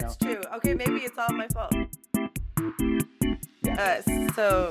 That's 0.00 0.16
true. 0.16 0.40
Okay, 0.56 0.74
maybe 0.74 1.00
it's 1.00 1.16
all 1.18 1.32
my 1.32 1.46
fault. 1.48 1.72
Uh, 3.78 4.02
so, 4.34 4.70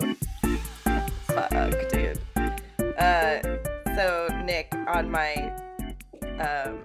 fuck, 1.28 1.89
dude. 1.89 2.19
Uh, 2.97 3.40
so 3.96 4.28
Nick, 4.44 4.73
on 4.87 5.09
my 5.09 5.54
um, 6.40 6.79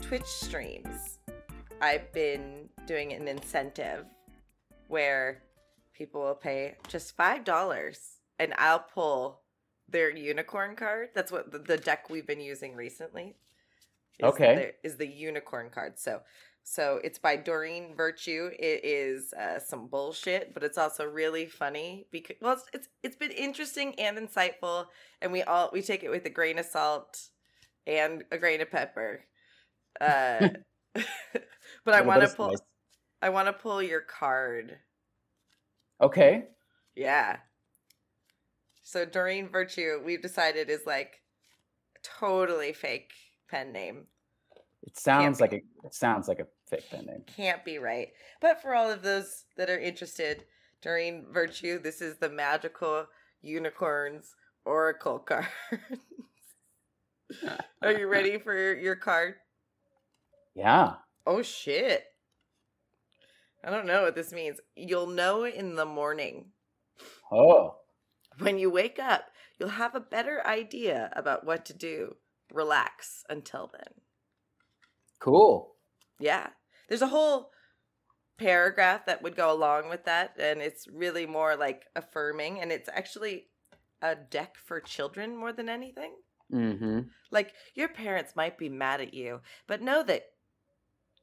Twitch 0.00 0.24
streams, 0.26 1.18
I've 1.80 2.12
been 2.12 2.68
doing 2.86 3.12
an 3.12 3.26
incentive 3.28 4.06
where 4.88 5.42
people 5.92 6.20
will 6.22 6.34
pay 6.34 6.76
just 6.88 7.16
five 7.16 7.42
dollars, 7.44 8.18
and 8.38 8.54
I'll 8.58 8.84
pull 8.94 9.40
their 9.88 10.10
unicorn 10.10 10.76
card. 10.76 11.08
That's 11.14 11.32
what 11.32 11.50
the, 11.50 11.58
the 11.58 11.76
deck 11.76 12.10
we've 12.10 12.26
been 12.26 12.40
using 12.40 12.74
recently. 12.76 13.34
is 14.18 14.24
Okay. 14.28 14.54
the- 14.82 14.88
is 14.88 14.96
the 14.96 15.06
unicorn 15.06 15.70
card. 15.70 15.98
So, 15.98 16.22
so 16.68 16.98
it's 17.04 17.20
by 17.20 17.36
Doreen 17.36 17.94
Virtue. 17.96 18.50
It 18.58 18.84
is 18.84 19.32
uh, 19.32 19.60
some 19.60 19.86
bullshit, 19.86 20.52
but 20.52 20.64
it's 20.64 20.76
also 20.76 21.04
really 21.04 21.46
funny 21.46 22.08
because 22.10 22.34
well, 22.42 22.54
it's, 22.54 22.66
it's 22.72 22.88
it's 23.04 23.16
been 23.16 23.30
interesting 23.30 23.94
and 24.00 24.18
insightful, 24.18 24.86
and 25.22 25.30
we 25.30 25.44
all 25.44 25.70
we 25.72 25.80
take 25.80 26.02
it 26.02 26.10
with 26.10 26.26
a 26.26 26.28
grain 26.28 26.58
of 26.58 26.66
salt 26.66 27.28
and 27.86 28.24
a 28.32 28.38
grain 28.38 28.60
of 28.60 28.72
pepper. 28.72 29.20
Uh, 30.00 30.48
but 31.84 31.94
I 31.94 32.00
want 32.00 32.22
to 32.22 32.28
pull. 32.28 32.48
spice. 32.48 32.66
I 33.22 33.28
want 33.28 33.46
to 33.46 33.52
pull 33.52 33.80
your 33.80 34.00
card. 34.00 34.76
Okay. 36.02 36.46
Yeah. 36.96 37.36
So 38.82 39.04
Doreen 39.04 39.48
Virtue, 39.50 40.00
we've 40.04 40.20
decided 40.20 40.68
is 40.68 40.84
like 40.84 41.20
totally 42.02 42.72
fake 42.72 43.12
pen 43.48 43.72
name. 43.72 44.06
It 44.82 44.98
sounds 44.98 45.40
like 45.40 45.52
a 45.52 45.62
it 45.84 45.94
sounds 45.94 46.26
like 46.26 46.40
a 46.40 46.46
fake 46.66 46.88
pen 46.90 47.06
name. 47.06 47.24
Can't 47.26 47.64
be 47.64 47.78
right. 47.78 48.08
But 48.40 48.60
for 48.60 48.74
all 48.74 48.90
of 48.90 49.02
those 49.02 49.44
that 49.56 49.70
are 49.70 49.78
interested, 49.78 50.44
Doreen 50.82 51.26
Virtue, 51.30 51.78
this 51.78 52.00
is 52.00 52.16
the 52.16 52.28
magical 52.28 53.06
unicorns 53.40 54.34
oracle 54.64 55.18
card. 55.26 55.46
are 57.82 57.92
you 57.92 58.08
ready 58.08 58.38
for 58.38 58.74
your 58.74 58.96
card? 58.96 59.34
Yeah. 60.54 60.94
Oh 61.26 61.42
shit. 61.42 62.04
I 63.64 63.70
don't 63.70 63.86
know 63.86 64.02
what 64.02 64.14
this 64.14 64.32
means. 64.32 64.60
You'll 64.76 65.08
know 65.08 65.44
in 65.44 65.74
the 65.74 65.84
morning. 65.84 66.46
Oh. 67.32 67.76
When 68.38 68.58
you 68.58 68.70
wake 68.70 68.98
up, 68.98 69.24
you'll 69.58 69.70
have 69.70 69.94
a 69.94 70.00
better 70.00 70.46
idea 70.46 71.10
about 71.16 71.44
what 71.44 71.64
to 71.66 71.74
do. 71.74 72.16
Relax 72.52 73.24
until 73.28 73.68
then. 73.72 74.02
Cool. 75.18 75.75
Yeah. 76.18 76.48
There's 76.88 77.02
a 77.02 77.08
whole 77.08 77.50
paragraph 78.38 79.06
that 79.06 79.22
would 79.22 79.36
go 79.36 79.52
along 79.52 79.88
with 79.88 80.04
that, 80.04 80.36
and 80.38 80.60
it's 80.60 80.86
really 80.88 81.26
more 81.26 81.56
like 81.56 81.86
affirming, 81.96 82.60
and 82.60 82.70
it's 82.72 82.88
actually 82.88 83.46
a 84.02 84.14
deck 84.14 84.56
for 84.56 84.80
children 84.80 85.36
more 85.36 85.52
than 85.52 85.68
anything. 85.68 86.12
Mm-hmm. 86.52 87.00
Like, 87.30 87.54
your 87.74 87.88
parents 87.88 88.36
might 88.36 88.58
be 88.58 88.68
mad 88.68 89.00
at 89.00 89.14
you, 89.14 89.40
but 89.66 89.82
know 89.82 90.02
that 90.04 90.24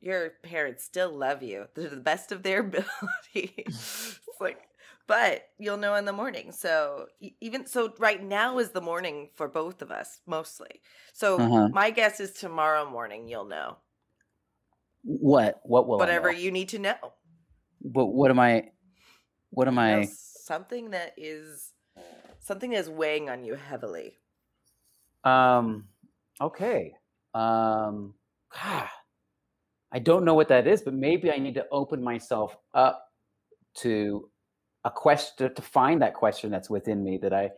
your 0.02 0.32
parents 0.44 0.84
still 0.84 1.12
love 1.16 1.42
you 1.44 1.68
to 1.76 1.88
the 1.88 1.98
best 1.98 2.32
of 2.32 2.44
their 2.44 2.60
ability. 2.68 3.54
it's 3.68 4.20
like, 4.42 4.60
but 5.08 5.44
you'll 5.58 5.78
know 5.78 5.96
in 5.96 6.06
the 6.06 6.14
morning. 6.14 6.52
So, 6.52 7.08
even 7.42 7.66
so, 7.66 7.94
right 8.00 8.22
now 8.24 8.60
is 8.60 8.72
the 8.72 8.82
morning 8.82 9.30
for 9.36 9.48
both 9.48 9.82
of 9.82 9.92
us, 9.92 10.20
mostly. 10.26 10.82
So, 11.14 11.40
Uh-huh. 11.40 11.70
my 11.72 11.90
guess 11.92 12.20
is 12.20 12.32
tomorrow 12.34 12.90
morning 12.90 13.28
you'll 13.28 13.46
know 13.46 13.78
What? 15.04 15.60
What 15.64 15.88
will 15.88 15.98
whatever 15.98 16.32
you 16.32 16.52
need 16.52 16.70
to 16.70 16.80
know. 16.80 16.96
But 17.84 18.08
what 18.08 18.32
am 18.32 18.40
I? 18.40 18.72
What 19.50 19.68
am 19.68 19.78
I? 19.78 20.08
something 20.44 20.92
that 20.92 21.14
is 21.16 21.72
something 22.40 22.72
that 22.72 22.80
is 22.80 22.90
weighing 22.90 23.30
on 23.30 23.44
you 23.44 23.56
heavily. 23.56 24.18
Um. 25.24 25.86
Okay. 26.42 26.94
Um. 27.34 28.14
ah, 28.56 28.92
I 29.92 30.00
don't 30.00 30.26
know 30.26 30.34
what 30.34 30.48
that 30.50 30.68
is, 30.68 30.82
but 30.82 30.94
maybe 30.94 31.32
I 31.32 31.38
need 31.38 31.56
to 31.56 31.66
open 31.72 32.04
myself 32.04 32.56
up 32.74 33.06
to 33.76 34.30
a 34.86 34.92
question 34.92 35.54
to 35.54 35.62
find 35.62 36.02
that 36.02 36.14
question 36.14 36.52
that's 36.52 36.70
within 36.70 37.04
me 37.04 37.18
that 37.22 37.34
I 37.34 37.52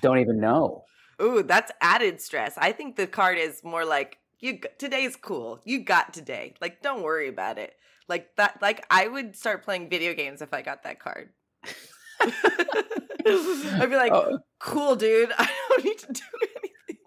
don't 0.00 0.18
even 0.18 0.40
know. 0.40 0.84
Ooh, 1.20 1.42
that's 1.42 1.72
added 1.80 2.20
stress. 2.20 2.54
I 2.58 2.72
think 2.72 2.96
the 2.96 3.06
card 3.06 3.38
is 3.38 3.62
more 3.64 3.84
like 3.84 4.18
you. 4.46 4.60
Today's 4.78 5.16
cool. 5.16 5.60
You 5.64 5.80
got 5.80 6.14
today. 6.14 6.54
Like, 6.60 6.82
don't 6.82 7.02
worry 7.02 7.28
about 7.28 7.58
it. 7.58 7.74
Like 8.08 8.34
that. 8.36 8.58
Like 8.62 8.86
I 8.90 9.08
would 9.08 9.36
start 9.36 9.64
playing 9.64 9.90
video 9.90 10.14
games 10.14 10.40
if 10.40 10.54
I 10.54 10.62
got 10.62 10.84
that 10.84 11.00
card. 11.00 11.30
I'd 12.20 13.90
be 13.90 13.96
like, 13.96 14.12
Oh, 14.12 14.38
cool, 14.58 14.96
dude. 14.96 15.32
I 15.38 15.50
don't 15.68 15.84
need 15.84 15.98
to 15.98 16.12
do 16.12 16.22
anything. 16.88 17.02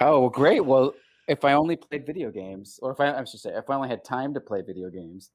oh, 0.00 0.28
great. 0.28 0.64
Well, 0.64 0.92
if 1.28 1.44
I 1.44 1.54
only 1.54 1.76
played 1.76 2.06
video 2.06 2.30
games, 2.30 2.78
or 2.82 2.92
if 2.92 3.00
I, 3.00 3.18
I 3.18 3.24
should 3.24 3.40
say, 3.40 3.50
if 3.54 3.70
I 3.70 3.76
only 3.76 3.88
had 3.88 4.04
time 4.04 4.34
to 4.34 4.40
play 4.40 4.62
video 4.62 4.90
games, 4.90 5.30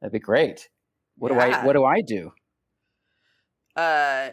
that'd 0.00 0.12
be 0.12 0.18
great. 0.18 0.68
What 1.16 1.32
do 1.32 1.38
I? 1.38 1.64
What 1.64 1.74
do 1.74 1.84
I 1.84 2.00
do? 2.00 2.32
Uh, 3.76 4.30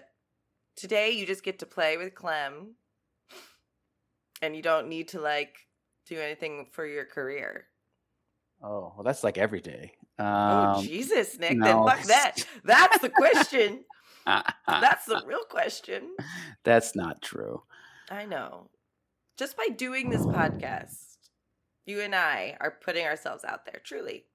today 0.75 1.11
you 1.11 1.25
just 1.25 1.43
get 1.43 1.59
to 1.59 1.65
play 1.65 1.97
with 1.97 2.15
Clem, 2.15 2.75
and 4.41 4.55
you 4.55 4.61
don't 4.61 4.87
need 4.87 5.09
to 5.09 5.19
like 5.21 5.55
do 6.07 6.19
anything 6.19 6.67
for 6.71 6.85
your 6.85 7.05
career. 7.05 7.65
Oh, 8.63 8.93
well, 8.95 9.03
that's 9.03 9.23
like 9.23 9.37
every 9.37 9.61
day. 9.61 9.91
oh 10.19 10.25
Um, 10.25 10.83
Jesus, 10.83 11.37
Nick! 11.39 11.57
no. 11.57 11.65
Then 11.65 11.95
fuck 11.97 12.07
that. 12.07 12.45
That's 12.63 12.99
the 12.99 13.09
question. 13.09 13.83
That's 14.67 15.05
the 15.05 15.21
real 15.27 15.43
question. 15.49 16.15
that's 16.63 16.95
not 16.95 17.21
true. 17.21 17.61
I 18.09 18.25
know. 18.25 18.71
Just 19.37 19.55
by 19.55 19.67
doing 19.67 20.09
this 20.09 20.25
podcast, 20.25 21.17
you 21.85 22.01
and 22.01 22.15
I 22.15 22.57
are 22.59 22.71
putting 22.83 23.05
ourselves 23.05 23.43
out 23.43 23.65
there. 23.65 23.79
Truly. 23.83 24.25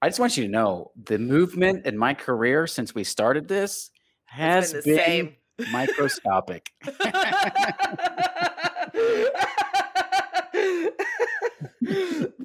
I 0.00 0.08
just 0.08 0.20
want 0.20 0.38
you 0.38 0.44
to 0.44 0.50
know 0.50 0.92
the 0.96 1.18
movement 1.18 1.84
in 1.84 1.98
my 1.98 2.14
career 2.14 2.66
since 2.66 2.94
we 2.94 3.04
started 3.04 3.46
this 3.46 3.90
has 4.24 4.72
It's 4.72 4.86
been, 4.86 5.34
been 5.58 5.70
microscopic. 5.72 6.70
it's, 10.54 11.79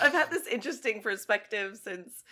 I've 0.00 0.12
had 0.12 0.30
this 0.30 0.46
interesting 0.46 1.00
perspective 1.00 1.80
since 1.82 2.22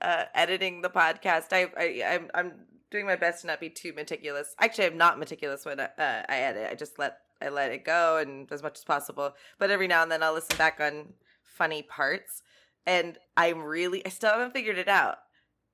uh, 0.00 0.24
editing 0.34 0.82
the 0.82 0.90
podcast. 0.90 1.52
I, 1.52 1.68
I 1.76 2.14
I'm 2.14 2.30
I'm 2.34 2.52
doing 2.90 3.06
my 3.06 3.16
best 3.16 3.40
to 3.40 3.46
not 3.46 3.60
be 3.60 3.70
too 3.70 3.92
meticulous. 3.94 4.54
Actually, 4.60 4.86
I'm 4.86 4.98
not 4.98 5.18
meticulous 5.18 5.64
when 5.64 5.80
I, 5.80 5.84
uh, 5.84 6.22
I 6.28 6.36
edit. 6.38 6.68
I 6.70 6.74
just 6.74 6.98
let 6.98 7.18
I 7.40 7.48
let 7.48 7.72
it 7.72 7.84
go 7.84 8.18
and 8.18 8.50
as 8.52 8.62
much 8.62 8.78
as 8.78 8.84
possible. 8.84 9.34
But 9.58 9.70
every 9.70 9.88
now 9.88 10.02
and 10.02 10.12
then 10.12 10.22
I'll 10.22 10.34
listen 10.34 10.56
back 10.56 10.78
on 10.80 11.14
funny 11.42 11.82
parts, 11.82 12.42
and 12.86 13.18
I'm 13.36 13.62
really 13.62 14.04
I 14.04 14.10
still 14.10 14.30
haven't 14.30 14.52
figured 14.52 14.78
it 14.78 14.88
out. 14.88 15.18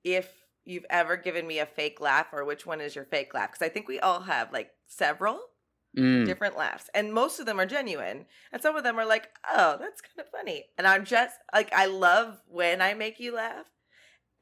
If 0.04 0.32
you've 0.64 0.86
ever 0.90 1.16
given 1.16 1.46
me 1.46 1.58
a 1.58 1.66
fake 1.66 2.00
laugh 2.00 2.26
or 2.32 2.44
which 2.44 2.66
one 2.66 2.80
is 2.80 2.94
your 2.94 3.06
fake 3.06 3.32
laugh 3.32 3.50
because 3.50 3.64
I 3.64 3.70
think 3.70 3.88
we 3.88 3.98
all 3.98 4.20
have 4.20 4.52
like 4.52 4.70
several 4.86 5.40
Mm, 5.96 6.26
different 6.26 6.56
laughs 6.56 6.90
and 6.94 7.14
most 7.14 7.40
of 7.40 7.46
them 7.46 7.58
are 7.58 7.64
genuine 7.64 8.26
and 8.52 8.60
some 8.60 8.76
of 8.76 8.84
them 8.84 8.98
are 8.98 9.06
like 9.06 9.30
oh 9.50 9.76
that's 9.80 10.02
kind 10.02 10.20
of 10.20 10.28
funny 10.30 10.66
and 10.76 10.86
i'm 10.86 11.04
just 11.04 11.34
like 11.54 11.72
i 11.72 11.86
love 11.86 12.42
when 12.46 12.82
i 12.82 12.92
make 12.92 13.18
you 13.18 13.34
laugh 13.34 13.64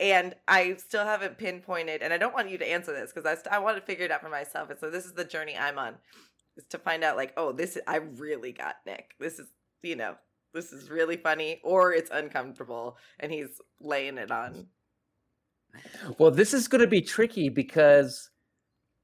and 0.01 0.35
i 0.49 0.75
still 0.75 1.05
haven't 1.05 1.39
pinpointed 1.39 2.03
and 2.03 2.13
i 2.13 2.19
don't 2.19 2.35
want 2.35 2.51
you 2.51 2.59
to 2.59 2.69
answer 2.69 2.93
this 2.93 3.13
because 3.13 3.25
I, 3.25 3.37
st- 3.37 3.55
I 3.55 3.61
want 3.61 3.77
to 3.77 3.83
figure 3.83 4.05
it 4.05 4.11
out 4.11 4.23
for 4.23 4.29
myself 4.29 4.71
and 4.71 4.79
so 4.81 4.91
this 4.91 5.05
is 5.05 5.13
the 5.13 5.25
journey 5.25 5.57
i'm 5.57 5.79
on 5.79 5.95
is 6.57 6.65
to 6.71 6.79
find 6.79 7.05
out 7.05 7.17
like 7.17 7.33
oh 7.37 7.53
this 7.53 7.77
is 7.77 7.83
i 7.87 7.97
really 7.97 8.53
got 8.53 8.77
nick. 8.85 9.15
This 9.21 9.39
is 9.39 9.47
you 9.83 9.97
know 9.97 10.17
this 10.57 10.73
is 10.73 10.91
really 10.91 11.17
funny 11.17 11.61
or 11.63 11.93
it's 11.93 12.11
uncomfortable 12.11 12.97
and 13.21 13.31
he's 13.31 13.61
laying 13.81 14.19
it 14.19 14.31
on. 14.31 14.69
Well, 16.19 16.31
this 16.31 16.55
is 16.55 16.67
going 16.67 16.81
to 16.81 16.87
be 16.87 17.03
tricky 17.03 17.51
because 17.51 18.31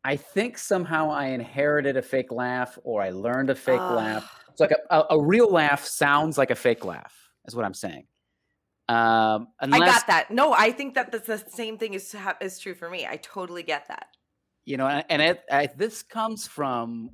I 0.04 0.16
think 0.16 0.58
somehow 0.58 1.10
I 1.10 1.26
inherited 1.26 1.96
a 1.96 2.02
fake 2.02 2.32
laugh 2.32 2.78
or 2.82 3.02
I 3.02 3.10
learned 3.10 3.50
a 3.50 3.54
fake 3.54 3.88
laugh. 3.88 4.24
Ah, 4.26 4.40
It's 4.50 4.60
like 4.60 4.72
a, 4.72 4.96
a, 4.96 5.06
a 5.18 5.22
real 5.22 5.50
laugh 5.50 5.84
sounds 5.84 6.36
like 6.36 6.50
a 6.50 6.56
fake 6.56 6.84
laugh, 6.84 7.14
is 7.46 7.54
what 7.54 7.64
I'm 7.64 7.74
saying. 7.74 8.06
Um, 8.88 9.48
unless, 9.60 9.88
i 9.88 9.92
got 9.92 10.06
that 10.08 10.30
no 10.32 10.52
i 10.52 10.70
think 10.72 10.94
that 10.94 11.12
that's 11.12 11.26
the 11.28 11.42
same 11.48 11.78
thing 11.78 11.94
is, 11.94 12.14
is 12.40 12.58
true 12.58 12.74
for 12.74 12.90
me 12.90 13.06
i 13.06 13.16
totally 13.16 13.62
get 13.62 13.86
that 13.88 14.08
you 14.64 14.76
know, 14.76 14.86
and, 14.86 15.04
and 15.08 15.22
it, 15.22 15.42
I, 15.50 15.68
this 15.76 16.02
comes 16.02 16.46
from 16.46 17.10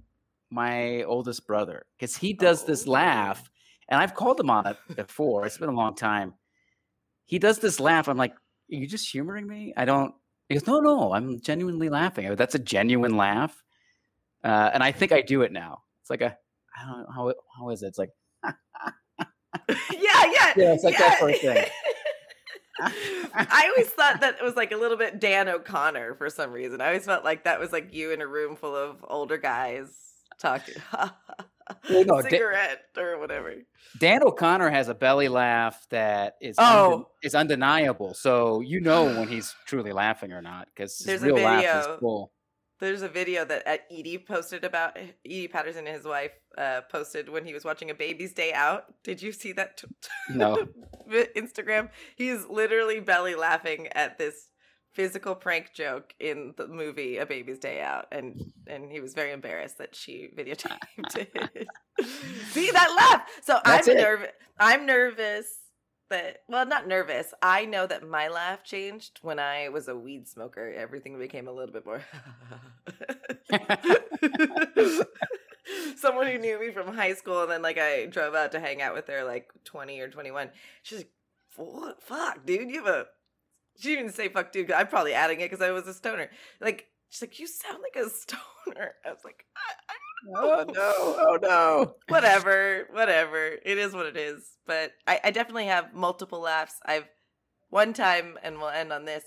my 0.50 1.02
oldest 1.04 1.46
brother 1.46 1.84
because 1.96 2.16
he 2.16 2.32
does 2.32 2.64
this 2.64 2.86
Oh. 2.86 2.92
laugh, 2.92 3.50
and 3.88 4.00
I've 4.00 4.14
called 4.14 4.38
him 4.40 4.50
on 4.50 4.66
it 4.66 4.76
before. 4.94 5.46
It's 5.46 5.58
been 5.58 5.68
a 5.68 5.72
long 5.72 5.94
time. 5.94 6.34
He 7.24 7.38
does 7.38 7.58
this 7.58 7.80
laugh. 7.80 8.08
I'm 8.08 8.16
like, 8.18 8.32
"Are 8.32 8.36
you 8.68 8.86
just 8.86 9.10
humoring 9.10 9.46
me?" 9.46 9.72
I 9.76 9.84
don't. 9.84 10.14
He 10.48 10.54
goes, 10.54 10.66
"No, 10.66 10.80
no, 10.80 11.12
I'm 11.12 11.40
genuinely 11.40 11.88
laughing. 11.88 12.26
I 12.26 12.30
go, 12.30 12.34
That's 12.34 12.54
a 12.54 12.58
genuine 12.58 13.16
laugh," 13.16 13.62
uh, 14.44 14.70
and 14.72 14.82
I 14.82 14.92
think 14.92 15.12
I 15.12 15.20
do 15.20 15.42
it 15.42 15.52
now. 15.52 15.82
It's 16.00 16.10
like 16.10 16.22
a, 16.22 16.36
I 16.76 16.86
don't 16.86 17.00
know 17.00 17.06
how 17.14 17.34
how 17.56 17.70
is 17.70 17.82
it? 17.82 17.88
It's 17.88 17.98
like, 17.98 18.10
yeah, 18.44 19.74
yeah. 19.98 20.52
Yeah, 20.56 20.72
it's 20.72 20.84
like 20.84 20.94
yeah. 20.94 21.00
that 21.00 21.18
sort 21.18 21.34
of 21.34 21.40
thing. 21.40 21.64
I 23.34 23.70
always 23.74 23.90
thought 23.90 24.20
that 24.20 24.36
it 24.40 24.44
was 24.44 24.56
like 24.56 24.72
a 24.72 24.76
little 24.76 24.96
bit 24.96 25.20
Dan 25.20 25.48
O'Connor 25.48 26.14
for 26.14 26.30
some 26.30 26.52
reason. 26.52 26.80
I 26.80 26.88
always 26.88 27.04
felt 27.04 27.24
like 27.24 27.44
that 27.44 27.60
was 27.60 27.72
like 27.72 27.92
you 27.92 28.12
in 28.12 28.22
a 28.22 28.26
room 28.26 28.56
full 28.56 28.74
of 28.74 29.04
older 29.06 29.36
guys 29.36 29.88
talking 30.38 30.76
No, 31.90 32.04
Da- 32.04 32.20
cigarette 32.28 32.80
or 32.96 33.18
whatever. 33.18 33.54
Dan 33.98 34.22
O'Connor 34.22 34.70
has 34.70 34.88
a 34.88 34.94
belly 34.94 35.28
laugh 35.28 35.86
that 35.90 36.36
is 36.40 36.56
Oh. 36.58 36.92
unden- 36.92 37.06
is 37.22 37.34
undeniable. 37.34 38.14
So 38.14 38.60
you 38.60 38.80
know 38.80 39.04
when 39.04 39.28
he's 39.28 39.54
truly 39.66 39.92
laughing 39.92 40.32
or 40.32 40.42
not 40.42 40.68
because 40.74 40.96
his 40.98 41.06
There's 41.06 41.22
a 41.22 41.26
real 41.26 41.36
laugh 41.44 41.86
is 41.94 41.98
full. 42.00 42.32
There's 42.80 43.02
a 43.02 43.08
video 43.08 43.44
that 43.44 43.66
uh, 43.66 43.78
Edie 43.90 44.18
posted 44.18 44.64
about 44.64 44.96
Edie 45.26 45.48
Patterson 45.48 45.86
and 45.88 45.96
his 45.96 46.04
wife 46.04 46.30
uh, 46.56 46.82
posted 46.90 47.28
when 47.28 47.44
he 47.44 47.52
was 47.52 47.64
watching 47.64 47.90
A 47.90 47.94
Baby's 47.94 48.32
Day 48.32 48.52
Out. 48.52 48.84
Did 49.02 49.20
you 49.20 49.32
see 49.32 49.50
that? 49.54 49.78
T- 49.78 49.88
No. 50.30 50.64
Instagram. 51.36 51.90
He's 52.16 52.46
literally 52.46 53.00
belly 53.00 53.34
laughing 53.34 53.88
at 53.88 54.16
this 54.18 54.50
physical 54.98 55.36
prank 55.36 55.72
joke 55.72 56.12
in 56.18 56.52
the 56.56 56.66
movie 56.66 57.18
A 57.18 57.24
Baby's 57.24 57.60
Day 57.60 57.80
Out, 57.80 58.08
and 58.10 58.52
and 58.66 58.90
he 58.90 58.98
was 58.98 59.14
very 59.14 59.30
embarrassed 59.30 59.78
that 59.78 59.94
she 59.94 60.28
videotaped 60.36 61.16
it. 61.16 61.68
see 62.50 62.72
that 62.72 62.92
laugh? 62.96 63.22
So 63.44 63.60
That's 63.64 63.86
I'm 63.86 63.94
nervous. 63.94 64.32
I'm 64.58 64.86
nervous. 64.86 65.46
That 66.10 66.38
well, 66.48 66.66
not 66.66 66.88
nervous. 66.88 67.32
I 67.40 67.64
know 67.64 67.86
that 67.86 68.08
my 68.08 68.26
laugh 68.26 68.64
changed 68.64 69.20
when 69.22 69.38
I 69.38 69.68
was 69.68 69.86
a 69.86 69.94
weed 69.94 70.26
smoker. 70.26 70.74
Everything 70.76 71.16
became 71.16 71.46
a 71.46 71.52
little 71.52 71.72
bit 71.72 71.86
more. 71.86 72.02
Someone 75.96 76.26
who 76.26 76.38
knew 76.38 76.58
me 76.58 76.72
from 76.72 76.92
high 76.92 77.14
school, 77.14 77.42
and 77.42 77.52
then 77.52 77.62
like 77.62 77.78
I 77.78 78.06
drove 78.06 78.34
out 78.34 78.50
to 78.50 78.58
hang 78.58 78.82
out 78.82 78.94
with 78.94 79.06
her, 79.06 79.22
like 79.22 79.52
twenty 79.64 80.00
or 80.00 80.08
twenty 80.08 80.32
one. 80.32 80.50
She's 80.82 80.98
like, 80.98 81.12
"What? 81.54 82.02
Fuck, 82.02 82.44
dude, 82.44 82.68
you 82.68 82.84
have 82.84 82.92
a." 82.92 83.06
She 83.78 83.94
didn't 83.94 84.12
say 84.12 84.28
"fuck, 84.28 84.52
dude. 84.52 84.72
I'm 84.72 84.88
probably 84.88 85.14
adding 85.14 85.40
it 85.40 85.50
because 85.50 85.64
I 85.64 85.70
was 85.70 85.86
a 85.86 85.94
stoner. 85.94 86.30
Like 86.60 86.86
she's 87.08 87.22
like, 87.22 87.38
"You 87.38 87.46
sound 87.46 87.78
like 87.82 88.04
a 88.04 88.08
stoner." 88.10 88.94
I 89.04 89.10
was 89.10 89.24
like, 89.24 89.44
I, 89.56 89.92
I 89.92 89.96
oh 90.36 90.64
no! 90.68 90.92
Oh 90.96 91.38
no! 91.40 91.94
whatever, 92.08 92.88
whatever. 92.92 93.52
It 93.64 93.78
is 93.78 93.92
what 93.92 94.06
it 94.06 94.16
is. 94.16 94.56
But 94.66 94.92
I, 95.06 95.20
I 95.24 95.30
definitely 95.30 95.66
have 95.66 95.94
multiple 95.94 96.40
laughs. 96.40 96.74
I've 96.84 97.08
one 97.70 97.92
time, 97.92 98.38
and 98.42 98.58
we'll 98.58 98.68
end 98.68 98.92
on 98.92 99.04
this. 99.04 99.24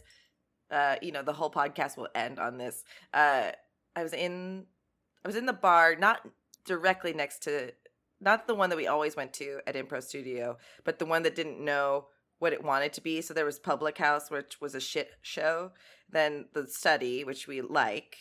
Uh, 0.69 0.95
you 1.01 1.11
know, 1.11 1.21
the 1.21 1.33
whole 1.33 1.51
podcast 1.51 1.97
will 1.97 2.09
end 2.15 2.39
on 2.39 2.57
this. 2.57 2.83
Uh, 3.13 3.51
I 3.95 4.03
was 4.03 4.13
in, 4.13 4.65
I 5.23 5.27
was 5.27 5.35
in 5.35 5.45
the 5.45 5.53
bar, 5.53 5.95
not 5.95 6.21
directly 6.65 7.13
next 7.13 7.43
to, 7.43 7.73
not 8.21 8.47
the 8.47 8.55
one 8.55 8.69
that 8.69 8.77
we 8.77 8.87
always 8.87 9.15
went 9.15 9.33
to 9.33 9.59
at 9.67 9.75
Impro 9.75 10.01
Studio, 10.01 10.57
but 10.85 10.97
the 10.97 11.05
one 11.05 11.23
that 11.23 11.35
didn't 11.35 11.63
know 11.63 12.07
what 12.41 12.53
it 12.53 12.63
wanted 12.63 12.91
to 12.93 13.01
be. 13.01 13.21
So 13.21 13.33
there 13.35 13.45
was 13.45 13.59
Public 13.59 13.99
House, 13.99 14.31
which 14.31 14.59
was 14.59 14.73
a 14.73 14.79
shit 14.81 15.11
show. 15.21 15.71
Then 16.09 16.47
the 16.53 16.67
Study, 16.67 17.23
which 17.23 17.47
we 17.47 17.61
like. 17.61 18.17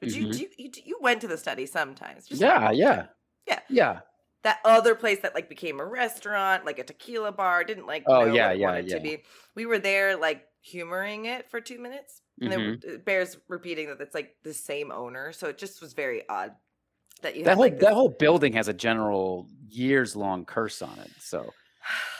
But 0.00 0.08
you, 0.10 0.26
Mhm. 0.26 0.38
you, 0.38 0.48
you 0.58 0.70
you 0.84 0.98
went 1.02 1.20
to 1.20 1.28
the 1.28 1.36
Study 1.36 1.66
sometimes. 1.66 2.28
Yeah, 2.30 2.70
yeah, 2.72 3.08
Yeah. 3.46 3.60
yeah. 3.68 4.00
that 4.42 4.58
other 4.64 4.94
place 4.94 5.20
that 5.20 5.34
like 5.34 5.48
became 5.50 5.80
a 5.80 5.84
restaurant, 5.84 6.64
like 6.64 6.78
a 6.78 6.84
tequila 6.84 7.30
bar, 7.30 7.62
didn't 7.62 7.86
like 7.86 8.04
Oh, 8.06 8.24
yeah, 8.24 8.46
what 8.46 8.52
it 8.52 8.58
yeah, 8.58 8.66
wanted 8.66 8.88
yeah. 8.88 8.94
to 8.96 9.00
be. 9.00 9.22
We 9.54 9.66
were 9.66 9.78
there 9.78 10.16
like 10.16 10.46
humoring 10.62 11.26
it 11.26 11.50
for 11.50 11.60
two 11.60 11.78
minutes. 11.78 12.22
And 12.40 12.50
Mhm. 12.52 12.82
then 12.82 12.90
it 12.94 13.04
bears 13.04 13.36
repeating 13.48 13.88
that 13.88 14.00
it's 14.00 14.14
like 14.14 14.36
the 14.42 14.54
same 14.54 14.90
owner. 14.90 15.32
So 15.32 15.48
it 15.48 15.58
just 15.58 15.80
was 15.82 15.92
very 15.92 16.26
odd 16.28 16.56
that 17.22 17.36
you 17.36 17.44
That 17.44 17.54
whole 17.54 17.60
like 17.60 17.78
that 17.80 17.92
whole 17.92 18.08
building 18.08 18.54
has 18.54 18.66
a 18.68 18.72
general 18.72 19.48
years 19.68 20.16
long 20.16 20.44
curse 20.46 20.82
on 20.82 20.98
it. 20.98 21.10
So 21.20 21.52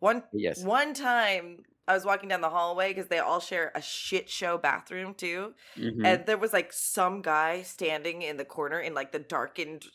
one 0.00 0.24
yes, 0.32 0.62
one 0.64 0.92
time 0.94 1.64
I 1.88 1.94
was 1.94 2.04
walking 2.04 2.28
down 2.28 2.40
the 2.40 2.50
hallway 2.50 2.88
because 2.88 3.08
they 3.08 3.18
all 3.18 3.40
share 3.40 3.72
a 3.74 3.82
shit 3.82 4.28
show 4.28 4.58
bathroom 4.58 5.14
too. 5.14 5.54
Mhm. 5.76 6.04
and 6.04 6.26
there 6.26 6.38
was 6.38 6.52
like 6.52 6.72
some 6.72 7.22
guy 7.22 7.62
standing 7.62 8.22
in 8.22 8.36
the 8.36 8.44
corner 8.44 8.78
in 8.80 8.94
like 8.94 9.12
the 9.12 9.18
darkened 9.18 9.86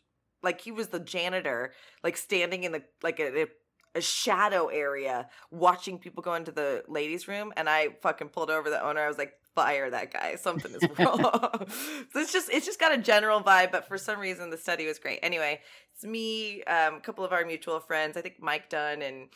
like 0.43 0.61
he 0.61 0.71
was 0.71 0.87
the 0.89 0.99
janitor 0.99 1.73
like 2.03 2.15
standing 2.17 2.63
in 2.63 2.71
the 2.71 2.83
like 3.01 3.19
a, 3.19 3.47
a 3.95 4.01
shadow 4.01 4.67
area 4.67 5.27
watching 5.51 5.97
people 5.97 6.21
go 6.21 6.33
into 6.35 6.51
the 6.51 6.83
ladies 6.87 7.27
room 7.27 7.51
and 7.57 7.67
i 7.69 7.87
fucking 8.01 8.27
pulled 8.29 8.49
over 8.51 8.69
the 8.69 8.83
owner 8.85 9.01
i 9.01 9.07
was 9.07 9.17
like 9.17 9.33
fire 9.55 9.89
that 9.89 10.11
guy 10.11 10.35
something 10.35 10.71
is 10.73 10.83
wrong 10.99 11.19
so 12.11 12.19
it's 12.19 12.33
just 12.33 12.49
it's 12.51 12.65
just 12.65 12.79
got 12.79 12.93
a 12.93 12.97
general 12.97 13.39
vibe 13.41 13.71
but 13.71 13.87
for 13.87 13.97
some 13.97 14.19
reason 14.19 14.49
the 14.49 14.57
study 14.57 14.85
was 14.85 14.99
great 14.99 15.17
anyway 15.23 15.59
it's 15.93 16.03
me 16.03 16.61
um, 16.65 16.95
a 16.95 16.99
couple 16.99 17.23
of 17.23 17.31
our 17.31 17.45
mutual 17.45 17.79
friends 17.79 18.17
i 18.17 18.21
think 18.21 18.35
mike 18.39 18.69
dunn 18.69 19.01
and 19.01 19.29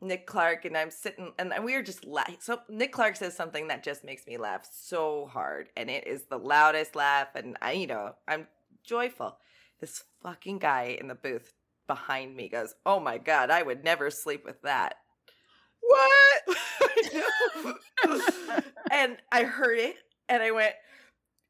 Nick 0.00 0.26
Clark 0.26 0.64
and 0.64 0.76
I'm 0.76 0.90
sitting 0.90 1.32
and 1.38 1.52
we 1.64 1.74
are 1.74 1.82
just 1.82 2.04
laughing. 2.04 2.36
So 2.40 2.60
Nick 2.68 2.92
Clark 2.92 3.16
says 3.16 3.36
something 3.36 3.68
that 3.68 3.82
just 3.82 4.04
makes 4.04 4.26
me 4.26 4.36
laugh 4.36 4.68
so 4.70 5.26
hard, 5.32 5.68
and 5.76 5.90
it 5.90 6.06
is 6.06 6.24
the 6.24 6.38
loudest 6.38 6.94
laugh, 6.94 7.34
and 7.34 7.56
I, 7.60 7.72
you 7.72 7.86
know, 7.86 8.14
I'm 8.26 8.46
joyful. 8.84 9.38
This 9.80 10.04
fucking 10.22 10.58
guy 10.58 10.96
in 11.00 11.08
the 11.08 11.14
booth 11.14 11.52
behind 11.86 12.36
me 12.36 12.48
goes, 12.48 12.74
"Oh 12.86 13.00
my 13.00 13.18
god, 13.18 13.50
I 13.50 13.62
would 13.62 13.84
never 13.84 14.10
sleep 14.10 14.44
with 14.44 14.62
that." 14.62 14.96
what? 15.80 16.56
And 18.90 19.18
I 19.30 19.42
heard 19.44 19.78
it, 19.78 19.96
and 20.30 20.42
I 20.42 20.50
went, 20.50 20.72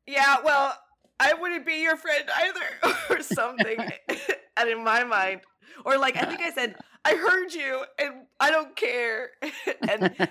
"Yeah, 0.09 0.39
well, 0.45 0.77
I 1.21 1.35
wouldn't 1.35 1.65
be 1.65 1.83
your 1.83 1.97
friend 1.97 2.25
either," 2.37 2.97
or 3.11 3.23
something. 3.23 3.79
and 4.57 4.69
in 4.69 4.83
my 4.83 5.05
mind, 5.05 5.43
or 5.85 5.99
like 5.99 6.17
I 6.17 6.25
think 6.25 6.41
I 6.41 6.51
said, 6.51 6.77
"I 7.05 7.15
heard 7.15 7.53
you, 7.53 7.85
and 7.99 8.27
I 8.41 8.51
don't 8.51 8.75
care." 8.77 9.31
and 9.89 10.29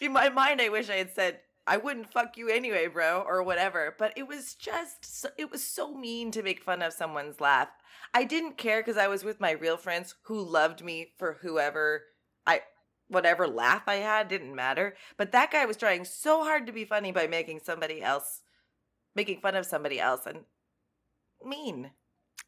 in 0.00 0.12
my 0.12 0.28
mind, 0.28 0.60
I 0.60 0.68
wish 0.68 0.90
I 0.90 0.96
had 0.96 1.14
said, 1.14 1.40
"I 1.66 1.76
wouldn't 1.76 2.12
fuck 2.12 2.36
you 2.36 2.48
anyway, 2.48 2.86
bro," 2.86 3.24
or 3.26 3.42
whatever. 3.42 3.94
But 3.98 4.12
it 4.16 4.26
was 4.26 4.54
just, 4.54 5.20
so, 5.20 5.28
it 5.38 5.50
was 5.50 5.64
so 5.64 5.94
mean 5.94 6.30
to 6.32 6.42
make 6.42 6.62
fun 6.62 6.82
of 6.82 6.92
someone's 6.92 7.40
laugh. 7.40 7.68
I 8.14 8.24
didn't 8.24 8.58
care 8.58 8.80
because 8.80 8.98
I 8.98 9.08
was 9.08 9.24
with 9.24 9.40
my 9.40 9.52
real 9.52 9.76
friends 9.76 10.14
who 10.22 10.40
loved 10.40 10.84
me 10.84 11.12
for 11.18 11.38
whoever 11.42 12.04
I 12.46 12.62
whatever 13.08 13.46
laugh 13.46 13.82
I 13.86 13.96
had 13.96 14.28
didn't 14.28 14.54
matter. 14.54 14.96
But 15.16 15.32
that 15.32 15.50
guy 15.50 15.64
was 15.66 15.76
trying 15.76 16.04
so 16.04 16.44
hard 16.44 16.66
to 16.66 16.72
be 16.72 16.84
funny 16.84 17.12
by 17.12 17.26
making 17.26 17.60
somebody 17.60 18.02
else 18.02 18.40
making 19.14 19.40
fun 19.40 19.54
of 19.54 19.66
somebody 19.66 20.00
else 20.00 20.26
and 20.26 20.40
mean. 21.44 21.90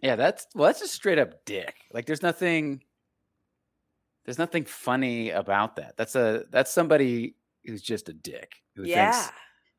Yeah, 0.00 0.16
that's 0.16 0.46
well, 0.54 0.66
that's 0.66 0.80
just 0.80 0.94
straight 0.94 1.18
up 1.18 1.44
dick. 1.44 1.74
Like 1.92 2.06
there's 2.06 2.22
nothing 2.22 2.82
there's 4.24 4.38
nothing 4.38 4.64
funny 4.64 5.30
about 5.30 5.76
that. 5.76 5.96
That's 5.96 6.16
a 6.16 6.44
that's 6.50 6.70
somebody 6.70 7.36
who's 7.64 7.82
just 7.82 8.08
a 8.08 8.12
dick. 8.12 8.52
Who 8.76 8.84
yeah. 8.84 9.28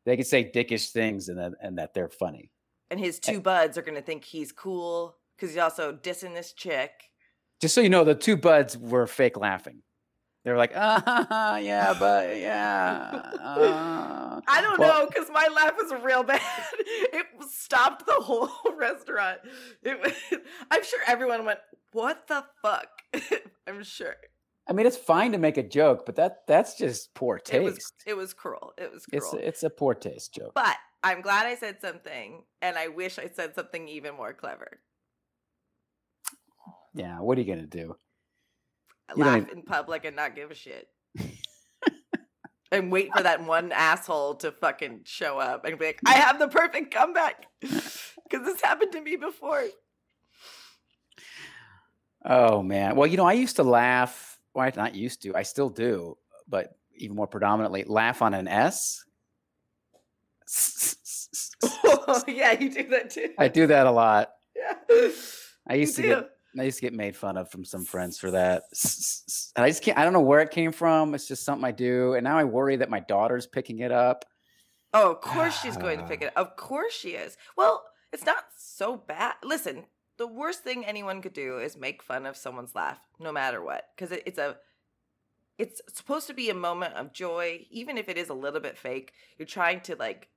they 0.06 0.16
can 0.16 0.26
say 0.26 0.50
dickish 0.54 0.92
things 0.92 1.30
and 1.30 1.38
that 1.38 1.54
and 1.62 1.78
that 1.78 1.94
they're 1.94 2.10
funny. 2.10 2.52
And 2.90 3.00
his 3.00 3.20
eh 3.26 3.32
two 3.34 3.42
buds 3.42 3.78
are 3.78 3.82
gonna 3.82 4.02
think 4.02 4.24
he's 4.24 4.52
cool 4.52 5.18
because 5.36 5.52
he's 5.52 5.60
also 5.60 5.94
dissing 5.94 6.34
this 6.34 6.54
chick. 6.54 6.92
Just 7.62 7.74
so 7.74 7.82
you 7.82 7.90
know, 7.90 8.04
the 8.04 8.16
two 8.16 8.38
buds 8.38 8.78
were 8.78 9.08
fake 9.08 9.38
laughing. 9.38 9.82
They 10.46 10.52
were 10.52 10.58
like, 10.58 10.74
ah, 10.76 11.58
yeah, 11.58 11.96
but 12.00 12.38
yeah. 12.38 13.20
uh." 13.42 14.40
I 14.48 14.62
don't 14.62 14.80
Well- 14.80 15.02
know 15.02 15.08
because 15.08 15.28
my 15.34 15.48
laugh 15.54 15.74
was 15.76 15.92
real 16.04 16.24
bad. 16.24 16.40
It 17.18 17.26
stopped 17.50 18.06
the 18.06 18.14
whole 18.14 18.50
restaurant. 18.78 19.40
It 19.84 20.00
was, 20.02 20.14
I'm 20.72 20.84
sure 20.84 21.00
everyone 21.08 21.46
went, 21.46 21.60
"What 21.94 22.28
the 22.28 22.46
fuck?" 22.62 22.88
I'm 23.68 23.84
sure 23.84 24.16
I 24.68 24.74
mean, 24.74 24.86
it's 24.88 24.98
fine 24.98 25.32
to 25.34 25.38
make 25.38 25.58
a 25.58 25.64
joke, 25.64 26.06
but 26.06 26.16
that 26.16 26.46
that's 26.48 26.76
just 26.78 27.14
poor 27.16 27.38
it 27.52 27.62
was. 27.64 27.76
taste. 27.76 27.94
It 28.06 28.16
was 28.16 28.34
cruel. 28.34 28.74
It 28.78 28.92
was 28.94 29.06
It's 29.12 29.30
cruel. 29.30 29.44
it's 29.44 29.64
a 29.64 29.70
poor 29.70 29.94
taste 29.96 30.34
joke. 30.36 30.54
but 30.56 30.76
I'm 31.04 31.22
glad 31.22 31.46
I 31.48 31.56
said 31.56 31.82
something, 31.82 32.44
and 32.62 32.78
I 32.78 32.88
wish 32.90 33.18
I 33.20 33.30
said 33.34 33.56
something 33.56 33.88
even 33.88 34.16
more 34.16 34.34
clever. 34.34 34.80
Yeah, 36.94 37.20
what 37.20 37.38
are 37.38 37.42
you 37.42 37.48
gonna 37.48 37.68
do? 37.68 37.96
You 39.16 39.24
laugh 39.24 39.38
even- 39.44 39.50
in 39.60 39.62
public 39.64 40.06
and 40.06 40.16
not 40.16 40.36
give 40.36 40.52
a 40.52 40.56
shit. 40.56 40.88
and 42.72 42.92
wait 42.92 43.10
for 43.16 43.24
that 43.24 43.44
one 43.46 43.72
asshole 43.72 44.36
to 44.36 44.52
fucking 44.52 45.02
show 45.06 45.40
up 45.40 45.66
and 45.66 45.78
be 45.78 45.86
like, 45.88 46.00
I 46.06 46.14
have 46.14 46.40
the 46.40 46.48
perfect 46.48 46.94
comeback. 46.94 47.48
Because 48.28 48.44
this 48.48 48.60
happened 48.62 48.92
to 48.94 49.02
me 49.02 49.18
before. 49.18 49.66
Oh 52.26 52.64
man. 52.64 52.96
Well, 52.96 53.06
you 53.06 53.18
know, 53.18 53.26
I 53.28 53.34
used 53.34 53.58
to 53.58 53.64
laugh. 53.64 54.40
Well, 54.56 54.66
I 54.66 54.72
not 54.76 54.96
used 54.96 55.22
to. 55.22 55.36
I 55.36 55.44
still 55.44 55.70
do, 55.70 56.18
but 56.48 56.76
even 56.96 57.16
more 57.16 57.28
predominantly, 57.28 57.84
laugh 57.84 58.24
on 58.24 58.34
an 58.34 58.48
S. 58.48 59.04
oh, 61.64 62.24
yeah, 62.28 62.54
you 62.60 62.72
do 62.72 62.88
that 62.90 63.12
too. 63.12 63.30
I 63.38 63.48
do 63.48 63.68
that 63.68 63.86
a 63.86 63.92
lot. 63.92 64.32
Yeah. 64.56 65.10
I 65.68 65.76
used 65.76 65.96
to 65.98 66.02
You 66.02 66.08
get 66.10 66.20
do. 66.22 66.26
I 66.62 66.64
used 66.64 66.78
to 66.78 66.82
get 66.82 66.94
made 66.94 67.16
fun 67.16 67.38
of 67.38 67.50
from 67.50 67.66
some 67.66 67.86
friends 67.86 68.18
for 68.18 68.32
that. 68.32 68.64
And 69.56 69.64
I 69.64 69.70
just 69.70 69.84
can't 69.84 69.98
I 69.98 70.04
don't 70.04 70.14
know 70.14 70.22
where 70.22 70.42
it 70.42 70.52
came 70.52 70.72
from. 70.72 71.16
It's 71.16 71.28
just 71.28 71.44
something 71.44 71.66
I 71.66 71.72
do. 71.72 72.14
And 72.14 72.24
now 72.24 72.38
I 72.38 72.44
worry 72.44 72.76
that 72.78 72.90
my 72.90 73.00
daughter's 73.00 73.48
picking 73.48 73.80
it 73.80 73.92
up. 73.92 74.26
Oh, 74.94 75.12
of 75.12 75.22
course 75.22 75.60
she's 75.62 75.78
going 75.78 76.00
to 76.00 76.06
pick 76.06 76.22
ah. 76.22 76.26
it 76.26 76.34
up. 76.36 76.48
Of 76.48 76.56
course 76.56 76.94
she 76.94 77.10
is. 77.10 77.38
Well, 77.58 77.84
it's 78.14 78.26
not 78.26 78.46
so 78.58 78.96
bad. 78.96 79.34
Listen, 79.44 79.86
the 80.18 80.28
worst 80.28 80.64
thing 80.64 80.86
anyone 80.86 81.22
could 81.22 81.34
do 81.34 81.60
is 81.60 81.76
make 81.76 82.02
fun 82.02 82.26
of 82.26 82.38
someone's 82.38 82.76
laugh, 82.76 83.00
no 83.20 83.32
matter 83.32 83.62
what, 83.62 83.84
because 83.96 84.12
it, 84.12 84.24
it's 84.26 84.40
a 84.40 84.58
it's 85.58 85.82
supposed 85.94 86.28
to 86.28 86.34
be 86.34 86.50
a 86.50 86.56
moment 86.56 86.96
of 86.96 87.14
joy, 87.14 87.66
even 87.70 87.98
if 87.98 88.10
it 88.10 88.18
is 88.18 88.30
a 88.30 88.34
little 88.34 88.60
bit 88.60 88.78
fake. 88.78 89.14
You're 89.38 89.46
trying 89.46 89.82
to 89.82 89.96
like. 89.96 90.30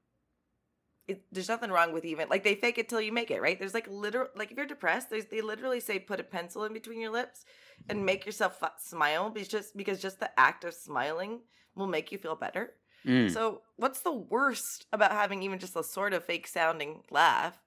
It, 1.09 1.23
there's 1.33 1.49
nothing 1.49 1.71
wrong 1.71 1.93
with 1.93 2.05
even 2.05 2.29
like 2.29 2.45
they 2.45 2.55
fake 2.55 2.79
it 2.79 2.89
till 2.89 3.01
you 3.01 3.13
make 3.13 3.31
it, 3.31 3.41
right? 3.41 3.59
There's 3.59 3.75
like 3.75 3.89
literal 3.89 4.29
like 4.37 4.51
if 4.51 4.57
you're 4.57 4.67
depressed, 4.67 5.09
there's 5.11 5.25
they 5.25 5.41
literally 5.41 5.81
say 5.81 5.99
put 5.99 6.21
a 6.21 6.25
pencil 6.25 6.65
in 6.65 6.73
between 6.75 7.01
your 7.01 7.11
lips 7.11 7.45
and 7.89 8.05
make 8.05 8.27
yourself 8.27 8.59
f- 8.63 8.73
smile 8.79 9.31
because 9.31 9.49
just 9.49 9.77
because 9.77 10.01
just 10.01 10.21
the 10.21 10.39
act 10.39 10.65
of 10.65 10.75
smiling 10.75 11.41
will 11.75 11.87
make 11.87 12.13
you 12.13 12.19
feel 12.19 12.37
better. 12.37 12.75
Mm. 13.07 13.31
So, 13.31 13.63
what's 13.77 14.01
the 14.01 14.13
worst 14.13 14.87
about 14.93 15.13
having 15.13 15.43
even 15.43 15.59
just 15.59 15.77
a 15.77 15.83
sort 15.83 16.13
of 16.13 16.25
fake 16.25 16.47
sounding 16.47 17.03
laugh 17.11 17.59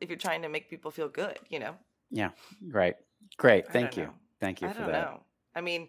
if 0.00 0.08
you're 0.08 0.18
trying 0.18 0.42
to 0.42 0.48
make 0.48 0.70
people 0.70 0.90
feel 0.90 1.08
good, 1.08 1.38
you 1.48 1.58
know? 1.58 1.76
Yeah, 2.10 2.30
right. 2.68 2.96
Great. 3.36 3.68
Thank 3.68 3.96
you. 3.96 4.04
know. 4.04 4.14
Thank 4.40 4.60
you 4.60 4.68
I 4.68 4.72
for 4.72 4.80
don't 4.80 4.92
that. 4.92 5.02
know. 5.02 5.20
I 5.54 5.60
mean, 5.60 5.88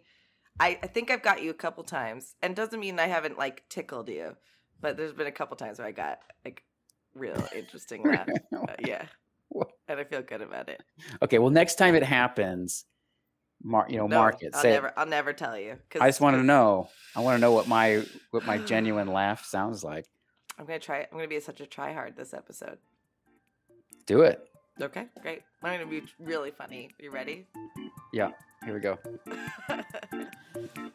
I, 0.60 0.79
I 0.81 0.88
think 0.88 1.12
I've 1.12 1.22
got 1.22 1.41
you 1.41 1.50
a 1.51 1.55
couple 1.55 1.84
times, 1.84 2.36
and 2.41 2.55
doesn't 2.55 2.79
mean 2.79 3.00
I 3.00 3.07
haven't 3.07 3.38
like 3.38 3.67
tickled 3.69 4.10
you, 4.10 4.36
but 4.81 4.98
there's 4.98 5.13
been 5.13 5.27
a 5.27 5.31
couple 5.31 5.55
times 5.55 5.79
where 5.79 5.88
I 5.88 5.91
got 5.91 6.19
like 6.43 6.63
real 7.17 7.47
interesting 7.55 8.03
laugh. 8.09 8.27
Uh, 8.53 8.65
yeah. 8.86 9.05
And 9.88 10.00
I 10.00 10.03
feel 10.03 10.21
good 10.21 10.41
about 10.41 10.67
it. 10.69 10.83
Okay. 11.21 11.39
Well, 11.39 11.50
next 11.51 11.75
time 11.75 11.95
it 11.95 12.03
happens, 12.03 12.86
mark 13.63 13.89
you 13.89 13.97
know 13.97 14.07
No, 14.07 14.17
mark 14.17 14.43
it. 14.43 14.51
I'll 14.53 14.62
Say, 14.62 14.71
never 14.71 14.93
I'll 14.97 15.05
never 15.05 15.31
tell 15.33 15.57
you. 15.57 15.77
I 16.00 16.07
just 16.07 16.19
want 16.21 16.36
to 16.36 16.43
know. 16.43 16.89
I 17.15 17.21
want 17.21 17.38
to 17.38 17.41
know 17.41 17.51
what 17.53 17.67
my 17.67 18.03
what 18.31 18.45
my 18.45 18.57
genuine 18.65 19.07
laugh 19.07 19.45
sounds 19.45 19.83
like. 19.83 20.05
I'm 20.59 20.65
gonna 20.65 20.79
try 20.79 21.00
I'm 21.00 21.17
gonna 21.17 21.27
be 21.27 21.39
such 21.39 21.62
a 21.62 21.65
try 21.65 21.93
hard 21.93 22.15
this 22.17 22.33
episode. 22.33 22.77
Do 24.05 24.21
it. 24.21 24.47
Okay, 24.81 25.05
great. 25.21 25.43
I'm 25.63 25.74
gonna 25.79 25.89
be 25.89 26.03
really 26.19 26.51
funny. 26.51 26.89
You 27.00 27.12
ready? 27.12 27.47
Yeah. 28.13 28.31
Here 28.65 28.74
we 28.74 28.79
go. 28.79 28.97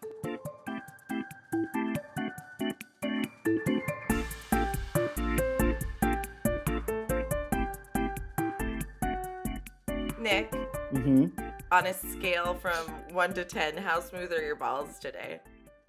Nick, 10.22 10.54
hmm 10.92 11.26
on 11.72 11.86
a 11.86 11.94
scale 11.94 12.54
from 12.54 12.74
one 13.12 13.32
to 13.32 13.44
ten, 13.44 13.76
how 13.76 13.98
smooth 14.00 14.30
are 14.32 14.42
your 14.42 14.56
balls 14.56 14.98
today? 14.98 15.40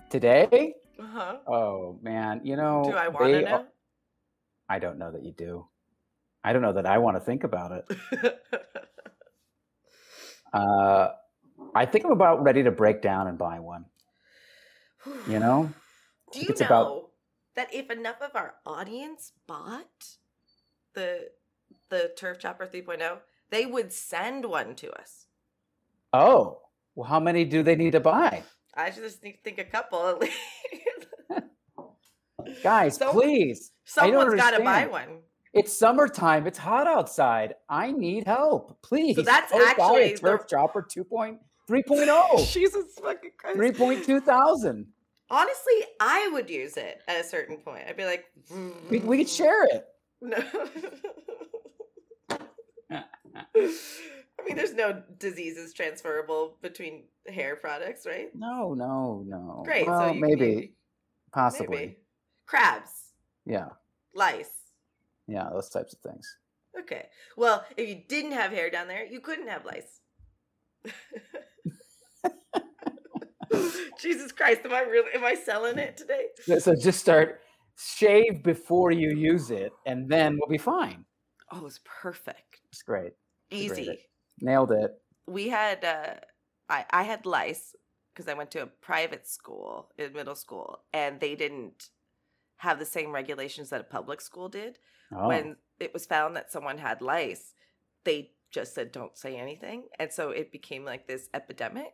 Today? 0.10 0.74
Uh-huh. 1.00 1.38
Oh 1.48 2.00
man, 2.02 2.42
you 2.44 2.56
know. 2.56 2.84
Do 2.86 2.96
I 2.96 3.10
want 3.10 3.32
to 3.32 3.42
know? 3.42 3.52
are- 3.58 3.68
I 4.70 4.80
don't 4.80 4.98
know 4.98 5.12
that 5.12 5.24
you 5.24 5.34
do. 5.34 5.68
I 6.44 6.54
don't 6.54 6.62
know 6.62 6.74
that 6.74 6.86
I 6.86 6.98
want 7.00 7.18
to 7.18 7.22
think 7.22 7.44
about 7.44 7.72
it. 7.72 7.98
Uh, 10.54 11.10
I 11.74 11.88
think 11.88 12.06
I'm 12.06 12.12
about 12.12 12.44
ready 12.44 12.62
to 12.62 12.70
break 12.70 13.02
down 13.02 13.26
and 13.26 13.40
buy 13.40 13.60
one. 13.60 13.86
You 15.28 15.40
know? 15.40 15.74
Do 16.32 16.42
you 16.42 16.46
it's 16.50 16.62
know 16.62 16.68
about- 16.68 17.10
that 17.56 17.74
if 17.74 17.90
enough 17.90 18.22
of 18.22 18.36
our 18.36 18.54
audience 18.64 19.32
bought 19.48 20.18
the 20.94 21.30
the 21.90 22.12
Turf 22.16 22.38
Chopper 22.38 22.68
3.0, 22.68 23.18
they 23.54 23.66
would 23.66 23.94
send 23.94 24.46
one 24.46 24.76
to 24.76 24.92
us? 24.92 25.28
Oh, 26.12 26.60
well, 26.96 27.08
how 27.08 27.20
many 27.20 27.46
do 27.46 27.64
they 27.64 27.76
need 27.76 27.92
to 27.92 28.00
buy? 28.00 28.44
I 28.76 28.90
just 28.90 29.24
need 29.24 29.34
to 29.34 29.42
think 29.44 29.60
a 29.60 29.64
couple 29.64 30.08
at 30.08 30.20
least. 30.20 30.38
Guys, 32.64 32.98
So- 32.98 33.12
please. 33.12 33.72
Someone's 33.86 34.36
got 34.36 34.52
to 34.52 34.64
buy 34.64 34.88
one. 34.88 35.20
It's 35.54 35.78
summertime. 35.78 36.48
It's 36.48 36.58
hot 36.58 36.88
outside. 36.88 37.54
I 37.70 37.92
need 37.92 38.26
help. 38.26 38.82
Please. 38.82 39.16
So 39.18 39.22
that's 39.22 39.52
oh, 39.54 39.60
buy 39.60 39.66
actually 39.70 39.86
oh. 39.86 39.92
a 40.06 40.14
the- 40.14 40.18
Turf 40.18 40.48
Chopper 40.48 40.82
2.0, 40.82 41.38
3.0, 41.70 42.52
Jesus 42.54 42.86
fucking 43.02 43.32
Christ. 43.38 43.58
3.2 43.58 44.24
thousand. 44.24 44.88
Honestly, 45.30 45.74
I 46.00 46.30
would 46.34 46.50
use 46.50 46.78
it 46.78 47.02
at 47.08 47.20
a 47.20 47.24
certain 47.24 47.58
point. 47.58 47.84
I'd 47.88 47.98
be 47.98 48.06
like, 48.06 48.26
We, 48.90 49.00
we 49.00 49.18
could 49.20 49.30
share 49.30 49.66
it. 49.66 49.86
No. 52.90 53.04
I 53.36 54.46
mean, 54.46 54.56
there's 54.56 54.74
no 54.74 55.02
diseases 55.18 55.74
transferable 55.74 56.58
between 56.62 57.04
hair 57.28 57.56
products, 57.56 58.06
right? 58.06 58.30
No, 58.36 58.74
no, 58.74 59.24
no. 59.26 59.64
Great. 59.66 59.88
Well, 59.88 60.10
so 60.10 60.14
maybe, 60.14 60.36
be- 60.56 60.74
possibly. 61.32 61.78
maybe. 61.78 61.98
crabs, 62.46 62.92
Yeah, 63.46 63.70
lice. 64.16 64.50
yeah, 65.28 65.50
those 65.52 65.70
types 65.70 65.94
of 65.94 66.00
things. 66.00 66.38
Okay. 66.80 67.08
Well, 67.38 67.66
if 67.78 67.88
you 67.88 68.02
didn't 68.08 68.32
have 68.34 68.52
hair 68.52 68.70
down 68.70 68.88
there, 68.88 69.06
you 69.06 69.20
couldn't 69.20 69.48
have 69.48 69.66
lice. 69.66 70.00
Jesus 74.00 74.32
Christ, 74.32 74.62
am 74.66 74.74
I 74.74 74.82
really 74.82 75.12
am 75.14 75.24
I 75.24 75.36
selling 75.36 75.78
it 75.78 75.96
today? 75.98 76.26
So- 76.42 76.60
So 76.60 76.76
just 76.76 77.00
start 77.00 77.42
shave 77.78 78.44
before 78.44 78.92
you 78.92 79.12
use 79.16 79.52
it, 79.52 79.72
and 79.86 80.10
then 80.10 80.38
we'll 80.40 80.50
be 80.50 80.58
fine. 80.58 81.06
Oh, 81.52 81.66
it's 81.66 81.80
perfect. 81.86 82.62
It's 82.72 82.82
great. 82.82 83.14
It's 83.54 83.72
a 83.72 83.76
great 83.76 83.88
Easy. 83.90 84.00
Nailed 84.42 84.72
it. 84.72 84.92
we 85.28 85.50
had 85.50 85.86
uh 85.86 86.16
i 86.70 86.86
i 86.92 87.04
had 87.04 87.26
lice 87.26 87.76
because 88.14 88.28
i 88.28 88.34
went 88.34 88.52
to 88.52 88.62
a 88.62 88.66
private 88.90 89.26
school 89.28 89.90
in 89.98 90.12
middle 90.14 90.36
school 90.36 90.80
and 90.92 91.20
they 91.20 91.36
didn't 91.36 91.90
have 92.58 92.80
the 92.80 92.86
same 92.86 93.12
regulations 93.12 93.70
that 93.70 93.82
a 93.82 93.84
public 93.84 94.22
school 94.22 94.48
did. 94.50 94.80
Oh, 95.16 95.28
when 95.28 95.58
it 95.80 95.94
was 95.94 96.06
found 96.06 96.36
that 96.36 96.52
someone 96.52 96.78
had 96.78 97.02
lice 97.02 97.54
they 98.06 98.32
just 98.52 98.74
said 98.76 98.92
don't 98.92 99.18
say 99.18 99.36
anything. 99.38 99.84
And 100.00 100.12
so 100.12 100.30
it 100.30 100.52
became 100.52 100.84
like 100.86 101.08
this 101.08 101.30
epidemic. 101.34 101.94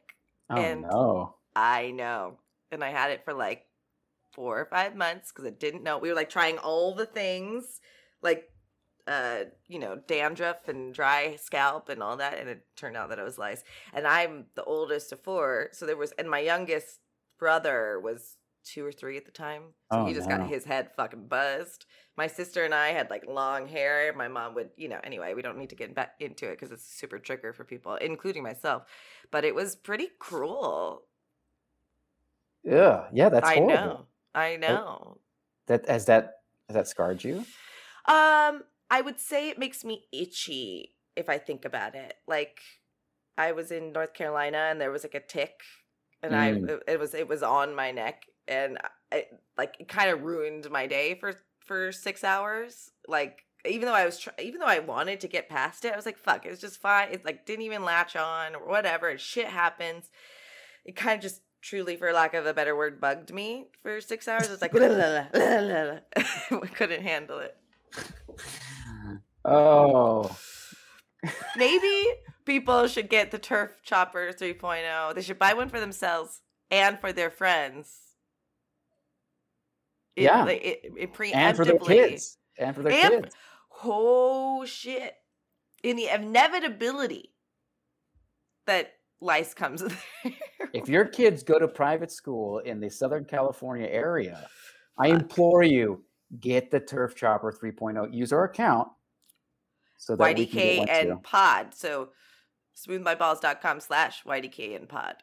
Oh 0.50 0.56
and- 0.58 0.82
no. 0.82 1.36
i 1.56 1.92
know. 1.92 2.39
And 2.72 2.84
i 2.84 2.89
had 2.89 3.12
it 3.12 3.24
for 3.25 3.34
like 3.34 3.66
four 4.34 4.60
or 4.60 4.66
five 4.66 4.96
months 4.96 5.32
because 5.32 5.46
i 5.46 5.54
didn't 5.66 5.84
know. 5.84 5.98
We 5.98 6.10
were 6.10 6.16
like 6.16 6.30
trying 6.30 6.58
all 6.58 6.94
the 6.96 7.06
things 7.06 7.80
like 8.22 8.50
uh 9.10 9.46
you 9.68 9.80
know 9.80 9.98
dandruff 10.08 10.68
and 10.70 10.94
dry 10.94 11.36
scalp 11.38 11.89
and 11.89 12.04
all 12.04 12.18
that 12.18 12.38
and 12.39 12.50
it 12.50 12.66
turned 12.78 12.98
out 12.98 13.10
that 13.10 13.20
it 13.20 13.24
was 13.24 13.39
lice 13.39 13.63
and 13.94 14.08
i'm 14.08 14.46
the 14.56 14.63
oldest 14.66 15.12
of 15.12 15.22
four 15.22 15.70
so 15.74 15.86
there 15.86 15.98
was 15.98 16.13
and 16.13 16.30
my 16.30 16.39
youngest 16.39 17.01
brother 17.39 18.00
was 18.00 18.38
two 18.63 18.86
or 18.86 18.92
three 18.92 19.18
at 19.18 19.25
the 19.25 19.32
time 19.32 19.74
so 19.89 20.01
Oh, 20.01 20.04
he 20.04 20.13
just 20.13 20.30
got 20.30 20.44
his 20.44 20.66
head 20.66 20.92
fucking 20.96 21.28
buzzed 21.28 21.86
my 22.18 22.28
sister 22.28 22.66
and 22.66 22.75
i 22.75 22.89
had 22.89 23.10
like 23.10 23.25
long 23.28 23.68
hair 23.68 24.13
my 24.13 24.28
mom 24.28 24.54
would 24.56 24.70
you 24.78 24.89
know 24.89 25.00
anyway 25.04 25.34
we 25.34 25.42
don't 25.42 25.58
need 25.58 25.70
to 25.72 25.75
get 25.75 25.96
back 25.96 26.16
into 26.20 26.48
it 26.48 26.51
because 26.51 26.72
it's 26.72 26.86
a 26.88 26.96
super 26.96 27.20
trigger 27.20 27.54
for 27.54 27.63
people 27.66 27.96
including 27.96 28.44
myself 28.44 28.84
but 29.32 29.46
it 29.46 29.56
was 29.56 29.75
pretty 29.75 30.10
cruel 30.20 31.06
Yeah, 32.63 33.10
yeah, 33.13 33.30
that's 33.30 33.50
I 33.50 33.51
horrible. 33.51 34.00
know. 34.00 34.08
I 34.34 34.56
know. 34.56 35.20
That 35.68 35.88
has 35.88 36.06
that 36.08 36.42
has 36.68 36.75
that 36.75 36.88
scarred 36.88 37.24
you? 37.24 37.46
Um, 38.06 38.63
I 38.89 39.01
would 39.01 39.19
say 39.19 39.50
it 39.50 39.60
makes 39.60 39.84
me 39.84 40.05
itchy 40.12 40.96
if 41.15 41.29
I 41.29 41.38
think 41.38 41.65
about 41.65 41.96
it. 41.96 42.15
Like 42.27 42.60
I 43.38 43.51
was 43.51 43.72
in 43.72 43.91
North 43.93 44.13
Carolina 44.13 44.67
and 44.69 44.79
there 44.81 44.91
was 44.91 45.03
like 45.03 45.15
a 45.15 45.19
tick 45.19 45.62
and 46.22 46.36
I 46.36 46.51
Mm. 46.53 46.69
it, 46.69 46.84
it 46.88 47.00
was 47.00 47.13
it 47.13 47.27
was 47.27 47.43
on 47.43 47.75
my 47.75 47.91
neck 47.91 48.24
and 48.48 48.77
I 49.12 49.25
like 49.58 49.75
it 49.79 49.88
kind 49.88 50.10
of 50.10 50.24
ruined 50.24 50.69
my 50.69 50.88
day 50.88 51.15
for 51.15 51.34
for 51.65 51.91
6 51.91 52.24
hours. 52.24 52.91
Like 53.08 53.46
even 53.65 53.86
though 53.88 53.93
I 53.93 54.05
was 54.05 54.19
try- 54.19 54.34
even 54.41 54.60
though 54.60 54.65
I 54.65 54.79
wanted 54.79 55.19
to 55.22 55.27
get 55.27 55.50
past 55.50 55.86
it, 55.86 55.93
I 55.93 55.96
was 55.96 56.05
like 56.05 56.17
fuck, 56.17 56.46
it 56.46 56.50
was 56.50 56.60
just 56.62 56.81
fine. 56.81 57.10
It 57.12 57.25
like 57.25 57.46
didn't 57.46 57.63
even 57.65 57.84
latch 57.86 58.15
on 58.15 58.55
or 58.55 58.67
whatever. 58.67 59.17
Shit 59.17 59.48
happens. 59.48 60.10
It 60.86 60.96
kind 60.96 61.15
of 61.15 61.22
just 61.22 61.41
truly 61.62 61.98
for 61.98 62.12
lack 62.13 62.34
of 62.34 62.46
a 62.46 62.53
better 62.53 62.75
word 62.75 63.00
bugged 63.01 63.34
me 63.34 63.67
for 63.84 64.00
6 64.01 64.27
hours. 64.27 64.50
It's 64.50 64.62
like 64.62 64.74
I 64.75 64.79
couldn't 66.74 67.01
handle 67.03 67.39
it. 67.39 67.55
Oh, 69.46 70.36
Maybe 71.58 72.03
people 72.46 72.88
should 72.88 73.10
get 73.10 73.31
the 73.31 73.39
Turf 73.39 73.72
Chopper 73.84 74.31
3.0. 74.31 75.15
They 75.15 75.22
should 75.22 75.39
buy 75.39 75.53
one 75.53 75.69
for 75.69 75.79
themselves 75.79 76.41
and 76.72 77.00
for 77.00 77.12
their 77.12 77.29
friends. 77.29 77.98
It- 80.15 80.24
Yeah. 80.24 80.43
like, 80.43 80.63
it, 80.63 80.81
it 80.98 81.13
preemptively. 81.13 81.36
and 81.36 81.58
for 81.58 81.65
their 81.65 81.79
kids, 81.79 82.38
and 82.58 82.75
for 82.75 82.84
their 82.84 82.93
And- 82.93 83.24
kids. 83.25 83.36
Oh 83.84 84.65
shit! 84.65 85.13
In 85.84 85.96
the 85.96 86.10
inevitability 86.10 87.34
that 88.65 88.93
lice 89.22 89.53
comes 89.53 89.81
there. 90.24 90.34
If 90.74 90.89
your 90.89 91.05
kids 91.05 91.43
go 91.43 91.58
to 91.60 91.67
private 91.67 92.12
school 92.12 92.60
in 92.60 92.81
the 92.81 92.89
Southern 92.89 93.24
California 93.25 93.88
area, 93.88 94.48
I 94.98 95.12
uh. 95.12 95.15
implore 95.15 95.63
you 95.63 96.03
get 96.39 96.71
the 96.71 96.79
Turf 96.79 97.15
Chopper 97.15 97.51
3.0. 97.51 98.13
Use 98.13 98.31
our 98.31 98.43
account 98.43 98.89
so 99.98 100.15
that 100.15 100.36
we 100.38 100.45
can 100.45 100.86
get 100.86 100.88
YDKN 100.88 101.03
too. 101.03 101.19
pod. 101.24 101.74
So 101.74 102.09
smoothmyballs.com 102.75 103.79
slash 103.79 104.24
YDKN 104.24 104.88
pod. 104.88 105.15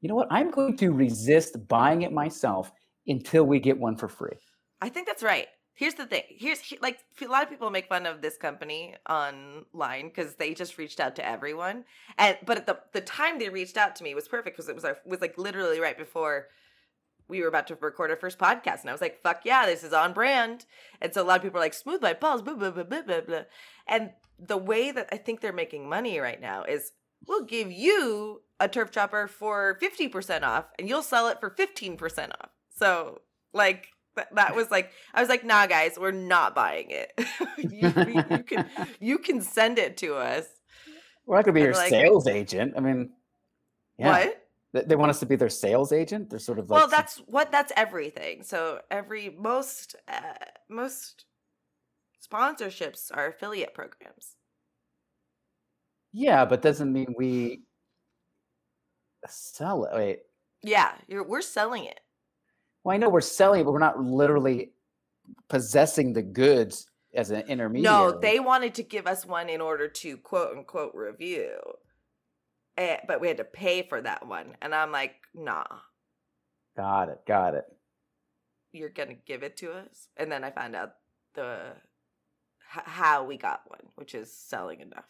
You 0.00 0.08
know 0.08 0.14
what? 0.14 0.28
I'm 0.30 0.50
going 0.50 0.76
to 0.78 0.90
resist 0.92 1.68
buying 1.68 2.02
it 2.02 2.12
myself 2.12 2.72
until 3.06 3.44
we 3.44 3.60
get 3.60 3.78
one 3.78 3.96
for 3.96 4.08
free. 4.08 4.36
I 4.80 4.88
think 4.88 5.06
that's 5.06 5.22
right. 5.22 5.46
here's 5.74 5.94
the 5.94 6.06
thing. 6.06 6.22
Here's 6.28 6.60
like 6.80 7.00
a 7.22 7.26
lot 7.26 7.42
of 7.42 7.50
people 7.50 7.70
make 7.70 7.88
fun 7.88 8.06
of 8.06 8.22
this 8.22 8.36
company 8.36 8.94
online 9.08 10.08
because 10.08 10.34
they 10.34 10.54
just 10.54 10.78
reached 10.78 11.00
out 11.00 11.16
to 11.16 11.26
everyone. 11.26 11.84
And 12.18 12.36
but 12.46 12.58
at 12.58 12.66
the 12.66 12.78
the 12.92 13.00
time 13.02 13.38
they 13.38 13.48
reached 13.48 13.76
out 13.76 13.94
to 13.96 14.04
me 14.04 14.14
was 14.14 14.28
perfect 14.28 14.56
because 14.56 14.68
it 14.68 14.74
was 14.74 14.84
our, 14.84 14.98
was 15.04 15.20
like 15.20 15.36
literally 15.38 15.80
right 15.80 15.98
before 15.98 16.48
we 17.30 17.40
were 17.40 17.48
about 17.48 17.66
to 17.68 17.76
record 17.76 18.10
our 18.10 18.16
first 18.16 18.38
podcast, 18.38 18.80
and 18.80 18.90
I 18.90 18.92
was 18.92 19.00
like, 19.00 19.22
"Fuck 19.22 19.42
yeah, 19.44 19.64
this 19.66 19.82
is 19.84 19.92
on 19.92 20.12
brand." 20.12 20.66
And 21.00 21.14
so 21.14 21.22
a 21.22 21.24
lot 21.24 21.36
of 21.36 21.42
people 21.42 21.58
are 21.58 21.62
like, 21.64 21.74
"Smooth 21.74 22.02
my 22.02 22.12
balls," 22.12 22.42
blah 22.42 22.54
blah 22.54 22.70
blah 22.70 22.82
blah 22.82 23.02
blah 23.02 23.20
blah. 23.22 23.42
And 23.86 24.10
the 24.38 24.56
way 24.58 24.90
that 24.90 25.08
I 25.12 25.16
think 25.16 25.40
they're 25.40 25.52
making 25.52 25.88
money 25.88 26.18
right 26.18 26.40
now 26.40 26.64
is 26.64 26.92
we'll 27.26 27.44
give 27.44 27.70
you 27.70 28.42
a 28.58 28.68
turf 28.68 28.90
chopper 28.90 29.26
for 29.26 29.78
50% 29.82 30.42
off 30.42 30.64
and 30.78 30.88
you'll 30.88 31.02
sell 31.02 31.28
it 31.28 31.38
for 31.40 31.50
15% 31.50 32.30
off. 32.30 32.48
So, 32.76 33.20
like, 33.52 33.88
that, 34.16 34.34
that 34.34 34.54
was 34.56 34.70
like, 34.70 34.90
I 35.12 35.20
was 35.20 35.28
like, 35.28 35.44
nah, 35.44 35.66
guys, 35.66 35.98
we're 36.00 36.10
not 36.10 36.54
buying 36.54 36.90
it. 36.90 37.12
you, 37.58 37.92
you, 38.12 38.24
you 38.30 38.42
can 38.42 38.66
you 39.00 39.18
can 39.18 39.40
send 39.42 39.78
it 39.78 39.96
to 39.98 40.14
us. 40.14 40.46
We're 41.26 41.36
not 41.36 41.44
gonna 41.44 41.54
be 41.54 41.60
And 41.60 41.66
your 41.68 41.74
like- 41.74 41.90
sales 41.90 42.26
agent. 42.26 42.74
I 42.76 42.80
mean, 42.80 43.10
yeah. 43.98 44.08
What? 44.26 44.39
They, 44.72 44.94
want 44.94 45.10
us 45.10 45.18
to 45.20 45.26
be 45.26 45.34
their 45.34 45.48
sales 45.48 45.90
agent. 45.92 46.30
They're 46.30 46.38
sort 46.38 46.60
of 46.60 46.70
like 46.70 46.78
well, 46.78 46.88
that's 46.88 47.18
what 47.26 47.50
that's 47.50 47.72
everything. 47.76 48.44
So 48.44 48.80
every 48.90 49.34
most 49.36 49.96
uh, 50.06 50.34
most 50.68 51.24
sponsorships 52.24 53.10
are 53.12 53.28
affiliate 53.28 53.74
programs. 53.74 54.36
yeah, 56.12 56.44
but 56.44 56.62
doesn't 56.62 56.92
mean 56.92 57.14
we 57.18 57.62
sell 59.26 59.84
it. 59.84 59.96
Wait, 59.96 60.18
Yeah, 60.62 60.92
you're 61.08 61.26
we're 61.26 61.42
selling 61.42 61.84
it. 61.86 62.00
well, 62.84 62.94
I 62.94 62.98
know 62.98 63.08
we're 63.08 63.20
selling 63.20 63.62
it, 63.62 63.64
but 63.64 63.72
we're 63.72 63.80
not 63.80 64.00
literally 64.00 64.72
possessing 65.48 66.12
the 66.12 66.22
goods 66.22 66.86
as 67.14 67.30
an 67.32 67.42
intermediary. 67.48 67.82
No, 67.82 68.18
they 68.18 68.38
wanted 68.38 68.74
to 68.76 68.84
give 68.84 69.08
us 69.08 69.26
one 69.26 69.48
in 69.48 69.60
order 69.60 69.88
to 69.88 70.16
quote 70.18 70.56
unquote 70.56 70.94
review. 70.94 71.58
Eh, 72.76 72.98
but 73.06 73.20
we 73.20 73.28
had 73.28 73.36
to 73.38 73.44
pay 73.44 73.82
for 73.82 74.00
that 74.00 74.26
one. 74.26 74.56
And 74.62 74.74
I'm 74.74 74.92
like, 74.92 75.16
nah, 75.34 75.64
got 76.76 77.08
it, 77.08 77.20
got 77.26 77.54
it. 77.54 77.64
you're 78.72 78.88
going 78.88 79.08
to 79.08 79.14
give 79.26 79.42
it 79.42 79.56
to 79.58 79.72
us. 79.72 80.08
And 80.16 80.30
then 80.30 80.44
I 80.44 80.50
found 80.50 80.74
out 80.76 80.92
the 81.34 81.72
h- 82.74 82.82
how 82.86 83.24
we 83.24 83.36
got 83.36 83.62
one, 83.68 83.80
which 83.96 84.14
is 84.14 84.32
selling 84.32 84.80
enough. 84.80 85.04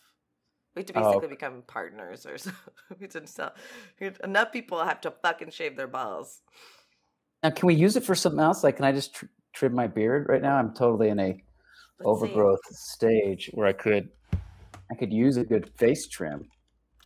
We 0.75 0.81
have 0.81 0.87
to 0.87 0.93
Oh, 0.95 1.03
basically 1.03 1.27
okay. 1.27 1.35
become 1.35 1.63
partners 1.67 2.27
or 2.27 2.39
something. 2.39 2.63
we 3.01 3.07
to 3.09 3.27
sell. 3.27 3.53
Enough 4.25 4.53
people 4.53 4.83
have 4.85 5.01
to 5.03 5.11
fucking 5.11 5.51
shave 5.51 5.77
their 5.77 5.89
balls. 5.89 6.41
Now, 7.43 7.51
can 7.51 7.67
we 7.67 7.75
use 7.75 7.97
it 7.97 8.05
for 8.05 8.15
something 8.15 8.41
else? 8.41 8.63
Like, 8.65 8.77
can 8.77 8.85
I 8.85 8.93
just 8.93 9.15
tr- 9.15 9.27
trim 9.53 9.75
my 9.75 9.87
beard 9.87 10.27
right 10.29 10.43
now? 10.43 10.57
I'm 10.57 10.75
totally 10.75 11.09
in 11.09 11.19
a 11.21 11.25
Let's 11.25 11.43
see. 12.01 12.05
overgrowth 12.05 12.61
stage 12.71 13.51
where 13.55 13.67
I 13.67 13.73
could, 13.73 14.09
I 14.91 14.95
could 14.99 15.13
use 15.13 15.37
a 15.37 15.45
good 15.45 15.71
face 15.77 16.07
trim. 16.07 16.49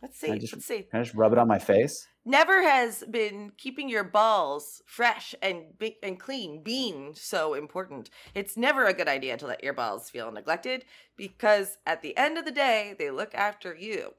Let's 0.05 0.19
see. 0.19 0.37
just- 0.39 0.53
Let's 0.53 0.65
see. 0.65 0.83
Can 0.83 0.99
I 0.99 1.03
just 1.03 1.15
rub 1.15 1.31
it 1.33 1.37
on 1.39 1.47
my 1.47 1.59
face? 1.59 2.07
never 2.25 2.63
has 2.63 3.03
been 3.09 3.51
keeping 3.55 3.87
your 3.87 4.03
balls 4.03 4.81
fresh 4.87 5.35
and 5.41 5.77
be- 5.77 5.99
and 6.01 6.19
clean 6.19 6.63
being 6.63 7.13
so 7.15 7.53
important. 7.53 8.09
It's 8.33 8.57
never 8.57 8.85
a 8.85 8.93
good 8.93 9.07
idea 9.07 9.37
to 9.37 9.47
let 9.47 9.63
your 9.63 9.73
balls 9.73 10.09
feel 10.09 10.31
neglected 10.31 10.85
because 11.15 11.77
at 11.85 12.01
the 12.01 12.17
end 12.17 12.37
of 12.37 12.45
the 12.45 12.51
day, 12.51 12.95
they 12.97 13.11
look 13.11 13.35
after 13.35 13.75
you. 13.75 14.15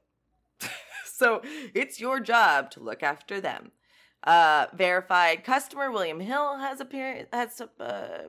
so 1.05 1.41
it's 1.73 1.99
your 1.99 2.19
job 2.19 2.71
to 2.71 2.79
look 2.79 3.03
after 3.03 3.41
them. 3.41 3.71
Uh, 4.23 4.67
verified 4.73 5.43
customer 5.43 5.91
William 5.91 6.19
Hill 6.19 6.57
has 6.57 6.79
appear 6.79 7.27
has 7.33 7.61
uh, 7.79 8.27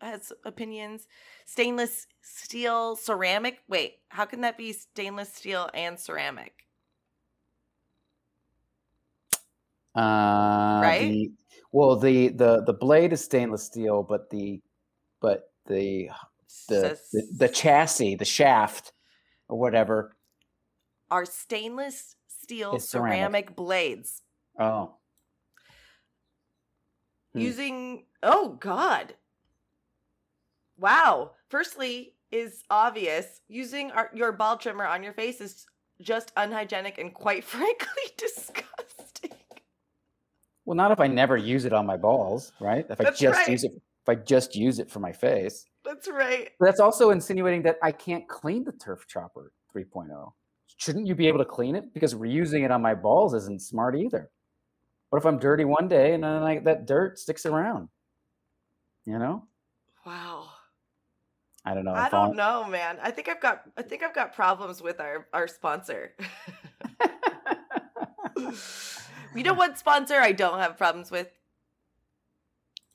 has 0.00 0.32
opinions. 0.44 1.06
Stainless 1.44 2.06
steel, 2.22 2.96
ceramic. 2.96 3.58
Wait, 3.68 3.96
how 4.10 4.24
can 4.24 4.40
that 4.42 4.56
be 4.56 4.72
stainless 4.72 5.32
steel 5.32 5.70
and 5.74 5.98
ceramic? 5.98 6.66
Uh, 9.94 10.80
Right? 10.80 11.00
The, 11.00 11.32
well, 11.72 11.96
the 11.96 12.28
the 12.28 12.62
the 12.64 12.72
blade 12.72 13.12
is 13.12 13.24
stainless 13.24 13.64
steel, 13.64 14.02
but 14.02 14.30
the 14.30 14.60
but 15.20 15.52
the 15.66 16.10
the 16.68 16.98
the, 17.12 17.28
the 17.38 17.48
chassis, 17.48 18.16
the 18.16 18.24
shaft, 18.24 18.92
or 19.48 19.58
whatever. 19.58 20.16
are 21.10 21.24
stainless 21.24 22.16
steel 22.26 22.78
ceramic. 22.78 23.32
ceramic. 23.50 23.56
blades 23.56 24.22
Oh, 24.58 24.98
Hmm. 27.34 27.40
using 27.40 28.06
oh 28.22 28.56
god 28.60 29.14
wow 30.76 31.32
firstly 31.48 32.14
is 32.30 32.62
obvious 32.70 33.40
using 33.48 33.90
our, 33.92 34.10
your 34.14 34.32
ball 34.32 34.56
trimmer 34.56 34.86
on 34.86 35.02
your 35.02 35.12
face 35.12 35.40
is 35.40 35.66
just 36.00 36.32
unhygienic 36.36 36.98
and 36.98 37.14
quite 37.14 37.44
frankly 37.54 38.04
disgusting 38.16 38.81
well, 40.72 40.88
not 40.88 40.90
if 40.90 41.00
I 41.00 41.06
never 41.06 41.36
use 41.36 41.66
it 41.66 41.74
on 41.74 41.84
my 41.84 41.98
balls, 41.98 42.54
right? 42.58 42.86
If 42.88 42.98
I 42.98 43.04
That's 43.04 43.20
just 43.20 43.40
right. 43.40 43.48
use 43.48 43.62
it, 43.62 43.72
if 43.74 44.08
I 44.08 44.14
just 44.14 44.56
use 44.56 44.78
it 44.78 44.90
for 44.90 45.00
my 45.00 45.12
face. 45.12 45.66
that's 45.84 46.08
right 46.08 46.48
that's 46.60 46.80
also 46.80 47.10
insinuating 47.10 47.62
that 47.64 47.76
I 47.82 47.92
can't 47.92 48.26
clean 48.26 48.64
the 48.64 48.72
turf 48.72 49.06
chopper 49.06 49.52
3.0. 49.76 50.32
Shouldn't 50.78 51.06
you 51.06 51.14
be 51.14 51.28
able 51.28 51.40
to 51.40 51.44
clean 51.44 51.76
it? 51.76 51.92
Because 51.92 52.14
reusing 52.14 52.64
it 52.64 52.70
on 52.70 52.80
my 52.80 52.94
balls 52.94 53.34
isn't 53.34 53.60
smart 53.60 53.96
either. 53.96 54.30
What 55.10 55.18
if 55.18 55.26
I'm 55.26 55.38
dirty 55.38 55.66
one 55.66 55.88
day 55.88 56.14
and 56.14 56.24
then 56.24 56.42
I, 56.42 56.58
that 56.60 56.86
dirt 56.86 57.18
sticks 57.18 57.44
around? 57.44 57.90
You 59.04 59.18
know, 59.18 59.44
wow 60.06 60.48
I 61.66 61.74
don't 61.74 61.84
know. 61.84 61.92
i 61.92 62.08
don't 62.08 62.34
know 62.34 62.64
man 62.64 62.98
i 63.02 63.10
think 63.10 63.28
i've 63.28 63.40
got 63.40 63.62
i 63.76 63.82
think 63.82 64.02
i've 64.02 64.14
got 64.14 64.34
problems 64.34 64.80
with 64.82 65.00
our 65.00 65.28
our 65.34 65.46
sponsor 65.46 66.16
you 69.34 69.42
know 69.42 69.54
what 69.54 69.78
sponsor 69.78 70.16
i 70.16 70.32
don't 70.32 70.58
have 70.58 70.76
problems 70.76 71.10
with 71.10 71.28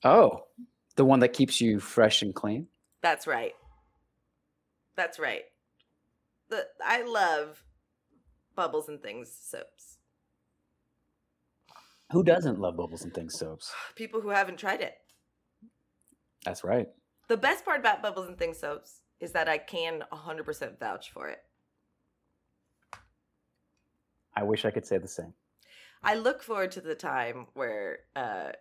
oh, 0.04 0.46
the 0.96 1.06
one 1.06 1.20
that 1.20 1.34
keeps 1.34 1.62
you 1.62 1.80
fresh 1.80 2.22
and 2.22 2.34
clean. 2.34 2.68
That's 3.02 3.28
right. 3.28 3.54
That's 4.96 5.20
right. 5.20 5.44
The 6.50 6.66
I 6.84 7.04
love 7.04 7.64
bubbles 8.56 8.90
and 8.90 9.02
things 9.02 9.32
soaps. 9.32 10.00
Who 12.12 12.24
doesn't 12.24 12.60
love 12.60 12.78
bubbles 12.78 13.04
and 13.04 13.14
things 13.14 13.38
soaps? 13.38 13.72
People 13.96 14.22
who 14.22 14.30
haven't 14.30 14.58
tried 14.58 14.82
it. 14.82 14.96
That's 16.46 16.64
right. 16.64 16.88
The 17.28 17.38
best 17.38 17.66
part 17.66 17.82
about 17.82 18.02
bubbles 18.02 18.30
and 18.30 18.38
things 18.38 18.60
soaps 18.60 19.02
is 19.20 19.34
that 19.34 19.50
I 19.50 19.58
can 19.58 20.04
100% 20.14 20.80
vouch 20.80 21.12
for 21.12 21.28
it. 21.28 21.40
I 24.34 24.44
wish 24.44 24.64
I 24.64 24.72
could 24.72 24.86
say 24.86 24.98
the 25.00 25.08
same. 25.08 25.34
I 26.04 26.16
look 26.16 26.44
forward 26.44 26.72
to 26.72 26.82
the 26.82 26.96
time 26.96 27.48
where 27.54 28.00
uh 28.16 28.52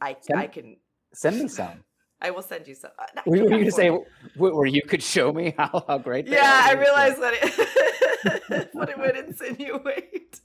I 0.00 0.16
Send- 0.20 0.40
I 0.40 0.46
can 0.46 0.76
Send 1.14 1.38
me 1.38 1.48
some. 1.48 1.84
I 2.20 2.30
will 2.30 2.42
send 2.42 2.66
you 2.68 2.74
some. 2.74 2.92
Were 3.26 3.36
you 3.36 3.42
can 3.42 3.50
going 3.50 3.64
to 3.64 3.72
say 3.72 3.90
where 4.36 4.66
you 4.66 4.80
could 4.82 5.02
show 5.02 5.32
me 5.32 5.54
how, 5.58 5.84
how 5.86 5.98
great 5.98 6.26
Yeah? 6.28 6.62
I 6.64 6.72
realized 6.74 7.20
that 7.20 7.34
it 7.34 8.68
what 8.72 8.88
it 8.88 8.98
would 8.98 9.16
insinuate. 9.16 10.40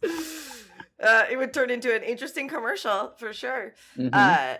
Uh, 1.01 1.25
it 1.29 1.37
would 1.37 1.53
turn 1.53 1.69
into 1.69 1.95
an 1.95 2.01
interesting 2.01 2.49
commercial 2.49 3.13
for 3.17 3.31
sure. 3.31 3.75
Mhm. 3.95 4.09
Uh, 4.11 4.57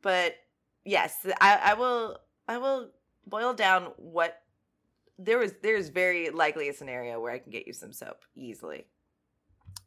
but 0.00 0.36
yes, 0.84 1.26
I, 1.40 1.60
I 1.64 1.74
will. 1.74 2.18
I 2.48 2.58
will 2.58 2.90
boil 3.26 3.54
down 3.54 3.92
what 3.96 4.40
there 5.18 5.42
is. 5.42 5.54
There 5.62 5.76
is 5.76 5.88
very 5.88 6.30
likely 6.30 6.68
a 6.68 6.72
scenario 6.72 7.20
where 7.20 7.32
I 7.32 7.38
can 7.38 7.50
get 7.50 7.66
you 7.66 7.72
some 7.72 7.92
soap 7.92 8.24
easily. 8.36 8.86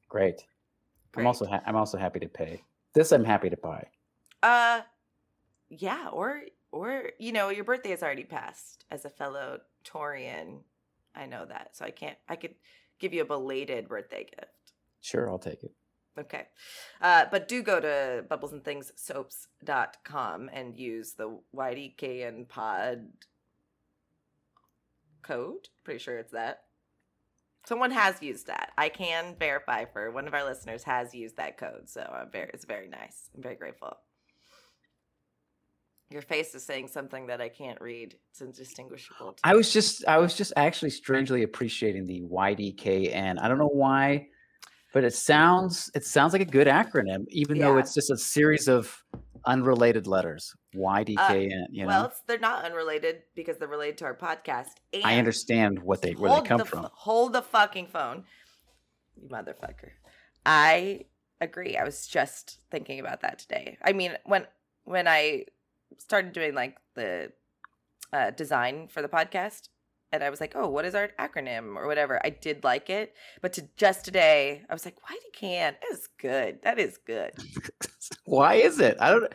Great. 0.10 0.44
I'm 1.22 1.28
also 1.28 1.46
ha- 1.46 1.62
I'm 1.66 1.76
also 1.76 1.98
happy 1.98 2.20
to 2.20 2.28
pay. 2.28 2.64
This 2.94 3.12
I'm 3.12 3.26
happy 3.26 3.50
to 3.50 3.58
buy. 3.58 3.88
Uh, 4.42 4.82
yeah, 5.70 6.10
or 6.12 6.42
or 6.72 7.12
you 7.20 7.32
know, 7.32 7.50
your 7.50 7.64
birthday 7.64 7.92
has 7.92 8.04
already 8.04 8.24
passed. 8.24 8.86
As 8.92 9.06
a 9.06 9.10
fellow 9.10 9.60
Taurean, 9.86 10.60
I 11.16 11.26
know 11.26 11.46
that, 11.46 11.76
so 11.76 11.86
I 11.86 11.92
can't. 11.92 12.18
I 12.28 12.36
could 12.36 12.56
give 13.00 13.14
you 13.14 13.22
a 13.22 13.26
belated 13.26 13.88
birthday 13.88 14.24
gift. 14.24 14.74
Sure, 15.02 15.30
I'll 15.30 15.40
take 15.40 15.64
it. 15.64 15.72
Okay. 16.18 16.48
Uh, 17.02 17.26
but 17.30 17.48
do 17.48 17.62
go 17.62 17.80
to 17.80 18.26
bubblesandthingsoaps.com 18.30 20.50
and 20.54 20.78
use 20.78 21.14
the 21.14 21.38
YDKN 21.54 22.48
pod 22.48 23.08
code. 25.22 25.68
Pretty 25.84 26.00
sure 26.00 26.18
it's 26.18 26.32
that. 26.32 26.64
Someone 27.68 27.92
has 27.92 28.22
used 28.22 28.48
that. 28.48 28.72
I 28.78 28.90
can 28.90 29.36
verify 29.40 29.86
for 29.86 30.12
one 30.12 30.28
of 30.28 30.34
our 30.34 30.46
listeners 30.46 30.84
has 30.84 31.16
used 31.16 31.38
that 31.38 31.58
code. 31.58 31.90
So 31.90 32.02
I'm 32.02 32.32
very, 32.32 32.50
it's 32.54 32.66
very 32.66 32.88
nice. 32.88 33.30
I'm 33.36 33.42
very 33.42 33.56
grateful. 33.56 33.98
Your 36.12 36.22
face 36.22 36.54
is 36.54 36.64
saying 36.64 36.90
something 36.90 37.28
that 37.28 37.42
I 37.42 37.50
can't 37.50 37.82
read. 37.82 38.16
It's 38.30 38.42
indistinguishable. 38.42 39.34
to 39.34 39.40
I 39.44 39.56
was 39.56 39.74
just 39.74 40.06
I 40.08 40.20
was 40.20 40.36
just 40.36 40.54
actually 40.56 40.92
strangely 40.92 41.42
appreciating 41.42 42.06
the 42.06 42.22
YDKN. 42.22 43.42
I 43.42 43.48
don't 43.48 43.58
know 43.58 43.72
why, 43.74 44.28
but 44.94 45.04
it 45.04 45.16
sounds 45.16 45.90
it 45.96 46.06
sounds 46.06 46.34
like 46.34 46.44
a 46.44 46.46
good 46.46 46.68
acronym, 46.68 47.26
even 47.30 47.58
though 47.58 47.80
it's 47.80 47.96
just 47.96 48.12
a 48.12 48.18
series 48.18 48.68
of 48.68 49.04
unrelated 49.46 50.08
letters. 50.08 50.56
YDKN. 50.76 51.68
you 51.70 51.84
know, 51.84 51.88
Well, 51.88 52.06
it's, 52.06 52.22
they're 52.28 52.40
not 52.40 52.66
unrelated 52.66 53.24
because 53.36 53.58
they're 53.58 53.68
related 53.68 53.98
to 54.00 54.06
our 54.06 54.16
podcast. 54.16 54.72
And 54.94 55.04
I 55.04 55.18
understand 55.18 55.80
what 55.80 56.02
they 56.02 56.14
where 56.14 56.42
they 56.42 56.48
come 56.48 56.60
the, 56.60 56.66
from. 56.66 56.88
Hold 56.94 57.34
the 57.34 57.42
fucking 57.42 57.88
phone, 57.88 58.26
you 59.22 59.30
motherfucker. 59.30 59.92
I 60.46 61.06
agree. 61.42 61.78
I 61.78 61.84
was 61.84 62.08
just 62.08 62.60
thinking 62.72 63.00
about 63.00 63.22
that 63.22 63.40
today. 63.40 63.78
I 63.84 63.94
mean, 63.94 64.18
when 64.26 64.46
when 64.84 65.08
I 65.08 65.46
started 65.98 66.34
doing 66.34 66.54
like 66.54 66.78
the 66.96 67.32
uh, 68.14 68.32
design 68.32 68.88
for 68.88 69.02
the 69.02 69.08
podcast, 69.08 69.70
and 70.12 70.24
I 70.24 70.30
was 70.30 70.40
like, 70.40 70.54
"Oh, 70.56 70.70
what 70.70 70.86
is 70.86 70.96
our 70.96 71.10
acronym 71.20 71.76
or 71.76 71.88
whatever?" 71.88 72.20
I 72.24 72.30
did 72.30 72.64
like 72.64 72.90
it, 72.90 73.14
but 73.42 73.54
to 73.54 73.68
just 73.78 74.06
today, 74.06 74.64
I 74.70 74.74
was 74.74 74.86
like, 74.86 74.98
why 75.08 75.16
do 75.16 75.30
can? 75.34 75.76
is 75.92 76.08
good. 76.20 76.60
That 76.64 76.80
is 76.80 76.98
good." 77.06 77.32
Why 78.26 78.56
is 78.56 78.80
it? 78.80 78.98
I 79.00 79.10
don't. 79.10 79.32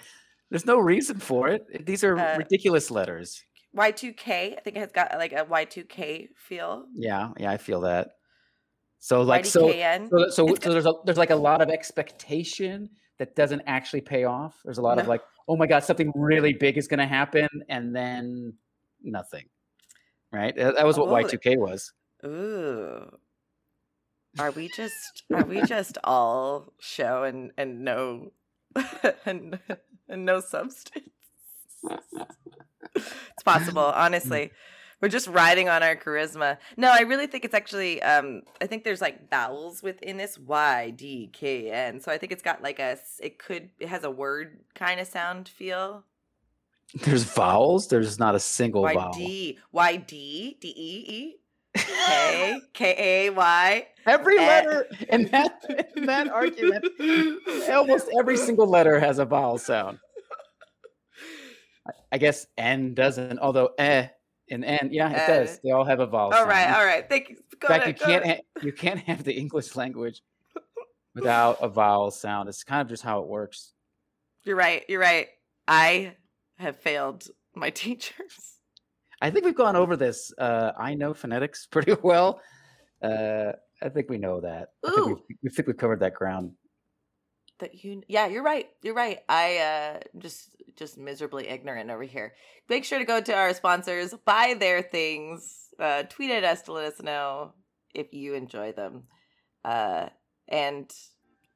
There's 0.50 0.66
no 0.66 0.78
reason 0.78 1.18
for 1.18 1.48
it. 1.48 1.86
These 1.86 2.04
are 2.04 2.16
Uh, 2.16 2.38
ridiculous 2.38 2.90
letters. 2.90 3.42
Y2K, 3.76 4.56
I 4.56 4.60
think 4.60 4.76
it 4.76 4.80
has 4.80 4.92
got 4.92 5.12
like 5.16 5.32
a 5.32 5.44
Y2K 5.44 6.28
feel. 6.36 6.86
Yeah, 6.94 7.30
yeah, 7.38 7.50
I 7.50 7.56
feel 7.56 7.80
that. 7.82 8.10
So 8.98 9.22
like 9.22 9.46
so 9.46 9.70
so 9.70 10.28
so, 10.30 10.54
so 10.60 10.70
there's 10.72 10.86
a, 10.86 10.92
there's 11.04 11.18
like 11.18 11.30
a 11.30 11.36
lot 11.36 11.62
of 11.62 11.68
expectation 11.70 12.90
that 13.18 13.34
doesn't 13.34 13.62
actually 13.66 14.02
pay 14.02 14.24
off. 14.24 14.60
There's 14.64 14.78
a 14.78 14.82
lot 14.82 14.98
of 14.98 15.08
like, 15.08 15.22
oh 15.48 15.56
my 15.56 15.66
god, 15.66 15.84
something 15.84 16.12
really 16.14 16.52
big 16.52 16.76
is 16.76 16.86
going 16.88 16.98
to 16.98 17.06
happen, 17.06 17.48
and 17.68 17.94
then 17.94 18.54
nothing. 19.02 19.46
Right? 20.32 20.54
That, 20.56 20.86
was 20.86 20.98
what 20.98 21.08
Oh, 21.08 21.12
Y2K 21.12 21.56
was. 21.58 21.92
Ooh. 22.24 23.10
Are 24.38 24.52
we 24.52 24.68
just 24.68 25.24
are 25.34 25.44
we 25.44 25.60
just 25.62 25.98
all 26.04 26.72
show 26.80 27.24
and 27.24 27.50
and 27.58 27.84
no 27.84 28.32
and, 29.26 29.58
and 30.08 30.24
no 30.24 30.38
substance? 30.40 31.10
it's 32.94 33.42
possible, 33.44 33.82
honestly. 33.82 34.52
We're 35.00 35.08
just 35.08 35.28
riding 35.28 35.68
on 35.70 35.82
our 35.82 35.96
charisma. 35.96 36.58
No, 36.76 36.90
I 36.92 37.00
really 37.00 37.26
think 37.26 37.44
it's 37.44 37.54
actually 37.54 38.02
um 38.02 38.42
I 38.60 38.66
think 38.66 38.84
there's 38.84 39.00
like 39.00 39.30
vowels 39.30 39.82
within 39.82 40.16
this 40.18 40.38
Y 40.38 40.90
D 40.90 41.30
K 41.32 41.70
N. 41.70 42.00
So 42.00 42.12
I 42.12 42.18
think 42.18 42.32
it's 42.32 42.42
got 42.42 42.62
like 42.62 42.78
a 42.78 42.92
s- 42.92 43.18
it 43.22 43.38
could 43.38 43.70
it 43.80 43.88
has 43.88 44.04
a 44.04 44.10
word 44.10 44.60
kind 44.74 45.00
of 45.00 45.06
sound 45.08 45.48
feel. 45.48 46.04
There's 47.02 47.24
vowels. 47.24 47.88
There's 47.88 48.18
not 48.18 48.34
a 48.34 48.40
single 48.40 48.82
Y 48.82 48.94
vowel. 48.94 49.12
D 49.12 49.58
Y 49.72 49.96
D 49.96 50.56
D 50.60 50.68
E 50.76 51.04
E 51.08 51.36
K 51.76 52.60
K 52.74 52.94
A 53.26 53.30
Y 53.30 53.86
Every 54.06 54.38
Eh. 54.38 54.46
letter 54.46 54.86
in 55.08 55.26
that 55.26 55.88
in 55.96 56.06
that 56.06 56.28
argument, 56.28 56.84
almost 57.70 58.08
every 58.18 58.36
single 58.36 58.66
letter 58.66 58.98
has 58.98 59.18
a 59.18 59.24
vowel 59.24 59.58
sound. 59.58 59.98
I- 61.86 61.92
I 62.12 62.18
guess 62.18 62.46
N 62.58 62.94
doesn't, 62.94 63.38
although 63.38 63.70
eh 63.78 64.08
and 64.50 64.64
N, 64.64 64.88
yeah, 64.90 65.10
it 65.10 65.16
Eh. 65.18 65.26
does. 65.28 65.60
They 65.62 65.70
all 65.70 65.84
have 65.84 66.00
a 66.00 66.06
vowel 66.06 66.26
All 66.26 66.32
sound. 66.32 66.48
right, 66.48 66.70
all 66.76 66.84
right. 66.84 67.08
Thank 67.08 67.28
you. 67.30 67.36
Go 67.60 67.68
In 67.68 67.80
fact, 67.80 67.84
ahead, 67.84 68.00
you 68.00 68.06
can't 68.06 68.24
ahead. 68.24 68.40
ha- 68.56 68.60
you 68.66 68.72
can't 68.72 69.00
have 69.00 69.22
the 69.22 69.32
English 69.34 69.76
language 69.76 70.22
without 71.14 71.58
a 71.60 71.68
vowel 71.68 72.10
sound. 72.10 72.48
It's 72.48 72.64
kind 72.64 72.80
of 72.82 72.88
just 72.88 73.02
how 73.04 73.20
it 73.20 73.28
works. 73.28 73.74
You're 74.44 74.56
right. 74.56 74.84
You're 74.88 75.00
right. 75.00 75.28
I 75.68 76.16
have 76.60 76.76
failed 76.78 77.24
my 77.54 77.70
teachers. 77.84 78.56
I 79.22 79.30
think 79.30 79.44
we've 79.44 79.54
gone 79.54 79.76
over 79.76 79.96
this. 79.96 80.32
Uh, 80.38 80.72
I 80.78 80.94
know 80.94 81.12
phonetics 81.12 81.66
pretty 81.70 81.94
well. 82.02 82.40
Uh, 83.02 83.52
I 83.82 83.88
think 83.88 84.10
we 84.10 84.18
know 84.18 84.40
that. 84.40 84.68
I 84.86 84.90
think 84.94 85.06
we've, 85.06 85.38
we 85.42 85.50
think 85.50 85.68
we've 85.68 85.76
covered 85.76 86.00
that 86.00 86.14
ground. 86.14 86.52
That 87.58 87.82
you, 87.84 88.02
yeah, 88.08 88.26
you're 88.26 88.42
right. 88.42 88.68
You're 88.82 88.94
right. 88.94 89.18
I 89.28 89.58
uh, 89.58 90.00
just 90.18 90.50
just 90.76 90.96
miserably 90.96 91.48
ignorant 91.48 91.90
over 91.90 92.04
here. 92.04 92.34
Make 92.68 92.84
sure 92.84 92.98
to 92.98 93.04
go 93.04 93.20
to 93.20 93.34
our 93.34 93.52
sponsors, 93.52 94.14
buy 94.24 94.54
their 94.58 94.80
things, 94.80 95.68
uh, 95.78 96.04
tweet 96.04 96.30
at 96.30 96.44
us 96.44 96.62
to 96.62 96.72
let 96.72 96.92
us 96.92 97.02
know 97.02 97.52
if 97.94 98.14
you 98.14 98.34
enjoy 98.34 98.72
them, 98.72 99.04
uh, 99.64 100.08
and 100.48 100.90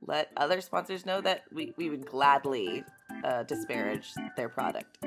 let 0.06 0.30
other 0.36 0.60
sponsors 0.60 1.06
know 1.06 1.20
that 1.20 1.44
we, 1.52 1.72
we 1.76 1.90
would 1.90 2.06
gladly 2.06 2.84
uh, 3.24 3.42
disparage 3.44 4.12
their 4.36 4.48
product. 4.48 4.98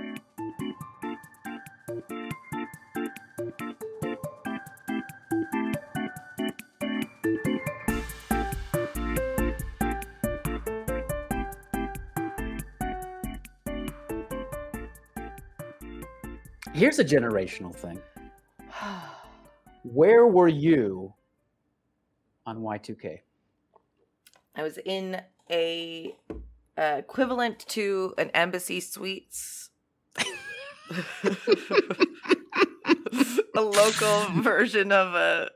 Here's 16.73 16.99
a 16.99 17.03
generational 17.03 17.73
thing. 17.73 17.99
Where 19.83 20.27
were 20.27 20.47
you 20.47 21.11
on 22.45 22.59
Y2K? 22.59 23.21
I 24.57 24.63
was 24.63 24.77
in 24.83 25.21
a 25.51 26.13
uh, 26.77 26.95
equivalent 26.97 27.59
to 27.69 28.13
an 28.17 28.29
embassy 28.33 28.79
suites. 28.79 29.69
a 33.55 33.61
local 33.61 34.25
version 34.41 34.91
of 34.91 35.13
a 35.13 35.49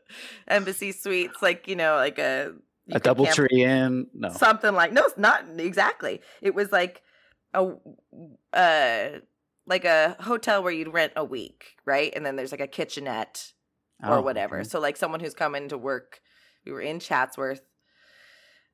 embassy 0.48 0.92
suites, 0.92 1.42
like 1.42 1.68
you 1.68 1.76
know, 1.76 1.96
like 1.96 2.20
a 2.20 2.54
A 2.92 3.00
double 3.00 3.26
camp- 3.26 3.36
tree 3.36 3.64
in? 3.64 4.08
No. 4.14 4.30
something 4.30 4.74
like 4.74 4.92
no, 4.94 5.04
it's 5.04 5.18
not 5.18 5.46
exactly. 5.58 6.22
It 6.42 6.54
was 6.56 6.72
like 6.72 7.02
a 7.54 7.74
uh 8.54 9.08
like 9.66 9.86
a 9.86 10.16
hotel 10.20 10.64
where 10.64 10.72
you'd 10.74 10.94
rent 10.94 11.14
a 11.16 11.24
week, 11.24 11.76
right? 11.86 12.12
And 12.16 12.26
then 12.26 12.36
there's 12.36 12.52
like 12.52 12.62
a 12.62 12.68
kitchenette 12.68 13.52
or 14.04 14.18
Oh, 14.18 14.22
whatever. 14.22 14.60
okay. 14.60 14.68
So 14.68 14.80
like 14.80 14.98
someone 14.98 15.20
who's 15.20 15.34
coming 15.36 15.70
to 15.70 15.78
work, 15.78 16.22
we 16.66 16.72
were 16.72 16.82
in 16.82 17.00
Chatsworth, 17.00 17.62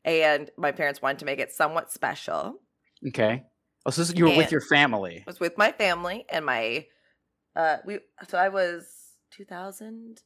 and 0.08 0.50
my 0.58 0.72
parents 0.72 1.02
wanted 1.02 1.20
to 1.20 1.26
make 1.26 1.40
it 1.40 1.52
somewhat 1.52 1.92
special. 1.92 2.62
Okay. 3.08 3.44
Oh, 3.86 3.92
so 3.92 4.02
this- 4.02 4.16
you 4.16 4.26
were 4.26 4.32
with 4.36 4.52
your 4.52 4.62
family. 4.62 5.24
I 5.28 5.30
was 5.30 5.40
with 5.40 5.58
my 5.58 5.72
family 5.72 6.26
and 6.30 6.46
my 6.46 6.88
uh 7.56 7.78
we 7.86 8.00
so 8.28 8.38
I 8.38 8.50
was 8.50 9.18
2000 9.32 10.24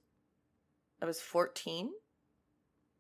I 1.02 1.06
was 1.06 1.22
14 1.22 1.92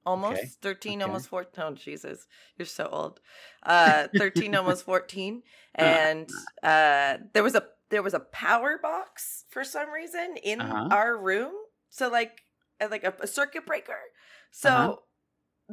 almost 0.06 0.41
Okay, 0.41 0.52
13 0.62 1.02
okay. 1.02 1.04
almost 1.04 1.28
14 1.30 1.63
oh 1.63 1.74
Jesus 1.76 2.28
you're 2.58 2.65
so 2.65 2.88
old 2.88 3.20
uh 3.63 4.08
13 4.17 4.56
almost 4.56 4.84
14 4.86 5.44
and 5.76 6.30
uh 6.63 7.17
there 7.34 7.44
was 7.44 7.56
a 7.56 7.67
there 7.89 8.02
was 8.04 8.13
a 8.15 8.20
power 8.20 8.80
box 8.82 9.46
for 9.50 9.63
some 9.63 9.89
reason 9.91 10.38
in 10.44 10.60
Uh-huh. 10.62 10.89
our 10.89 11.17
room 11.17 11.54
so 11.89 12.10
like 12.10 12.41
uh, 12.82 12.88
like 12.89 13.04
a, 13.04 13.13
a 13.22 13.28
circuit 13.28 13.65
breaker 13.65 14.00
so 14.52 14.70
Uh-huh. 14.70 14.96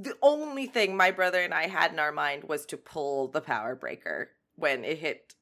The 0.02 0.16
only 0.22 0.66
thing 0.66 0.96
my 0.96 1.10
brother 1.10 1.40
and 1.40 1.54
I 1.54 1.66
had 1.66 1.92
in 1.92 1.98
our 1.98 2.12
mind 2.12 2.44
was 2.44 2.66
to 2.66 2.76
pull 2.76 3.28
the 3.28 3.40
power 3.40 3.74
breaker 3.74 4.30
when 4.56 4.84
it 4.84 4.98
hit 4.98 5.34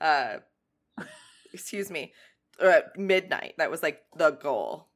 uh 0.00 0.38
excuse 1.52 1.90
me 1.90 2.12
uh, 2.60 2.80
midnight. 2.96 3.54
That 3.58 3.70
was 3.70 3.82
like 3.82 4.02
the 4.16 4.30
goal. 4.30 4.88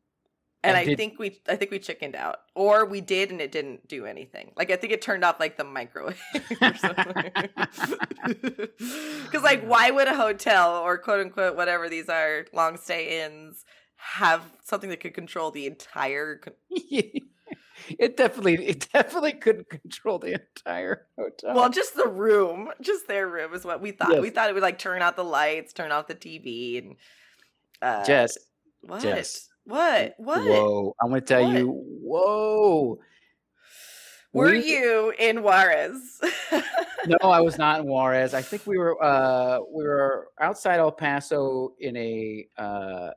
And 0.64 0.76
And 0.76 0.90
i 0.90 0.94
think 0.94 1.18
we 1.18 1.40
i 1.48 1.56
think 1.56 1.70
we 1.72 1.78
chickened 1.80 2.14
out. 2.14 2.38
Or 2.54 2.84
we 2.84 3.00
did 3.00 3.30
and 3.30 3.40
it 3.40 3.50
didn't 3.50 3.88
do 3.88 4.06
anything. 4.06 4.52
Like 4.56 4.70
i 4.70 4.76
think 4.76 4.92
it 4.92 5.02
turned 5.02 5.24
off 5.24 5.40
like 5.40 5.56
the 5.56 5.64
microwave 5.64 6.20
or 6.60 6.74
something. 6.76 7.32
Because 9.24 9.42
like 9.42 9.64
why 9.64 9.90
would 9.90 10.08
a 10.08 10.14
hotel 10.14 10.76
or 10.76 10.98
quote 10.98 11.20
unquote 11.20 11.56
whatever 11.56 11.88
these 11.88 12.08
are 12.08 12.46
long 12.52 12.76
stay 12.76 13.24
inns 13.24 13.64
have 13.96 14.42
something 14.64 14.90
that 14.90 15.00
could 15.00 15.14
control 15.14 15.50
the 15.50 15.66
entire 15.66 16.40
it 17.98 18.16
definitely 18.16 18.54
it 18.66 18.88
definitely 18.92 19.32
couldn't 19.32 19.68
control 19.68 20.18
the 20.18 20.34
entire 20.40 21.06
hotel. 21.18 21.54
well 21.54 21.68
just 21.70 21.94
the 21.96 22.06
room 22.08 22.70
just 22.80 23.06
their 23.08 23.28
room 23.28 23.52
is 23.54 23.64
what 23.64 23.80
we 23.80 23.90
thought 23.90 24.20
we 24.20 24.30
thought 24.30 24.48
it 24.48 24.52
would 24.54 24.62
like 24.62 24.78
turn 24.78 25.02
out 25.02 25.16
the 25.16 25.24
lights 25.24 25.72
turn 25.72 25.90
off 25.92 26.06
the 26.06 26.14
tv 26.14 26.78
and 26.78 26.96
uh 27.82 28.04
Jess, 28.04 28.38
what 28.82 29.02
Jess. 29.02 29.48
what 29.64 30.14
what 30.18 30.42
whoa! 30.44 30.94
I'm 31.02 31.12
to 31.12 31.20
tell 31.20 31.52
you, 31.52 31.68
whoa! 32.02 32.98
were 34.32 34.50
We- 34.50 34.64
you 34.66 35.12
in 35.18 35.42
juarez 35.42 36.20
No, 37.06 37.16
I 37.28 37.40
was 37.40 37.58
not 37.58 37.80
in 37.80 37.86
Juarez. 37.90 38.32
I 38.32 38.42
think 38.42 38.64
we 38.66 38.78
were 38.78 39.02
uh, 39.02 39.58
we 39.74 39.82
were 39.84 40.28
outside 40.40 40.78
El 40.78 40.92
Paso 40.92 41.74
in 41.80 41.96
a 41.96 42.46
uh, 42.56 43.10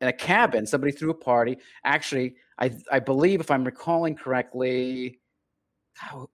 in 0.00 0.08
a 0.08 0.12
cabin. 0.12 0.66
Somebody 0.66 0.90
threw 0.90 1.10
a 1.10 1.14
party. 1.14 1.58
Actually, 1.84 2.34
I 2.58 2.70
I 2.90 3.00
believe 3.00 3.40
if 3.40 3.50
I'm 3.50 3.64
recalling 3.64 4.14
correctly, 4.14 5.20
oh, 6.12 6.28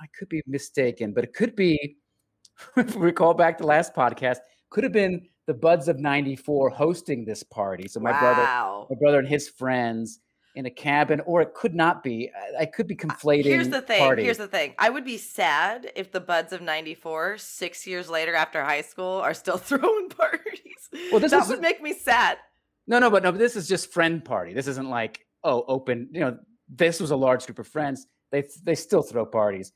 I 0.00 0.06
could 0.18 0.28
be 0.28 0.42
mistaken, 0.46 1.12
but 1.12 1.24
it 1.24 1.32
could 1.32 1.56
be. 1.56 1.96
If 2.78 2.96
we 2.96 3.02
recall 3.02 3.34
back 3.34 3.58
to 3.58 3.66
last 3.66 3.94
podcast, 3.94 4.38
could 4.70 4.82
have 4.82 4.92
been 4.92 5.28
the 5.46 5.52
Buds 5.52 5.88
of 5.88 5.98
'94 5.98 6.70
hosting 6.70 7.26
this 7.26 7.42
party. 7.42 7.86
So 7.86 8.00
my 8.00 8.18
brother, 8.18 8.86
my 8.88 8.96
brother 8.98 9.18
and 9.18 9.28
his 9.28 9.50
friends, 9.50 10.20
in 10.56 10.64
a 10.64 10.70
cabin, 10.70 11.20
or 11.26 11.42
it 11.42 11.54
could 11.54 11.74
not 11.74 12.02
be. 12.02 12.30
I, 12.34 12.62
I 12.62 12.66
could 12.66 12.88
be 12.88 12.94
uh, 12.98 13.04
conflating. 13.04 13.44
Here's 13.44 13.68
the 13.68 13.82
thing. 13.82 13.98
party. 14.00 14.24
Here's 14.24 14.38
the 14.38 14.48
thing. 14.48 14.74
I 14.78 14.88
would 14.88 15.04
be 15.04 15.18
sad 15.18 15.92
if 15.94 16.10
the 16.10 16.20
buds 16.20 16.52
of 16.52 16.62
'94, 16.62 17.38
six 17.38 17.86
years 17.86 18.08
later 18.08 18.34
after 18.34 18.64
high 18.64 18.80
school, 18.80 19.20
are 19.20 19.34
still 19.34 19.58
throwing 19.58 20.08
parties. 20.08 21.10
Well, 21.12 21.20
this 21.20 21.30
that 21.30 21.46
would 21.48 21.60
make 21.60 21.82
me 21.82 21.92
sad. 21.92 22.38
No, 22.86 22.98
no, 22.98 23.10
but 23.10 23.22
no, 23.22 23.32
but 23.32 23.38
this 23.38 23.54
is 23.54 23.68
just 23.68 23.92
friend 23.92 24.24
party. 24.24 24.54
This 24.54 24.66
isn't 24.66 24.88
like, 24.88 25.25
oh, 25.46 25.64
open, 25.68 26.08
you 26.12 26.20
know, 26.20 26.36
this 26.68 27.00
was 27.00 27.12
a 27.12 27.16
large 27.16 27.46
group 27.46 27.58
of 27.58 27.68
friends. 27.68 28.06
They 28.32 28.44
they 28.64 28.74
still 28.74 29.02
throw 29.02 29.24
parties. 29.24 29.72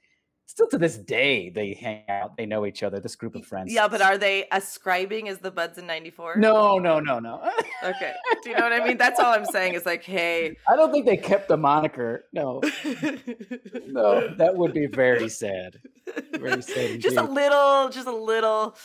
Still 0.47 0.67
to 0.71 0.79
this 0.79 0.99
day, 0.99 1.49
they 1.49 1.75
hang 1.75 2.03
out, 2.09 2.37
they 2.37 2.45
know 2.45 2.67
each 2.67 2.83
other, 2.83 2.99
this 2.99 3.15
group 3.15 3.37
of 3.37 3.47
friends. 3.47 3.73
Yeah, 3.73 3.87
but 3.87 4.03
are 4.03 4.19
they 4.19 4.49
ascribing 4.51 5.29
as 5.29 5.39
the 5.39 5.53
buds 5.53 5.79
in 5.79 5.87
'94? 5.87 6.39
No, 6.39 6.77
no, 6.79 6.99
no, 6.99 7.21
no. 7.21 7.41
Okay. 7.83 8.13
Do 8.43 8.51
you 8.51 8.57
know 8.57 8.65
what 8.65 8.75
I 8.75 8.85
mean? 8.85 8.99
That's 8.99 9.19
all 9.19 9.33
I'm 9.33 9.47
saying. 9.47 9.73
Is 9.73 9.87
like, 9.87 10.05
hey. 10.05 10.55
I 10.69 10.77
don't 10.77 10.93
think 10.93 11.07
they 11.07 11.17
kept 11.17 11.49
the 11.49 11.57
moniker. 11.57 12.27
No, 12.33 12.61
no, 13.87 14.35
that 14.35 14.53
would 14.55 14.75
be 14.75 14.87
very 14.87 15.31
sad. 15.31 15.81
Very 16.33 16.61
sad 16.61 17.01
just 17.01 17.17
a 17.17 17.23
little, 17.23 17.89
just 17.89 18.07
a 18.07 18.15
little, 18.15 18.77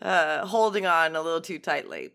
uh, 0.00 0.46
holding 0.46 0.86
on 0.86 1.16
a 1.16 1.20
little 1.20 1.42
too 1.42 1.58
tightly. 1.58 2.12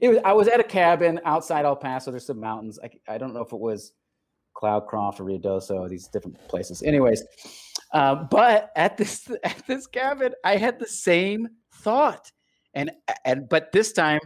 It 0.00 0.08
was. 0.08 0.18
I 0.24 0.32
was 0.32 0.48
at 0.48 0.60
a 0.60 0.64
cabin 0.64 1.20
outside 1.24 1.64
El 1.64 1.76
Paso. 1.76 2.10
There's 2.10 2.26
some 2.26 2.40
mountains. 2.40 2.78
I, 2.82 2.90
I 3.14 3.18
don't 3.18 3.34
know 3.34 3.42
if 3.42 3.52
it 3.52 3.58
was 3.60 3.92
Cloudcroft 4.56 5.20
or 5.20 5.24
Rio 5.24 5.38
Ruidoso, 5.38 5.88
these 5.88 6.08
different 6.08 6.36
places. 6.48 6.82
Anyways, 6.82 7.24
um, 7.92 8.28
but 8.30 8.70
at 8.76 8.96
this 8.96 9.30
at 9.44 9.62
this 9.66 9.86
cabin, 9.86 10.32
I 10.44 10.56
had 10.56 10.78
the 10.78 10.86
same 10.88 11.48
thought, 11.76 12.30
and 12.74 12.90
and 13.24 13.48
but 13.48 13.72
this 13.72 13.92
time, 13.92 14.20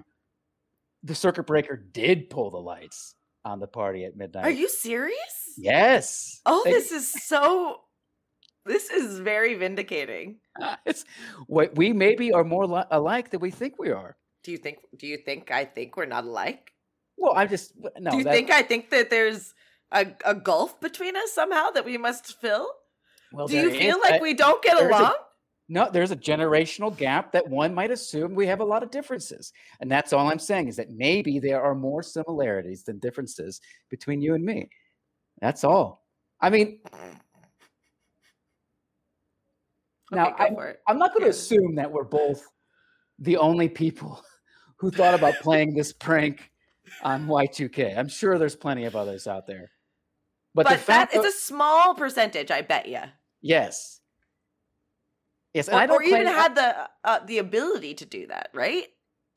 the 1.03 1.14
circuit 1.14 1.46
breaker 1.46 1.77
did 1.77 2.31
pull 2.31 2.51
the 2.51 2.59
lights 2.59 3.14
on 3.44 3.61
the 3.61 3.66
party 3.68 4.05
at 4.05 4.16
midnight. 4.16 4.44
Are 4.44 4.51
you 4.51 4.68
serious? 4.68 5.55
Yes. 5.57 6.40
Oh, 6.46 6.62
They- 6.64 6.72
this 6.72 6.92
is 6.92 7.11
so. 7.25 7.81
This 8.64 8.90
is 8.90 9.20
very 9.20 9.55
vindicating. 9.55 10.38
it's 10.87 11.05
what 11.46 11.77
we 11.77 11.92
maybe 11.92 12.33
are 12.33 12.42
more 12.42 12.66
li- 12.66 12.83
alike 12.90 13.31
than 13.31 13.38
we 13.38 13.53
think 13.53 13.79
we 13.79 13.92
are. 13.92 14.16
Do 14.46 14.52
you 14.52 14.59
think? 14.59 14.78
Do 14.96 15.09
you 15.09 15.16
think 15.16 15.50
I 15.50 15.64
think 15.64 15.96
we're 15.96 16.06
not 16.06 16.22
alike? 16.22 16.72
Well, 17.16 17.32
I'm 17.35 17.48
just 17.48 17.72
no. 17.98 18.12
do 18.12 18.18
you 18.18 18.24
that- 18.24 18.32
think 18.32 18.50
I 18.52 18.62
think 18.62 18.90
that 18.90 19.11
there's 19.11 19.52
a, 19.90 20.06
a 20.24 20.37
gulf 20.37 20.80
between 20.80 21.16
us 21.16 21.32
somehow 21.32 21.70
that 21.70 21.85
we 21.85 21.98
must 21.98 22.40
fill? 22.40 22.70
well, 23.32 23.48
Do 23.48 23.56
you 23.56 23.70
feel 23.72 23.96
is- 23.96 24.02
like 24.04 24.12
I- 24.14 24.18
we 24.20 24.35
don't 24.35 24.62
get 24.62 24.78
there's 24.78 24.92
a- 24.94 24.98
along? 24.98 25.14
No, 25.68 25.90
there's 25.90 26.12
a 26.12 26.16
generational 26.16 26.96
gap 26.96 27.32
that 27.32 27.48
one 27.48 27.74
might 27.74 27.90
assume 27.90 28.37
we 28.37 28.46
have 28.46 28.61
a 28.61 28.64
lot 28.64 28.85
of 28.85 28.92
differences. 28.92 29.52
And 29.80 29.90
that's 29.90 30.12
all 30.12 30.30
I'm 30.30 30.38
saying 30.38 30.68
is 30.68 30.76
that 30.76 30.90
maybe 30.92 31.40
there 31.40 31.61
are 31.61 31.74
more 31.74 32.04
similarities 32.04 32.85
than 32.85 33.00
differences 33.00 33.61
between 33.90 34.22
you 34.22 34.37
and 34.37 34.44
me. 34.44 34.68
That's 35.40 35.64
all. 35.64 36.06
I 36.40 36.50
mean, 36.50 36.78
now 40.12 40.28
okay, 40.35 40.50
go 40.54 40.61
I. 40.61 40.74
I'm 40.87 41.00
not 41.00 41.11
going 41.12 41.22
to 41.22 41.26
Yeah. 41.26 41.30
assume 41.30 41.74
that 41.74 41.90
we're 41.90 42.04
both 42.04 42.46
the 43.18 43.37
only 43.38 43.68
people 43.68 44.22
who 44.78 44.90
thought 44.90 45.14
about 45.14 45.34
playing 45.40 45.74
this 45.74 45.92
prank 45.92 46.50
on 47.02 47.26
Y2K. 47.26 47.96
I'm 47.96 48.08
sure 48.08 48.38
there's 48.38 48.56
plenty 48.56 48.84
of 48.84 48.94
others 48.96 49.26
out 49.26 49.46
there. 49.46 49.70
But, 50.54 50.66
But, 50.66 50.80
the 50.80 50.86
that 50.86 51.10
it's 51.12 51.26
a 51.26 51.38
small 51.38 51.94
percentage, 51.94 52.50
I 52.50 52.62
bet 52.62 52.88
you. 52.88 53.00
yes. 53.42 54.00
Yes, 55.54 55.70
Or, 55.70 55.74
I 55.74 55.86
don't 55.86 55.96
or 55.96 56.02
even 56.02 56.26
had 56.26 56.54
the 56.54 56.88
uh, 57.02 57.20
the 57.24 57.38
ability 57.38 57.94
to 57.94 58.04
do 58.04 58.26
that, 58.26 58.50
right? 58.52 58.84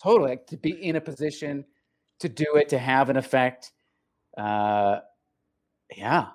totally 0.04 0.32
like, 0.32 0.47
to 0.47 0.58
be 0.58 0.71
in 0.71 0.95
a 0.97 1.02
position 1.02 1.63
to 2.19 2.28
do 2.30 2.45
it 2.56 2.69
to 2.69 2.78
have 2.78 3.10
an 3.10 3.17
effect 3.17 3.71
uh 4.38 4.99
yeah 5.95 6.28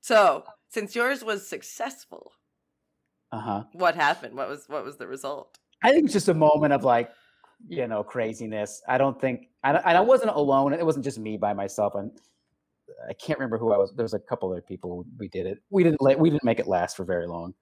So, 0.00 0.44
since 0.68 0.94
yours 0.96 1.22
was 1.24 1.48
successful, 1.48 2.32
uh-huh 3.32 3.64
what 3.72 3.94
happened? 3.96 4.36
What 4.36 4.48
was 4.48 4.64
what 4.68 4.84
was 4.84 4.96
the 4.98 5.06
result? 5.06 5.58
i 5.82 5.90
think 5.90 6.04
it's 6.04 6.12
just 6.12 6.28
a 6.28 6.34
moment 6.34 6.72
of 6.72 6.84
like 6.84 7.10
you 7.68 7.86
know 7.86 8.02
craziness 8.02 8.82
i 8.88 8.98
don't 8.98 9.20
think 9.20 9.48
and 9.64 9.76
i 9.78 10.00
wasn't 10.00 10.30
alone 10.30 10.72
it 10.72 10.84
wasn't 10.84 11.04
just 11.04 11.18
me 11.18 11.36
by 11.36 11.52
myself 11.52 11.94
and 11.94 12.10
i 13.08 13.12
can't 13.14 13.38
remember 13.38 13.56
who 13.58 13.72
i 13.72 13.76
was 13.76 13.92
there 13.96 14.04
was 14.04 14.14
a 14.14 14.18
couple 14.18 14.50
other 14.50 14.60
people 14.62 15.04
we 15.18 15.28
did 15.28 15.46
it 15.46 15.58
we 15.70 15.82
didn't 15.84 16.02
let 16.02 16.18
we 16.18 16.28
didn't 16.30 16.44
make 16.44 16.58
it 16.58 16.66
last 16.66 16.96
for 16.96 17.04
very 17.04 17.26
long 17.26 17.54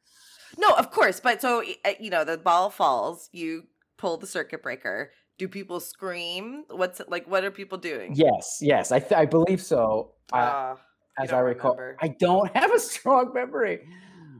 No, 0.58 0.74
of 0.74 0.90
course, 0.90 1.20
but 1.20 1.40
so 1.40 1.62
uh, 1.84 1.90
you 2.00 2.10
know, 2.10 2.24
the 2.24 2.36
ball 2.36 2.70
falls, 2.70 3.28
you 3.32 3.64
pull 3.98 4.16
the 4.16 4.26
circuit 4.26 4.62
breaker. 4.64 5.12
Do 5.38 5.46
people 5.46 5.78
scream? 5.78 6.64
What's 6.68 6.98
it 6.98 7.08
like? 7.08 7.28
What 7.30 7.44
are 7.44 7.52
people 7.52 7.78
doing? 7.78 8.14
yes 8.16 8.58
yes 8.60 8.90
i, 8.90 8.98
th- 8.98 9.12
I 9.12 9.26
believe 9.26 9.62
so 9.62 10.14
Ah, 10.32 10.72
you 11.18 11.24
as 11.24 11.32
I 11.32 11.38
recall. 11.38 11.76
remember. 11.76 11.96
I 12.02 12.08
don't 12.08 12.50
have 12.56 12.72
a 12.74 12.80
strong 12.80 13.32
memory. 13.32 13.86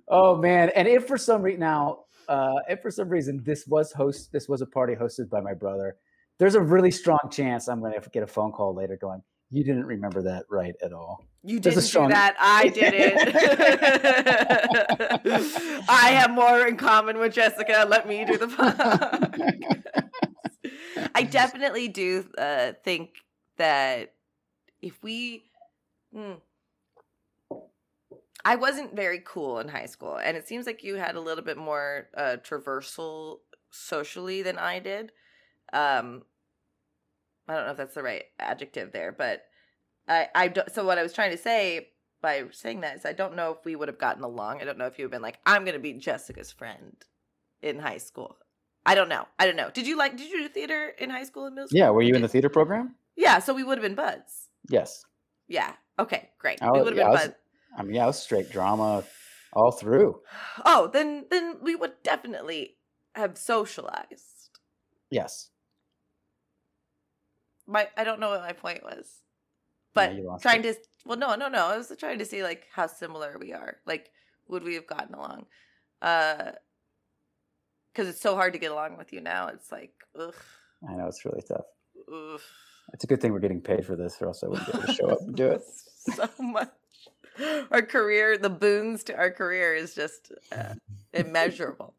Oh 0.09 0.35
man! 0.37 0.71
And 0.75 0.89
if 0.89 1.07
for 1.07 1.17
some 1.17 1.43
reason 1.43 1.61
now, 1.61 2.07
uh, 2.31 2.55
if 2.69 2.81
for 2.81 2.91
some 2.91 3.09
reason 3.09 3.43
this 3.45 3.67
was 3.67 3.93
host, 3.93 4.31
this 4.33 4.49
was 4.49 4.63
a 4.63 4.67
party 4.67 4.95
hosted 4.95 5.29
by 5.29 5.41
my 5.41 5.53
brother, 5.53 5.97
there's 6.39 6.55
a 6.55 6.61
really 6.61 6.91
strong 6.91 7.19
chance 7.31 7.69
I'm 7.69 7.81
going 7.81 8.01
to 8.01 8.11
get 8.11 8.23
a 8.23 8.27
phone 8.27 8.53
call 8.53 8.75
later 8.75 8.97
going, 8.97 9.21
"You 9.51 9.65
didn't 9.65 9.85
remember 9.85 10.23
that 10.23 10.45
right 10.49 10.75
at 10.83 10.93
all." 10.93 11.25
you 11.43 11.59
there's 11.59 11.75
didn't 11.77 11.87
strong- 11.87 12.09
do 12.09 12.15
that. 12.15 12.37
I 12.39 12.69
did 12.69 12.95
it. 12.95 13.17
I 15.89 16.11
have 16.11 16.31
more 16.31 16.67
in 16.67 16.77
common 16.77 17.19
with 17.19 17.33
Jessica. 17.33 17.87
Let 17.89 18.07
me 18.07 18.25
do 18.25 18.37
the 18.37 18.47
podcast. 18.47 19.83
I 21.15 21.23
definitely 21.23 21.89
do 21.89 22.27
uh, 22.37 22.73
think 22.85 23.11
that 23.57 24.13
if 24.83 25.03
we, 25.03 25.45
hmm, 26.13 26.35
I 28.45 28.57
wasn't 28.57 28.97
very 28.97 29.23
cool 29.25 29.59
in 29.59 29.69
high 29.69 29.87
school, 29.87 30.17
and 30.17 30.37
it 30.37 30.49
seems 30.49 30.67
like 30.67 30.83
you 30.83 30.97
had 30.97 31.15
a 31.15 31.21
little 31.21 31.45
bit 31.45 31.57
more 31.57 32.09
uh, 32.17 32.37
traversal 32.43 33.39
socially 33.71 34.43
than 34.43 34.59
I 34.59 34.79
did. 34.79 35.13
Um, 35.73 36.23
I 37.49 37.55
don't 37.55 37.67
know 37.67 37.73
if 37.73 37.77
that's 37.77 37.95
the 37.95 38.03
right 38.03 38.25
adjective 38.39 38.93
there, 38.93 39.13
but 39.13 39.45
I, 40.09 40.29
I 40.35 40.49
don't. 40.49 40.71
So 40.73 40.85
what 40.85 40.99
I 40.99 41.03
was 41.03 41.13
trying 41.13 41.33
to 41.33 41.39
say 41.39 41.89
by 42.23 42.45
saying 42.53 42.81
that 42.81 42.97
is, 42.97 43.07
I 43.07 43.13
don't 43.13 43.37
know 43.37 43.53
if 43.53 43.65
we 43.65 43.77
would 43.77 43.89
have 43.89 43.99
gotten 43.99 44.23
along. 44.23 44.61
I 44.61 44.65
don't 44.65 44.79
know 44.79 44.87
if 44.87 44.99
you 44.99 45.05
would 45.05 45.13
have 45.13 45.21
been 45.21 45.23
like, 45.23 45.39
I'm 45.47 45.65
going 45.65 45.75
to 45.75 45.81
be 45.81 45.95
Jessica's 45.95 46.53
friend 46.53 46.97
in 47.63 47.79
high 47.79 47.99
school. 47.99 48.39
I 48.87 48.95
don't 48.95 49.09
know. 49.09 49.27
I 49.39 49.47
don't 49.47 49.57
know. 49.57 49.71
Did 49.71 49.87
you 49.87 49.97
like? 49.99 50.17
Did 50.17 50.31
you 50.31 50.43
do 50.43 50.49
theater 50.49 50.93
in 50.99 51.11
high 51.11 51.25
school 51.25 51.47
and 51.47 51.55
middle 51.55 51.69
school? 51.69 51.79
Yeah, 51.79 51.91
were 51.91 52.03
you 52.03 52.15
in 52.15 52.23
the 52.23 52.29
theater 52.29 52.49
program? 52.49 52.95
Yeah, 53.17 53.39
so 53.39 53.53
we 53.53 53.63
would 53.63 53.77
have 53.77 53.83
been 53.83 53.95
buds. 53.95 54.49
Yes. 54.69 55.05
Yeah. 55.49 55.73
Okay, 55.99 56.31
great. 56.39 56.59
We 56.63 56.71
would 56.71 56.87
have 56.87 56.97
yeah, 56.97 57.05
been 57.05 57.13
buds. 57.13 57.35
I 57.77 57.83
mean, 57.83 57.95
yeah, 57.95 58.05
it 58.05 58.09
was 58.09 58.23
straight 58.23 58.51
drama 58.51 59.05
all 59.53 59.73
through. 59.73 60.21
Oh, 60.65 60.89
then 60.93 61.27
then 61.31 61.59
we 61.63 61.75
would 61.75 62.03
definitely 62.03 62.77
have 63.15 63.37
socialized. 63.37 64.51
Yes. 65.11 65.51
My 67.67 67.89
I 67.97 68.05
don't 68.05 68.21
know 68.21 68.31
what 68.31 68.43
my 68.43 68.53
point 68.53 68.83
was. 68.83 69.07
But 69.95 70.15
lost 70.15 70.43
trying 70.43 70.63
to 70.63 70.75
well 71.05 71.19
no, 71.19 71.35
no, 71.35 71.49
no. 71.49 71.67
I 71.67 71.77
was 71.77 71.93
trying 71.99 72.19
to 72.19 72.25
see 72.25 72.43
like 72.43 72.67
how 72.73 72.87
similar 72.87 73.37
we 73.39 73.53
are. 73.53 73.79
Like 73.87 74.11
would 74.49 74.63
we 74.63 74.75
have 74.75 74.87
gotten 74.87 75.15
along? 75.15 75.47
Uh 76.03 76.53
cuz 77.95 78.09
it's 78.09 78.21
so 78.21 78.35
hard 78.37 78.53
to 78.53 78.59
get 78.59 78.73
along 78.73 78.97
with 78.97 79.13
you 79.13 79.21
now. 79.21 79.49
It's 79.49 79.73
like 79.73 79.95
ugh, 80.19 80.35
I 80.89 80.95
know 80.95 81.07
it's 81.07 81.25
really 81.25 81.43
tough. 81.43 81.67
ugh. 82.13 82.41
It's 82.93 83.05
a 83.05 83.07
good 83.07 83.21
thing 83.21 83.33
we're 83.33 83.39
getting 83.39 83.61
paid 83.61 83.87
for 83.87 83.95
this, 83.95 84.21
or 84.21 84.27
else 84.29 84.43
I 84.43 84.49
wouldn't 84.49 84.67
be 84.67 84.79
able 84.79 84.87
to 84.89 84.95
show 84.95 85.09
up 85.11 85.21
and 85.21 85.37
do 85.37 85.47
it. 85.51 85.63
so 86.17 86.29
much. 86.41 86.71
Our 87.71 87.83
career, 87.83 88.39
the 88.39 88.51
boons 88.51 89.05
to 89.05 89.17
our 89.17 89.31
career 89.31 89.75
is 89.75 89.95
just 89.95 90.33
uh, 90.53 90.75
immeasurable. 91.13 91.95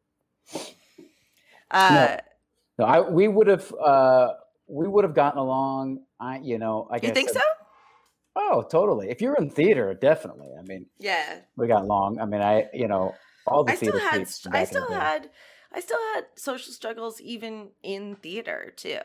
Uh, 1.70 2.18
No, 2.78 2.86
I 2.86 3.00
we 3.02 3.28
would 3.28 3.48
have 3.48 3.74
uh 3.74 4.34
we 4.68 4.88
would 4.88 5.04
have 5.04 5.14
gotten 5.14 5.40
along. 5.40 6.02
I 6.20 6.40
you 6.40 6.58
know 6.58 6.88
I 6.92 6.96
you 7.02 7.14
think 7.14 7.30
so? 7.30 7.40
Oh, 8.36 8.62
totally. 8.62 9.10
If 9.10 9.22
you're 9.22 9.36
in 9.36 9.50
theater, 9.50 9.94
definitely. 9.94 10.48
I 10.58 10.62
mean, 10.64 10.86
Yeah. 11.00 11.40
we 11.58 11.68
got 11.68 11.82
along. 11.84 12.20
I 12.20 12.26
mean, 12.26 12.42
I 12.42 12.70
you 12.74 12.88
know 12.88 13.16
all 13.48 13.64
the 13.64 13.74
I 13.74 13.76
still 13.76 13.92
theater 13.94 14.10
had 14.10 14.20
peeps 14.20 14.36
st- 14.36 14.54
back 14.54 14.62
I 14.62 14.66
still 14.66 14.90
had 14.92 15.30
I 15.74 15.80
still 15.80 16.00
had 16.14 16.26
social 16.36 16.74
struggles 16.74 17.20
even 17.22 17.70
in 17.84 18.16
theater 18.16 18.74
too. 18.76 19.00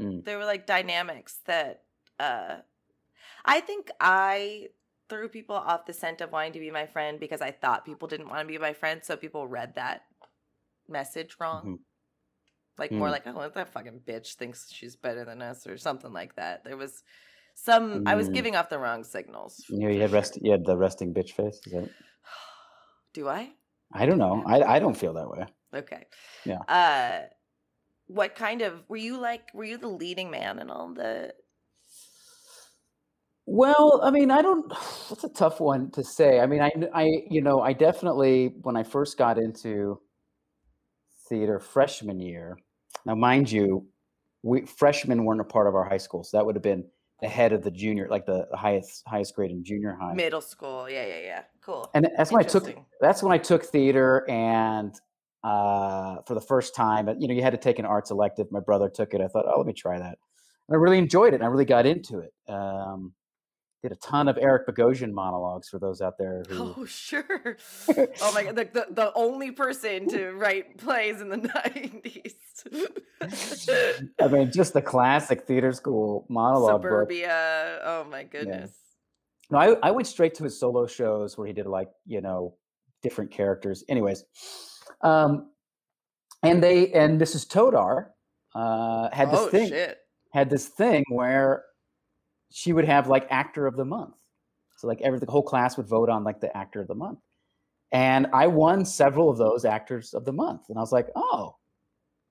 Mm. 0.00 0.24
There 0.24 0.38
were 0.38 0.44
like 0.46 0.66
dynamics 0.66 1.38
that 1.46 1.82
uh 2.18 2.56
I 3.44 3.60
think 3.60 3.90
I 4.00 4.68
threw 5.10 5.28
people 5.28 5.56
off 5.56 5.84
the 5.86 5.92
scent 5.92 6.20
of 6.22 6.32
wanting 6.32 6.52
to 6.54 6.60
be 6.60 6.70
my 6.70 6.86
friend 6.86 7.20
because 7.20 7.42
I 7.42 7.50
thought 7.50 7.84
people 7.84 8.08
didn't 8.08 8.28
want 8.28 8.40
to 8.40 8.46
be 8.46 8.56
my 8.58 8.72
friend, 8.72 9.02
so 9.04 9.16
people 9.16 9.46
read 9.46 9.74
that 9.74 10.02
message 10.88 11.36
wrong. 11.40 11.62
Mhm. 11.66 11.78
Like 12.78 12.92
more 12.92 13.08
Mm. 13.08 13.10
like, 13.10 13.26
oh, 13.26 13.48
that 13.50 13.68
fucking 13.68 14.00
bitch 14.06 14.36
thinks 14.36 14.72
she's 14.72 14.96
better 14.96 15.24
than 15.26 15.42
us 15.42 15.66
or 15.66 15.76
something 15.76 16.12
like 16.14 16.36
that. 16.36 16.64
There 16.64 16.78
was 16.78 17.02
some 17.54 18.06
I 18.06 18.14
was 18.14 18.30
Mm. 18.30 18.34
giving 18.34 18.56
off 18.56 18.70
the 18.70 18.78
wrong 18.78 19.04
signals. 19.04 19.62
You 19.68 19.80
know, 19.80 19.88
you 19.88 20.00
had 20.00 20.12
rest. 20.12 20.38
You 20.40 20.52
had 20.52 20.64
the 20.64 20.78
resting 20.78 21.12
bitch 21.12 21.32
face. 21.32 21.60
Is 21.66 21.72
that? 21.72 21.90
Do 23.12 23.28
I? 23.28 23.52
I 23.92 24.06
don't 24.06 24.18
know. 24.18 24.42
I 24.46 24.62
I 24.62 24.78
don't 24.78 24.96
feel 24.96 25.12
that 25.14 25.28
way. 25.28 25.46
Okay. 25.74 26.06
Yeah. 26.44 26.60
Uh 26.60 27.26
what 28.06 28.34
kind 28.34 28.62
of 28.62 28.88
were 28.88 28.96
you 28.96 29.18
like 29.18 29.52
were 29.54 29.64
you 29.64 29.76
the 29.78 29.88
leading 29.88 30.30
man 30.30 30.58
in 30.58 30.70
all 30.70 30.88
the 30.94 31.34
Well, 33.52 34.00
I 34.04 34.12
mean, 34.12 34.30
I 34.30 34.42
don't. 34.42 34.68
That's 35.08 35.24
a 35.24 35.28
tough 35.28 35.58
one 35.58 35.90
to 35.90 36.04
say. 36.04 36.38
I 36.38 36.46
mean, 36.46 36.60
I, 36.62 36.70
I, 36.94 37.22
you 37.28 37.42
know, 37.42 37.60
I 37.60 37.72
definitely 37.72 38.54
when 38.62 38.76
I 38.76 38.84
first 38.84 39.18
got 39.18 39.38
into 39.38 40.00
theater 41.28 41.58
freshman 41.58 42.20
year. 42.20 42.56
Now, 43.04 43.16
mind 43.16 43.50
you, 43.50 43.88
we 44.44 44.66
freshmen 44.66 45.24
weren't 45.24 45.40
a 45.40 45.44
part 45.44 45.66
of 45.66 45.74
our 45.74 45.82
high 45.82 45.98
school, 45.98 46.22
so 46.22 46.36
that 46.36 46.46
would 46.46 46.54
have 46.54 46.62
been 46.62 46.84
the 47.22 47.28
head 47.28 47.52
of 47.52 47.64
the 47.64 47.72
junior, 47.72 48.06
like 48.08 48.24
the 48.24 48.46
highest 48.54 49.02
highest 49.08 49.34
grade 49.34 49.50
in 49.50 49.64
junior 49.64 49.98
high, 50.00 50.14
middle 50.14 50.40
school. 50.40 50.88
Yeah, 50.88 51.04
yeah, 51.06 51.20
yeah. 51.20 51.42
Cool. 51.60 51.90
And 51.92 52.08
that's 52.16 52.30
when 52.30 52.44
I 52.44 52.46
took. 52.46 52.72
That's 53.00 53.20
when 53.20 53.32
I 53.32 53.38
took 53.38 53.64
theater, 53.64 54.30
and 54.30 54.94
uh, 55.42 56.18
for 56.24 56.34
the 56.34 56.40
first 56.40 56.76
time, 56.76 57.08
you 57.18 57.26
know, 57.26 57.34
you 57.34 57.42
had 57.42 57.50
to 57.50 57.58
take 57.58 57.80
an 57.80 57.84
arts 57.84 58.12
elective. 58.12 58.46
My 58.52 58.60
brother 58.60 58.88
took 58.88 59.12
it. 59.12 59.20
I 59.20 59.26
thought, 59.26 59.46
oh, 59.52 59.58
let 59.58 59.66
me 59.66 59.72
try 59.72 59.98
that. 59.98 60.18
And 60.68 60.76
I 60.76 60.76
really 60.76 60.98
enjoyed 60.98 61.32
it. 61.32 61.36
And 61.36 61.44
I 61.44 61.48
really 61.48 61.64
got 61.64 61.84
into 61.84 62.20
it. 62.20 62.32
Um, 62.48 63.12
did 63.82 63.92
a 63.92 63.96
ton 63.96 64.28
of 64.28 64.38
Eric 64.40 64.66
Bogosian 64.66 65.12
monologues 65.12 65.68
for 65.68 65.78
those 65.78 66.00
out 66.00 66.18
there. 66.18 66.42
Who... 66.48 66.74
Oh, 66.76 66.84
sure. 66.84 67.56
oh 68.22 68.32
my 68.34 68.44
god, 68.44 68.56
the, 68.56 68.68
the, 68.72 68.86
the 68.90 69.12
only 69.14 69.50
person 69.50 70.08
to 70.08 70.32
write 70.32 70.78
plays 70.78 71.20
in 71.20 71.28
the 71.28 71.36
nineties. 71.64 72.34
I 74.20 74.28
mean, 74.28 74.52
just 74.52 74.74
the 74.74 74.82
classic 74.82 75.46
theater 75.46 75.72
school 75.72 76.26
monologue. 76.28 76.82
Suburbia. 76.82 77.78
Book. 77.78 77.82
Oh 77.84 78.10
my 78.10 78.24
goodness. 78.24 78.70
Yeah. 78.70 78.76
No, 79.52 79.58
I, 79.58 79.88
I 79.88 79.90
went 79.90 80.06
straight 80.06 80.34
to 80.36 80.44
his 80.44 80.60
solo 80.60 80.86
shows 80.86 81.36
where 81.36 81.46
he 81.46 81.52
did 81.52 81.66
like 81.66 81.88
you 82.06 82.20
know 82.20 82.54
different 83.02 83.30
characters. 83.30 83.82
Anyways, 83.88 84.24
um, 85.02 85.50
and 86.42 86.62
they 86.62 86.92
and 86.92 87.20
this 87.20 87.34
is 87.34 87.46
Todar 87.46 88.08
uh, 88.54 89.08
had 89.12 89.30
this 89.30 89.40
oh, 89.40 89.48
thing 89.48 89.68
shit. 89.68 89.98
had 90.32 90.50
this 90.50 90.68
thing 90.68 91.04
where 91.08 91.64
she 92.50 92.72
would 92.72 92.84
have 92.84 93.08
like 93.08 93.26
actor 93.30 93.66
of 93.66 93.76
the 93.76 93.84
month. 93.84 94.14
So 94.76 94.86
like 94.86 95.00
every 95.02 95.18
the 95.18 95.30
whole 95.30 95.42
class 95.42 95.76
would 95.76 95.86
vote 95.86 96.08
on 96.08 96.24
like 96.24 96.40
the 96.40 96.54
actor 96.56 96.80
of 96.80 96.88
the 96.88 96.94
month. 96.94 97.18
And 97.92 98.28
I 98.32 98.46
won 98.46 98.84
several 98.84 99.28
of 99.28 99.36
those 99.36 99.64
actors 99.64 100.14
of 100.14 100.24
the 100.24 100.32
month. 100.32 100.62
And 100.68 100.78
I 100.78 100.80
was 100.80 100.92
like, 100.92 101.08
oh, 101.16 101.56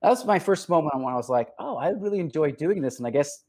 that 0.02 0.10
was 0.10 0.26
my 0.26 0.40
first 0.40 0.70
moment 0.70 1.04
when 1.04 1.14
I 1.14 1.18
was 1.18 1.30
like, 1.30 1.50
oh, 1.60 1.78
I 1.78 1.90
really 1.90 2.20
enjoy 2.20 2.52
doing 2.52 2.82
this. 2.82 2.98
And 2.98 3.06
I 3.06 3.12
guess 3.12 3.44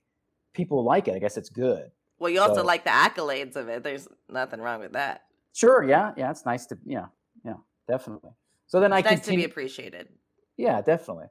people 0.53 0.85
like 0.85 1.09
it. 1.09 1.15
I 1.15 1.19
guess 1.19 1.37
it's 1.37 1.49
good. 1.49 1.91
Well, 2.19 2.31
you 2.31 2.41
also 2.41 2.57
so, 2.57 2.65
like 2.65 2.85
the 2.85 2.91
accolades 2.91 3.57
of 3.57 3.69
it. 3.69 3.83
There's 3.83 4.09
nothing 4.29 4.61
wrong 4.61 4.81
with 4.81 4.93
that. 4.93 5.23
Sure. 5.53 5.85
Yeah. 5.85 6.13
Yeah. 6.17 6.31
It's 6.31 6.45
nice 6.45 6.67
to, 6.67 6.79
yeah. 6.85 7.07
Yeah. 7.45 7.55
Definitely. 7.89 8.31
So 8.67 8.81
then 8.81 8.93
it's 8.93 9.07
I 9.07 9.11
nice 9.11 9.25
to 9.25 9.37
be 9.37 9.45
appreciated. 9.45 10.09
Yeah, 10.57 10.83
definitely. 10.83 11.27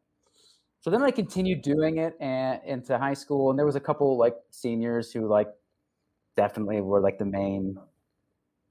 So 0.81 0.89
then 0.89 1.03
I 1.03 1.11
continued 1.11 1.61
doing 1.61 1.97
it 1.97 2.15
and 2.21 2.61
into 2.65 2.97
high 2.97 3.13
school, 3.13 3.49
and 3.49 3.59
there 3.59 3.65
was 3.65 3.75
a 3.75 3.81
couple 3.81 4.17
like 4.17 4.35
seniors 4.49 5.11
who 5.11 5.27
like 5.27 5.49
definitely 6.37 6.79
were 6.81 7.01
like 7.01 7.19
the 7.19 7.25
main 7.25 7.77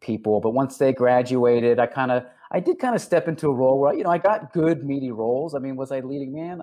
people. 0.00 0.40
But 0.40 0.50
once 0.50 0.78
they 0.78 0.92
graduated, 0.92 1.78
I 1.78 1.86
kind 1.86 2.10
of 2.10 2.24
I 2.50 2.60
did 2.60 2.78
kind 2.78 2.94
of 2.94 3.02
step 3.02 3.28
into 3.28 3.48
a 3.48 3.54
role 3.54 3.78
where 3.78 3.94
you 3.94 4.04
know 4.04 4.10
I 4.10 4.18
got 4.18 4.52
good 4.54 4.84
meaty 4.84 5.10
roles. 5.10 5.54
I 5.54 5.58
mean, 5.58 5.76
was 5.76 5.92
I 5.92 6.00
leading 6.00 6.32
man? 6.32 6.62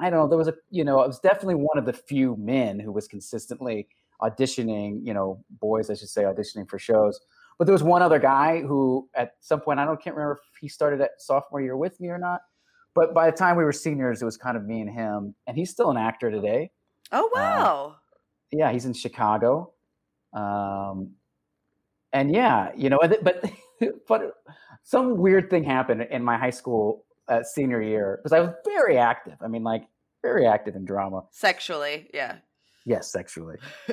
I 0.00 0.08
don't 0.08 0.20
know. 0.20 0.28
There 0.28 0.38
was 0.38 0.48
a 0.48 0.54
you 0.70 0.84
know 0.84 1.00
I 1.00 1.06
was 1.06 1.20
definitely 1.20 1.56
one 1.56 1.76
of 1.76 1.84
the 1.84 1.92
few 1.92 2.36
men 2.36 2.80
who 2.80 2.90
was 2.90 3.08
consistently 3.08 3.88
auditioning. 4.22 5.00
You 5.04 5.12
know, 5.12 5.44
boys 5.60 5.90
I 5.90 5.94
should 5.94 6.08
say 6.08 6.22
auditioning 6.22 6.68
for 6.68 6.78
shows. 6.78 7.20
But 7.58 7.66
there 7.66 7.74
was 7.74 7.82
one 7.82 8.02
other 8.02 8.20
guy 8.20 8.62
who 8.62 9.08
at 9.14 9.32
some 9.40 9.60
point 9.60 9.80
I 9.80 9.84
don't 9.84 10.00
can't 10.02 10.16
remember 10.16 10.40
if 10.54 10.58
he 10.60 10.68
started 10.68 11.02
at 11.02 11.20
sophomore 11.20 11.60
year 11.60 11.76
with 11.76 12.00
me 12.00 12.08
or 12.08 12.18
not 12.18 12.40
but 12.98 13.14
by 13.14 13.30
the 13.30 13.36
time 13.36 13.56
we 13.56 13.62
were 13.62 13.72
seniors, 13.72 14.20
it 14.22 14.24
was 14.24 14.36
kind 14.36 14.56
of 14.56 14.66
me 14.66 14.80
and 14.80 14.90
him. 14.90 15.36
And 15.46 15.56
he's 15.56 15.70
still 15.70 15.90
an 15.90 15.96
actor 15.96 16.32
today. 16.32 16.72
Oh 17.12 17.26
um, 17.26 17.30
wow! 17.32 17.96
yeah, 18.50 18.72
he's 18.72 18.86
in 18.86 18.92
Chicago. 18.92 19.72
Um, 20.32 21.12
and 22.12 22.34
yeah, 22.34 22.72
you 22.76 22.90
know, 22.90 22.98
but 23.22 23.44
but 24.08 24.34
some 24.82 25.16
weird 25.16 25.48
thing 25.48 25.62
happened 25.62 26.08
in 26.10 26.24
my 26.24 26.36
high 26.36 26.50
school 26.50 27.04
uh, 27.28 27.44
senior 27.44 27.80
year 27.80 28.18
because 28.20 28.32
I 28.32 28.40
was 28.40 28.50
very 28.64 28.98
active. 28.98 29.36
I 29.40 29.46
mean, 29.46 29.62
like 29.62 29.84
very 30.20 30.44
active 30.44 30.74
in 30.74 30.84
drama. 30.84 31.22
Sexually, 31.30 32.10
yeah. 32.12 32.38
Yes, 32.84 33.12
sexually. 33.12 33.58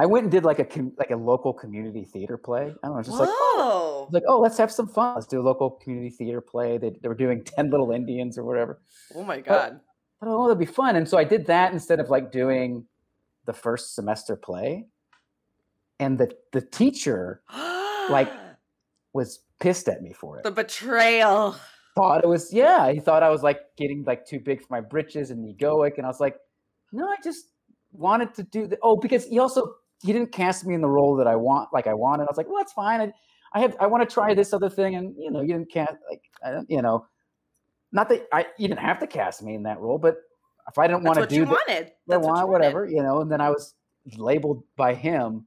I 0.00 0.06
went 0.06 0.24
and 0.24 0.32
did 0.32 0.44
like 0.46 0.58
a 0.58 0.64
com- 0.64 0.94
like 0.98 1.10
a 1.10 1.16
local 1.16 1.52
community 1.52 2.04
theater 2.04 2.38
play. 2.38 2.74
I 2.82 2.86
don't 2.86 2.96
know, 2.96 3.02
just 3.02 3.18
Whoa. 3.18 3.24
like 3.24 3.28
oh, 3.30 4.08
like 4.12 4.22
oh, 4.26 4.40
let's 4.40 4.56
have 4.56 4.72
some 4.72 4.88
fun. 4.88 5.14
Let's 5.14 5.26
do 5.26 5.38
a 5.38 5.42
local 5.42 5.72
community 5.72 6.08
theater 6.08 6.40
play. 6.40 6.78
They, 6.78 6.96
they 7.02 7.06
were 7.06 7.14
doing 7.14 7.44
Ten 7.44 7.70
Little 7.70 7.90
Indians 7.92 8.38
or 8.38 8.44
whatever. 8.44 8.80
Oh 9.14 9.22
my 9.24 9.40
god! 9.40 9.78
But, 10.18 10.28
oh, 10.30 10.46
that'd 10.48 10.58
be 10.58 10.64
fun. 10.64 10.96
And 10.96 11.06
so 11.06 11.18
I 11.18 11.24
did 11.24 11.44
that 11.48 11.74
instead 11.74 12.00
of 12.00 12.08
like 12.08 12.32
doing 12.32 12.86
the 13.44 13.52
first 13.52 13.94
semester 13.94 14.36
play. 14.36 14.86
And 15.98 16.16
the 16.16 16.34
the 16.52 16.62
teacher 16.62 17.42
like 18.08 18.32
was 19.12 19.40
pissed 19.58 19.86
at 19.86 20.00
me 20.00 20.14
for 20.14 20.38
it. 20.38 20.44
The 20.44 20.50
betrayal. 20.50 21.56
Thought 21.94 22.24
it 22.24 22.28
was 22.28 22.54
yeah. 22.54 22.90
He 22.90 23.00
thought 23.00 23.22
I 23.22 23.28
was 23.28 23.42
like 23.42 23.60
getting 23.76 24.04
like 24.04 24.24
too 24.24 24.40
big 24.40 24.62
for 24.62 24.68
my 24.70 24.80
britches 24.80 25.30
and 25.30 25.44
egoic, 25.44 25.98
and 25.98 26.06
I 26.06 26.08
was 26.08 26.20
like, 26.20 26.36
no, 26.90 27.06
I 27.06 27.16
just 27.22 27.50
wanted 27.92 28.32
to 28.36 28.44
do 28.44 28.66
the 28.66 28.78
oh 28.82 28.96
because 28.96 29.26
he 29.26 29.38
also 29.38 29.74
he 30.02 30.12
didn't 30.12 30.32
cast 30.32 30.66
me 30.66 30.74
in 30.74 30.80
the 30.80 30.88
role 30.88 31.16
that 31.16 31.26
I 31.26 31.36
want 31.36 31.68
like 31.72 31.86
I 31.86 31.94
wanted. 31.94 32.24
I 32.24 32.26
was 32.26 32.36
like, 32.36 32.48
well, 32.48 32.58
that's 32.58 32.72
fine. 32.72 33.00
I, 33.00 33.12
I 33.52 33.60
have 33.60 33.76
I 33.80 33.86
want 33.86 34.08
to 34.08 34.12
try 34.12 34.34
this 34.34 34.52
other 34.52 34.70
thing, 34.70 34.94
and 34.94 35.14
you 35.18 35.30
know, 35.30 35.40
you 35.40 35.48
didn't 35.48 35.70
cast 35.70 35.94
like 36.08 36.22
I 36.44 36.50
don't 36.50 36.70
you 36.70 36.82
know, 36.82 37.06
not 37.92 38.08
that 38.08 38.26
I 38.32 38.46
you 38.58 38.68
didn't 38.68 38.80
have 38.80 38.98
to 39.00 39.06
cast 39.06 39.42
me 39.42 39.54
in 39.54 39.62
that 39.64 39.80
role, 39.80 39.98
but 39.98 40.16
if 40.68 40.78
I 40.78 40.86
didn't 40.86 41.02
want 41.02 41.18
to 41.18 41.26
do 41.26 41.36
you 41.36 41.44
that, 41.44 41.50
wanted. 41.50 41.92
That's 42.06 42.26
want, 42.26 42.48
whatever, 42.48 42.86
you 42.86 43.02
know, 43.02 43.20
and 43.20 43.30
then 43.30 43.40
I 43.40 43.50
was 43.50 43.74
labeled 44.16 44.62
by 44.76 44.94
him 44.94 45.46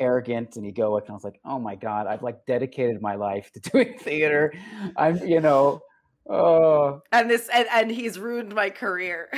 arrogant 0.00 0.56
and 0.56 0.64
egoic, 0.64 1.02
and 1.02 1.10
I 1.10 1.12
was 1.12 1.24
like, 1.24 1.38
oh 1.44 1.58
my 1.58 1.74
god, 1.74 2.06
I've 2.06 2.22
like 2.22 2.46
dedicated 2.46 3.00
my 3.00 3.14
life 3.14 3.52
to 3.52 3.60
doing 3.70 3.98
theater. 3.98 4.52
I'm 4.96 5.18
you 5.26 5.40
know 5.40 5.82
Oh, 6.28 7.02
and 7.10 7.28
this 7.28 7.48
and, 7.52 7.66
and 7.72 7.90
he's 7.90 8.18
ruined 8.18 8.54
my 8.54 8.70
career. 8.70 9.28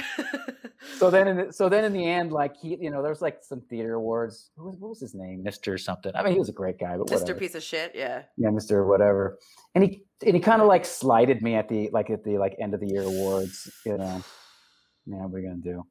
so 0.99 1.11
then, 1.11 1.29
in 1.29 1.37
the, 1.37 1.53
so 1.53 1.70
then 1.70 1.85
in 1.85 1.94
the 1.94 2.07
end, 2.07 2.31
like 2.31 2.55
he, 2.61 2.77
you 2.79 2.90
know, 2.90 3.03
there's 3.03 3.23
like 3.23 3.38
some 3.42 3.62
theater 3.70 3.94
awards. 3.94 4.51
What 4.57 4.66
was, 4.66 4.77
what 4.79 4.88
was 4.90 5.01
his 5.01 5.14
name, 5.14 5.42
Mister 5.42 5.79
something? 5.79 6.12
I 6.14 6.23
mean, 6.23 6.35
he 6.35 6.38
was 6.38 6.51
a 6.51 6.53
great 6.53 6.79
guy, 6.79 6.97
but 6.99 7.11
Mister 7.11 7.35
Piece 7.35 7.55
of 7.55 7.62
Shit, 7.62 7.92
yeah, 7.94 8.23
yeah, 8.37 8.51
Mister 8.51 8.87
whatever. 8.87 9.38
And 9.75 9.83
he 9.83 10.05
and 10.27 10.35
he 10.35 10.40
kind 10.40 10.61
of 10.61 10.68
like 10.68 10.85
slighted 10.85 11.40
me 11.40 11.55
at 11.55 11.70
the 11.70 11.88
like 11.90 12.11
at 12.11 12.23
the 12.23 12.37
like 12.37 12.55
end 12.61 12.75
of 12.75 12.81
the 12.81 12.88
year 12.88 13.03
awards. 13.03 13.70
You 13.87 13.97
know, 13.97 14.23
yeah, 15.07 15.25
what 15.25 15.38
are 15.38 15.40
you 15.40 15.49
gonna 15.49 15.62
do? 15.62 15.83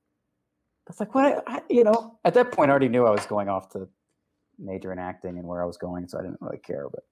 It's 0.87 0.99
like 0.99 1.15
what 1.15 1.25
I, 1.25 1.55
I, 1.55 1.61
you 1.69 1.83
know. 1.83 2.19
At 2.23 2.35
that 2.35 2.51
point, 2.51 2.69
I 2.69 2.71
already 2.71 2.89
knew 2.89 3.05
I 3.05 3.11
was 3.11 3.25
going 3.25 3.49
off 3.49 3.69
to 3.71 3.87
major 4.59 4.93
in 4.93 4.99
acting 4.99 5.39
and 5.39 5.47
where 5.47 5.63
I 5.63 5.65
was 5.65 5.77
going, 5.77 6.07
so 6.07 6.19
I 6.19 6.21
didn't 6.21 6.37
really 6.39 6.59
care. 6.59 6.87
But 6.87 7.03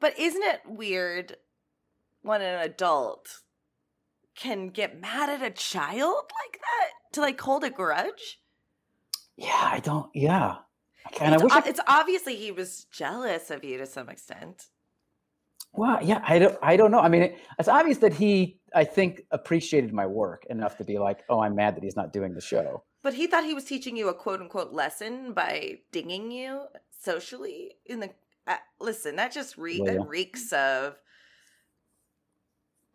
but 0.00 0.18
isn't 0.18 0.42
it 0.42 0.60
weird 0.66 1.36
when 2.24 2.40
an 2.40 2.60
adult 2.60 3.42
can 4.34 4.68
get 4.70 5.00
mad 5.00 5.28
at 5.28 5.42
a 5.42 5.50
child 5.50 6.24
like 6.42 6.58
that 6.60 7.12
to 7.12 7.20
like 7.20 7.40
hold 7.40 7.62
a 7.62 7.70
grudge. 7.70 8.40
Yeah, 9.36 9.70
I 9.72 9.80
don't. 9.80 10.08
Yeah, 10.14 10.56
And 11.20 11.34
I 11.34 11.38
wish. 11.38 11.52
It's 11.66 11.80
obviously 11.86 12.34
he 12.36 12.50
was 12.50 12.86
jealous 12.90 13.50
of 13.50 13.62
you 13.62 13.78
to 13.78 13.86
some 13.86 14.08
extent. 14.08 14.66
Well, 15.72 15.98
yeah, 16.02 16.22
I 16.26 16.38
don't. 16.38 16.56
I 16.62 16.76
don't 16.76 16.90
know. 16.90 17.00
I 17.00 17.08
mean, 17.08 17.22
it, 17.22 17.38
it's 17.58 17.68
obvious 17.68 17.98
that 17.98 18.14
he, 18.14 18.58
I 18.74 18.84
think, 18.84 19.22
appreciated 19.30 19.92
my 19.92 20.06
work 20.06 20.46
enough 20.48 20.78
to 20.78 20.84
be 20.84 20.98
like, 20.98 21.24
"Oh, 21.28 21.40
I'm 21.40 21.56
mad 21.56 21.76
that 21.76 21.82
he's 21.82 21.96
not 21.96 22.12
doing 22.12 22.32
the 22.32 22.40
show." 22.40 22.84
But 23.02 23.14
he 23.14 23.26
thought 23.26 23.44
he 23.44 23.54
was 23.54 23.64
teaching 23.64 23.96
you 23.96 24.08
a 24.08 24.14
quote 24.14 24.40
unquote 24.40 24.72
lesson 24.72 25.34
by 25.34 25.80
dinging 25.92 26.30
you 26.30 26.62
socially 27.02 27.72
in 27.84 28.00
the. 28.00 28.10
Uh, 28.46 28.56
listen, 28.80 29.16
that 29.16 29.32
just 29.32 29.58
re- 29.58 29.82
yeah. 29.84 29.94
that 29.94 30.06
reeks 30.06 30.52
of 30.52 30.96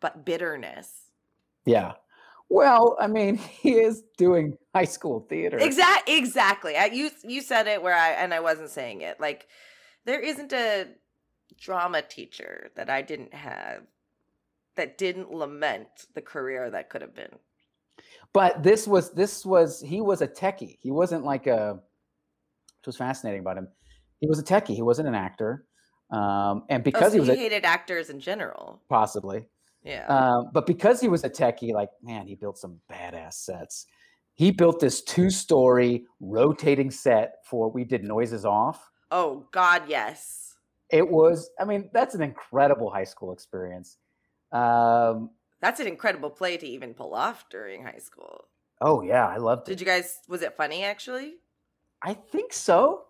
but 0.00 0.24
bitterness. 0.24 0.90
Yeah. 1.64 1.92
Well, 2.48 2.96
I 3.00 3.06
mean, 3.06 3.36
he 3.62 3.72
is 3.72 4.02
doing 4.18 4.56
high 4.74 4.84
school 4.84 5.26
theater. 5.28 5.58
Exactly. 5.58 6.16
Exactly. 6.16 6.76
I, 6.76 6.86
you 6.86 7.10
you 7.22 7.40
said 7.40 7.66
it 7.66 7.82
where 7.82 7.94
I 7.94 8.10
and 8.10 8.34
I 8.34 8.40
wasn't 8.40 8.70
saying 8.70 9.02
it. 9.02 9.20
Like 9.20 9.46
there 10.04 10.20
isn't 10.20 10.52
a 10.52 10.88
drama 11.58 12.02
teacher 12.02 12.70
that 12.76 12.90
I 12.90 13.02
didn't 13.02 13.34
have 13.34 13.82
that 14.76 14.98
didn't 14.98 15.32
lament 15.32 15.88
the 16.14 16.22
career 16.22 16.70
that 16.70 16.90
could 16.90 17.02
have 17.02 17.14
been. 17.14 17.38
But 18.32 18.62
this 18.62 18.86
was 18.86 19.12
this 19.12 19.44
was 19.44 19.80
he 19.80 20.00
was 20.00 20.22
a 20.22 20.28
techie. 20.28 20.78
He 20.80 20.90
wasn't 20.90 21.24
like 21.24 21.46
a 21.46 21.74
which 22.78 22.86
was 22.86 22.96
fascinating 22.96 23.40
about 23.40 23.58
him. 23.58 23.68
He 24.20 24.26
was 24.26 24.38
a 24.38 24.42
techie. 24.42 24.74
He 24.74 24.82
wasn't 24.82 25.08
an 25.08 25.14
actor. 25.14 25.66
Um, 26.10 26.64
and 26.68 26.82
because 26.82 27.02
oh, 27.02 27.08
so 27.08 27.12
he 27.14 27.20
was 27.20 27.28
he 27.28 27.36
hated 27.36 27.64
actors 27.64 28.10
in 28.10 28.20
general. 28.20 28.82
Possibly. 28.88 29.46
Yeah. 29.82 30.06
Um, 30.06 30.50
but 30.52 30.66
because 30.66 31.00
he 31.00 31.08
was 31.08 31.24
a 31.24 31.30
techie, 31.30 31.72
like, 31.72 31.90
man, 32.02 32.26
he 32.26 32.34
built 32.34 32.58
some 32.58 32.80
badass 32.90 33.34
sets. 33.34 33.86
He 34.34 34.50
built 34.50 34.80
this 34.80 35.02
two 35.02 35.30
story 35.30 36.04
rotating 36.20 36.90
set 36.90 37.34
for 37.44 37.70
We 37.70 37.84
Did 37.84 38.04
Noises 38.04 38.44
Off. 38.44 38.90
Oh, 39.10 39.46
God, 39.52 39.82
yes. 39.88 40.54
It 40.90 41.08
was, 41.08 41.50
I 41.58 41.64
mean, 41.64 41.90
that's 41.92 42.14
an 42.14 42.22
incredible 42.22 42.90
high 42.90 43.04
school 43.04 43.32
experience. 43.32 43.96
Um, 44.52 45.30
that's 45.60 45.80
an 45.80 45.86
incredible 45.86 46.30
play 46.30 46.56
to 46.56 46.66
even 46.66 46.94
pull 46.94 47.14
off 47.14 47.48
during 47.50 47.84
high 47.84 47.98
school. 47.98 48.46
Oh, 48.80 49.02
yeah, 49.02 49.26
I 49.26 49.36
loved 49.36 49.68
it. 49.68 49.72
Did 49.72 49.80
you 49.80 49.86
guys, 49.86 50.18
was 50.26 50.42
it 50.42 50.56
funny 50.56 50.84
actually? 50.84 51.34
I 52.02 52.14
think 52.14 52.52
so. 52.52 53.04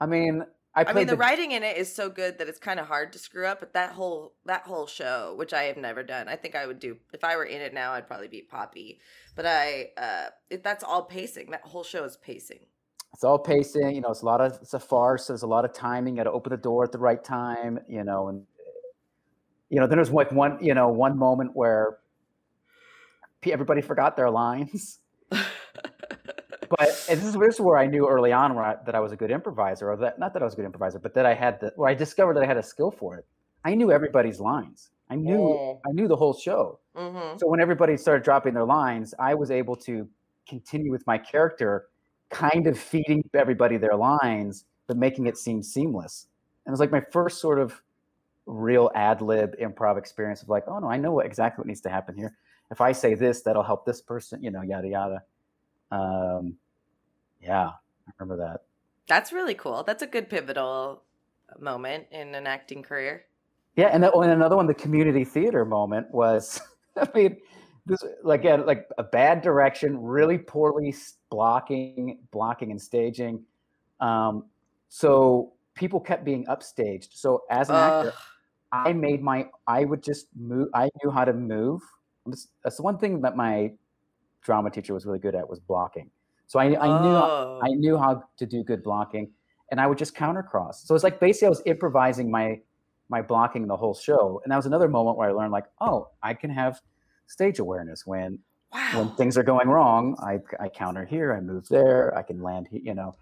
I 0.00 0.06
mean, 0.06 0.44
I, 0.74 0.84
I 0.84 0.92
mean, 0.94 1.06
the, 1.06 1.12
the, 1.12 1.18
writing 1.18 1.52
in 1.52 1.62
it 1.62 1.76
is 1.76 1.94
so 1.94 2.08
good 2.08 2.38
that 2.38 2.48
it's 2.48 2.58
kind 2.58 2.80
of 2.80 2.86
hard 2.86 3.12
to 3.12 3.18
screw 3.18 3.46
up. 3.46 3.60
But 3.60 3.74
that 3.74 3.92
whole 3.92 4.34
that 4.46 4.62
whole 4.62 4.86
show, 4.86 5.34
which 5.36 5.52
I 5.52 5.64
have 5.64 5.76
never 5.76 6.02
done, 6.02 6.28
I 6.28 6.36
think 6.36 6.54
I 6.54 6.66
would 6.66 6.78
do 6.78 6.96
if 7.12 7.24
I 7.24 7.36
were 7.36 7.44
in 7.44 7.60
it 7.60 7.74
now. 7.74 7.92
I'd 7.92 8.06
probably 8.06 8.28
be 8.28 8.40
Poppy. 8.40 8.98
But 9.36 9.46
I, 9.46 9.90
uh, 9.98 10.26
it, 10.48 10.64
that's 10.64 10.82
all 10.82 11.02
pacing. 11.02 11.50
That 11.50 11.62
whole 11.62 11.84
show 11.84 12.04
is 12.04 12.16
pacing. 12.16 12.60
It's 13.12 13.22
all 13.22 13.38
pacing. 13.38 13.94
You 13.94 14.00
know, 14.00 14.10
it's 14.10 14.22
a 14.22 14.26
lot 14.26 14.40
of 14.40 14.58
it's 14.62 14.72
a 14.72 14.80
farce. 14.80 15.26
There's 15.26 15.42
a 15.42 15.46
lot 15.46 15.66
of 15.66 15.74
timing. 15.74 16.14
You 16.14 16.20
got 16.20 16.30
to 16.30 16.32
open 16.32 16.50
the 16.50 16.56
door 16.56 16.84
at 16.84 16.92
the 16.92 16.98
right 16.98 17.22
time. 17.22 17.78
You 17.86 18.04
know, 18.04 18.28
and 18.28 18.46
you 19.68 19.78
know, 19.78 19.86
then 19.86 19.98
there's 19.98 20.10
like 20.10 20.32
one 20.32 20.58
you 20.62 20.72
know 20.72 20.88
one 20.88 21.18
moment 21.18 21.50
where 21.54 21.98
everybody 23.44 23.82
forgot 23.82 24.16
their 24.16 24.30
lines. 24.30 25.00
But 26.78 26.88
this 27.08 27.24
is, 27.24 27.34
this 27.34 27.54
is 27.54 27.60
where 27.60 27.76
I 27.76 27.86
knew 27.86 28.08
early 28.08 28.32
on 28.32 28.56
I, 28.56 28.76
that 28.86 28.94
I 28.94 29.00
was 29.00 29.12
a 29.12 29.16
good 29.16 29.30
improviser, 29.30 29.90
or 29.90 29.96
that 29.98 30.18
not 30.18 30.32
that 30.32 30.42
I 30.42 30.44
was 30.44 30.54
a 30.54 30.56
good 30.56 30.64
improviser, 30.64 30.98
but 30.98 31.14
that 31.14 31.26
I 31.26 31.34
had 31.34 31.60
the 31.60 31.72
where 31.76 31.90
I 31.90 31.94
discovered 31.94 32.34
that 32.34 32.42
I 32.42 32.46
had 32.46 32.56
a 32.56 32.62
skill 32.62 32.90
for 32.90 33.16
it. 33.16 33.26
I 33.64 33.74
knew 33.74 33.92
everybody's 33.92 34.40
lines. 34.40 34.90
I 35.10 35.16
knew 35.16 35.38
mm. 35.38 35.80
I 35.86 35.92
knew 35.92 36.08
the 36.08 36.16
whole 36.16 36.34
show. 36.34 36.78
Mm-hmm. 36.96 37.38
So 37.38 37.46
when 37.46 37.60
everybody 37.60 37.96
started 37.96 38.24
dropping 38.24 38.54
their 38.54 38.64
lines, 38.64 39.14
I 39.18 39.34
was 39.34 39.50
able 39.50 39.76
to 39.76 40.08
continue 40.48 40.90
with 40.90 41.06
my 41.06 41.18
character, 41.18 41.88
kind 42.30 42.66
of 42.66 42.78
feeding 42.78 43.28
everybody 43.34 43.76
their 43.76 43.96
lines, 43.96 44.64
but 44.86 44.96
making 44.96 45.26
it 45.26 45.36
seem 45.36 45.62
seamless. 45.62 46.26
And 46.64 46.72
it 46.72 46.74
was 46.74 46.80
like 46.80 46.90
my 46.90 47.02
first 47.12 47.40
sort 47.40 47.58
of 47.58 47.82
real 48.46 48.90
ad 48.94 49.20
lib 49.20 49.54
improv 49.60 49.98
experience 49.98 50.42
of 50.42 50.48
like, 50.48 50.64
oh 50.66 50.78
no, 50.78 50.88
I 50.88 50.96
know 50.96 51.12
what, 51.12 51.26
exactly 51.26 51.60
what 51.60 51.66
needs 51.66 51.80
to 51.82 51.90
happen 51.90 52.16
here. 52.16 52.36
If 52.70 52.80
I 52.80 52.92
say 52.92 53.14
this, 53.14 53.42
that'll 53.42 53.62
help 53.62 53.84
this 53.84 54.00
person, 54.00 54.42
you 54.42 54.50
know, 54.50 54.62
yada 54.62 54.88
yada. 54.88 55.22
Um, 55.92 56.56
yeah, 57.40 57.68
I 57.68 58.10
remember 58.18 58.42
that. 58.44 58.62
That's 59.06 59.32
really 59.32 59.54
cool. 59.54 59.84
That's 59.84 60.02
a 60.02 60.06
good 60.06 60.30
pivotal 60.30 61.02
moment 61.60 62.06
in 62.10 62.34
an 62.34 62.46
acting 62.46 62.82
career. 62.82 63.26
Yeah, 63.76 63.88
and, 63.88 64.02
that, 64.02 64.14
and 64.14 64.30
another 64.30 64.56
one, 64.56 64.66
the 64.66 64.74
community 64.74 65.24
theater 65.24 65.64
moment 65.64 66.10
was, 66.10 66.60
I 66.96 67.08
mean, 67.14 67.36
this 67.84 68.02
like 68.22 68.44
yeah, 68.44 68.56
like 68.56 68.86
a 68.96 69.02
bad 69.02 69.42
direction, 69.42 70.00
really 70.00 70.38
poorly 70.38 70.94
blocking, 71.30 72.20
blocking 72.30 72.70
and 72.70 72.80
staging. 72.80 73.42
Um, 74.00 74.44
so 74.88 75.52
people 75.74 75.98
kept 75.98 76.24
being 76.24 76.46
upstaged. 76.46 77.08
So 77.12 77.42
as 77.50 77.70
an 77.70 77.76
uh, 77.76 77.78
actor, 77.78 78.12
I 78.70 78.92
made 78.92 79.20
my, 79.20 79.48
I 79.66 79.84
would 79.84 80.02
just 80.02 80.28
move. 80.38 80.68
I 80.74 80.90
knew 81.02 81.10
how 81.10 81.24
to 81.24 81.32
move. 81.32 81.82
That's 82.62 82.76
the 82.76 82.82
one 82.82 82.98
thing 82.98 83.20
that 83.22 83.36
my 83.36 83.72
drama 84.42 84.70
teacher 84.70 84.94
was 84.94 85.06
really 85.06 85.18
good 85.18 85.34
at 85.34 85.48
was 85.48 85.60
blocking. 85.60 86.10
So 86.46 86.58
I, 86.58 86.72
I 86.72 86.86
oh. 86.86 87.02
knew 87.02 87.72
I 87.72 87.74
knew 87.74 87.96
how 87.96 88.24
to 88.36 88.46
do 88.46 88.62
good 88.62 88.82
blocking, 88.82 89.30
and 89.70 89.80
I 89.80 89.86
would 89.86 89.98
just 89.98 90.14
counter 90.14 90.42
cross. 90.42 90.86
So 90.86 90.94
it's 90.94 91.04
like 91.04 91.20
basically 91.20 91.46
I 91.46 91.50
was 91.50 91.62
improvising 91.66 92.30
my 92.30 92.60
my 93.08 93.22
blocking 93.22 93.66
the 93.66 93.76
whole 93.76 93.94
show, 93.94 94.40
and 94.44 94.52
that 94.52 94.56
was 94.56 94.66
another 94.66 94.88
moment 94.88 95.16
where 95.16 95.28
I 95.28 95.32
learned 95.32 95.52
like, 95.52 95.66
oh, 95.80 96.08
I 96.22 96.34
can 96.34 96.50
have 96.50 96.80
stage 97.26 97.58
awareness 97.58 98.06
when 98.06 98.38
wow. 98.72 98.90
when 98.94 99.16
things 99.16 99.38
are 99.38 99.42
going 99.42 99.68
wrong. 99.68 100.16
I 100.20 100.40
I 100.62 100.68
counter 100.68 101.04
here, 101.04 101.32
I 101.32 101.40
move 101.40 101.68
there, 101.68 102.16
I 102.16 102.22
can 102.22 102.42
land, 102.42 102.68
you 102.70 102.94
know, 102.94 103.14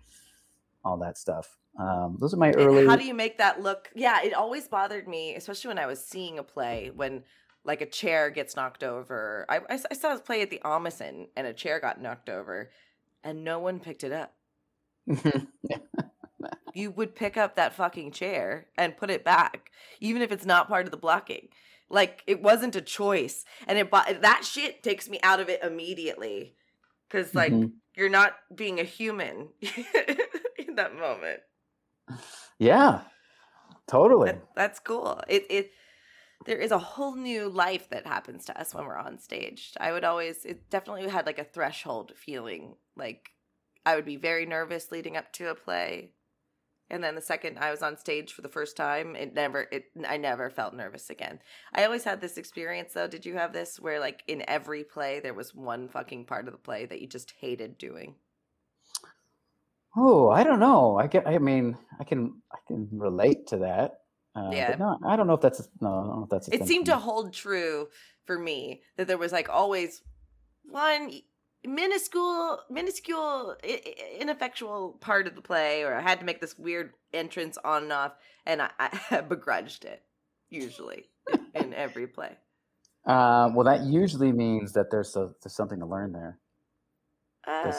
all 0.85 0.97
that 0.99 1.19
stuff. 1.19 1.57
Um, 1.79 2.17
those 2.21 2.35
are 2.35 2.37
my 2.37 2.53
early. 2.53 2.87
How 2.87 2.97
do 2.97 3.05
you 3.05 3.15
make 3.15 3.39
that 3.39 3.63
look? 3.63 3.91
Yeah, 3.95 4.21
it 4.23 4.35
always 4.35 4.67
bothered 4.67 5.07
me, 5.07 5.37
especially 5.37 5.69
when 5.69 5.79
I 5.79 5.87
was 5.87 6.05
seeing 6.05 6.39
a 6.39 6.43
play 6.43 6.91
when 6.95 7.23
like 7.65 7.81
a 7.81 7.87
chair 7.87 8.31
gets 8.31 8.57
knocked 8.57 8.83
over. 8.83 9.47
I, 9.49 9.59
I, 9.59 9.79
I 9.91 9.95
saw 9.95 10.15
a 10.15 10.19
play 10.19 10.43
at 10.43 10.51
the 10.51 10.61
Ahmanson 10.65 11.29
and 11.37 11.47
a 11.47 11.53
chair 11.53 11.81
got 11.81 12.01
knocked 12.01 12.29
over 12.29 12.71
and 13.23 13.45
no 13.45 13.59
one 13.59 13.81
picked 13.81 14.05
it 14.05 14.13
up. 14.13 14.35
you 16.75 16.91
would 16.91 17.15
pick 17.15 17.37
up 17.37 17.57
that 17.57 17.75
fucking 17.75 18.13
chair 18.13 18.67
and 18.77 18.97
put 18.97 19.11
it 19.11 19.25
back, 19.25 19.71
even 20.01 20.23
if 20.23 20.33
it's 20.33 20.47
not 20.47 20.69
part 20.69 20.87
of 20.87 20.91
the 20.91 20.97
blocking. 20.97 21.49
Like 21.89 22.23
it 22.27 22.43
wasn't 22.43 22.77
a 22.77 22.81
choice, 22.81 23.45
and 23.67 23.77
it 23.77 23.91
that 23.91 24.43
shit 24.45 24.83
takes 24.83 25.09
me 25.09 25.19
out 25.25 25.41
of 25.41 25.49
it 25.49 25.63
immediately, 25.65 26.55
because 27.09 27.35
like 27.35 27.53
mm-hmm. 27.53 27.71
you're 27.97 28.09
not 28.09 28.35
being 28.55 28.79
a 28.79 28.85
human 28.85 29.49
in 30.57 30.77
that 30.77 30.95
moment. 30.95 31.41
Yeah, 32.61 33.01
totally. 33.89 34.31
That, 34.31 34.45
that's 34.55 34.79
cool. 34.79 35.21
It 35.27 35.47
it 35.51 35.73
there 36.47 36.59
is 36.59 36.73
a 36.73 36.79
whole 36.79 37.17
new 37.17 37.49
life 37.49 37.89
that 37.91 38.07
happens 38.07 38.45
to 38.47 38.59
us 38.59 38.75
when 38.75 38.85
we're 38.85 38.97
on 38.97 39.19
stage. 39.19 39.73
I 39.79 39.93
would 39.93 40.05
always 40.05 40.45
it 40.45 40.71
definitely 40.71 41.09
had 41.09 41.27
like 41.27 41.39
a 41.39 41.45
threshold 41.45 42.13
feeling. 42.17 42.77
Like 42.97 43.31
I 43.85 43.95
would 43.95 44.07
be 44.07 44.17
very 44.17 44.47
nervous 44.47 44.91
leading 44.91 45.17
up 45.17 45.33
to 45.35 45.51
a 45.51 45.55
play. 45.55 46.13
And 46.89 47.05
then 47.05 47.15
the 47.15 47.21
second 47.21 47.59
I 47.59 47.71
was 47.71 47.83
on 47.83 47.97
stage 47.97 48.33
for 48.33 48.43
the 48.43 48.49
first 48.49 48.77
time, 48.77 49.15
it 49.15 49.35
never 49.35 49.67
it 49.71 49.85
I 50.09 50.17
never 50.17 50.49
felt 50.51 50.75
nervous 50.75 51.11
again. 51.11 51.41
I 51.75 51.85
always 51.85 52.05
had 52.05 52.21
this 52.21 52.39
experience 52.39 52.95
though. 52.95 53.07
Did 53.07 53.27
you 53.27 53.35
have 53.37 53.53
this 53.53 53.79
where 53.79 54.01
like 54.01 54.25
in 54.27 54.43
every 54.49 54.83
play 54.83 55.21
there 55.21 55.35
was 55.35 55.55
one 55.55 55.89
fucking 55.89 56.25
part 56.25 56.47
of 56.47 56.53
the 56.53 56.59
play 56.59 56.87
that 56.87 57.01
you 57.01 57.07
just 57.07 57.35
hated 57.39 57.77
doing? 57.77 58.15
Oh, 59.97 60.31
I 60.31 60.43
don't 60.43 60.61
know. 60.61 60.97
I 60.99 61.07
get 61.07 61.29
I 61.29 61.39
mean, 61.39 61.77
I 61.99 62.05
can 62.05 62.41
I 62.51 62.59
can 62.67 62.89
relate 62.93 63.49
to 63.49 63.59
that. 63.59 64.00
Uh, 64.35 64.51
yeah. 64.53 64.77
no, 64.79 64.99
I 65.05 65.17
don't 65.17 65.27
know 65.27 65.35
if 65.35 65.41
that's 65.41 65.69
no. 65.81 65.89
I 65.89 66.07
don't 66.07 66.17
know 66.17 66.23
if 66.25 66.31
that's. 66.31 66.49
it 66.49 66.67
seemed 66.67 66.87
to 66.87 66.97
hold 66.97 67.33
true 67.33 67.89
for 68.27 68.39
me 68.39 68.83
that 68.97 69.09
there 69.09 69.19
was 69.19 69.33
like 69.33 69.49
always 69.49 70.03
one 70.65 71.11
minuscule, 71.65 72.61
minuscule, 72.71 73.57
ineffectual 74.19 74.99
part 75.01 75.27
of 75.27 75.35
the 75.35 75.43
play, 75.43 75.83
or 75.83 75.95
I 75.95 76.01
had 76.01 76.21
to 76.21 76.25
make 76.25 76.41
this 76.41 76.59
weird 76.59 76.93
entrance 77.13 77.59
on 77.65 77.85
and 77.85 77.93
off, 77.93 78.13
and 78.47 78.63
I, 78.63 78.71
I 78.79 79.21
begrudged 79.29 79.85
it 79.85 80.03
usually 80.49 81.09
in, 81.33 81.47
in 81.55 81.75
every 81.75 82.07
play. 82.07 82.37
Uh, 83.07 83.51
well, 83.55 83.65
that 83.65 83.85
usually 83.85 84.33
means 84.33 84.73
that 84.73 84.91
there's 84.91 85.17
a, 85.17 85.31
there's 85.43 85.55
something 85.55 85.81
to 85.81 85.87
learn 85.87 86.13
there. 86.13 86.39
Uh, 87.47 87.73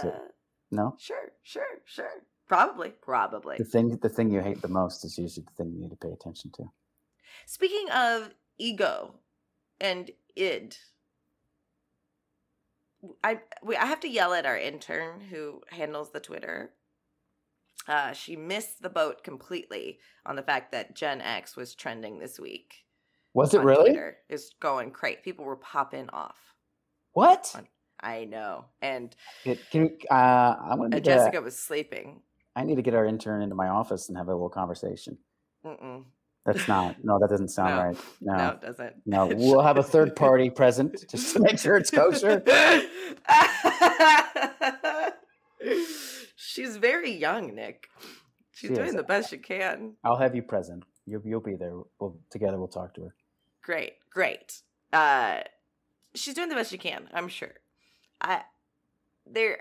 no. 0.72 0.96
Sure, 1.00 1.32
sure, 1.44 1.64
sure. 1.86 2.24
Probably, 2.52 2.90
probably. 2.90 3.56
The 3.58 3.64
thing, 3.64 3.98
the 4.02 4.10
thing 4.10 4.30
you 4.30 4.42
hate 4.42 4.62
the 4.62 4.68
most 4.68 5.06
is 5.06 5.18
usually 5.18 5.46
the 5.46 5.64
thing 5.64 5.72
you 5.72 5.80
need 5.80 5.92
to 5.92 5.96
pay 5.96 6.12
attention 6.12 6.52
to. 6.58 6.66
Speaking 7.46 7.90
of 7.92 8.32
ego 8.58 9.16
and 9.80 10.12
id, 10.36 10.76
I 13.24 13.40
we, 13.64 13.78
I 13.78 13.86
have 13.86 14.02
to 14.02 14.10
yell 14.10 14.34
at 14.34 14.46
our 14.46 14.58
intern 14.58 15.22
who 15.22 15.62
handles 15.70 16.12
the 16.12 16.20
Twitter. 16.20 16.74
Uh, 17.88 18.12
she 18.12 18.36
missed 18.36 18.82
the 18.82 18.90
boat 18.90 19.24
completely 19.24 20.00
on 20.26 20.36
the 20.36 20.44
fact 20.44 20.74
that 20.74 20.94
Gen 20.94 21.22
X 21.22 21.56
was 21.56 21.74
trending 21.74 22.20
this 22.20 22.38
week. 22.38 22.84
Was 23.34 23.54
it 23.54 23.62
really? 23.62 23.92
Twitter. 23.92 24.18
It's 24.28 24.50
going 24.60 24.92
crazy. 24.92 25.20
People 25.24 25.46
were 25.46 25.56
popping 25.56 26.10
off. 26.10 26.54
What? 27.14 27.50
On, 27.56 27.66
I 28.02 28.26
know. 28.26 28.66
And 28.82 29.16
it, 29.46 29.58
can 29.72 29.98
uh, 30.12 30.14
I 30.14 30.76
want 30.76 30.92
to 30.92 31.00
Jessica 31.00 31.40
was 31.40 31.58
sleeping. 31.58 32.24
I 32.56 32.64
need 32.64 32.76
to 32.76 32.82
get 32.82 32.94
our 32.94 33.06
intern 33.06 33.42
into 33.42 33.56
my 33.56 33.70
office 33.70 34.10
and 34.10 34.18
have 34.18 34.28
a 34.28 34.32
little 34.32 34.50
conversation. 34.50 35.18
Mm-mm. 35.66 36.04
That's 36.46 36.68
not. 36.68 36.98
No, 37.04 37.20
that 37.20 37.30
doesn't 37.30 37.50
sound 37.50 37.76
no. 37.76 37.84
right. 37.84 37.98
No, 38.20 38.36
no, 38.36 38.50
it 38.50 38.62
doesn't. 38.62 38.96
No, 39.06 39.28
we'll 39.36 39.62
have 39.62 39.78
a 39.78 39.84
third 39.84 40.16
party 40.16 40.50
present 40.50 41.08
just 41.10 41.34
to 41.34 41.40
make 41.40 41.60
sure 41.60 41.78
it's 41.78 41.92
kosher. 41.92 42.44
She's 46.36 46.78
very 46.78 47.12
young, 47.12 47.56
Nick. 47.56 47.88
She's 48.52 48.70
she 48.70 48.74
doing 48.74 48.90
is. 48.90 48.96
the 48.96 49.04
best 49.04 49.30
she 49.30 49.38
can. 49.38 49.94
I'll 50.04 50.18
have 50.18 50.36
you 50.36 50.42
present. 50.42 50.84
You'll 51.06 51.22
you'll 51.24 51.42
be 51.42 51.56
there. 51.56 51.74
We'll 52.00 52.20
together. 52.32 52.58
We'll 52.58 52.68
talk 52.68 52.96
to 52.96 53.04
her. 53.04 53.16
Great, 53.64 53.94
great. 54.12 54.62
Uh, 54.92 55.42
she's 56.16 56.34
doing 56.34 56.50
the 56.50 56.56
best 56.56 56.72
she 56.72 56.80
can. 56.80 57.08
I'm 57.14 57.28
sure. 57.28 57.54
I 58.20 58.42
there 59.26 59.60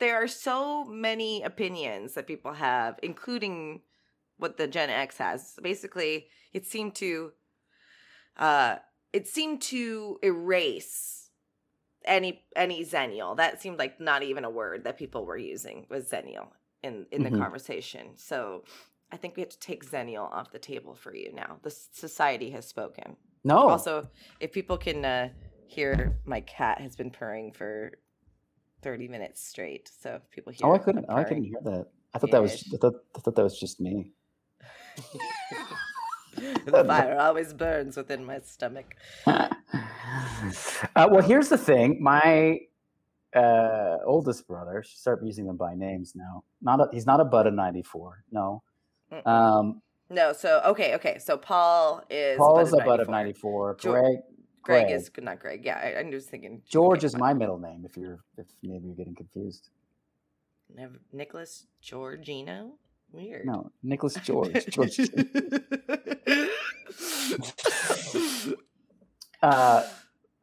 there 0.00 0.22
are 0.22 0.28
so 0.28 0.84
many 0.84 1.42
opinions 1.42 2.14
that 2.14 2.26
people 2.26 2.54
have, 2.54 2.98
including 3.02 3.82
what 4.38 4.56
the 4.56 4.66
Gen 4.66 4.90
X 4.90 5.18
has. 5.18 5.54
Basically, 5.62 6.26
it 6.52 6.66
seemed 6.66 6.94
to 6.96 7.32
uh 8.36 8.76
it 9.12 9.26
seemed 9.26 9.60
to 9.60 10.18
erase 10.22 11.30
any 12.04 12.42
any 12.56 12.84
Xennial. 12.84 13.36
That 13.36 13.60
seemed 13.60 13.78
like 13.78 14.00
not 14.00 14.22
even 14.22 14.44
a 14.44 14.50
word 14.50 14.84
that 14.84 14.98
people 14.98 15.24
were 15.26 15.36
using 15.36 15.86
was 15.90 16.10
Xennial 16.10 16.48
in 16.82 17.06
in 17.12 17.22
mm-hmm. 17.22 17.34
the 17.34 17.38
conversation. 17.38 18.16
So 18.16 18.64
I 19.12 19.16
think 19.16 19.36
we 19.36 19.42
have 19.42 19.50
to 19.50 19.58
take 19.58 19.88
Xennial 19.88 20.30
off 20.32 20.52
the 20.52 20.58
table 20.58 20.94
for 20.94 21.14
you 21.14 21.32
now. 21.32 21.58
The 21.62 21.70
society 21.70 22.50
has 22.50 22.66
spoken. 22.66 23.16
No. 23.44 23.68
Also, 23.68 24.08
if 24.38 24.52
people 24.52 24.76
can 24.76 25.04
uh, 25.04 25.28
hear, 25.66 26.18
my 26.24 26.40
cat 26.42 26.80
has 26.80 26.94
been 26.94 27.10
purring 27.10 27.52
for 27.52 27.92
30 28.82 29.08
minutes 29.08 29.42
straight. 29.42 29.90
So 30.00 30.20
people 30.30 30.52
hear. 30.52 30.66
Oh, 30.66 30.74
I 30.74 30.78
couldn't. 30.78 31.06
Oh, 31.08 31.16
I 31.16 31.24
couldn't 31.24 31.44
hear 31.44 31.60
that. 31.62 31.86
I 32.14 32.18
thought 32.18 32.30
yeah, 32.30 32.36
that 32.36 32.42
was. 32.42 32.64
I 32.74 32.76
thought, 32.76 32.94
I 33.16 33.20
thought 33.20 33.36
that 33.36 33.42
was 33.42 33.58
just 33.58 33.80
me. 33.80 34.12
the 36.64 36.84
fire 36.84 37.18
always 37.18 37.52
burns 37.52 37.96
within 37.96 38.24
my 38.24 38.38
stomach. 38.40 38.94
uh, 39.26 39.48
well, 40.96 41.22
here's 41.22 41.48
the 41.48 41.58
thing. 41.58 41.98
My 42.00 42.58
uh, 43.34 43.98
oldest 44.04 44.46
brother. 44.46 44.82
Should 44.82 44.98
start 44.98 45.20
using 45.24 45.46
them 45.46 45.56
by 45.56 45.74
names 45.74 46.12
now. 46.14 46.44
Not 46.62 46.80
a, 46.80 46.86
he's 46.92 47.06
not 47.06 47.20
a 47.20 47.24
bud 47.24 47.46
of 47.46 47.54
ninety 47.54 47.82
four. 47.82 48.24
No. 48.30 48.62
Um, 49.26 49.82
No, 50.08 50.32
so 50.32 50.60
okay, 50.66 50.94
okay. 50.94 51.18
So 51.18 51.36
Paul 51.36 52.04
is 52.10 52.38
Paul 52.38 52.60
is 52.60 52.72
a 52.72 52.78
bud 52.78 53.00
of 53.00 53.08
ninety 53.08 53.32
four. 53.32 53.76
Greg. 53.80 54.18
Greg, 54.62 54.86
Greg. 54.86 54.96
is 54.96 55.10
not 55.20 55.38
Greg. 55.40 55.64
Yeah, 55.64 55.78
I, 55.78 55.98
I'm 55.98 56.10
just 56.10 56.28
thinking 56.28 56.62
George 56.68 57.04
is 57.04 57.16
my 57.16 57.32
middle 57.32 57.58
name. 57.58 57.84
If 57.84 57.96
you're, 57.96 58.20
if 58.36 58.46
maybe 58.62 58.86
you're 58.86 58.96
getting 58.96 59.14
confused. 59.14 59.70
Nicholas 61.12 61.66
Georgino. 61.82 62.72
Weird. 63.12 63.46
No, 63.46 63.72
Nicholas 63.82 64.14
George. 64.22 64.66
George. 64.70 65.00
uh, 69.42 69.88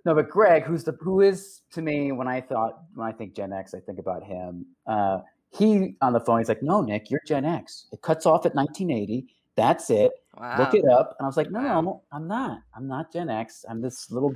no, 0.06 0.16
but 0.16 0.30
Greg, 0.30 0.64
who's 0.64 0.84
the 0.84 0.92
who 1.00 1.22
is 1.22 1.62
to 1.72 1.82
me 1.82 2.12
when 2.12 2.28
I 2.28 2.42
thought 2.42 2.82
when 2.96 3.08
I 3.08 3.12
think 3.12 3.36
Gen 3.36 3.54
X, 3.54 3.74
I 3.74 3.80
think 3.80 4.00
about 4.00 4.24
him. 4.24 4.66
Uh, 4.86 5.20
he 5.58 5.96
on 6.02 6.14
the 6.14 6.20
phone, 6.20 6.40
he's 6.40 6.50
like, 6.50 6.62
"No, 6.62 6.82
Nick, 6.82 7.10
you're 7.10 7.22
Gen 7.26 7.46
X. 7.46 7.88
It 7.92 8.02
cuts 8.02 8.26
off 8.26 8.46
at 8.46 8.54
1980. 8.54 9.28
That's 9.56 9.90
it. 9.90 10.12
Wow. 10.40 10.60
Look 10.60 10.74
it 10.76 10.86
up." 10.90 11.16
And 11.20 11.26
I 11.26 11.28
was 11.28 11.38
like, 11.38 11.52
"No, 11.52 11.60
Wow. 11.62 11.82
no, 11.82 12.04
I'm 12.12 12.28
not. 12.28 12.60
I'm 12.76 12.88
not 12.88 13.12
Gen 13.14 13.30
X. 13.30 13.66
I'm 13.70 13.82
this 13.82 14.12
little 14.12 14.36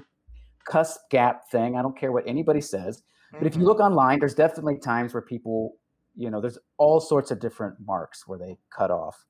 cusp 0.66 1.00
gap 1.10 1.50
thing. 1.50 1.76
I 1.78 1.82
don't 1.82 1.98
care 1.98 2.12
what 2.12 2.24
anybody 2.28 2.62
says." 2.62 3.04
But 3.32 3.48
if 3.48 3.56
you 3.56 3.62
Mhm. 3.62 3.66
look 3.66 3.80
online, 3.80 4.20
there's 4.20 4.36
definitely 4.36 4.78
times 4.78 5.14
where 5.14 5.22
people, 5.22 5.78
you 6.16 6.30
know, 6.30 6.42
there's 6.42 6.58
all 6.78 7.00
sorts 7.00 7.32
of 7.32 7.40
different 7.40 7.80
marks 7.80 8.28
where 8.28 8.38
they 8.38 8.58
cut 8.70 8.92
off 8.92 9.26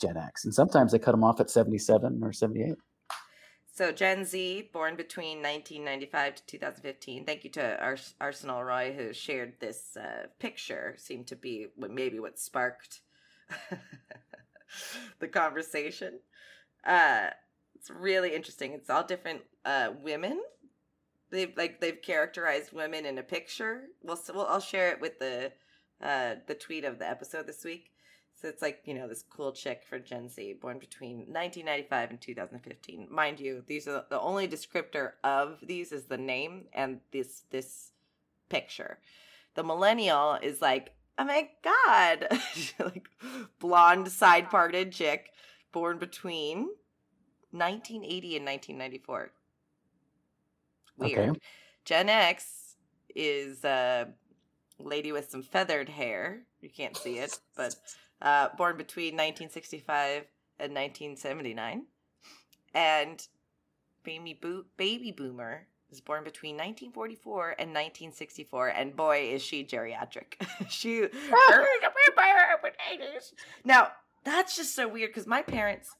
Gen 0.00 0.16
X, 0.16 0.44
and 0.44 0.54
sometimes 0.54 0.92
they 0.92 0.98
cut 0.98 1.12
them 1.12 1.24
off 1.24 1.40
at 1.40 1.50
77 1.50 2.22
or 2.22 2.32
78. 2.32 2.76
So 3.72 3.92
Gen 3.92 4.24
Z, 4.24 4.70
born 4.72 4.96
between 4.96 5.40
1995 5.40 6.34
to 6.36 6.46
2015. 6.46 7.24
Thank 7.24 7.44
you 7.44 7.50
to 7.50 7.80
Ars- 7.80 8.14
Arsenal 8.20 8.64
Roy 8.64 8.92
who 8.92 9.12
shared 9.12 9.60
this 9.60 9.96
uh, 9.96 10.26
picture. 10.40 10.94
Seemed 10.98 11.28
to 11.28 11.36
be 11.36 11.68
maybe 11.76 12.18
what 12.18 12.40
sparked 12.40 13.02
the 15.18 15.28
conversation. 15.28 16.20
Uh, 16.84 17.28
it's 17.74 17.90
really 17.90 18.34
interesting. 18.34 18.72
It's 18.72 18.90
all 18.90 19.04
different 19.04 19.42
uh, 19.64 19.90
women. 20.02 20.40
They've 21.30 21.52
like 21.56 21.80
they've 21.80 22.00
characterized 22.00 22.72
women 22.72 23.04
in 23.04 23.18
a 23.18 23.22
picture. 23.22 23.82
We'll, 24.02 24.16
s- 24.16 24.30
we'll 24.32 24.46
I'll 24.46 24.60
share 24.60 24.90
it 24.90 25.00
with 25.00 25.18
the 25.18 25.52
uh, 26.02 26.36
the 26.46 26.54
tweet 26.54 26.84
of 26.84 26.98
the 26.98 27.08
episode 27.08 27.46
this 27.46 27.64
week. 27.64 27.90
So 28.40 28.46
it's 28.48 28.62
like, 28.62 28.82
you 28.84 28.94
know, 28.94 29.08
this 29.08 29.24
cool 29.28 29.50
chick 29.50 29.82
for 29.88 29.98
Gen 29.98 30.28
Z, 30.28 30.58
born 30.60 30.78
between 30.78 31.18
1995 31.18 32.10
and 32.10 32.20
2015. 32.20 33.08
Mind 33.10 33.40
you, 33.40 33.64
these 33.66 33.88
are 33.88 34.04
the 34.08 34.20
only 34.20 34.46
descriptor 34.46 35.12
of 35.24 35.58
these 35.60 35.90
is 35.90 36.04
the 36.04 36.16
name 36.16 36.66
and 36.72 37.00
this 37.12 37.42
this 37.50 37.90
picture. 38.48 38.98
The 39.54 39.64
millennial 39.64 40.34
is 40.40 40.62
like, 40.62 40.92
oh 41.18 41.24
my 41.24 41.48
god, 41.62 42.28
like 42.78 43.08
blonde 43.58 44.08
side 44.08 44.50
parted 44.50 44.92
chick, 44.92 45.32
born 45.72 45.98
between 45.98 46.68
1980 47.50 48.36
and 48.36 48.46
1994. 48.46 49.30
Weird. 50.96 51.18
Okay. 51.30 51.40
Gen 51.84 52.08
X 52.08 52.76
is 53.14 53.64
a 53.64 54.08
lady 54.78 55.12
with 55.12 55.30
some 55.30 55.42
feathered 55.42 55.88
hair. 55.88 56.40
You 56.60 56.68
can't 56.68 56.96
see 56.96 57.18
it, 57.18 57.38
but 57.56 57.74
uh, 58.20 58.48
born 58.56 58.76
between 58.76 59.14
1965 59.14 60.24
and 60.58 60.74
1979. 60.74 61.86
And 62.74 63.26
baby, 64.02 64.38
bo- 64.40 64.64
baby 64.76 65.12
boomer 65.12 65.66
is 65.90 66.00
born 66.00 66.24
between 66.24 66.54
1944 66.56 67.50
and 67.58 67.70
1964. 67.70 68.68
And 68.68 68.96
boy, 68.96 69.30
is 69.32 69.42
she 69.42 69.64
geriatric. 69.64 70.34
she. 70.68 71.08
now, 73.64 73.88
that's 74.24 74.56
just 74.56 74.74
so 74.74 74.88
weird 74.88 75.10
because 75.10 75.26
my 75.26 75.42
parents, 75.42 75.90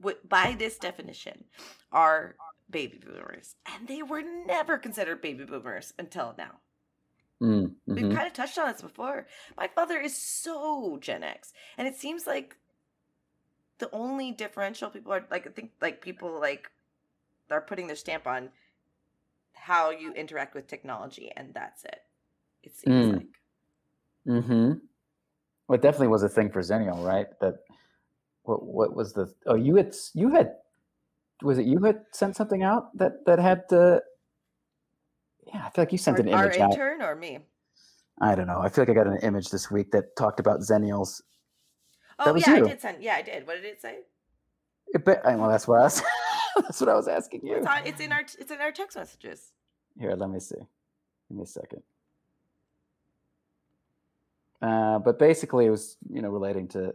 would, 0.00 0.16
by 0.28 0.54
this 0.58 0.78
definition, 0.78 1.44
are 1.92 2.36
baby 2.70 3.00
boomers. 3.04 3.56
And 3.66 3.88
they 3.88 4.02
were 4.02 4.22
never 4.46 4.78
considered 4.78 5.22
baby 5.22 5.44
boomers 5.44 5.92
until 5.98 6.34
now. 6.36 6.56
Mm, 7.42 7.72
We've 7.86 8.04
mhm. 8.04 8.14
kind 8.14 8.26
of 8.26 8.34
touched 8.34 8.58
on 8.58 8.70
this 8.70 8.82
before. 8.82 9.26
My 9.56 9.66
father 9.66 9.98
is 9.98 10.14
so 10.14 10.98
Gen 11.00 11.22
X, 11.22 11.54
and 11.78 11.88
it 11.88 11.96
seems 11.96 12.26
like 12.26 12.56
the 13.78 13.88
only 13.94 14.30
differential 14.30 14.90
people 14.90 15.12
are 15.12 15.24
like 15.30 15.46
I 15.46 15.50
think 15.50 15.70
like 15.80 16.02
people 16.02 16.38
like 16.38 16.70
are 17.50 17.60
putting 17.60 17.86
their 17.86 17.96
stamp 17.96 18.26
on 18.26 18.50
how 19.52 19.90
you 19.90 20.12
interact 20.14 20.54
with 20.54 20.66
technology, 20.66 21.30
and 21.36 21.52
that's 21.54 21.84
it. 21.84 22.00
It 22.62 22.76
seems 22.76 23.06
Mm. 23.06 23.12
like 23.16 23.26
Mm-hmm. 24.26 24.72
Well, 25.66 25.76
it 25.78 25.82
definitely 25.82 26.08
was 26.08 26.22
a 26.22 26.28
thing 26.28 26.50
for 26.50 26.60
Xennial, 26.60 27.04
right? 27.04 27.26
That 27.40 27.54
what 28.42 28.62
what 28.64 28.94
was 28.94 29.12
the 29.12 29.32
oh 29.46 29.54
you 29.54 29.76
had 29.76 29.94
you 30.14 30.30
had 30.30 30.54
was 31.42 31.58
it 31.58 31.66
you 31.66 31.82
had 31.84 32.02
sent 32.12 32.36
something 32.36 32.62
out 32.62 32.96
that 32.98 33.24
that 33.26 33.38
had 33.38 33.62
the 33.70 34.02
yeah 35.46 35.64
I 35.66 35.70
feel 35.70 35.82
like 35.82 35.92
you 35.92 35.98
sent 35.98 36.18
our, 36.18 36.26
an 36.26 36.34
our 36.34 36.44
image 36.46 36.58
out. 36.58 36.72
intern 36.72 37.02
or 37.02 37.14
me. 37.16 37.38
I 38.20 38.34
don't 38.34 38.46
know. 38.46 38.60
I 38.60 38.68
feel 38.68 38.82
like 38.82 38.90
I 38.90 38.94
got 38.94 39.06
an 39.06 39.18
image 39.22 39.48
this 39.48 39.70
week 39.70 39.92
that 39.92 40.14
talked 40.16 40.40
about 40.40 40.60
Xennials. 40.60 41.22
Oh 42.18 42.34
yeah, 42.34 42.56
you. 42.56 42.66
I 42.66 42.68
did 42.68 42.80
send. 42.80 43.02
Yeah, 43.02 43.14
I 43.14 43.22
did. 43.22 43.46
What 43.46 43.56
did 43.56 43.64
it 43.64 43.80
say? 43.80 44.00
It, 44.88 45.04
but, 45.04 45.22
well, 45.24 45.48
that's 45.48 45.66
what 45.66 45.78
I 45.80 45.84
was. 45.84 46.02
that's 46.62 46.80
what 46.80 46.88
I 46.88 46.94
was 46.94 47.08
asking 47.08 47.46
you. 47.46 47.56
It's, 47.56 47.66
on, 47.66 47.86
it's 47.86 48.00
in 48.00 48.12
our 48.12 48.20
it's 48.20 48.50
in 48.50 48.60
our 48.60 48.72
text 48.72 48.96
messages. 48.96 49.52
Here, 49.98 50.14
let 50.14 50.30
me 50.30 50.40
see. 50.40 50.56
Give 50.56 51.36
me 51.36 51.42
a 51.42 51.46
second. 51.46 51.82
Uh, 54.62 54.98
but 54.98 55.18
basically, 55.18 55.66
it 55.66 55.70
was 55.70 55.96
you 56.12 56.22
know 56.22 56.28
relating 56.30 56.68
to. 56.68 56.94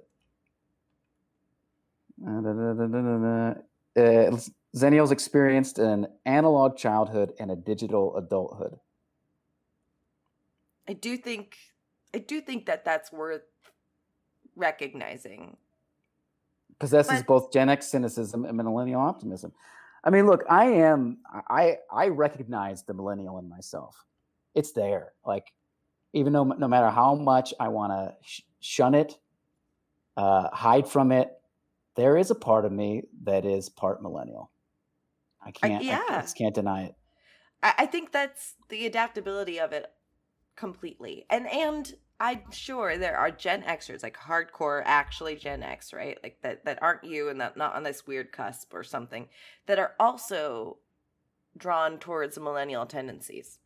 Uh. 2.25 3.53
Uh, 3.97 4.37
Xennials 4.75 5.11
experienced 5.11 5.79
an 5.79 6.07
analog 6.25 6.75
childhood 6.75 7.31
and 7.39 7.49
a 7.49 7.55
digital 7.55 8.15
adulthood. 8.17 8.77
I 10.87 10.93
do 10.93 11.15
think 11.17 11.57
I 12.13 12.19
do 12.19 12.41
think 12.41 12.65
that 12.65 12.83
that's 12.83 13.11
worth 13.11 13.43
recognizing. 14.55 15.57
Possesses 16.79 17.19
But- 17.19 17.27
both 17.27 17.51
Gen 17.53 17.69
X 17.69 17.87
cynicism 17.87 18.45
and 18.45 18.57
millennial 18.57 19.01
optimism. 19.01 19.53
I 20.03 20.09
mean, 20.11 20.27
look, 20.27 20.43
I 20.49 20.65
am 20.65 21.17
I 21.49 21.77
I 21.91 22.09
recognize 22.09 22.83
the 22.83 22.93
millennial 22.93 23.39
in 23.39 23.49
myself. 23.49 24.05
It's 24.53 24.71
there. 24.71 25.13
Like, 25.25 25.51
even 26.13 26.31
though 26.31 26.43
no 26.43 26.67
matter 26.67 26.89
how 26.89 27.15
much 27.15 27.53
I 27.59 27.69
want 27.69 27.91
to 27.91 28.15
sh- 28.21 28.41
shun 28.59 28.93
it, 28.93 29.17
uh, 30.15 30.49
hide 30.53 30.87
from 30.87 31.11
it, 31.11 31.31
there 31.95 32.17
is 32.17 32.29
a 32.29 32.35
part 32.35 32.65
of 32.65 32.71
me 32.71 33.03
that 33.23 33.45
is 33.45 33.67
part 33.69 34.01
millennial. 34.03 34.51
I 35.41 35.51
can't. 35.51 35.81
I, 35.81 35.85
yeah. 35.85 36.21
just 36.21 36.37
can't 36.37 36.53
deny 36.53 36.83
it. 36.85 36.95
I, 37.63 37.73
I 37.79 37.85
think 37.85 38.11
that's 38.11 38.53
the 38.69 38.85
adaptability 38.85 39.59
of 39.59 39.71
it 39.73 39.91
completely. 40.55 41.25
And 41.29 41.47
and 41.47 41.93
I'm 42.19 42.49
sure 42.51 42.97
there 42.97 43.17
are 43.17 43.29
Gen 43.29 43.63
Xers, 43.63 44.01
like 44.01 44.17
hardcore 44.17 44.81
actually 44.85 45.35
Gen 45.35 45.61
X, 45.63 45.91
right? 45.93 46.17
Like 46.23 46.37
that 46.43 46.63
that 46.65 46.81
aren't 46.81 47.03
you 47.03 47.29
and 47.29 47.41
that 47.41 47.57
not 47.57 47.75
on 47.75 47.83
this 47.83 48.07
weird 48.07 48.31
cusp 48.31 48.73
or 48.73 48.83
something, 48.83 49.27
that 49.65 49.79
are 49.79 49.93
also 49.99 50.77
drawn 51.57 51.99
towards 51.99 52.37
millennial 52.39 52.85
tendencies. 52.85 53.59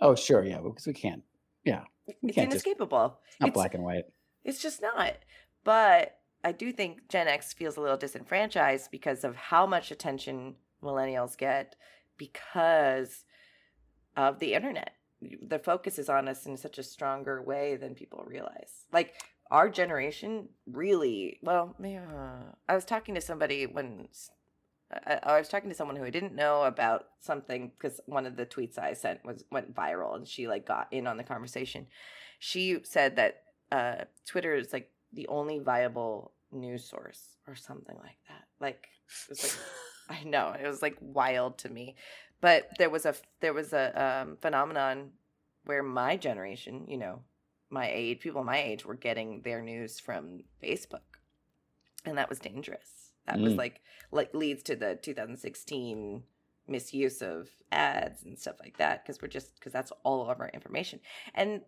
Oh, 0.00 0.14
sure, 0.16 0.44
yeah, 0.44 0.58
because 0.60 0.86
we 0.86 0.92
can't. 0.92 1.22
Yeah, 1.64 1.84
we 2.06 2.14
It's 2.30 2.34
can't 2.34 2.50
just 2.50 2.66
inescapable. 2.66 3.20
not 3.40 3.48
It's- 3.48 3.54
black 3.54 3.74
and 3.74 3.84
white. 3.84 4.06
It's 4.42 4.60
just 4.60 4.82
not. 4.82 5.14
But 5.62 6.18
I 6.42 6.52
do 6.52 6.72
think 6.72 7.08
Gen 7.08 7.28
X 7.28 7.52
feels 7.52 7.76
a 7.76 7.80
little 7.80 7.96
disenfranchised 7.96 8.90
because 8.90 9.24
of 9.24 9.36
how 9.36 9.66
much 9.66 9.90
attention 9.90 10.56
millennials 10.82 11.38
get 11.38 11.76
because 12.18 13.24
of 14.16 14.40
the 14.40 14.52
internet. 14.54 14.94
The 15.20 15.58
focus 15.58 15.98
is 15.98 16.08
on 16.08 16.28
us 16.28 16.46
in 16.46 16.56
such 16.56 16.78
a 16.78 16.82
stronger 16.82 17.42
way 17.42 17.76
than 17.76 17.94
people 17.94 18.24
realize. 18.26 18.84
Like 18.92 19.14
our 19.50 19.68
generation 19.68 20.48
really, 20.66 21.38
well, 21.42 21.74
yeah. 21.82 22.42
I 22.68 22.74
was 22.74 22.84
talking 22.84 23.14
to 23.14 23.20
somebody 23.20 23.66
when 23.66 24.08
I, 24.92 25.20
I 25.22 25.38
was 25.38 25.48
talking 25.48 25.70
to 25.70 25.76
someone 25.76 25.96
who 25.96 26.04
I 26.04 26.10
didn't 26.10 26.34
know 26.34 26.64
about 26.64 27.06
something 27.20 27.72
because 27.76 28.00
one 28.06 28.26
of 28.26 28.36
the 28.36 28.46
tweets 28.46 28.78
I 28.78 28.92
sent 28.94 29.24
was 29.24 29.44
went 29.50 29.74
viral 29.74 30.16
and 30.16 30.26
she 30.26 30.48
like 30.48 30.66
got 30.66 30.88
in 30.90 31.06
on 31.06 31.16
the 31.16 31.24
conversation. 31.24 31.86
She 32.38 32.78
said 32.84 33.16
that 33.16 33.42
uh, 33.72 34.04
Twitter 34.26 34.54
is 34.54 34.72
like 34.72 34.90
the 35.12 35.26
only 35.28 35.58
viable 35.58 36.32
news 36.52 36.84
source 36.84 37.36
or 37.46 37.54
something 37.54 37.96
like 37.96 38.18
that. 38.28 38.44
Like 38.60 38.88
it 39.26 39.30
was 39.30 39.42
like 39.42 39.52
I 40.20 40.24
know 40.24 40.54
it 40.60 40.66
was 40.66 40.82
like 40.82 40.96
wild 41.00 41.58
to 41.58 41.68
me, 41.68 41.96
but 42.40 42.70
there 42.78 42.90
was 42.90 43.06
a 43.06 43.14
there 43.40 43.52
was 43.54 43.72
a 43.72 44.22
um, 44.22 44.36
phenomenon 44.40 45.10
where 45.64 45.82
my 45.82 46.16
generation, 46.16 46.84
you 46.88 46.98
know, 46.98 47.20
my 47.70 47.88
age, 47.90 48.20
people 48.20 48.44
my 48.44 48.58
age, 48.62 48.84
were 48.84 48.94
getting 48.94 49.42
their 49.42 49.62
news 49.62 49.98
from 50.00 50.40
Facebook, 50.62 51.18
and 52.04 52.18
that 52.18 52.28
was 52.28 52.38
dangerous. 52.38 53.12
That 53.26 53.40
was 53.40 53.54
Mm. 53.54 53.58
like 53.58 53.80
like 54.12 54.34
leads 54.34 54.62
to 54.64 54.76
the 54.76 54.96
2016 54.96 56.22
misuse 56.66 57.20
of 57.22 57.48
ads 57.72 58.22
and 58.24 58.38
stuff 58.38 58.56
like 58.60 58.78
that 58.78 59.02
because 59.04 59.20
we're 59.20 59.28
just 59.28 59.54
because 59.56 59.72
that's 59.72 59.92
all 60.02 60.30
of 60.30 60.40
our 60.40 60.48
information 60.54 60.98
and 61.34 61.60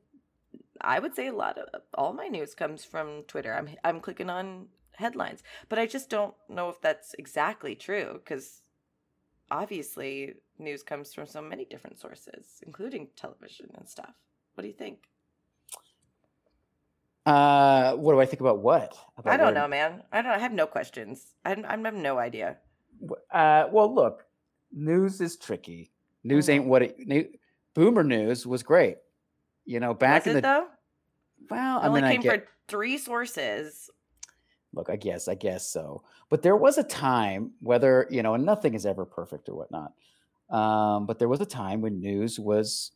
i 0.80 0.98
would 0.98 1.14
say 1.14 1.26
a 1.26 1.32
lot 1.34 1.58
of 1.58 1.82
all 1.94 2.12
my 2.14 2.28
news 2.28 2.54
comes 2.54 2.84
from 2.84 3.22
twitter 3.24 3.52
i'm 3.54 3.68
i'm 3.84 4.00
clicking 4.00 4.30
on 4.30 4.66
headlines 4.94 5.42
but 5.68 5.78
i 5.78 5.86
just 5.86 6.08
don't 6.08 6.34
know 6.48 6.70
if 6.70 6.80
that's 6.80 7.14
exactly 7.18 7.74
true 7.74 8.12
because 8.24 8.62
obviously 9.50 10.34
news 10.58 10.82
comes 10.82 11.12
from 11.14 11.26
so 11.26 11.40
many 11.40 11.64
different 11.64 11.98
sources 11.98 12.60
including 12.66 13.08
television 13.16 13.66
and 13.78 13.88
stuff. 13.88 14.14
What 14.54 14.62
do 14.62 14.68
you 14.68 14.74
think? 14.74 14.98
Uh 17.24 17.94
what 17.94 18.12
do 18.12 18.20
i 18.20 18.26
think 18.26 18.40
about 18.40 18.60
what? 18.60 18.96
About 19.18 19.32
i 19.34 19.36
don't 19.36 19.46
where- 19.46 19.54
know 19.62 19.68
man. 19.68 20.02
I 20.12 20.22
don't 20.22 20.32
I 20.32 20.38
have 20.38 20.52
no 20.52 20.66
questions. 20.66 21.34
I, 21.44 21.52
I 21.66 21.76
have 21.76 21.94
no 21.94 22.18
idea. 22.18 22.58
Uh 23.32 23.64
well 23.72 23.92
look 23.92 24.24
news 24.72 25.20
is 25.20 25.36
tricky. 25.36 25.90
News 26.24 26.48
ain't 26.48 26.64
Mhm. 26.64 26.68
what 26.68 26.82
it 26.82 26.96
new, 26.98 27.26
boomer 27.74 28.04
news 28.04 28.46
was 28.46 28.62
great. 28.62 28.98
You 29.64 29.80
know 29.80 29.92
back 29.94 30.24
Was 30.26 30.32
in 30.32 30.38
it 30.38 30.42
the 30.42 30.48
though? 30.48 30.66
Well 31.50 31.78
it 31.80 31.82
i 31.84 31.88
only 31.88 32.00
mean 32.02 32.08
i 32.08 32.12
came 32.12 32.22
get 32.22 32.44
for 32.44 32.48
three 32.68 32.96
sources 32.98 33.90
look 34.76 34.90
i 34.90 34.96
guess 34.96 35.28
i 35.28 35.34
guess 35.34 35.68
so. 35.68 36.02
But 36.28 36.42
there 36.42 36.56
was 36.56 36.78
a 36.78 36.84
time 36.84 37.52
whether 37.60 38.06
you 38.10 38.22
know 38.22 38.34
and 38.34 38.44
nothing 38.44 38.74
is 38.74 38.86
ever 38.86 39.04
perfect 39.04 39.48
or 39.48 39.56
whatnot 39.56 39.92
um, 40.50 41.06
but 41.06 41.18
there 41.18 41.28
was 41.28 41.40
a 41.40 41.46
time 41.46 41.80
when 41.80 42.00
news 42.00 42.38
was 42.38 42.92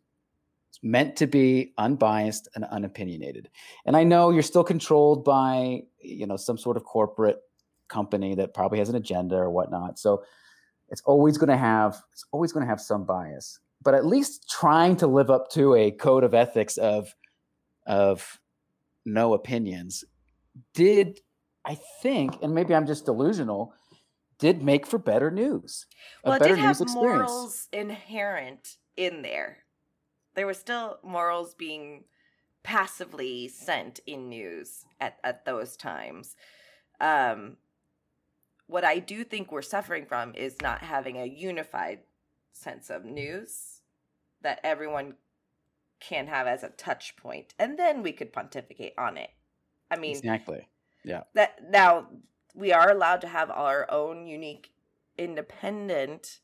meant 0.83 1.17
to 1.17 1.27
be 1.27 1.73
unbiased 1.79 2.49
and 2.55 2.65
unopinionated. 2.71 3.49
And 3.85 3.97
i 3.97 4.05
know 4.05 4.31
you're 4.31 4.43
still 4.43 4.65
controlled 4.65 5.25
by 5.25 5.83
you 6.01 6.27
know 6.27 6.37
some 6.37 6.59
sort 6.59 6.77
of 6.77 6.85
corporate 6.85 7.41
company 7.89 8.35
that 8.37 8.55
probably 8.55 8.79
has 8.79 8.89
an 8.89 8.95
agenda 8.95 9.37
or 9.37 9.51
whatnot. 9.51 9.99
So 9.99 10.23
it's 10.89 11.03
always 11.03 11.37
going 11.37 11.51
to 11.51 11.57
have 11.57 12.01
it's 12.13 12.25
always 12.33 12.53
going 12.53 12.65
to 12.65 12.71
have 12.71 12.81
some 12.81 13.05
bias. 13.05 13.59
But 13.83 13.95
at 13.95 14.07
least 14.07 14.49
trying 14.51 14.97
to 14.97 15.07
live 15.07 15.31
up 15.31 15.51
to 15.53 15.75
a 15.75 15.91
code 15.91 16.25
of 16.25 16.35
ethics 16.35 16.79
of 16.79 17.15
of 17.87 18.39
no 19.05 19.35
opinions 19.35 20.05
did 20.75 21.21
I 21.71 21.77
think, 22.03 22.43
and 22.43 22.53
maybe 22.53 22.75
I'm 22.75 22.87
just 22.87 23.05
delusional, 23.05 23.73
did 24.41 24.61
make 24.61 24.87
for 24.87 24.99
better 24.99 25.31
news. 25.31 25.87
well 26.25 26.35
it 26.35 26.43
did 26.43 26.59
have 26.59 26.81
morals 26.81 27.69
inherent 27.73 28.77
in 28.97 29.23
there 29.23 29.59
there 30.35 30.47
were 30.47 30.55
still 30.55 30.99
morals 31.05 31.55
being 31.55 32.05
passively 32.63 33.47
sent 33.49 34.01
in 34.07 34.29
news 34.29 34.85
at, 35.01 35.19
at 35.23 35.45
those 35.45 35.77
times 35.77 36.35
um 37.01 37.57
what 38.67 38.85
i 38.85 38.99
do 38.99 39.23
think 39.23 39.53
we're 39.53 39.63
suffering 39.63 40.07
from 40.07 40.35
is 40.35 40.57
not 40.63 40.83
having 40.83 41.17
a 41.17 41.27
unified 41.27 42.01
sense 42.53 42.91
of 42.91 43.05
news 43.05 43.81
that 44.43 44.61
everyone 44.65 45.15
can 46.01 46.27
have 46.27 46.47
as 46.47 46.63
a 46.63 46.69
touch 46.71 47.17
point 47.17 47.55
and 47.59 47.79
then 47.79 48.03
we 48.03 48.13
could 48.13 48.33
pontificate 48.33 48.95
on 48.99 49.17
it 49.17 49.31
i 49.91 49.97
mean 49.97 50.17
exactly. 50.17 50.67
That 51.35 51.71
now 51.71 52.09
we 52.55 52.73
are 52.73 52.91
allowed 52.91 53.21
to 53.23 53.29
have 53.29 53.51
our 53.51 53.91
own 53.91 54.27
unique 54.27 54.73
independent 55.17 56.41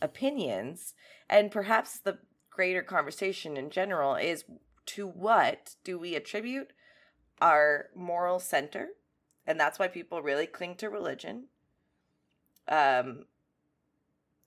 opinions 0.00 0.94
and 1.28 1.50
perhaps 1.50 1.98
the 1.98 2.18
greater 2.50 2.82
conversation 2.82 3.56
in 3.56 3.70
general 3.70 4.14
is 4.14 4.44
to 4.86 5.06
what 5.06 5.76
do 5.84 5.98
we 5.98 6.14
attribute 6.14 6.72
our 7.40 7.86
moral 7.94 8.38
center? 8.38 8.88
And 9.46 9.58
that's 9.58 9.78
why 9.78 9.88
people 9.88 10.22
really 10.22 10.46
cling 10.46 10.76
to 10.76 10.88
religion. 10.88 11.44
Um 12.68 13.26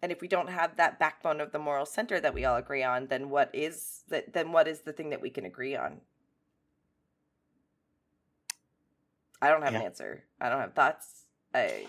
and 0.01 0.11
if 0.11 0.21
we 0.21 0.27
don't 0.27 0.49
have 0.49 0.77
that 0.77 0.99
backbone 0.99 1.41
of 1.41 1.51
the 1.51 1.59
moral 1.59 1.85
center 1.85 2.19
that 2.19 2.33
we 2.33 2.45
all 2.45 2.55
agree 2.55 2.83
on 2.83 3.07
then 3.07 3.29
what 3.29 3.49
is 3.53 4.03
that 4.09 4.33
then 4.33 4.51
what 4.51 4.67
is 4.67 4.81
the 4.81 4.93
thing 4.93 5.09
that 5.09 5.21
we 5.21 5.29
can 5.29 5.45
agree 5.45 5.75
on 5.75 6.01
I 9.41 9.49
don't 9.49 9.61
have 9.61 9.75
an 9.75 9.81
answer. 9.81 10.23
I 10.41 10.49
don't 10.49 10.59
have 10.59 10.73
thoughts. 10.73 11.25
I 11.53 11.87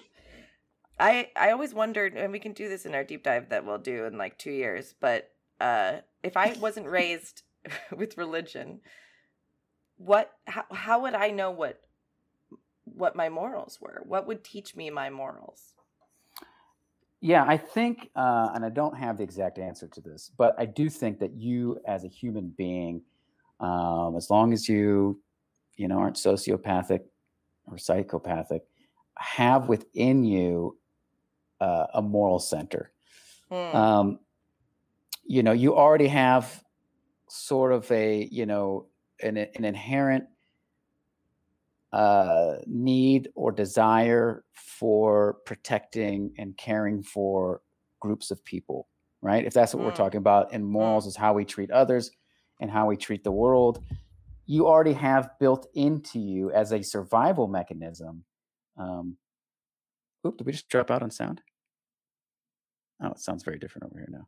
I 0.98 1.30
I 1.36 1.50
always 1.50 1.74
wondered 1.74 2.14
and 2.14 2.32
we 2.32 2.38
can 2.38 2.52
do 2.52 2.68
this 2.68 2.86
in 2.86 2.94
our 2.94 3.04
deep 3.04 3.24
dive 3.24 3.48
that 3.50 3.64
we'll 3.64 3.78
do 3.78 4.04
in 4.04 4.18
like 4.18 4.38
2 4.38 4.50
years, 4.50 4.94
but 5.00 5.30
uh 5.60 5.98
if 6.22 6.36
I 6.36 6.54
wasn't 6.60 6.86
raised 6.88 7.42
with 7.96 8.18
religion, 8.18 8.80
what 9.96 10.32
how, 10.46 10.64
how 10.70 11.02
would 11.02 11.14
I 11.14 11.30
know 11.30 11.50
what 11.50 11.80
what 12.84 13.16
my 13.16 13.28
morals 13.28 13.78
were? 13.80 14.02
What 14.04 14.26
would 14.26 14.44
teach 14.44 14.74
me 14.76 14.90
my 14.90 15.10
morals? 15.10 15.74
Yeah, 17.20 17.44
I 17.46 17.56
think, 17.56 18.10
uh, 18.14 18.50
and 18.54 18.64
I 18.64 18.68
don't 18.68 18.96
have 18.96 19.16
the 19.18 19.24
exact 19.24 19.58
answer 19.58 19.88
to 19.88 20.00
this, 20.00 20.30
but 20.38 20.54
I 20.56 20.66
do 20.66 20.88
think 20.88 21.18
that 21.18 21.34
you, 21.34 21.80
as 21.84 22.04
a 22.04 22.08
human 22.08 22.54
being, 22.56 23.02
um, 23.58 24.14
as 24.16 24.30
long 24.30 24.52
as 24.52 24.68
you, 24.68 25.20
you 25.76 25.88
know, 25.88 25.98
aren't 25.98 26.14
sociopathic 26.14 27.00
or 27.70 27.78
psychopathic, 27.78 28.62
have 29.16 29.68
within 29.68 30.24
you 30.24 30.78
uh, 31.60 31.86
a 31.94 32.02
moral 32.02 32.38
center. 32.38 32.92
Hmm. 33.50 33.76
um, 33.76 34.18
you 35.24 35.42
know 35.42 35.52
you 35.52 35.74
already 35.76 36.08
have 36.08 36.62
sort 37.28 37.72
of 37.72 37.90
a 37.90 38.28
you 38.30 38.46
know 38.46 38.86
an, 39.22 39.36
an 39.36 39.64
inherent 39.64 40.24
uh, 41.92 42.56
need 42.66 43.28
or 43.34 43.50
desire 43.52 44.44
for 44.54 45.38
protecting 45.46 46.34
and 46.38 46.56
caring 46.56 47.02
for 47.02 47.62
groups 48.00 48.30
of 48.30 48.44
people 48.44 48.88
right 49.22 49.44
if 49.46 49.54
that's 49.54 49.74
what 49.74 49.82
we're 49.82 49.90
Mm. 49.92 49.96
talking 49.96 50.18
about 50.18 50.52
and 50.52 50.64
morals 50.64 51.06
is 51.06 51.16
how 51.16 51.32
we 51.32 51.44
treat 51.44 51.70
others 51.70 52.10
and 52.60 52.70
how 52.70 52.86
we 52.86 52.96
treat 52.96 53.24
the 53.24 53.32
world 53.32 53.82
you 54.48 54.66
already 54.66 54.94
have 54.94 55.30
built 55.38 55.68
into 55.74 56.18
you 56.18 56.50
as 56.50 56.72
a 56.72 56.82
survival 56.82 57.46
mechanism 57.46 58.24
um, 58.76 59.16
oop 60.26 60.36
did 60.36 60.46
we 60.46 60.52
just 60.52 60.68
drop 60.68 60.90
out 60.90 61.02
on 61.02 61.10
sound 61.10 61.40
oh 63.02 63.10
it 63.10 63.20
sounds 63.20 63.44
very 63.44 63.58
different 63.58 63.84
over 63.84 63.98
here 63.98 64.08
now 64.10 64.26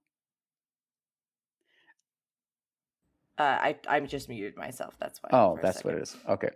uh, 3.40 3.42
I 3.42 3.76
I'm 3.88 4.06
just 4.06 4.28
muted 4.28 4.54
myself. 4.58 4.96
That's 5.00 5.18
why. 5.22 5.30
Oh, 5.32 5.58
that's 5.62 5.82
what 5.82 5.94
it 5.94 6.02
is. 6.02 6.14
Okay. 6.28 6.50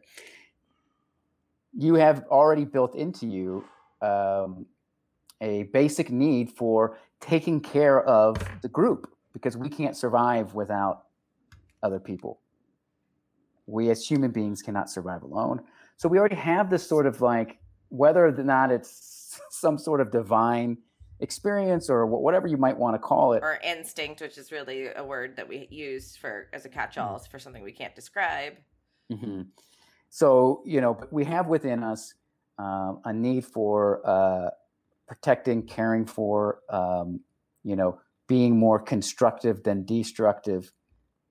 You 1.72 1.94
have 1.94 2.26
already 2.30 2.66
built 2.66 2.94
into 2.94 3.26
you 3.26 3.64
um, 4.02 4.66
a 5.40 5.62
basic 5.72 6.10
need 6.10 6.50
for 6.50 6.98
taking 7.20 7.62
care 7.62 8.02
of 8.02 8.36
the 8.60 8.68
group 8.68 9.10
because 9.32 9.56
we 9.56 9.70
can't 9.70 9.96
survive 9.96 10.52
without 10.52 11.04
other 11.82 11.98
people. 11.98 12.40
We 13.66 13.90
as 13.90 14.06
human 14.06 14.30
beings 14.30 14.62
cannot 14.62 14.90
survive 14.90 15.22
alone. 15.22 15.62
So 15.96 16.08
we 16.08 16.18
already 16.18 16.36
have 16.36 16.70
this 16.70 16.86
sort 16.86 17.06
of 17.06 17.20
like, 17.20 17.58
whether 17.88 18.26
or 18.26 18.32
not 18.32 18.70
it's 18.70 19.40
some 19.50 19.78
sort 19.78 20.00
of 20.00 20.10
divine 20.10 20.78
experience 21.20 21.88
or 21.88 22.06
whatever 22.06 22.46
you 22.46 22.56
might 22.56 22.76
want 22.76 22.94
to 22.94 22.98
call 22.98 23.32
it. 23.32 23.42
Or 23.42 23.58
instinct, 23.64 24.20
which 24.20 24.36
is 24.36 24.52
really 24.52 24.88
a 24.94 25.04
word 25.04 25.36
that 25.36 25.48
we 25.48 25.68
use 25.70 26.16
for 26.16 26.48
as 26.52 26.64
a 26.64 26.68
catch-all 26.68 27.18
for 27.18 27.38
something 27.38 27.62
we 27.62 27.72
can't 27.72 27.94
describe. 27.94 28.54
hmm 29.10 29.42
So, 30.10 30.62
you 30.66 30.80
know, 30.80 30.98
we 31.10 31.24
have 31.24 31.46
within 31.46 31.82
us 31.82 32.14
um, 32.58 33.00
a 33.04 33.12
need 33.12 33.44
for 33.44 34.00
uh, 34.04 34.50
protecting, 35.06 35.62
caring 35.62 36.06
for, 36.06 36.60
um, 36.68 37.20
you 37.62 37.76
know, 37.76 38.00
being 38.26 38.58
more 38.58 38.78
constructive 38.78 39.62
than 39.62 39.84
destructive 39.84 40.72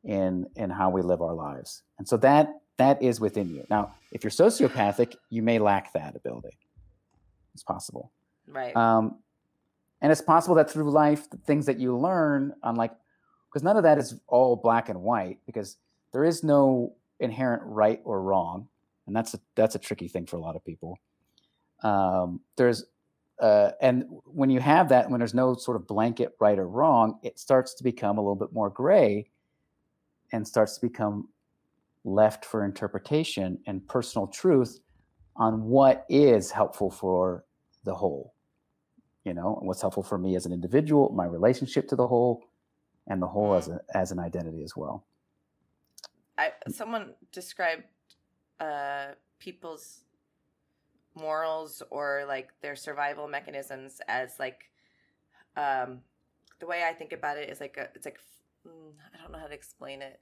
in 0.04 0.47
in 0.56 0.70
how 0.70 0.89
we 0.89 1.01
live 1.01 1.22
our 1.22 1.34
lives. 1.34 1.84
And 1.97 2.08
so 2.08 2.18
that 2.18 2.62
that 2.78 3.01
is 3.01 3.20
within 3.20 3.49
you. 3.49 3.66
Now, 3.70 3.93
if 4.12 4.24
you're 4.24 4.32
sociopathic, 4.32 5.16
you 5.30 5.41
may 5.43 5.60
lack 5.60 5.93
that 5.93 6.16
ability. 6.16 6.58
It's 7.54 7.64
possible. 7.64 8.12
Right. 8.47 8.76
Um, 8.76 9.20
and 10.01 10.12
it's 10.12 10.22
possible 10.22 10.56
that 10.56 10.70
through 10.70 10.91
life, 10.91 11.30
the 11.30 11.38
things 11.38 11.66
that 11.68 11.80
you 11.80 11.97
learn, 11.97 12.54
unlike, 12.64 12.91
because 13.49 13.64
none 13.64 13.78
of 13.78 13.84
that 13.84 13.97
is 13.97 14.20
all 14.28 14.56
black 14.56 14.89
and 14.89 15.01
white, 15.01 15.39
because 15.45 15.78
there 16.12 16.26
is 16.26 16.43
no 16.43 16.95
inherent 17.20 17.62
right 17.66 18.01
or 18.04 18.22
wrong, 18.22 18.68
and 19.08 19.16
that's 19.16 19.34
a 19.34 19.39
that's 19.56 19.76
a 19.76 19.80
tricky 19.80 20.08
thing 20.08 20.26
for 20.26 20.38
a 20.38 20.41
lot 20.41 20.56
of 20.56 20.66
people. 20.66 20.97
Um, 21.84 22.41
there's, 22.58 22.86
uh, 23.39 23.72
and 23.82 24.06
when 24.26 24.49
you 24.49 24.60
have 24.60 24.89
that, 24.89 25.10
when 25.10 25.20
there's 25.20 25.34
no 25.34 25.56
sort 25.56 25.78
of 25.78 25.88
blanket 25.88 26.36
right 26.39 26.58
or 26.58 26.68
wrong, 26.68 27.20
it 27.24 27.38
starts 27.39 27.74
to 27.76 27.84
become 27.84 28.18
a 28.18 28.22
little 28.22 28.36
bit 28.36 28.51
more 28.54 28.70
gray, 28.70 29.30
and 30.34 30.46
starts 30.46 30.76
to 30.76 30.82
become 30.82 31.30
left 32.04 32.44
for 32.44 32.66
interpretation 32.66 33.58
and 33.66 33.88
personal 33.88 34.28
truth 34.28 34.82
on 35.38 35.64
what 35.64 36.06
is 36.10 36.52
helpful 36.52 36.92
for 36.92 37.46
the 37.86 37.96
whole 37.96 38.34
you 39.24 39.34
know 39.34 39.58
what's 39.62 39.80
helpful 39.80 40.04
for 40.04 40.18
me 40.18 40.36
as 40.36 40.46
an 40.46 40.52
individual 40.52 41.10
my 41.16 41.26
relationship 41.26 41.88
to 41.88 41.96
the 41.96 42.08
whole 42.08 42.44
and 43.08 43.22
the 43.22 43.28
whole 43.28 43.56
as, 43.56 43.68
a, 43.68 43.82
as 43.94 44.12
an 44.12 44.20
identity 44.20 44.64
as 44.64 44.76
well. 44.76 45.06
I 46.38 46.52
someone 46.70 47.14
described 47.32 47.84
uh 48.60 49.08
people's 49.40 50.02
morals 51.16 51.84
or 51.92 52.24
like 52.28 52.50
their 52.62 52.76
survival 52.76 53.28
mechanisms 53.28 54.02
as 54.08 54.40
like 54.40 54.72
um 55.58 56.00
the 56.60 56.66
way 56.66 56.84
I 56.84 56.94
think 56.94 57.12
about 57.12 57.38
it 57.38 57.50
is 57.50 57.60
like 57.60 57.78
a 57.78 57.90
it's 57.94 58.06
like 58.06 58.20
Mm, 58.68 58.93
I 59.14 59.22
don't 59.22 59.32
know 59.32 59.39
how 59.39 59.47
to 59.47 59.53
explain 59.53 60.01
it. 60.01 60.20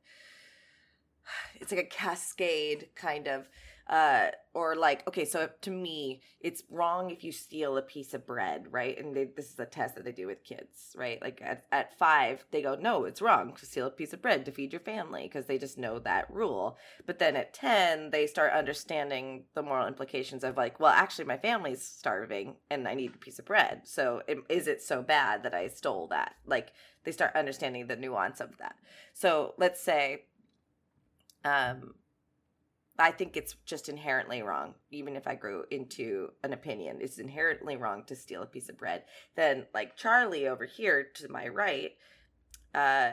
It's 1.61 1.71
like 1.71 1.85
a 1.85 1.87
cascade 1.87 2.89
kind 2.95 3.27
of 3.27 3.47
uh 3.91 4.27
or 4.53 4.75
like 4.75 5.05
okay 5.07 5.25
so 5.25 5.49
to 5.61 5.69
me 5.69 6.21
it's 6.39 6.63
wrong 6.69 7.11
if 7.11 7.23
you 7.23 7.31
steal 7.31 7.77
a 7.77 7.81
piece 7.81 8.13
of 8.13 8.25
bread 8.25 8.65
right? 8.71 8.97
And 8.97 9.15
they, 9.15 9.25
this 9.25 9.51
is 9.51 9.59
a 9.59 9.65
test 9.65 9.95
that 9.95 10.05
they 10.05 10.11
do 10.11 10.27
with 10.27 10.43
kids 10.43 10.95
right? 10.95 11.21
Like 11.21 11.41
at, 11.43 11.65
at 11.71 11.97
five 11.97 12.45
they 12.51 12.61
go 12.61 12.75
no 12.75 13.03
it's 13.03 13.21
wrong 13.21 13.53
to 13.57 13.65
steal 13.65 13.87
a 13.87 13.91
piece 13.91 14.13
of 14.13 14.21
bread 14.21 14.45
to 14.45 14.51
feed 14.51 14.71
your 14.71 14.79
family 14.79 15.23
because 15.23 15.45
they 15.45 15.57
just 15.57 15.77
know 15.77 15.99
that 15.99 16.31
rule. 16.33 16.77
But 17.05 17.19
then 17.19 17.35
at 17.35 17.53
10 17.53 18.11
they 18.11 18.27
start 18.27 18.53
understanding 18.53 19.43
the 19.53 19.61
moral 19.61 19.87
implications 19.87 20.43
of 20.43 20.57
like 20.57 20.79
well 20.79 20.93
actually 20.93 21.25
my 21.25 21.37
family's 21.37 21.83
starving 21.83 22.55
and 22.69 22.87
i 22.87 22.93
need 22.93 23.13
a 23.13 23.17
piece 23.17 23.39
of 23.39 23.45
bread 23.45 23.81
so 23.83 24.21
it, 24.27 24.37
is 24.49 24.67
it 24.67 24.81
so 24.81 25.01
bad 25.01 25.43
that 25.43 25.53
i 25.53 25.67
stole 25.67 26.07
that? 26.07 26.35
Like 26.45 26.73
they 27.03 27.11
start 27.11 27.35
understanding 27.35 27.87
the 27.87 27.95
nuance 27.95 28.39
of 28.39 28.57
that. 28.57 28.75
So 29.13 29.53
let's 29.57 29.81
say 29.81 30.25
um 31.43 31.95
I 32.99 33.11
think 33.11 33.35
it's 33.35 33.55
just 33.65 33.89
inherently 33.89 34.41
wrong, 34.41 34.75
even 34.91 35.15
if 35.15 35.27
I 35.27 35.35
grew 35.35 35.65
into 35.71 36.31
an 36.43 36.53
opinion. 36.53 36.97
It's 37.01 37.17
inherently 37.17 37.75
wrong 37.75 38.03
to 38.05 38.15
steal 38.15 38.43
a 38.43 38.47
piece 38.47 38.69
of 38.69 38.77
bread. 38.77 39.03
Then, 39.35 39.65
like 39.73 39.95
Charlie 39.95 40.47
over 40.47 40.65
here 40.65 41.07
to 41.15 41.29
my 41.29 41.47
right, 41.47 41.91
uh, 42.75 43.11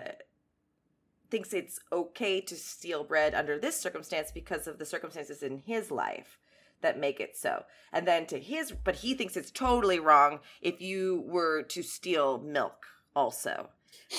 thinks 1.30 1.52
it's 1.52 1.78
okay 1.92 2.40
to 2.40 2.56
steal 2.56 3.04
bread 3.04 3.34
under 3.34 3.58
this 3.58 3.80
circumstance 3.80 4.30
because 4.32 4.66
of 4.66 4.78
the 4.78 4.86
circumstances 4.86 5.42
in 5.42 5.62
his 5.66 5.90
life 5.90 6.38
that 6.80 6.98
make 6.98 7.20
it 7.20 7.36
so. 7.36 7.64
And 7.92 8.06
then 8.06 8.26
to 8.26 8.38
his, 8.38 8.72
but 8.72 8.96
he 8.96 9.14
thinks 9.14 9.36
it's 9.36 9.50
totally 9.50 9.98
wrong 9.98 10.40
if 10.60 10.80
you 10.80 11.24
were 11.26 11.62
to 11.64 11.82
steal 11.82 12.38
milk 12.38 12.86
also. 13.14 13.70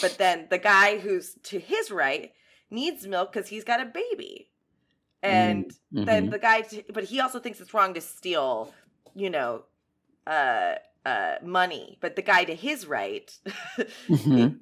But 0.01 0.17
then 0.17 0.47
the 0.49 0.57
guy 0.57 0.99
who's 0.99 1.35
to 1.43 1.59
his 1.59 1.91
right 1.91 2.33
needs 2.69 3.07
milk 3.07 3.33
because 3.33 3.49
he's 3.49 3.63
got 3.63 3.81
a 3.81 3.85
baby 3.85 4.48
and 5.21 5.65
mm-hmm. 5.93 6.05
then 6.05 6.29
the 6.29 6.39
guy 6.39 6.63
but 6.93 7.03
he 7.03 7.19
also 7.19 7.39
thinks 7.39 7.59
it's 7.59 7.73
wrong 7.73 7.93
to 7.93 8.01
steal 8.01 8.73
you 9.15 9.29
know 9.29 9.63
uh 10.27 10.75
uh 11.05 11.35
money 11.43 11.97
but 12.01 12.15
the 12.15 12.21
guy 12.21 12.43
to 12.43 12.55
his 12.55 12.85
right 12.85 13.37
mm-hmm. 14.07 14.55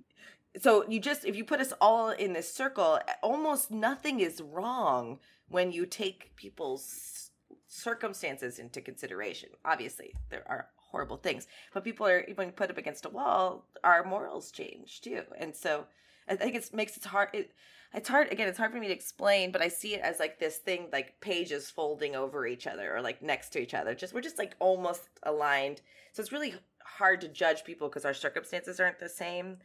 so 0.60 0.88
you 0.88 1.00
just 1.00 1.26
if 1.26 1.36
you 1.36 1.44
put 1.44 1.60
us 1.60 1.74
all 1.80 2.10
in 2.10 2.34
this 2.34 2.52
circle 2.52 3.00
almost 3.22 3.72
nothing 3.72 4.20
is 4.20 4.42
wrong 4.42 5.20
when 5.50 5.72
you 5.72 5.86
take 5.86 6.36
people's 6.36 7.30
circumstances 7.68 8.60
into 8.60 8.82
consideration 8.82 9.50
obviously 9.66 10.14
there 10.30 10.44
are 10.48 10.68
horrible 10.92 11.18
things 11.18 11.48
but 11.74 11.84
people 11.84 12.08
are 12.08 12.26
when 12.36 12.52
put 12.52 12.70
up 12.70 12.78
against 12.78 13.06
a 13.06 13.10
wall 13.10 13.68
our 13.84 14.04
morals 14.04 14.52
change 14.52 15.02
too 15.02 15.22
and 15.38 15.56
so 15.56 15.86
i 16.30 16.36
think 16.36 16.56
it 16.56 16.74
makes 16.74 16.96
it 16.96 17.04
hard 17.04 17.30
it 17.34 17.52
it's 17.94 18.10
hard 18.10 18.32
again 18.32 18.48
it's 18.48 18.58
hard 18.58 18.72
for 18.72 18.80
me 18.80 18.88
to 18.88 18.94
explain 18.94 19.52
but 19.52 19.62
i 19.62 19.68
see 19.68 19.96
it 19.96 20.02
as 20.02 20.20
like 20.20 20.40
this 20.40 20.58
thing 20.58 20.88
like 20.92 21.20
pages 21.22 21.70
folding 21.70 22.16
over 22.16 22.46
each 22.48 22.68
other 22.68 22.96
or 22.96 23.02
like 23.02 23.22
next 23.22 23.50
to 23.50 23.62
each 23.62 23.74
other. 23.74 23.94
Just 23.94 24.14
we're 24.14 24.22
just 24.22 24.38
like 24.38 24.56
almost 24.60 25.10
aligned. 25.24 25.82
So 26.14 26.22
it's 26.22 26.32
really 26.32 26.56
hard 26.84 27.22
to 27.22 27.28
judge 27.28 27.64
people 27.64 27.88
because 27.88 28.06
our 28.06 28.14
circumstances 28.14 28.80
aren't 28.80 29.00
the 29.00 29.10
same 29.10 29.58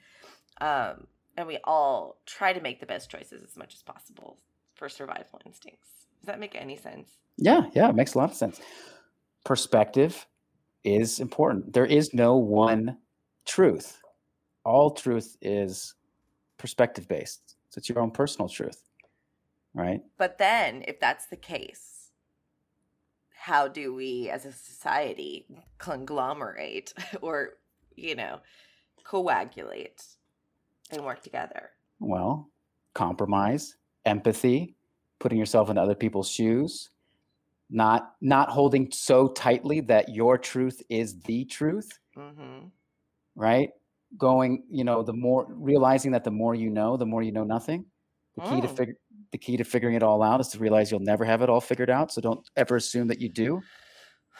um 0.61 1.07
and 1.37 1.47
we 1.47 1.59
all 1.65 2.21
try 2.27 2.53
to 2.53 2.61
make 2.61 2.81
the 2.81 2.87
best 2.87 3.11
choices 3.11 3.43
as 3.43 3.57
much 3.57 3.75
as 3.75 3.83
possible 3.83 4.39
for 4.75 4.89
survival 4.89 5.41
instincts. 5.47 5.89
Does 6.21 6.27
that 6.27 6.41
make 6.41 6.55
any 6.55 6.77
sense? 6.77 7.17
Yeah 7.37 7.63
yeah 7.75 7.89
it 7.89 7.95
makes 7.95 8.15
a 8.15 8.19
lot 8.19 8.31
of 8.31 8.37
sense. 8.37 8.61
Perspective 9.45 10.27
is 10.85 11.21
important. 11.21 11.73
There 11.73 11.87
is 11.87 12.13
no 12.13 12.37
one 12.37 12.99
truth. 13.47 14.01
All 14.65 14.91
truth 14.91 15.37
is 15.41 15.95
perspective 16.59 17.09
based 17.09 17.52
so 17.73 17.79
it's 17.79 17.89
your 17.89 18.01
own 18.01 18.11
personal 18.11 18.51
truth, 18.51 18.83
right? 19.73 20.03
But 20.19 20.37
then, 20.37 20.85
if 20.87 21.01
that's 21.01 21.27
the 21.27 21.39
case, 21.39 22.11
how 23.31 23.67
do 23.67 23.95
we 23.95 24.29
as 24.29 24.45
a 24.45 24.53
society 24.53 25.47
conglomerate 25.79 26.93
or, 27.23 27.55
you 27.97 28.15
know, 28.15 28.41
coagulate 29.05 30.05
and 30.91 31.03
work 31.03 31.23
together? 31.23 31.71
Well, 31.99 32.51
compromise, 32.93 33.77
empathy, 34.05 34.75
putting 35.19 35.39
yourself 35.39 35.71
in 35.71 35.79
other 35.79 35.95
people's 35.95 36.29
shoes, 36.29 36.91
not 37.71 38.17
not 38.21 38.51
holding 38.51 38.93
so 38.93 39.29
tightly 39.29 39.81
that 39.81 40.11
your 40.11 40.37
truth 40.37 40.83
is 40.91 41.19
the 41.21 41.47
truth. 41.47 41.99
Mm-hmm. 42.19 42.67
Right? 43.35 43.71
Going, 44.17 44.65
you 44.71 44.85
know, 44.85 45.03
the 45.03 45.13
more 45.13 45.47
realizing 45.49 46.13
that 46.13 46.25
the 46.25 46.31
more 46.31 46.55
you 46.55 46.71
know, 46.71 46.97
the 46.97 47.07
more 47.07 47.23
you 47.23 47.33
know 47.33 47.45
nothing. 47.45 47.87
The 48.37 48.43
key 48.43 48.61
to 48.63 48.69
mm. 48.69 48.77
figure 48.77 48.95
the 49.33 49.39
key 49.39 49.57
to 49.57 49.65
figuring 49.65 49.95
it 49.95 50.03
all 50.03 50.23
out 50.23 50.41
is 50.41 50.49
to 50.49 50.59
realize 50.59 50.91
you'll 50.91 51.01
never 51.01 51.25
have 51.25 51.43
it 51.43 51.51
all 51.51 51.61
figured 51.61 51.91
out. 51.91 52.13
So 52.13 52.21
don't 52.21 52.47
ever 52.57 52.77
assume 52.77 53.09
that 53.09 53.21
you 53.21 53.29
do. 53.29 53.61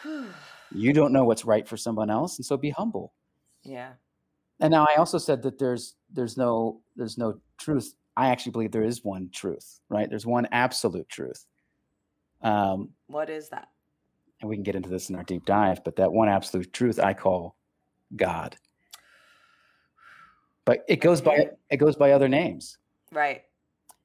you 0.71 0.93
don't 0.93 1.13
know 1.13 1.23
what's 1.23 1.45
right 1.45 1.67
for 1.67 1.77
someone 1.77 2.09
else, 2.09 2.37
and 2.37 2.45
so 2.45 2.57
be 2.57 2.69
humble. 2.71 3.13
Yeah. 3.63 3.93
And 4.59 4.71
now 4.71 4.87
I 4.89 4.97
also 4.97 5.17
said 5.17 5.41
that 5.43 5.59
there's 5.59 5.95
there's 6.11 6.37
no 6.37 6.81
there's 6.95 7.17
no 7.17 7.39
truth. 7.57 7.93
I 8.15 8.29
actually 8.29 8.51
believe 8.51 8.71
there 8.71 8.83
is 8.83 9.03
one 9.03 9.29
truth, 9.33 9.79
right? 9.89 10.09
There's 10.09 10.25
one 10.25 10.47
absolute 10.51 11.09
truth. 11.09 11.45
Um, 12.41 12.89
what 13.07 13.29
is 13.29 13.49
that? 13.49 13.69
And 14.41 14.49
we 14.49 14.55
can 14.55 14.63
get 14.63 14.75
into 14.75 14.89
this 14.89 15.09
in 15.09 15.15
our 15.15 15.23
deep 15.23 15.45
dive, 15.45 15.83
but 15.83 15.95
that 15.95 16.11
one 16.11 16.29
absolute 16.29 16.73
truth 16.73 16.99
I 16.99 17.13
call 17.13 17.57
God 18.15 18.55
but 20.65 20.83
it 20.87 20.97
goes 20.97 21.21
by 21.21 21.49
it 21.69 21.77
goes 21.77 21.95
by 21.95 22.11
other 22.11 22.29
names. 22.29 22.77
Right. 23.11 23.43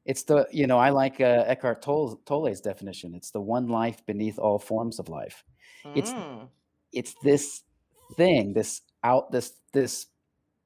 It's 0.04 0.22
the 0.22 0.46
you 0.50 0.66
know 0.66 0.78
I 0.78 0.90
like 0.90 1.20
uh, 1.20 1.44
Eckhart 1.46 1.82
Tolle, 1.82 2.20
Tolle's 2.26 2.60
definition. 2.60 3.14
It's 3.14 3.30
the 3.30 3.40
one 3.40 3.68
life 3.68 4.04
beneath 4.06 4.38
all 4.38 4.58
forms 4.58 4.98
of 4.98 5.08
life. 5.08 5.44
Mm. 5.84 5.96
It's 5.96 6.14
it's 6.92 7.14
this 7.22 7.62
thing, 8.16 8.52
this 8.52 8.82
out 9.04 9.30
this 9.30 9.52
this 9.72 10.06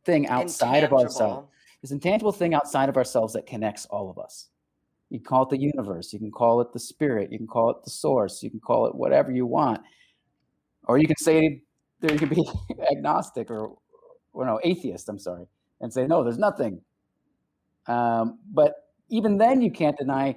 thing 0.05 0.29
outside 0.29 0.85
of 0.85 0.93
ourselves, 0.93 1.49
this 1.83 1.91
intangible 1.91 2.33
thing 2.33 2.55
outside 2.55 2.89
of 2.89 2.97
ourselves 2.97 3.33
that 3.35 3.47
connects 3.47 3.87
all 3.87 4.11
of 4.11 4.19
us. 4.19 4.49
You 5.11 5.19
can 5.19 5.27
call 5.27 5.43
it 5.43 5.51
the 5.51 5.61
universe, 5.61 6.13
you 6.13 6.19
can 6.19 6.31
call 6.31 6.61
it 6.63 6.73
the 6.73 6.79
spirit, 6.79 7.31
you 7.31 7.39
can 7.39 7.47
call 7.47 7.71
it 7.71 7.85
the 7.85 7.91
source, 7.91 8.43
you 8.43 8.51
can 8.51 8.61
call 8.61 8.87
it 8.87 8.95
whatever 8.95 9.31
you 9.31 9.45
want, 9.45 9.83
or 10.85 10.97
you 10.97 11.07
can 11.07 11.19
say 11.19 11.63
there 12.01 12.13
you 12.13 12.19
can 12.19 12.31
be 12.31 12.49
agnostic 12.91 13.51
or 13.51 13.77
or 14.33 14.47
no 14.47 14.59
atheist. 14.63 15.09
I'm 15.09 15.19
sorry 15.19 15.47
and 15.83 15.93
say, 15.93 16.07
no, 16.07 16.25
there's 16.25 16.39
nothing. 16.39 16.81
Um, 17.87 18.39
but 18.53 18.75
even 19.11 19.37
then, 19.37 19.61
you 19.61 19.71
can't 19.71 19.99
deny, 19.99 20.37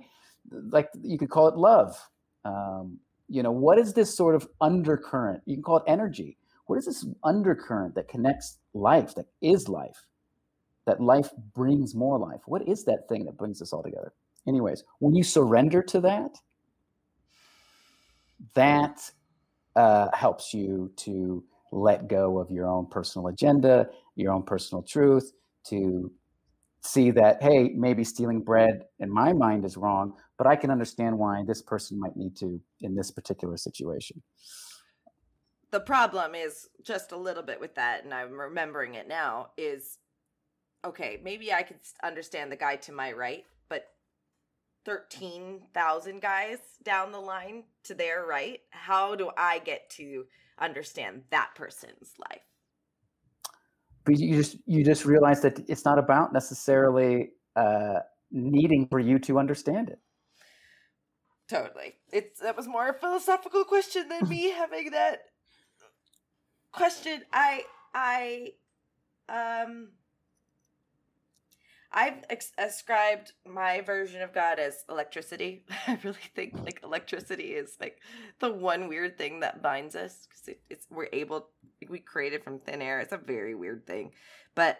like, 0.51 0.89
you 1.01 1.17
could 1.17 1.29
call 1.29 1.47
it 1.47 1.55
love. 1.55 1.97
Um, 2.43 2.99
you 3.29 3.41
know, 3.41 3.51
what 3.51 3.79
is 3.79 3.93
this 3.93 4.15
sort 4.15 4.35
of 4.35 4.47
undercurrent? 4.59 5.41
You 5.45 5.55
can 5.55 5.63
call 5.63 5.77
it 5.77 5.83
energy. 5.87 6.37
What 6.65 6.77
is 6.77 6.85
this 6.85 7.05
undercurrent 7.23 7.95
that 7.95 8.07
connects 8.07 8.57
life, 8.73 9.15
that 9.15 9.27
is 9.41 9.69
life, 9.69 10.07
that 10.85 10.99
life 10.99 11.29
brings 11.53 11.95
more 11.95 12.17
life? 12.17 12.41
What 12.47 12.67
is 12.67 12.83
that 12.85 13.07
thing 13.07 13.25
that 13.25 13.37
brings 13.37 13.61
us 13.61 13.71
all 13.71 13.83
together? 13.83 14.13
Anyways, 14.47 14.83
when 14.99 15.15
you 15.15 15.23
surrender 15.23 15.81
to 15.83 16.01
that, 16.01 16.37
that 18.53 19.11
uh, 19.75 20.09
helps 20.13 20.53
you 20.53 20.91
to 20.97 21.43
let 21.75 22.07
go 22.07 22.39
of 22.39 22.49
your 22.49 22.67
own 22.67 22.87
personal 22.89 23.27
agenda, 23.27 23.89
your 24.15 24.31
own 24.31 24.43
personal 24.43 24.81
truth, 24.81 25.33
to 25.67 26.11
see 26.81 27.11
that, 27.11 27.43
hey, 27.43 27.71
maybe 27.75 28.03
stealing 28.03 28.39
bread 28.39 28.85
in 28.99 29.11
my 29.11 29.33
mind 29.33 29.65
is 29.65 29.75
wrong, 29.75 30.13
but 30.37 30.47
I 30.47 30.55
can 30.55 30.71
understand 30.71 31.17
why 31.17 31.43
this 31.45 31.61
person 31.61 31.99
might 31.99 32.15
need 32.15 32.35
to 32.37 32.61
in 32.81 32.95
this 32.95 33.11
particular 33.11 33.57
situation. 33.57 34.21
The 35.71 35.79
problem 35.81 36.33
is 36.33 36.69
just 36.83 37.11
a 37.11 37.17
little 37.17 37.43
bit 37.43 37.59
with 37.59 37.75
that, 37.75 38.05
and 38.05 38.13
I'm 38.13 38.39
remembering 38.39 38.93
it 38.93 39.07
now, 39.07 39.47
is 39.57 39.97
okay, 40.85 41.19
maybe 41.23 41.51
I 41.51 41.63
could 41.63 41.79
understand 42.03 42.51
the 42.51 42.55
guy 42.55 42.77
to 42.77 42.91
my 42.93 43.11
right, 43.11 43.43
but 43.67 43.87
13,000 44.85 46.21
guys 46.21 46.59
down 46.83 47.11
the 47.11 47.19
line 47.19 47.63
to 47.83 47.95
their 47.95 48.25
right, 48.25 48.61
how 48.69 49.15
do 49.15 49.31
I 49.35 49.59
get 49.59 49.89
to 49.91 50.25
understand 50.59 51.23
that 51.31 51.51
person's 51.55 52.13
life. 52.19 52.41
But 54.05 54.19
you 54.19 54.35
just 54.35 54.57
you 54.65 54.83
just 54.83 55.05
realize 55.05 55.41
that 55.41 55.59
it's 55.67 55.85
not 55.85 55.97
about 55.97 56.31
necessarily 56.31 57.31
uh, 57.55 57.99
needing 58.31 58.87
for 58.87 58.99
you 58.99 59.17
to 59.19 59.39
understand 59.39 59.89
it. 59.89 59.99
Totally, 61.49 61.95
it's 62.11 62.39
that 62.39 62.55
was 62.55 62.67
more 62.67 62.89
a 62.89 62.93
philosophical 62.93 63.63
question 63.63 64.07
than 64.07 64.29
me 64.29 64.51
having 64.57 64.91
that 64.91 65.21
question. 66.71 67.23
I 67.33 67.63
I 67.93 68.51
um 69.27 69.89
I've 71.97 72.25
ex- 72.29 72.51
ascribed 72.57 73.31
my 73.47 73.79
version 73.79 74.21
of 74.21 74.33
God 74.33 74.59
as 74.59 74.83
electricity. 74.89 75.63
I 75.87 75.97
really 76.03 76.17
think 76.35 76.53
like 76.61 76.81
electricity 76.83 77.53
is 77.53 77.77
like 77.79 78.01
the 78.39 78.51
one 78.51 78.89
weird 78.89 79.17
thing 79.17 79.39
that 79.39 79.63
binds 79.63 79.95
us 79.95 80.27
because 80.27 80.49
it, 80.49 80.61
it's 80.69 80.87
we're 80.91 81.07
able 81.13 81.47
we 81.89 81.99
created 81.99 82.43
from 82.43 82.59
thin 82.59 82.81
air. 82.81 82.99
It's 82.99 83.13
a 83.13 83.17
very 83.17 83.55
weird 83.55 83.87
thing, 83.87 84.11
but 84.55 84.77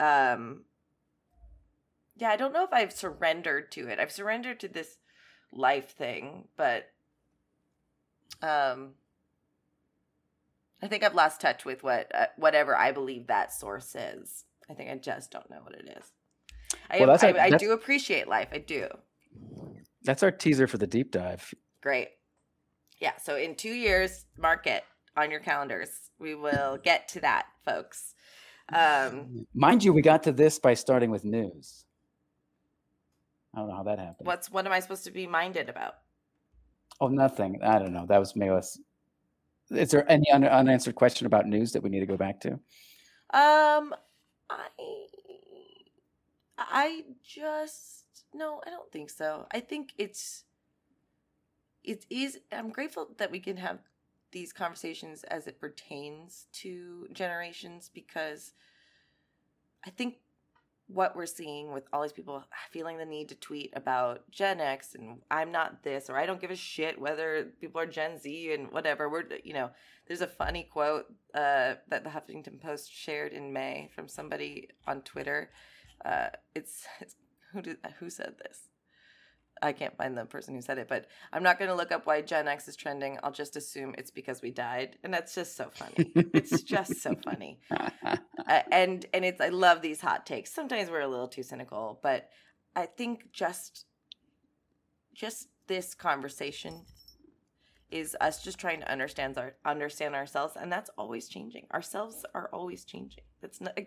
um, 0.00 0.62
yeah, 2.16 2.30
I 2.30 2.36
don't 2.36 2.54
know 2.54 2.64
if 2.64 2.72
I've 2.72 2.92
surrendered 2.92 3.70
to 3.72 3.86
it. 3.88 3.98
I've 3.98 4.10
surrendered 4.10 4.58
to 4.60 4.68
this 4.68 4.96
life 5.52 5.90
thing, 5.90 6.48
but 6.56 6.88
um, 8.40 8.92
I 10.82 10.86
think 10.86 11.04
I've 11.04 11.14
lost 11.14 11.42
touch 11.42 11.66
with 11.66 11.82
what 11.82 12.10
uh, 12.14 12.26
whatever 12.36 12.74
I 12.74 12.90
believe 12.90 13.26
that 13.26 13.52
source 13.52 13.94
is. 13.94 14.46
I 14.70 14.74
think 14.74 14.90
I 14.90 14.94
just 14.94 15.30
don't 15.30 15.48
know 15.50 15.58
what 15.62 15.74
it 15.74 15.96
is. 15.98 16.04
I, 16.88 16.98
well, 16.98 17.08
that's 17.08 17.24
I, 17.24 17.32
our, 17.32 17.40
I 17.40 17.50
do 17.50 17.72
appreciate 17.72 18.28
life. 18.28 18.48
I 18.52 18.58
do. 18.58 18.86
That's 20.04 20.22
our 20.22 20.30
teaser 20.30 20.66
for 20.66 20.78
the 20.78 20.86
deep 20.86 21.10
dive. 21.10 21.52
Great. 21.82 22.08
Yeah. 23.00 23.16
So 23.22 23.36
in 23.36 23.56
two 23.56 23.72
years, 23.72 24.26
mark 24.38 24.66
it 24.66 24.84
on 25.16 25.30
your 25.30 25.40
calendars. 25.40 25.90
We 26.18 26.34
will 26.34 26.78
get 26.82 27.08
to 27.08 27.20
that, 27.20 27.46
folks. 27.64 28.14
Um, 28.72 29.46
Mind 29.52 29.82
you, 29.82 29.92
we 29.92 30.02
got 30.02 30.22
to 30.24 30.32
this 30.32 30.60
by 30.60 30.74
starting 30.74 31.10
with 31.10 31.24
news. 31.24 31.84
I 33.54 33.58
don't 33.58 33.68
know 33.68 33.74
how 33.74 33.82
that 33.82 33.98
happened. 33.98 34.26
What's 34.26 34.50
what 34.50 34.64
am 34.64 34.72
I 34.72 34.78
supposed 34.78 35.04
to 35.04 35.10
be 35.10 35.26
minded 35.26 35.68
about? 35.68 35.94
Oh, 37.00 37.08
nothing. 37.08 37.58
I 37.64 37.80
don't 37.80 37.92
know. 37.92 38.06
That 38.06 38.18
was 38.18 38.36
maybe 38.36 38.50
us. 38.50 38.78
Is 39.70 39.90
there 39.90 40.08
any 40.10 40.30
un- 40.30 40.44
unanswered 40.44 40.94
question 40.94 41.26
about 41.26 41.46
news 41.46 41.72
that 41.72 41.82
we 41.82 41.90
need 41.90 42.00
to 42.00 42.06
go 42.06 42.16
back 42.16 42.40
to? 42.40 42.60
Um, 43.32 43.94
I, 44.50 44.68
I 46.58 47.04
just 47.22 48.00
no, 48.34 48.60
I 48.66 48.70
don't 48.70 48.90
think 48.92 49.10
so. 49.10 49.46
I 49.50 49.60
think 49.60 49.92
it's, 49.98 50.44
it 51.82 52.06
is. 52.10 52.38
I'm 52.52 52.70
grateful 52.70 53.08
that 53.18 53.30
we 53.30 53.40
can 53.40 53.56
have 53.56 53.78
these 54.32 54.52
conversations 54.52 55.24
as 55.24 55.46
it 55.46 55.60
pertains 55.60 56.46
to 56.52 57.08
generations 57.12 57.90
because 57.92 58.52
I 59.84 59.90
think 59.90 60.16
what 60.92 61.14
we're 61.14 61.26
seeing 61.26 61.72
with 61.72 61.84
all 61.92 62.02
these 62.02 62.12
people 62.12 62.44
feeling 62.70 62.98
the 62.98 63.04
need 63.04 63.28
to 63.28 63.34
tweet 63.36 63.72
about 63.74 64.28
Gen 64.30 64.60
X 64.60 64.94
and 64.94 65.18
I'm 65.30 65.52
not 65.52 65.82
this 65.82 66.10
or 66.10 66.18
I 66.18 66.26
don't 66.26 66.40
give 66.40 66.50
a 66.50 66.56
shit 66.56 67.00
whether 67.00 67.48
people 67.60 67.80
are 67.80 67.86
Gen 67.86 68.18
Z 68.18 68.52
and 68.52 68.72
whatever. 68.72 69.08
We're 69.08 69.24
you 69.44 69.54
know, 69.54 69.70
there's 70.06 70.20
a 70.20 70.26
funny 70.26 70.68
quote 70.70 71.06
uh, 71.34 71.74
that 71.88 72.02
the 72.04 72.10
Huffington 72.10 72.60
Post 72.60 72.92
shared 72.92 73.32
in 73.32 73.52
May 73.52 73.90
from 73.94 74.08
somebody 74.08 74.68
on 74.86 75.02
Twitter. 75.02 75.50
Uh, 76.04 76.28
it's, 76.54 76.84
it's 77.00 77.16
who 77.52 77.62
did 77.62 77.78
who 77.98 78.10
said 78.10 78.34
this? 78.38 78.68
I 79.62 79.72
can't 79.72 79.96
find 79.96 80.16
the 80.16 80.24
person 80.24 80.54
who 80.54 80.62
said 80.62 80.78
it, 80.78 80.88
but 80.88 81.06
I'm 81.32 81.42
not 81.42 81.58
going 81.58 81.68
to 81.70 81.74
look 81.74 81.92
up 81.92 82.06
why 82.06 82.22
Gen 82.22 82.48
X 82.48 82.68
is 82.68 82.76
trending. 82.76 83.18
I'll 83.22 83.32
just 83.32 83.56
assume 83.56 83.94
it's 83.98 84.10
because 84.10 84.42
we 84.42 84.50
died, 84.50 84.96
and 85.04 85.12
that's 85.12 85.34
just 85.34 85.56
so 85.56 85.70
funny. 85.72 86.12
it's 86.14 86.62
just 86.62 87.02
so 87.02 87.14
funny, 87.24 87.60
uh, 87.70 88.16
and 88.70 89.04
and 89.12 89.24
it's 89.24 89.40
I 89.40 89.48
love 89.48 89.82
these 89.82 90.00
hot 90.00 90.26
takes. 90.26 90.52
Sometimes 90.52 90.90
we're 90.90 91.00
a 91.00 91.08
little 91.08 91.28
too 91.28 91.42
cynical, 91.42 91.98
but 92.02 92.30
I 92.74 92.86
think 92.86 93.32
just 93.32 93.84
just 95.14 95.48
this 95.66 95.94
conversation 95.94 96.84
is 97.90 98.16
us 98.20 98.42
just 98.42 98.58
trying 98.58 98.80
to 98.80 98.90
understand 98.90 99.36
our 99.36 99.54
understand 99.64 100.14
ourselves, 100.14 100.56
and 100.58 100.70
that's 100.70 100.90
always 100.96 101.28
changing. 101.28 101.66
Ourselves 101.72 102.24
are 102.34 102.48
always 102.52 102.84
changing. 102.84 103.24
It's 103.42 103.60
not. 103.60 103.78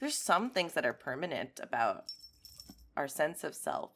There's 0.00 0.16
some 0.16 0.50
things 0.50 0.74
that 0.74 0.84
are 0.84 0.92
permanent 0.92 1.60
about 1.62 2.04
our 2.96 3.08
sense 3.08 3.44
of 3.44 3.54
self, 3.54 3.92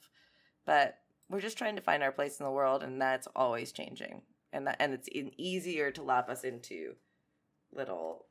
but 0.65 0.99
we're 1.29 1.41
just 1.41 1.59
trying 1.59 1.77
to 1.77 1.83
find 1.83 2.03
our 2.03 2.13
place 2.13 2.39
in 2.39 2.45
the 2.45 2.51
world 2.51 2.83
and 2.83 3.01
that's 3.01 3.29
always 3.35 3.73
changing. 3.73 4.23
And 4.53 4.67
that 4.67 4.77
and 4.79 4.93
it's 4.93 5.09
easier 5.37 5.91
to 5.91 6.03
lop 6.03 6.29
us 6.29 6.45
into 6.45 6.95
little 7.73 8.27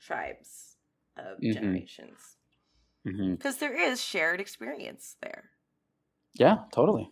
tribes 0.00 0.76
of 1.16 1.38
mm-hmm. 1.38 1.52
generations. 1.52 2.36
Because 3.04 3.58
mm-hmm. 3.58 3.74
is 3.74 4.02
shared 4.02 4.40
experience 4.40 5.16
there. 5.22 5.50
Yeah 6.34 6.58
totally. 6.72 7.10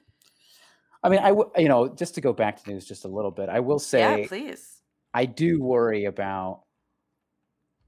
I 1.03 1.09
mean 1.09 1.21
I 1.21 1.31
you 1.61 1.69
know 1.69 1.89
just 1.89 2.15
to 2.17 2.21
go 2.21 2.33
back 2.33 2.63
to 2.63 2.71
news 2.71 2.87
just 2.87 3.05
a 3.05 3.09
little 3.09 3.31
bit 3.31 3.49
i 3.49 3.61
will 3.61 3.79
say 3.79 4.01
yeah 4.01 4.27
please. 4.27 4.83
I 5.15 5.25
do 5.25 5.63
worry 5.63 6.05
about 6.05 6.63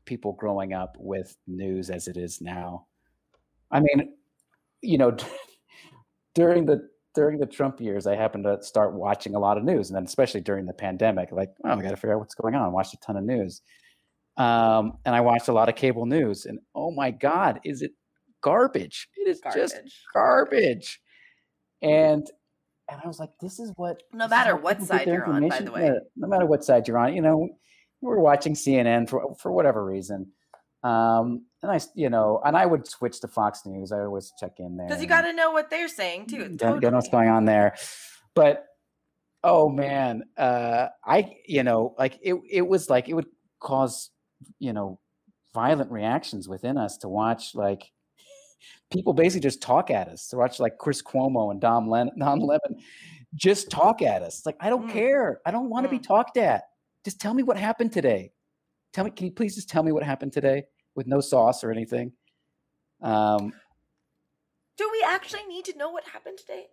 people 0.06 0.32
growing 0.32 0.72
up 0.72 0.96
with 0.98 1.36
news 1.46 1.90
as 1.90 2.08
it 2.08 2.16
is 2.16 2.40
now. 2.40 2.86
I 3.70 3.80
mean 3.80 4.14
you 4.82 4.98
know 4.98 5.16
during 6.34 6.66
the 6.66 6.88
during 7.14 7.38
the 7.38 7.46
Trump 7.46 7.80
years, 7.80 8.06
I 8.06 8.16
happened 8.16 8.44
to 8.44 8.62
start 8.62 8.92
watching 8.92 9.34
a 9.34 9.38
lot 9.38 9.58
of 9.58 9.64
news, 9.64 9.88
and 9.88 9.96
then 9.96 10.04
especially 10.04 10.40
during 10.40 10.66
the 10.66 10.72
pandemic, 10.72 11.32
like, 11.32 11.50
oh, 11.64 11.70
I 11.70 11.82
got 11.82 11.90
to 11.90 11.96
figure 11.96 12.14
out 12.14 12.20
what's 12.20 12.34
going 12.34 12.54
on. 12.54 12.62
I 12.62 12.68
watched 12.68 12.94
a 12.94 12.98
ton 12.98 13.16
of 13.16 13.24
news, 13.24 13.62
um, 14.36 14.98
and 15.04 15.14
I 15.14 15.20
watched 15.20 15.48
a 15.48 15.52
lot 15.52 15.68
of 15.68 15.74
cable 15.74 16.06
news, 16.06 16.46
and 16.46 16.58
oh 16.74 16.90
my 16.90 17.10
god, 17.10 17.60
is 17.64 17.82
it 17.82 17.92
garbage? 18.40 19.08
It 19.16 19.28
is 19.28 19.40
garbage. 19.40 19.60
just 19.60 19.76
garbage, 20.12 21.00
and 21.82 22.26
and 22.90 23.00
I 23.04 23.06
was 23.06 23.18
like, 23.18 23.30
this 23.40 23.58
is 23.58 23.72
what. 23.76 24.02
No 24.12 24.28
matter 24.28 24.56
what 24.56 24.82
side 24.82 25.06
you're 25.06 25.24
on, 25.24 25.48
by 25.48 25.60
the 25.60 25.72
way. 25.72 25.84
Yeah, 25.86 25.98
no 26.16 26.28
matter 26.28 26.46
what 26.46 26.64
side 26.64 26.88
you're 26.88 26.98
on, 26.98 27.14
you 27.14 27.22
know, 27.22 27.48
we're 28.00 28.20
watching 28.20 28.54
CNN 28.54 29.08
for 29.08 29.34
for 29.38 29.52
whatever 29.52 29.84
reason. 29.84 30.32
Um, 30.82 31.46
and 31.62 31.72
I, 31.72 31.80
you 31.94 32.08
know, 32.08 32.40
and 32.44 32.56
I 32.56 32.64
would 32.66 32.86
switch 32.86 33.20
to 33.20 33.28
Fox 33.28 33.62
News. 33.66 33.90
I 33.92 34.00
always 34.00 34.32
check 34.38 34.52
in 34.58 34.76
there 34.76 34.86
because 34.86 35.02
you 35.02 35.08
got 35.08 35.22
to 35.22 35.32
know 35.32 35.50
what 35.50 35.70
they're 35.70 35.88
saying 35.88 36.26
too. 36.26 36.56
Totally. 36.56 36.80
Don't 36.80 36.92
know 36.92 36.98
what's 36.98 37.08
going 37.08 37.28
on 37.28 37.44
there, 37.44 37.76
but 38.34 38.64
oh 39.42 39.68
man, 39.68 40.22
uh, 40.36 40.88
I, 41.04 41.36
you 41.46 41.62
know, 41.62 41.94
like 41.98 42.18
it, 42.22 42.36
it 42.48 42.62
was 42.66 42.88
like 42.88 43.08
it 43.08 43.14
would 43.14 43.26
cause, 43.60 44.10
you 44.58 44.72
know, 44.72 45.00
violent 45.52 45.90
reactions 45.90 46.48
within 46.48 46.76
us 46.76 46.98
to 46.98 47.08
watch 47.08 47.54
like 47.54 47.90
people 48.90 49.12
basically 49.12 49.40
just 49.40 49.62
talk 49.62 49.90
at 49.90 50.08
us 50.08 50.28
to 50.28 50.36
watch 50.36 50.60
like 50.60 50.78
Chris 50.78 51.02
Cuomo 51.02 51.50
and 51.50 51.60
Dom 51.60 51.88
Len- 51.88 52.12
Don 52.18 52.40
Lemon 52.40 52.80
just 53.34 53.70
talk 53.70 54.02
at 54.02 54.22
us. 54.22 54.44
like 54.46 54.56
I 54.60 54.70
don't 54.70 54.88
mm. 54.88 54.92
care. 54.92 55.40
I 55.44 55.50
don't 55.50 55.70
want 55.70 55.84
to 55.84 55.88
mm. 55.88 55.92
be 55.92 55.98
talked 55.98 56.36
at. 56.36 56.64
Just 57.04 57.20
tell 57.20 57.34
me 57.34 57.42
what 57.42 57.56
happened 57.56 57.92
today. 57.92 58.32
Tell 58.98 59.04
me, 59.04 59.12
can 59.12 59.26
you 59.26 59.32
please 59.32 59.54
just 59.54 59.68
tell 59.68 59.84
me 59.84 59.92
what 59.92 60.02
happened 60.02 60.32
today? 60.32 60.64
with 60.98 61.06
no 61.06 61.20
sauce 61.20 61.62
or 61.62 61.70
anything. 61.70 62.12
Um, 63.00 63.52
Do 64.76 64.90
we 64.92 65.04
actually 65.06 65.44
need 65.44 65.64
to 65.66 65.78
know 65.78 65.90
what 65.90 66.04
happened 66.08 66.38
today? 66.38 66.66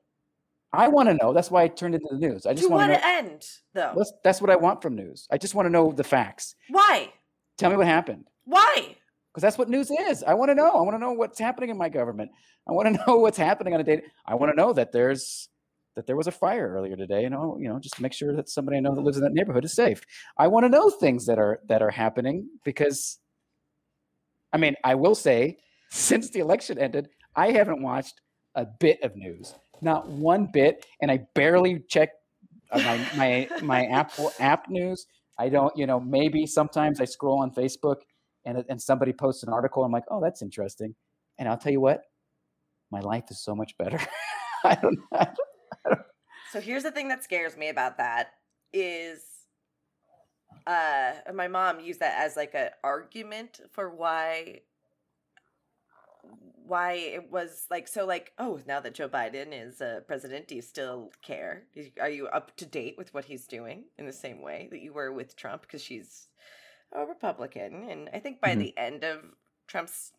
I 0.73 0.87
want 0.87 1.07
to 1.09 1.13
know. 1.13 1.31
That's 1.31 1.51
why 1.51 1.61
I 1.61 1.67
turned 1.67 1.93
into 1.93 2.07
the 2.09 2.17
news. 2.17 2.47
I 2.47 2.55
just 2.55 2.69
want 2.69 2.91
to 2.91 3.05
end, 3.05 3.47
though. 3.75 3.93
That's, 3.95 4.11
that's 4.23 4.41
what 4.41 4.49
I 4.49 4.55
want 4.55 4.81
from 4.81 4.95
news. 4.95 5.27
I 5.31 5.37
just 5.37 5.53
want 5.53 5.67
to 5.67 5.69
know 5.69 5.91
the 5.91 6.03
facts. 6.03 6.55
Why? 6.69 7.13
Tell 7.57 7.69
me 7.69 7.77
what 7.77 7.85
happened. 7.85 8.25
Why? 8.45 8.95
Because 9.31 9.43
that's 9.43 9.59
what 9.59 9.69
news 9.69 9.91
is. 9.91 10.23
I 10.23 10.33
want 10.33 10.49
to 10.49 10.55
know. 10.55 10.71
I 10.71 10.81
want 10.81 10.95
to 10.95 10.99
know 10.99 11.13
what's 11.13 11.39
happening 11.39 11.69
in 11.69 11.77
my 11.77 11.89
government. 11.89 12.31
I 12.67 12.71
want 12.71 12.87
to 12.87 13.03
know 13.07 13.17
what's 13.17 13.37
happening 13.37 13.75
on 13.75 13.79
a 13.79 13.83
day. 13.83 14.01
I 14.25 14.33
want 14.35 14.51
to 14.51 14.55
know 14.55 14.73
that 14.73 14.91
there's 14.91 15.49
that 15.95 16.07
there 16.07 16.15
was 16.15 16.27
a 16.27 16.31
fire 16.31 16.69
earlier 16.75 16.95
today. 16.95 17.23
You 17.23 17.29
know, 17.29 17.57
you 17.59 17.69
know, 17.69 17.79
just 17.79 17.99
make 18.01 18.13
sure 18.13 18.35
that 18.35 18.49
somebody 18.49 18.77
I 18.77 18.81
know 18.81 18.95
that 18.95 19.01
lives 19.01 19.17
in 19.17 19.23
that 19.23 19.33
neighborhood 19.33 19.65
is 19.65 19.73
safe. 19.73 20.01
I 20.37 20.47
want 20.47 20.65
to 20.65 20.69
know 20.69 20.89
things 20.89 21.25
that 21.25 21.39
are 21.39 21.59
that 21.67 21.81
are 21.81 21.91
happening 21.91 22.49
because 22.63 23.19
I 24.53 24.57
mean, 24.57 24.75
I 24.83 24.95
will 24.95 25.15
say, 25.15 25.57
since 25.91 26.29
the 26.29 26.39
election 26.39 26.77
ended, 26.79 27.09
I 27.35 27.51
haven't 27.51 27.81
watched 27.81 28.21
a 28.55 28.65
bit 28.65 29.03
of 29.03 29.15
news, 29.15 29.53
not 29.81 30.07
one 30.09 30.47
bit, 30.51 30.85
and 31.01 31.11
I 31.11 31.25
barely 31.35 31.83
check 31.89 32.09
uh, 32.71 32.79
my 32.79 33.07
my 33.17 33.49
my 33.61 33.85
Apple 33.87 34.31
app 34.39 34.69
news. 34.69 35.05
I 35.37 35.49
don't, 35.49 35.75
you 35.75 35.85
know, 35.85 35.99
maybe 35.99 36.45
sometimes 36.45 37.01
I 37.01 37.05
scroll 37.05 37.39
on 37.39 37.51
Facebook 37.51 37.97
and 38.45 38.63
and 38.69 38.81
somebody 38.81 39.11
posts 39.13 39.43
an 39.43 39.49
article. 39.49 39.83
I'm 39.83 39.91
like, 39.91 40.05
oh, 40.09 40.21
that's 40.21 40.41
interesting, 40.41 40.95
and 41.37 41.49
I'll 41.49 41.57
tell 41.57 41.73
you 41.73 41.81
what, 41.81 42.03
my 42.91 43.01
life 43.01 43.25
is 43.29 43.43
so 43.43 43.55
much 43.55 43.77
better. 43.77 43.99
I 44.63 44.75
don't, 44.75 44.99
I 45.11 45.25
don't. 45.25 45.37
So 46.55 46.61
here's 46.61 46.83
the 46.83 46.91
thing 46.91 47.09
that 47.09 47.21
scares 47.21 47.57
me 47.57 47.67
about 47.67 47.97
that 47.97 48.35
is 48.71 49.19
uh 50.65 51.11
my 51.33 51.49
mom 51.49 51.81
used 51.81 51.99
that 51.99 52.15
as 52.17 52.37
like 52.37 52.55
an 52.55 52.69
argument 52.81 53.59
for 53.73 53.89
why 53.89 54.61
why 56.65 56.93
it 56.93 57.29
was 57.29 57.65
like 57.69 57.89
so 57.89 58.05
like 58.05 58.31
oh 58.39 58.61
now 58.69 58.79
that 58.79 58.93
joe 58.93 59.09
biden 59.09 59.47
is 59.51 59.81
uh, 59.81 59.99
president 60.07 60.47
do 60.47 60.55
you 60.55 60.61
still 60.61 61.11
care 61.21 61.63
are 61.99 62.09
you 62.09 62.27
up 62.27 62.55
to 62.55 62.65
date 62.65 62.95
with 62.97 63.13
what 63.13 63.25
he's 63.25 63.47
doing 63.47 63.83
in 63.97 64.05
the 64.05 64.13
same 64.13 64.41
way 64.41 64.69
that 64.71 64.79
you 64.79 64.93
were 64.93 65.11
with 65.11 65.35
trump 65.35 65.63
because 65.63 65.83
she's 65.83 66.29
a 66.93 67.05
republican 67.05 67.89
and 67.89 68.09
i 68.13 68.19
think 68.19 68.39
by 68.39 68.51
mm-hmm. 68.51 68.59
the 68.59 68.77
end 68.77 69.03
of 69.03 69.19
trump's 69.67 70.13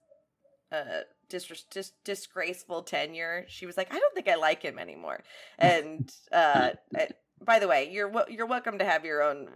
uh 0.70 1.00
dis- 1.28 1.64
dis- 1.70 1.92
disgraceful 2.04 2.82
tenure 2.82 3.44
she 3.48 3.66
was 3.66 3.76
like 3.76 3.92
i 3.92 3.98
don't 3.98 4.14
think 4.14 4.28
i 4.28 4.34
like 4.34 4.62
him 4.62 4.78
anymore 4.78 5.22
and 5.58 6.12
uh 6.32 6.70
eh, 6.96 7.06
by 7.44 7.58
the 7.58 7.68
way 7.68 7.90
you're 7.90 8.12
you're 8.28 8.46
welcome 8.46 8.78
to 8.78 8.84
have 8.84 9.04
your 9.04 9.22
own 9.22 9.48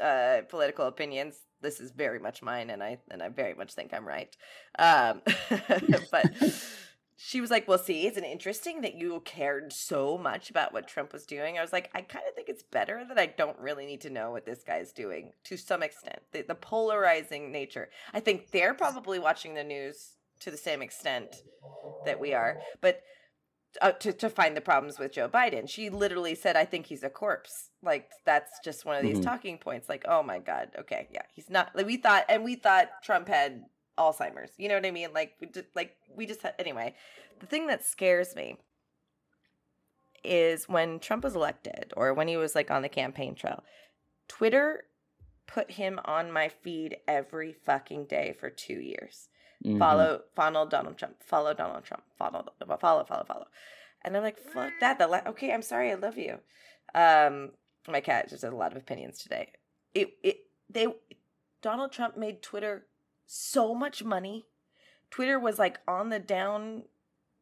uh, 0.00 0.42
political 0.48 0.86
opinions. 0.86 1.36
This 1.60 1.80
is 1.80 1.90
very 1.90 2.18
much 2.18 2.42
mine, 2.42 2.70
and 2.70 2.82
I 2.82 2.98
and 3.10 3.22
I 3.22 3.28
very 3.28 3.54
much 3.54 3.72
think 3.74 3.94
I'm 3.94 4.06
right. 4.06 4.34
Um, 4.78 5.22
but 6.10 6.32
she 7.16 7.40
was 7.40 7.50
like, 7.50 7.68
Well, 7.68 7.78
see, 7.78 8.06
it's 8.06 8.18
an 8.18 8.24
interesting 8.24 8.80
that 8.80 8.94
you 8.94 9.20
cared 9.24 9.72
so 9.72 10.18
much 10.18 10.50
about 10.50 10.72
what 10.72 10.88
Trump 10.88 11.12
was 11.12 11.24
doing. 11.24 11.58
I 11.58 11.62
was 11.62 11.72
like, 11.72 11.90
I 11.94 12.02
kind 12.02 12.24
of 12.28 12.34
think 12.34 12.48
it's 12.48 12.64
better 12.64 13.04
that 13.08 13.18
I 13.18 13.26
don't 13.26 13.58
really 13.58 13.86
need 13.86 14.00
to 14.02 14.10
know 14.10 14.32
what 14.32 14.44
this 14.44 14.64
guy's 14.64 14.92
doing 14.92 15.32
to 15.44 15.56
some 15.56 15.82
extent. 15.82 16.18
The, 16.32 16.42
the 16.42 16.54
polarizing 16.56 17.52
nature. 17.52 17.90
I 18.12 18.20
think 18.20 18.50
they're 18.50 18.74
probably 18.74 19.18
watching 19.18 19.54
the 19.54 19.64
news 19.64 20.16
to 20.42 20.50
the 20.50 20.56
same 20.56 20.82
extent 20.82 21.42
that 22.04 22.20
we 22.20 22.34
are, 22.34 22.60
but 22.80 23.02
uh, 23.80 23.92
to, 23.92 24.12
to 24.12 24.28
find 24.28 24.56
the 24.56 24.60
problems 24.60 24.98
with 24.98 25.12
Joe 25.12 25.28
Biden. 25.28 25.68
She 25.68 25.88
literally 25.88 26.34
said, 26.34 26.56
I 26.56 26.64
think 26.64 26.86
he's 26.86 27.02
a 27.02 27.08
corpse. 27.08 27.70
Like, 27.82 28.10
that's 28.26 28.50
just 28.62 28.84
one 28.84 28.96
of 28.96 29.02
these 29.02 29.16
mm-hmm. 29.16 29.24
talking 29.24 29.58
points. 29.58 29.88
Like, 29.88 30.04
oh 30.06 30.22
my 30.22 30.38
God, 30.38 30.68
okay, 30.78 31.08
yeah, 31.10 31.22
he's 31.34 31.48
not. 31.48 31.74
Like, 31.74 31.86
we 31.86 31.96
thought, 31.96 32.24
and 32.28 32.44
we 32.44 32.54
thought 32.54 32.88
Trump 33.02 33.28
had 33.28 33.64
Alzheimer's. 33.98 34.52
You 34.58 34.68
know 34.68 34.74
what 34.74 34.86
I 34.86 34.90
mean? 34.90 35.08
Like, 35.14 35.34
we 35.40 35.46
just, 35.46 35.74
like 35.74 35.96
we 36.14 36.26
just 36.26 36.42
had, 36.42 36.54
anyway. 36.58 36.94
The 37.40 37.46
thing 37.46 37.66
that 37.68 37.84
scares 37.84 38.36
me 38.36 38.56
is 40.22 40.68
when 40.68 41.00
Trump 41.00 41.24
was 41.24 41.34
elected, 41.34 41.92
or 41.96 42.14
when 42.14 42.28
he 42.28 42.36
was 42.36 42.54
like 42.54 42.70
on 42.70 42.82
the 42.82 42.88
campaign 42.88 43.34
trail. 43.34 43.64
Twitter 44.28 44.84
put 45.46 45.72
him 45.72 45.98
on 46.04 46.30
my 46.30 46.48
feed 46.48 46.96
every 47.08 47.52
fucking 47.52 48.04
day 48.04 48.34
for 48.38 48.48
two 48.48 48.80
years. 48.80 49.28
Mm-hmm. 49.64 49.78
Follow, 49.78 50.22
follow 50.34 50.66
Donald 50.66 50.98
Trump. 50.98 51.16
Follow 51.22 51.54
Donald 51.54 51.84
Trump. 51.84 52.02
Follow, 52.18 52.44
follow, 52.80 53.04
follow, 53.04 53.24
follow. 53.24 53.46
And 54.04 54.16
I'm 54.16 54.22
like, 54.22 54.38
fuck 54.38 54.72
that. 54.80 54.98
The 54.98 55.06
la- 55.06 55.20
okay, 55.28 55.52
I'm 55.52 55.62
sorry. 55.62 55.90
I 55.90 55.94
love 55.94 56.18
you. 56.18 56.38
Um, 56.94 57.50
my 57.88 58.00
cat 58.00 58.28
just 58.28 58.42
has 58.42 58.52
a 58.52 58.56
lot 58.56 58.72
of 58.72 58.78
opinions 58.78 59.18
today. 59.18 59.52
It, 59.94 60.14
it, 60.22 60.36
they, 60.68 60.88
Donald 61.60 61.92
Trump 61.92 62.16
made 62.16 62.42
Twitter 62.42 62.86
so 63.26 63.74
much 63.74 64.02
money. 64.02 64.46
Twitter 65.10 65.38
was 65.38 65.58
like 65.58 65.78
on 65.86 66.08
the 66.08 66.18
down 66.18 66.84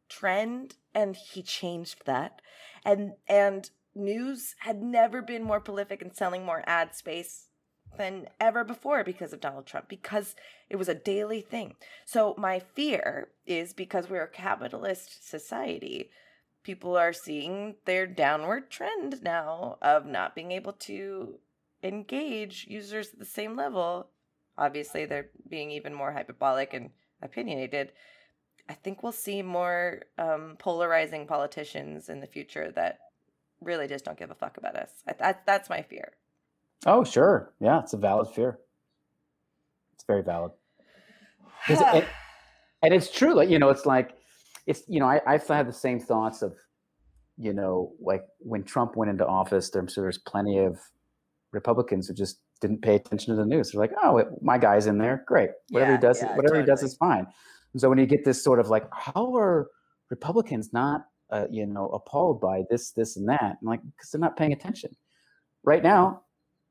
trend 0.09 0.75
and 0.93 1.15
he 1.15 1.41
changed 1.41 2.05
that. 2.05 2.41
And 2.85 3.13
and 3.27 3.69
news 3.95 4.55
had 4.59 4.81
never 4.81 5.21
been 5.21 5.43
more 5.43 5.59
prolific 5.59 6.01
and 6.01 6.15
selling 6.15 6.45
more 6.45 6.63
ad 6.65 6.95
space 6.95 7.47
than 7.97 8.27
ever 8.39 8.63
before 8.63 9.03
because 9.03 9.33
of 9.33 9.41
Donald 9.41 9.65
Trump 9.65 9.87
because 9.87 10.35
it 10.69 10.75
was 10.75 10.89
a 10.89 10.95
daily 10.95 11.41
thing. 11.41 11.75
So 12.05 12.35
my 12.37 12.59
fear 12.59 13.29
is 13.45 13.73
because 13.73 14.09
we're 14.09 14.23
a 14.23 14.27
capitalist 14.27 15.27
society, 15.29 16.09
people 16.63 16.95
are 16.97 17.13
seeing 17.13 17.75
their 17.85 18.07
downward 18.07 18.69
trend 18.69 19.21
now 19.21 19.77
of 19.81 20.05
not 20.05 20.35
being 20.35 20.51
able 20.51 20.73
to 20.73 21.39
engage 21.83 22.67
users 22.69 23.09
at 23.13 23.19
the 23.19 23.25
same 23.25 23.55
level 23.55 24.07
obviously 24.57 25.05
they're 25.05 25.29
being 25.49 25.71
even 25.71 25.93
more 25.93 26.11
hyperbolic 26.11 26.73
and 26.73 26.91
opinionated. 27.21 27.91
I 28.69 28.73
think 28.73 29.03
we'll 29.03 29.11
see 29.11 29.41
more 29.41 30.03
um, 30.17 30.55
polarizing 30.59 31.27
politicians 31.27 32.09
in 32.09 32.21
the 32.21 32.27
future 32.27 32.71
that 32.71 32.99
really 33.59 33.87
just 33.87 34.05
don't 34.05 34.17
give 34.17 34.31
a 34.31 34.35
fuck 34.35 34.57
about 34.57 34.75
us. 34.75 34.91
That, 35.05 35.45
that's 35.45 35.69
my 35.69 35.81
fear. 35.81 36.13
Oh, 36.85 37.03
sure. 37.03 37.53
Yeah, 37.59 37.79
it's 37.79 37.93
a 37.93 37.97
valid 37.97 38.33
fear. 38.33 38.59
It's 39.93 40.03
very 40.05 40.23
valid. 40.23 40.51
it, 41.69 42.05
and 42.83 42.93
it's 42.93 43.11
true. 43.11 43.35
Like, 43.35 43.49
you 43.49 43.59
know, 43.59 43.69
it's 43.69 43.85
like, 43.85 44.15
it's, 44.65 44.83
you 44.87 44.99
know, 44.99 45.07
I, 45.07 45.21
I've 45.27 45.47
had 45.47 45.67
the 45.67 45.73
same 45.73 45.99
thoughts 45.99 46.41
of, 46.41 46.55
you 47.37 47.53
know, 47.53 47.93
like 47.99 48.23
when 48.39 48.63
Trump 48.63 48.95
went 48.95 49.11
into 49.11 49.25
office, 49.25 49.69
there's, 49.69 49.95
there's 49.95 50.17
plenty 50.17 50.59
of 50.59 50.79
Republicans 51.51 52.07
who 52.07 52.13
just 52.13 52.39
didn't 52.61 52.81
pay 52.81 52.95
attention 52.95 53.35
to 53.35 53.41
the 53.41 53.45
news. 53.45 53.71
They're 53.71 53.81
like, 53.81 53.93
oh, 54.03 54.23
my 54.41 54.57
guy's 54.57 54.87
in 54.87 54.97
there. 54.97 55.23
Great. 55.27 55.49
Whatever 55.69 55.91
yeah, 55.91 55.97
he 55.97 56.01
does, 56.01 56.21
yeah, 56.21 56.35
whatever 56.35 56.55
totally. 56.55 56.61
he 56.61 56.65
does 56.65 56.83
is 56.83 56.95
fine. 56.95 57.25
And 57.73 57.81
so 57.81 57.89
when 57.89 57.97
you 57.97 58.05
get 58.05 58.23
this 58.23 58.43
sort 58.43 58.59
of 58.59 58.69
like, 58.69 58.85
how 58.93 59.35
are 59.35 59.67
Republicans 60.09 60.71
not, 60.73 61.05
uh, 61.31 61.47
you 61.49 61.65
know, 61.65 61.87
appalled 61.87 62.41
by 62.41 62.63
this, 62.69 62.91
this, 62.91 63.17
and 63.17 63.27
that? 63.29 63.57
I'm 63.61 63.67
like, 63.67 63.81
because 63.83 64.11
they're 64.11 64.21
not 64.21 64.37
paying 64.37 64.53
attention. 64.53 64.91
Right 65.63 65.83
now, 65.83 66.21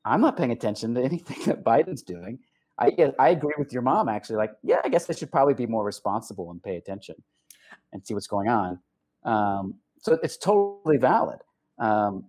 I'm 0.05 0.21
not 0.21 0.37
paying 0.37 0.53
attention 0.53 0.95
to 0.95 1.03
anything 1.03 1.39
that 1.47 1.65
Biden's 1.65 2.03
doing. 2.03 2.39
I 2.79 3.13
I 3.19 3.31
agree 3.31 3.55
with 3.59 3.73
your 3.73 3.83
mom 3.83 4.09
actually. 4.09 4.37
Like, 4.37 4.53
yeah, 4.63 4.81
I 4.85 4.89
guess 4.89 5.07
they 5.07 5.15
should 5.15 5.31
probably 5.31 5.55
be 5.55 5.67
more 5.67 5.85
responsible 5.85 6.51
and 6.51 6.63
pay 6.63 6.77
attention 6.77 7.17
and 7.93 8.05
see 8.07 8.15
what's 8.15 8.27
going 8.27 8.49
on. 8.49 8.79
Um, 9.25 9.75
so 9.99 10.19
it's 10.23 10.39
totally 10.39 10.97
valid. 10.97 11.41
Um, 11.79 12.25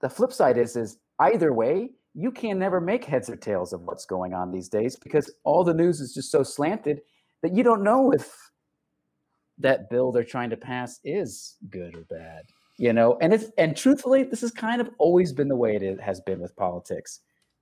the 0.00 0.08
flip 0.08 0.32
side 0.32 0.58
is 0.58 0.76
is 0.76 0.98
either 1.18 1.52
way, 1.52 1.90
you 2.14 2.30
can 2.30 2.58
never 2.58 2.80
make 2.80 3.04
heads 3.04 3.28
or 3.28 3.36
tails 3.36 3.72
of 3.72 3.82
what's 3.82 4.06
going 4.06 4.32
on 4.32 4.52
these 4.52 4.68
days 4.68 4.96
because 4.96 5.32
all 5.42 5.64
the 5.64 5.74
news 5.74 6.00
is 6.00 6.14
just 6.14 6.30
so 6.30 6.42
slanted 6.42 7.00
that 7.42 7.54
you 7.54 7.64
don't 7.64 7.82
know 7.82 8.12
if 8.12 8.32
that 9.58 9.90
bill 9.90 10.12
they're 10.12 10.24
trying 10.24 10.50
to 10.50 10.56
pass 10.56 11.00
is 11.04 11.56
good 11.70 11.94
or 11.94 12.04
bad 12.10 12.44
you 12.78 12.92
know 12.92 13.16
and 13.20 13.32
it's 13.32 13.46
and 13.58 13.76
truthfully 13.76 14.22
this 14.22 14.40
has 14.40 14.50
kind 14.50 14.80
of 14.80 14.90
always 14.98 15.32
been 15.32 15.48
the 15.48 15.56
way 15.56 15.76
it 15.76 16.00
has 16.00 16.20
been 16.20 16.40
with 16.40 16.56
politics 16.56 17.20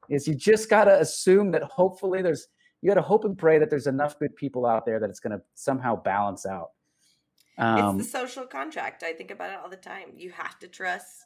is 0.09 0.27
you 0.27 0.35
just 0.35 0.69
got 0.69 0.85
to 0.85 1.01
assume 1.01 1.51
that 1.51 1.63
hopefully 1.63 2.23
there's 2.23 2.49
you 2.81 2.89
got 2.89 2.95
to 2.95 3.03
hope 3.03 3.25
and 3.25 3.39
pray 3.39 3.59
that 3.59 3.71
there's 3.71 3.87
enough 3.87 4.19
good 4.19 4.35
people 4.35 4.67
out 4.67 4.85
there 4.85 4.99
that 4.99 5.11
it's 5.11 5.21
going 5.21 5.37
to 5.37 5.43
somehow 5.55 5.95
balance 5.95 6.47
out 6.47 6.71
um, 7.59 7.97
it's 7.99 8.07
the 8.07 8.19
social 8.19 8.47
contract 8.47 9.03
i 9.03 9.13
think 9.13 9.31
about 9.31 9.51
it 9.51 9.59
all 9.63 9.69
the 9.69 9.77
time 9.77 10.09
you 10.17 10.31
have 10.31 10.59
to 10.59 10.67
trust 10.67 11.25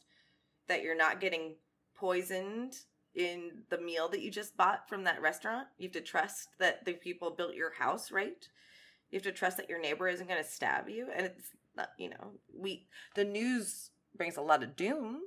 that 0.69 0.83
you're 0.83 0.97
not 0.97 1.21
getting 1.21 1.55
poisoned 1.95 2.77
in 3.17 3.51
the 3.71 3.79
meal 3.79 4.09
that 4.09 4.21
you 4.21 4.31
just 4.31 4.57
bought 4.57 4.89
from 4.89 5.03
that 5.05 5.23
restaurant. 5.23 5.67
You 5.79 5.87
have 5.87 5.93
to 5.93 6.01
trust 6.01 6.51
that 6.59 6.85
the 6.85 6.93
people 6.93 7.31
built 7.31 7.55
your 7.55 7.73
house 7.73 8.13
right. 8.13 8.47
You 9.11 9.17
have 9.17 9.23
to 9.23 9.33
trust 9.33 9.57
that 9.57 9.71
your 9.71 9.81
neighbor 9.81 10.07
isn't 10.07 10.29
going 10.29 10.43
to 10.43 10.49
stab 10.49 10.89
you. 10.89 11.09
And 11.15 11.27
it's 11.27 11.51
you 11.99 12.11
know, 12.11 12.33
we, 12.55 12.87
the 13.15 13.25
news 13.25 13.91
brings 14.17 14.37
a 14.37 14.43
lot 14.43 14.63
of 14.63 14.77
doom 14.77 15.23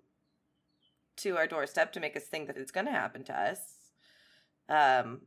to 1.18 1.38
our 1.38 1.48
doorstep 1.48 1.92
to 1.94 2.00
make 2.00 2.16
us 2.16 2.24
think 2.24 2.48
that 2.48 2.58
it's 2.58 2.72
going 2.72 2.86
to 2.86 2.92
happen 2.92 3.24
to 3.26 3.40
us. 3.40 3.60
Um, 4.68 5.22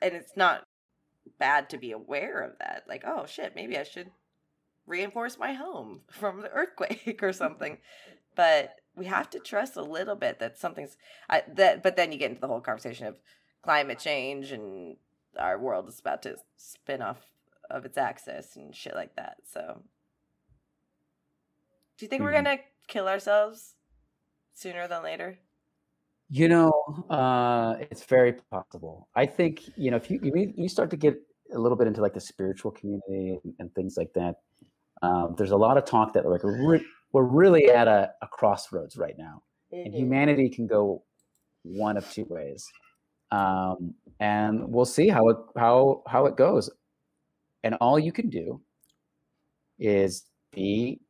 and 0.00 0.14
it's 0.14 0.36
not 0.36 0.64
bad 1.38 1.70
to 1.70 1.78
be 1.78 1.92
aware 1.92 2.40
of 2.40 2.58
that. 2.58 2.84
Like, 2.88 3.04
oh 3.06 3.26
shit, 3.26 3.54
maybe 3.54 3.76
I 3.76 3.84
should 3.84 4.10
reinforce 4.86 5.38
my 5.38 5.52
home 5.52 6.00
from 6.10 6.42
the 6.42 6.50
earthquake 6.50 7.20
or 7.22 7.32
something. 7.32 7.78
But 8.34 8.76
we 8.96 9.06
have 9.06 9.30
to 9.30 9.38
trust 9.38 9.76
a 9.76 9.82
little 9.82 10.16
bit 10.16 10.38
that 10.38 10.58
something's 10.58 10.96
I, 11.28 11.42
that 11.54 11.82
but 11.82 11.96
then 11.96 12.12
you 12.12 12.18
get 12.18 12.30
into 12.30 12.40
the 12.40 12.48
whole 12.48 12.60
conversation 12.60 13.06
of 13.06 13.18
climate 13.62 13.98
change 13.98 14.52
and 14.52 14.96
our 15.38 15.58
world 15.58 15.88
is 15.88 16.00
about 16.00 16.22
to 16.22 16.36
spin 16.56 17.00
off 17.00 17.18
of 17.72 17.84
its 17.84 17.98
axis 17.98 18.56
and 18.56 18.74
shit 18.74 18.94
like 18.94 19.14
that 19.16 19.36
so 19.50 19.82
do 21.98 22.04
you 22.04 22.08
think 22.08 22.20
mm-hmm. 22.20 22.26
we're 22.26 22.32
gonna 22.32 22.58
kill 22.88 23.08
ourselves 23.08 23.74
sooner 24.54 24.86
than 24.86 25.02
later 25.02 25.38
you 26.28 26.48
know 26.48 26.70
uh 27.10 27.76
it's 27.90 28.04
very 28.04 28.34
possible 28.50 29.08
i 29.14 29.26
think 29.26 29.62
you 29.76 29.90
know 29.90 29.96
if 29.96 30.10
you 30.10 30.20
you 30.56 30.68
start 30.68 30.90
to 30.90 30.96
get 30.96 31.20
a 31.54 31.58
little 31.58 31.76
bit 31.76 31.86
into 31.86 32.00
like 32.00 32.14
the 32.14 32.20
spiritual 32.20 32.70
community 32.70 33.38
and, 33.44 33.54
and 33.58 33.74
things 33.74 33.96
like 33.96 34.12
that 34.14 34.36
um, 35.02 35.34
there's 35.36 35.50
a 35.50 35.56
lot 35.56 35.76
of 35.76 35.84
talk 35.84 36.12
that 36.14 36.26
like 36.26 36.44
we're 36.44 37.24
really 37.24 37.70
at 37.70 37.88
a, 37.88 38.12
a 38.22 38.26
crossroads 38.28 38.96
right 38.96 39.16
now, 39.18 39.42
mm-hmm. 39.72 39.86
and 39.86 39.94
humanity 39.94 40.48
can 40.48 40.66
go 40.66 41.02
one 41.64 41.96
of 41.96 42.10
two 42.10 42.24
ways, 42.28 42.70
um, 43.32 43.94
and 44.20 44.68
we'll 44.68 44.84
see 44.84 45.08
how 45.08 45.28
it 45.28 45.36
how 45.56 46.02
how 46.06 46.26
it 46.26 46.36
goes. 46.36 46.70
And 47.64 47.74
all 47.80 47.98
you 47.98 48.12
can 48.12 48.28
do 48.28 48.60
is 49.78 50.24
be 50.52 51.00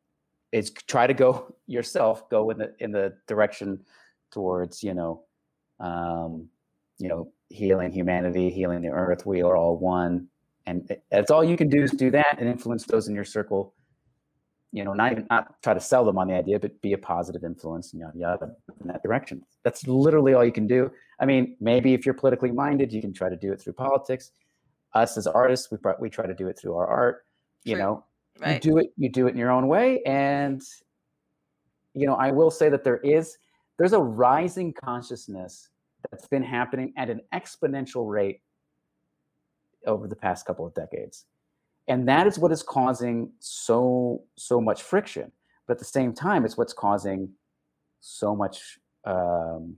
is 0.50 0.70
try 0.86 1.06
to 1.06 1.14
go 1.14 1.54
yourself 1.66 2.28
go 2.30 2.50
in 2.50 2.58
the 2.58 2.74
in 2.78 2.92
the 2.92 3.14
direction 3.26 3.80
towards 4.30 4.82
you 4.82 4.94
know 4.94 5.22
um, 5.80 6.48
you 6.98 7.08
know 7.08 7.32
healing 7.50 7.92
humanity 7.92 8.50
healing 8.50 8.80
the 8.80 8.88
earth 8.88 9.26
we 9.26 9.42
are 9.42 9.56
all 9.56 9.76
one 9.76 10.26
and 10.66 10.96
that's 11.10 11.30
all 11.30 11.44
you 11.44 11.56
can 11.56 11.68
do 11.68 11.82
is 11.82 11.90
do 11.90 12.10
that 12.10 12.36
and 12.38 12.48
influence 12.48 12.84
those 12.84 13.08
in 13.08 13.14
your 13.14 13.24
circle 13.24 13.74
you 14.72 14.84
know, 14.84 14.94
not 14.94 15.12
even 15.12 15.26
not 15.28 15.62
try 15.62 15.74
to 15.74 15.80
sell 15.80 16.04
them 16.04 16.18
on 16.18 16.28
the 16.28 16.34
idea, 16.34 16.58
but 16.58 16.80
be 16.80 16.94
a 16.94 16.98
positive 16.98 17.44
influence 17.44 17.92
yada 17.92 18.18
yada 18.18 18.50
in 18.80 18.88
that 18.88 19.02
direction. 19.02 19.42
That's 19.64 19.86
literally 19.86 20.32
all 20.32 20.44
you 20.44 20.52
can 20.52 20.66
do. 20.66 20.90
I 21.20 21.26
mean, 21.26 21.56
maybe 21.60 21.92
if 21.92 22.06
you're 22.06 22.14
politically 22.14 22.50
minded, 22.50 22.92
you 22.92 23.02
can 23.02 23.12
try 23.12 23.28
to 23.28 23.36
do 23.36 23.52
it 23.52 23.60
through 23.60 23.74
politics. 23.74 24.32
Us 24.94 25.16
as 25.16 25.26
artists, 25.26 25.70
we 25.70 25.78
we 26.00 26.10
try 26.10 26.26
to 26.26 26.34
do 26.34 26.48
it 26.48 26.58
through 26.58 26.74
our 26.76 26.86
art. 26.86 27.24
You 27.64 27.74
True. 27.74 27.82
know, 27.82 28.04
right. 28.40 28.64
you 28.64 28.70
do 28.70 28.78
it 28.78 28.92
you 28.96 29.08
do 29.08 29.26
it 29.26 29.30
in 29.30 29.36
your 29.36 29.50
own 29.50 29.68
way, 29.68 30.02
and 30.04 30.62
you 31.94 32.06
know, 32.06 32.14
I 32.14 32.30
will 32.30 32.50
say 32.50 32.68
that 32.68 32.84
there 32.84 32.98
is 32.98 33.38
there's 33.78 33.92
a 33.92 34.00
rising 34.00 34.72
consciousness 34.72 35.68
that's 36.10 36.26
been 36.26 36.42
happening 36.42 36.92
at 36.96 37.08
an 37.10 37.20
exponential 37.32 38.10
rate 38.10 38.40
over 39.86 40.06
the 40.06 40.16
past 40.16 40.46
couple 40.46 40.66
of 40.66 40.74
decades 40.74 41.26
and 41.88 42.08
that 42.08 42.26
is 42.26 42.38
what 42.38 42.52
is 42.52 42.62
causing 42.62 43.30
so 43.38 44.22
so 44.36 44.60
much 44.60 44.82
friction 44.82 45.30
but 45.66 45.74
at 45.74 45.78
the 45.78 45.84
same 45.84 46.12
time 46.12 46.44
it's 46.44 46.56
what's 46.56 46.72
causing 46.72 47.28
so 48.00 48.34
much 48.34 48.78
um, 49.04 49.76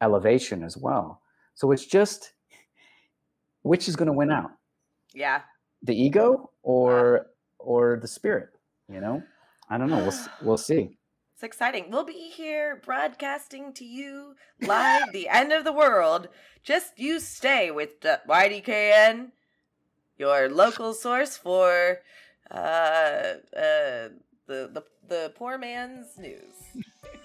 elevation 0.00 0.62
as 0.62 0.76
well 0.76 1.22
so 1.54 1.72
it's 1.72 1.86
just 1.86 2.32
which 3.62 3.88
is 3.88 3.96
going 3.96 4.06
to 4.06 4.12
win 4.12 4.30
out 4.30 4.50
yeah 5.14 5.42
the 5.82 5.94
ego 5.94 6.50
or 6.62 7.26
or 7.58 7.98
the 8.00 8.08
spirit. 8.08 8.50
You 8.88 9.00
know, 9.00 9.22
I 9.68 9.78
don't 9.78 9.90
know. 9.90 9.98
We'll 9.98 10.18
we'll 10.42 10.56
see. 10.56 10.98
It's 11.34 11.44
exciting. 11.44 11.90
We'll 11.90 12.04
be 12.04 12.32
here 12.34 12.80
broadcasting 12.84 13.72
to 13.74 13.84
you 13.84 14.34
live 14.60 15.12
the 15.12 15.28
end 15.28 15.52
of 15.52 15.64
the 15.64 15.72
world. 15.72 16.28
Just 16.64 16.98
you 16.98 17.20
stay 17.20 17.70
with 17.70 18.00
the 18.00 18.20
YDKN, 18.28 19.30
your 20.16 20.48
local 20.48 20.94
source 20.94 21.36
for 21.36 21.98
uh, 22.50 22.54
uh, 22.54 24.08
the, 24.48 24.68
the, 24.72 24.82
the 25.08 25.32
poor 25.36 25.58
man's 25.58 26.18
news. 26.18 26.54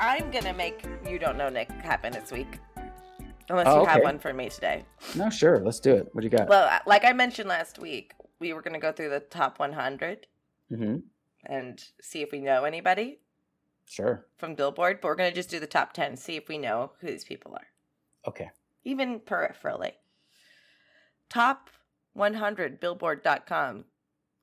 I'm 0.00 0.30
gonna 0.30 0.54
make 0.54 0.84
you 1.06 1.18
don't 1.18 1.36
know 1.36 1.48
Nick 1.50 1.70
happen 1.70 2.12
this 2.12 2.32
week, 2.32 2.58
unless 3.48 3.66
Oh, 3.68 3.80
you 3.82 3.86
have 3.86 4.02
one 4.02 4.18
for 4.18 4.32
me 4.32 4.48
today. 4.48 4.84
No, 5.14 5.28
sure. 5.30 5.58
Let's 5.60 5.78
do 5.80 5.94
it. 5.94 6.08
What 6.12 6.22
do 6.22 6.26
you 6.26 6.30
got? 6.36 6.48
Well, 6.48 6.68
uh, 6.68 6.78
like 6.86 7.04
I 7.04 7.12
mentioned 7.12 7.48
last 7.48 7.78
week, 7.78 8.14
we 8.38 8.52
were 8.54 8.62
gonna 8.62 8.78
go 8.80 8.92
through 8.92 9.10
the 9.10 9.20
top 9.20 9.58
100 9.58 10.26
hmm 10.70 10.96
and 11.46 11.82
see 12.00 12.22
if 12.22 12.32
we 12.32 12.38
know 12.40 12.64
anybody 12.64 13.18
Sure. 13.86 14.26
from 14.36 14.54
Billboard, 14.54 15.00
but 15.00 15.08
we're 15.08 15.14
gonna 15.16 15.32
just 15.32 15.50
do 15.50 15.58
the 15.60 15.66
top 15.66 15.92
10, 15.92 16.16
see 16.16 16.36
if 16.36 16.48
we 16.48 16.58
know 16.58 16.92
who 17.00 17.06
these 17.08 17.24
people 17.24 17.54
are, 17.54 17.66
Okay. 18.26 18.50
even 18.84 19.20
peripherally. 19.20 19.92
Top 21.28 21.70
100 22.14 22.80
Billboard.com 22.80 23.84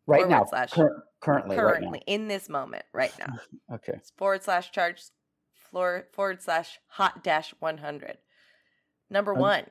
Right 0.08 0.28
now, 0.28 0.46
slash 0.46 0.72
cur- 0.72 1.04
currently, 1.20 1.56
currently 1.56 2.02
in 2.08 2.28
this 2.28 2.48
moment 2.50 2.86
right 2.94 3.14
now. 3.20 3.36
Okay. 3.76 4.00
Forward 4.18 4.42
slash 4.44 4.72
charts 4.72 5.12
floor 5.70 6.08
forward 6.14 6.42
slash 6.42 6.80
hot 6.88 7.24
dash 7.24 7.54
100. 7.60 8.18
Number 9.10 9.34
Um, 9.34 9.40
one. 9.40 9.66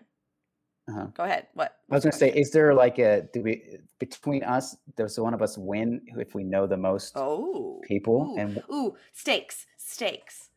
uh-huh. 0.88 1.07
Go 1.14 1.24
ahead. 1.24 1.49
What? 1.55 1.76
I 1.90 1.94
was 1.94 2.05
going 2.05 2.12
to 2.12 2.18
say, 2.18 2.30
is 2.32 2.51
there 2.53 2.72
like 2.74 2.99
a 2.99 3.22
do 3.32 3.42
we 3.42 3.78
between 3.99 4.42
us? 4.44 4.76
Does 4.97 5.18
one 5.18 5.34
of 5.34 5.42
us 5.42 5.59
win 5.59 6.01
if 6.18 6.34
we 6.34 6.44
know 6.44 6.66
the 6.66 6.76
most 6.76 7.12
Oh. 7.16 7.80
people? 7.84 8.32
Ooh. 8.34 8.38
And 8.38 8.62
Ooh, 8.72 8.97
stakes. 9.12 9.66
Stakes. 9.76 10.51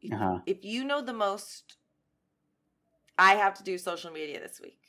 If, 0.00 0.12
Uh-huh. 0.12 0.38
if 0.46 0.64
you 0.64 0.84
know 0.84 1.00
the 1.02 1.12
most, 1.12 1.76
I 3.18 3.34
have 3.36 3.54
to 3.54 3.62
do 3.62 3.78
social 3.78 4.10
media 4.12 4.40
this 4.40 4.60
week. 4.60 4.80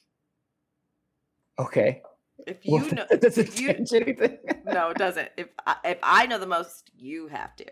okay, 1.59 2.01
If 2.45 2.57
Well, 2.67 2.85
you 2.85 2.91
know, 2.97 3.05
doesn't 3.07 3.47
if 3.47 3.59
you, 3.59 3.73
change 3.73 3.93
anything. 3.93 4.37
no, 4.65 4.89
it 4.91 4.97
doesn't. 4.97 5.29
If 5.37 5.47
I, 5.65 5.75
if 5.85 5.97
I 6.03 6.25
know 6.27 6.37
the 6.37 6.45
most, 6.45 6.91
you 6.95 7.27
have 7.27 7.55
to. 7.55 7.65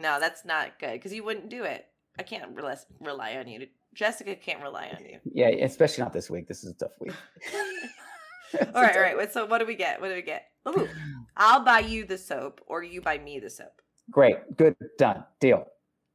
No, 0.00 0.18
that's 0.18 0.44
not 0.44 0.78
good 0.78 0.92
because 0.92 1.12
you 1.12 1.22
wouldn't 1.22 1.50
do 1.50 1.64
it. 1.64 1.86
I 2.18 2.22
can't 2.22 2.56
rely, 2.56 2.76
rely 3.00 3.36
on 3.36 3.46
you. 3.48 3.66
Jessica 3.94 4.34
can't 4.34 4.62
rely 4.62 4.88
on 4.96 5.04
you. 5.04 5.18
Yeah, 5.32 5.48
especially 5.48 6.04
not 6.04 6.12
this 6.12 6.30
week. 6.30 6.48
This 6.48 6.64
is 6.64 6.70
a 6.70 6.74
tough 6.74 6.92
week. 7.00 7.12
all 8.74 8.82
right, 8.82 8.96
all 8.96 9.02
right. 9.02 9.32
So 9.32 9.44
what 9.44 9.58
do 9.58 9.66
we 9.66 9.74
get? 9.74 10.00
What 10.00 10.08
do 10.08 10.14
we 10.14 10.22
get? 10.22 10.46
Ooh, 10.68 10.88
I'll 11.36 11.64
buy 11.64 11.80
you 11.80 12.04
the 12.04 12.16
soap, 12.16 12.62
or 12.66 12.82
you 12.82 13.02
buy 13.02 13.18
me 13.18 13.38
the 13.40 13.50
soap. 13.50 13.72
Great, 14.10 14.36
good, 14.56 14.74
done, 14.98 15.24
deal. 15.38 15.66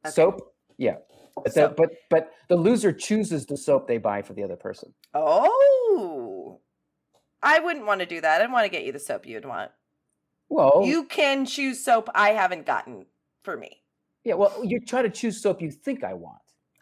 Okay. 0.05 0.13
Soap, 0.13 0.53
yeah. 0.77 0.95
But, 1.35 1.53
the, 1.53 1.73
but 1.75 1.89
but 2.09 2.31
the 2.49 2.55
loser 2.55 2.93
chooses 2.93 3.45
the 3.45 3.57
soap 3.57 3.87
they 3.87 3.97
buy 3.97 4.21
for 4.21 4.33
the 4.33 4.43
other 4.43 4.55
person. 4.55 4.93
Oh, 5.13 6.59
I 7.43 7.59
wouldn't 7.59 7.85
want 7.85 7.99
to 7.99 8.05
do 8.05 8.21
that. 8.21 8.41
I'd 8.41 8.51
want 8.51 8.65
to 8.65 8.69
get 8.69 8.85
you 8.85 8.91
the 8.91 8.99
soap 8.99 9.27
you'd 9.27 9.45
want. 9.45 9.71
Well, 10.49 10.83
You 10.85 11.05
can 11.05 11.45
choose 11.45 11.83
soap 11.83 12.09
I 12.13 12.29
haven't 12.29 12.65
gotten 12.65 13.05
for 13.45 13.55
me. 13.55 13.81
yeah. 14.23 14.33
Well, 14.33 14.53
you 14.63 14.79
try 14.79 15.01
to 15.01 15.09
choose 15.09 15.41
soap 15.41 15.61
you 15.61 15.71
think 15.71 16.03
I 16.03 16.13
want. 16.13 16.37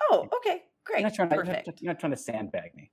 Oh, 0.10 0.28
okay, 0.38 0.64
great, 0.86 1.00
You're 1.02 1.10
not 1.10 1.14
trying 1.14 1.30
to. 1.30 1.36
You're 1.36 1.46
perfect. 1.46 1.68
not, 1.68 1.82
you're 1.82 1.94
not 1.94 2.00
trying 2.00 2.12
to 2.12 2.18
sandbag 2.18 2.76
me. 2.76 2.90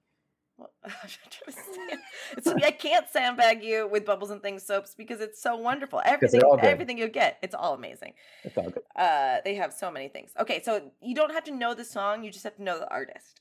Well, 0.59 0.71
I'm 0.85 0.91
trying 1.37 1.55
to 1.55 2.43
sand- 2.43 2.65
I 2.65 2.71
can't 2.71 3.09
sandbag 3.09 3.63
you 3.65 3.89
with 3.89 4.05
bubbles 4.05 4.31
and 4.31 4.43
things 4.43 4.63
soaps 4.63 4.95
because 4.95 5.21
it's 5.21 5.41
so 5.43 5.57
wonderful. 5.57 6.03
Everything, 6.05 6.43
everything 6.61 6.99
you 6.99 7.09
get, 7.09 7.39
it's 7.43 7.55
all 7.55 7.75
amazing. 7.75 8.13
It's 8.45 8.57
all 8.59 8.69
good. 8.71 8.83
Uh, 8.97 9.39
they 9.45 9.55
have 9.55 9.73
so 9.73 9.91
many 9.91 10.09
things. 10.09 10.33
Okay, 10.39 10.63
so 10.63 10.91
you 11.01 11.15
don't 11.15 11.33
have 11.33 11.45
to 11.45 11.53
know 11.53 11.73
the 11.75 11.85
song; 11.85 12.23
you 12.25 12.31
just 12.31 12.45
have 12.45 12.57
to 12.57 12.63
know 12.63 12.79
the 12.79 12.91
artist. 12.91 13.41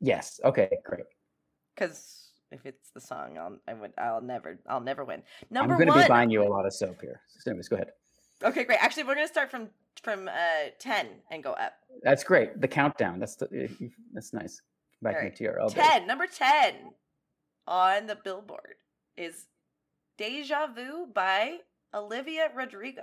Yes. 0.00 0.40
Okay. 0.44 0.68
Great. 0.84 1.04
Because 1.74 2.30
if 2.52 2.64
it's 2.64 2.90
the 2.90 3.00
song, 3.00 3.36
I'll 3.38 3.58
I 3.66 3.74
would 3.74 3.92
I'll 3.98 4.20
never 4.22 4.58
I'll 4.68 4.80
never 4.80 5.04
win. 5.04 5.22
Number 5.50 5.74
I'm 5.74 5.80
going 5.80 5.92
to 5.92 6.02
be 6.04 6.08
buying 6.08 6.30
you 6.30 6.42
a 6.42 6.48
lot 6.48 6.66
of 6.66 6.72
soap 6.72 7.00
here. 7.00 7.20
So 7.40 7.50
anyways, 7.50 7.68
go 7.68 7.76
ahead. 7.76 7.90
Okay, 8.42 8.64
great. 8.64 8.78
Actually, 8.82 9.04
we're 9.04 9.14
gonna 9.14 9.28
start 9.28 9.50
from 9.50 9.68
from 10.02 10.28
uh 10.28 10.70
ten 10.78 11.08
and 11.30 11.42
go 11.42 11.52
up. 11.54 11.72
That's 12.02 12.22
great. 12.24 12.60
The 12.60 12.68
countdown. 12.68 13.18
That's 13.18 13.36
the. 13.36 13.46
uh, 13.64 13.86
That's 14.12 14.32
nice. 14.32 14.60
Back 15.02 15.16
All 15.16 15.22
right. 15.22 15.36
TRL. 15.36 15.74
days. 15.74 15.84
Ten, 15.84 16.06
number 16.06 16.26
ten 16.26 16.74
on 17.66 18.06
the 18.06 18.16
billboard 18.16 18.74
is 19.16 19.46
"Deja 20.16 20.68
Vu" 20.74 21.06
by 21.12 21.58
Olivia 21.94 22.50
Rodrigo. 22.54 23.02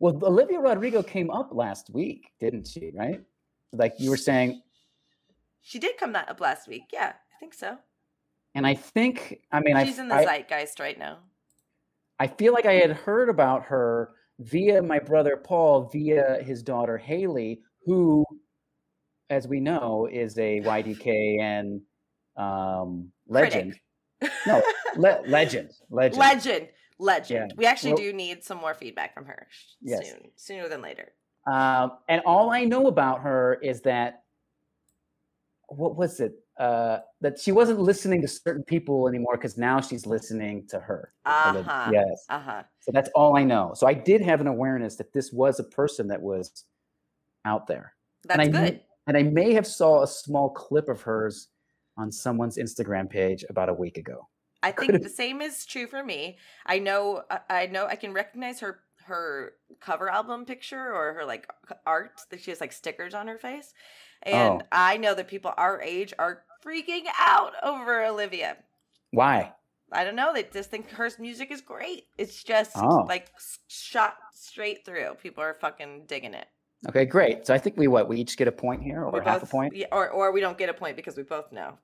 Well, 0.00 0.18
Olivia 0.24 0.58
Rodrigo 0.58 1.02
came 1.02 1.30
up 1.30 1.50
last 1.52 1.88
week, 1.90 2.30
didn't 2.40 2.66
she? 2.66 2.92
Right? 2.94 3.20
Like 3.72 3.94
you 3.98 4.10
were 4.10 4.16
saying, 4.16 4.60
She 5.62 5.78
did 5.78 5.96
come 5.98 6.12
that 6.12 6.28
up 6.28 6.40
last 6.40 6.68
week. 6.68 6.84
Yeah, 6.92 7.12
I 7.14 7.38
think 7.40 7.54
so. 7.54 7.78
and 8.54 8.66
I 8.66 8.74
think. 8.74 9.40
I 9.52 9.60
mean, 9.60 9.76
I 9.76 9.84
She's 9.84 9.98
in 9.98 10.08
the 10.08 10.14
I, 10.16 10.24
zeitgeist 10.24 10.78
right 10.80 10.98
now. 10.98 11.18
I 12.24 12.26
feel 12.26 12.54
like 12.54 12.64
I 12.64 12.72
had 12.72 12.92
heard 12.92 13.28
about 13.28 13.64
her 13.64 14.12
via 14.38 14.82
my 14.82 14.98
brother 14.98 15.36
Paul, 15.36 15.90
via 15.92 16.42
his 16.42 16.62
daughter 16.62 16.96
Haley, 16.96 17.60
who, 17.84 18.24
as 19.28 19.46
we 19.46 19.60
know, 19.60 20.08
is 20.10 20.38
a 20.38 20.62
YDKN 20.62 21.82
um, 22.38 23.12
legend. 23.28 23.78
Critic. 24.22 24.36
No, 24.46 24.62
le- 24.96 25.20
legend, 25.26 25.72
legend. 25.90 26.18
legend, 26.18 26.68
legend. 26.98 27.50
Yeah. 27.50 27.56
We 27.58 27.66
actually 27.66 27.92
Well- 27.92 28.02
do 28.04 28.12
need 28.14 28.42
some 28.42 28.56
more 28.56 28.72
feedback 28.72 29.12
from 29.12 29.26
her 29.26 29.46
Yes. 29.82 30.08
soon, 30.08 30.30
sooner 30.34 30.68
than 30.70 30.80
later. 30.80 31.12
Um, 31.46 31.98
and 32.08 32.22
all 32.24 32.48
I 32.48 32.64
know 32.64 32.86
about 32.86 33.20
her 33.20 33.58
is 33.62 33.82
that 33.82 34.22
what 35.68 35.94
was 35.94 36.20
it? 36.20 36.32
Uh, 36.58 37.00
that 37.20 37.36
she 37.38 37.50
wasn't 37.50 37.80
listening 37.80 38.22
to 38.22 38.28
certain 38.28 38.62
people 38.62 39.08
anymore 39.08 39.36
because 39.36 39.58
now 39.58 39.80
she's 39.80 40.06
listening 40.06 40.64
to 40.68 40.78
her. 40.78 41.12
Uh-huh. 41.24 41.90
Yes. 41.92 42.24
Uh 42.28 42.38
huh. 42.38 42.62
So 42.80 42.92
that's 42.92 43.10
all 43.14 43.36
I 43.36 43.42
know. 43.42 43.72
So 43.74 43.88
I 43.88 43.94
did 43.94 44.20
have 44.22 44.40
an 44.40 44.46
awareness 44.46 44.94
that 44.96 45.12
this 45.12 45.32
was 45.32 45.58
a 45.58 45.64
person 45.64 46.06
that 46.08 46.22
was 46.22 46.64
out 47.44 47.66
there. 47.66 47.94
That's 48.24 48.38
and 48.46 48.56
I 48.56 48.60
good. 48.70 48.80
and 49.08 49.16
I 49.16 49.22
may 49.24 49.52
have 49.54 49.66
saw 49.66 50.02
a 50.04 50.06
small 50.06 50.48
clip 50.50 50.88
of 50.88 51.02
hers 51.02 51.48
on 51.96 52.12
someone's 52.12 52.56
Instagram 52.56 53.10
page 53.10 53.44
about 53.50 53.68
a 53.68 53.74
week 53.74 53.98
ago. 53.98 54.28
I 54.62 54.70
think 54.72 55.02
the 55.02 55.08
same 55.08 55.42
is 55.42 55.66
true 55.66 55.86
for 55.88 56.02
me. 56.04 56.38
I 56.66 56.78
know 56.78 57.22
I- 57.30 57.40
I 57.50 57.66
know 57.66 57.86
I 57.86 57.96
can 57.96 58.12
recognize 58.12 58.60
her 58.60 58.80
her 59.06 59.52
cover 59.80 60.08
album 60.08 60.46
picture 60.46 60.92
or 60.94 61.12
her 61.12 61.24
like 61.26 61.46
art 61.84 62.20
that 62.30 62.40
she 62.40 62.50
has 62.50 62.60
like 62.60 62.72
stickers 62.72 63.12
on 63.12 63.26
her 63.26 63.38
face. 63.38 63.74
And 64.22 64.62
Oh. 64.62 64.66
I 64.72 64.96
know 64.96 65.14
that 65.14 65.28
people 65.28 65.52
our 65.58 65.82
age 65.82 66.14
are 66.18 66.44
freaking 66.64 67.04
out 67.18 67.52
over 67.62 68.04
Olivia. 68.04 68.56
Why? 69.10 69.52
I 69.92 70.02
don't 70.04 70.16
know. 70.16 70.32
They 70.32 70.42
just 70.44 70.70
think 70.70 70.90
her 70.90 71.10
music 71.18 71.50
is 71.50 71.60
great. 71.60 72.04
It's 72.18 72.42
just 72.42 72.72
Oh. 72.76 73.04
like 73.06 73.30
shot 73.68 74.16
straight 74.32 74.84
through. 74.84 75.14
People 75.22 75.42
are 75.44 75.54
fucking 75.54 76.04
digging 76.06 76.34
it. 76.34 76.46
Okay, 76.88 77.04
great. 77.04 77.46
So 77.46 77.54
I 77.54 77.58
think 77.58 77.76
we 77.76 77.86
what 77.86 78.08
we 78.08 78.18
each 78.18 78.36
get 78.36 78.48
a 78.48 78.52
point 78.52 78.82
here, 78.82 79.02
or 79.04 79.12
We 79.20 79.24
half 79.24 79.42
a 79.42 79.46
point. 79.46 79.74
yeah, 79.74 79.86
or 79.92 80.10
or 80.10 80.32
we 80.32 80.40
don't 80.40 80.58
get 80.58 80.68
a 80.68 80.74
point 80.74 80.96
because 80.96 81.16
we 81.16 81.22
both 81.22 81.50
know. 81.52 81.78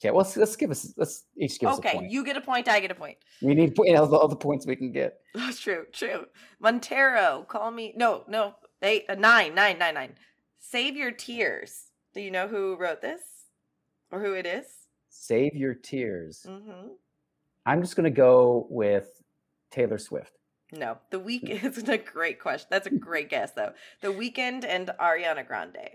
Okay, 0.00 0.10
well 0.10 0.18
let's, 0.24 0.36
let's 0.36 0.56
give 0.56 0.70
us 0.72 0.92
let's 0.96 1.24
each 1.36 1.60
give 1.60 1.68
us 1.68 1.78
a 1.78 1.82
point. 1.82 1.96
Okay, 1.96 2.08
you 2.08 2.24
get 2.24 2.36
a 2.36 2.40
point. 2.40 2.66
I 2.68 2.80
get 2.80 2.90
a 2.90 2.94
point. 2.94 3.18
We 3.42 3.54
need 3.54 3.76
po- 3.76 3.86
all 3.96 4.06
the, 4.08 4.16
all 4.16 4.26
the 4.28 4.34
points 4.36 4.66
we 4.66 4.74
can 4.74 4.90
get. 4.90 5.20
That's 5.34 5.60
true. 5.60 5.84
True. 5.92 6.26
Montero, 6.60 7.44
call 7.48 7.70
me. 7.70 7.92
No, 7.96 8.24
no. 8.26 8.54
Eight, 8.82 9.04
uh, 9.08 9.14
nine, 9.14 9.54
nine, 9.54 9.78
nine, 9.78 9.94
nine. 9.94 10.14
Save 10.58 10.96
your 10.96 11.12
tears. 11.12 11.84
Do 12.14 12.20
you 12.20 12.32
know 12.32 12.48
who 12.48 12.76
wrote 12.76 13.00
this, 13.00 13.20
or 14.12 14.20
who 14.20 14.34
it 14.34 14.46
is? 14.46 14.66
Save 15.08 15.54
your 15.56 15.74
tears. 15.74 16.46
Mm-hmm. 16.48 16.88
I'm 17.66 17.80
just 17.80 17.96
gonna 17.96 18.10
go 18.10 18.66
with 18.70 19.08
Taylor 19.70 19.98
Swift. 19.98 20.32
No, 20.72 20.98
the 21.10 21.18
Weeknd. 21.20 21.64
It's 21.64 21.78
a 21.88 21.98
great 21.98 22.38
question. 22.40 22.68
That's 22.70 22.86
a 22.86 22.90
great 22.94 23.28
guess, 23.28 23.52
though. 23.52 23.72
The 24.00 24.08
Weeknd 24.08 24.64
and 24.64 24.90
Ariana 25.00 25.46
Grande. 25.46 25.90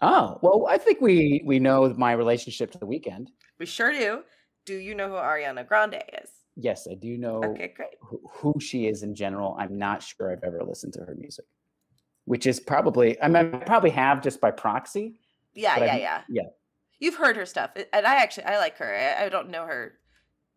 Oh 0.00 0.38
well, 0.42 0.66
I 0.68 0.78
think 0.78 1.00
we 1.00 1.42
we 1.44 1.58
know 1.58 1.92
my 1.96 2.12
relationship 2.12 2.70
to 2.72 2.78
the 2.78 2.86
Weeknd. 2.86 3.28
We 3.58 3.66
sure 3.66 3.92
do. 3.92 4.22
Do 4.64 4.74
you 4.74 4.94
know 4.94 5.08
who 5.08 5.14
Ariana 5.14 5.66
Grande 5.66 6.02
is? 6.22 6.30
Yes, 6.56 6.86
I 6.90 6.94
do 6.94 7.16
know 7.16 7.42
Okay, 7.42 7.72
great. 7.74 7.90
who, 8.00 8.20
who 8.30 8.54
she 8.60 8.86
is 8.86 9.02
in 9.02 9.14
general. 9.14 9.56
I'm 9.58 9.78
not 9.78 10.02
sure 10.02 10.30
I've 10.30 10.44
ever 10.44 10.62
listened 10.62 10.92
to 10.94 11.00
her 11.00 11.14
music, 11.18 11.46
which 12.26 12.46
is 12.46 12.60
probably 12.60 13.20
I 13.22 13.28
mean 13.28 13.54
I 13.54 13.58
probably 13.58 13.90
have 13.90 14.22
just 14.22 14.40
by 14.40 14.50
proxy. 14.50 15.14
Yeah, 15.54 15.78
yeah, 15.78 15.92
I've- 15.92 16.00
yeah. 16.02 16.20
yeah. 16.28 16.42
You've 17.02 17.16
heard 17.16 17.36
her 17.36 17.46
stuff, 17.46 17.70
and 17.74 18.06
I 18.06 18.22
actually 18.22 18.44
I 18.44 18.58
like 18.58 18.76
her. 18.78 18.94
I, 18.94 19.24
I 19.24 19.28
don't 19.28 19.50
know 19.50 19.66
her 19.66 19.94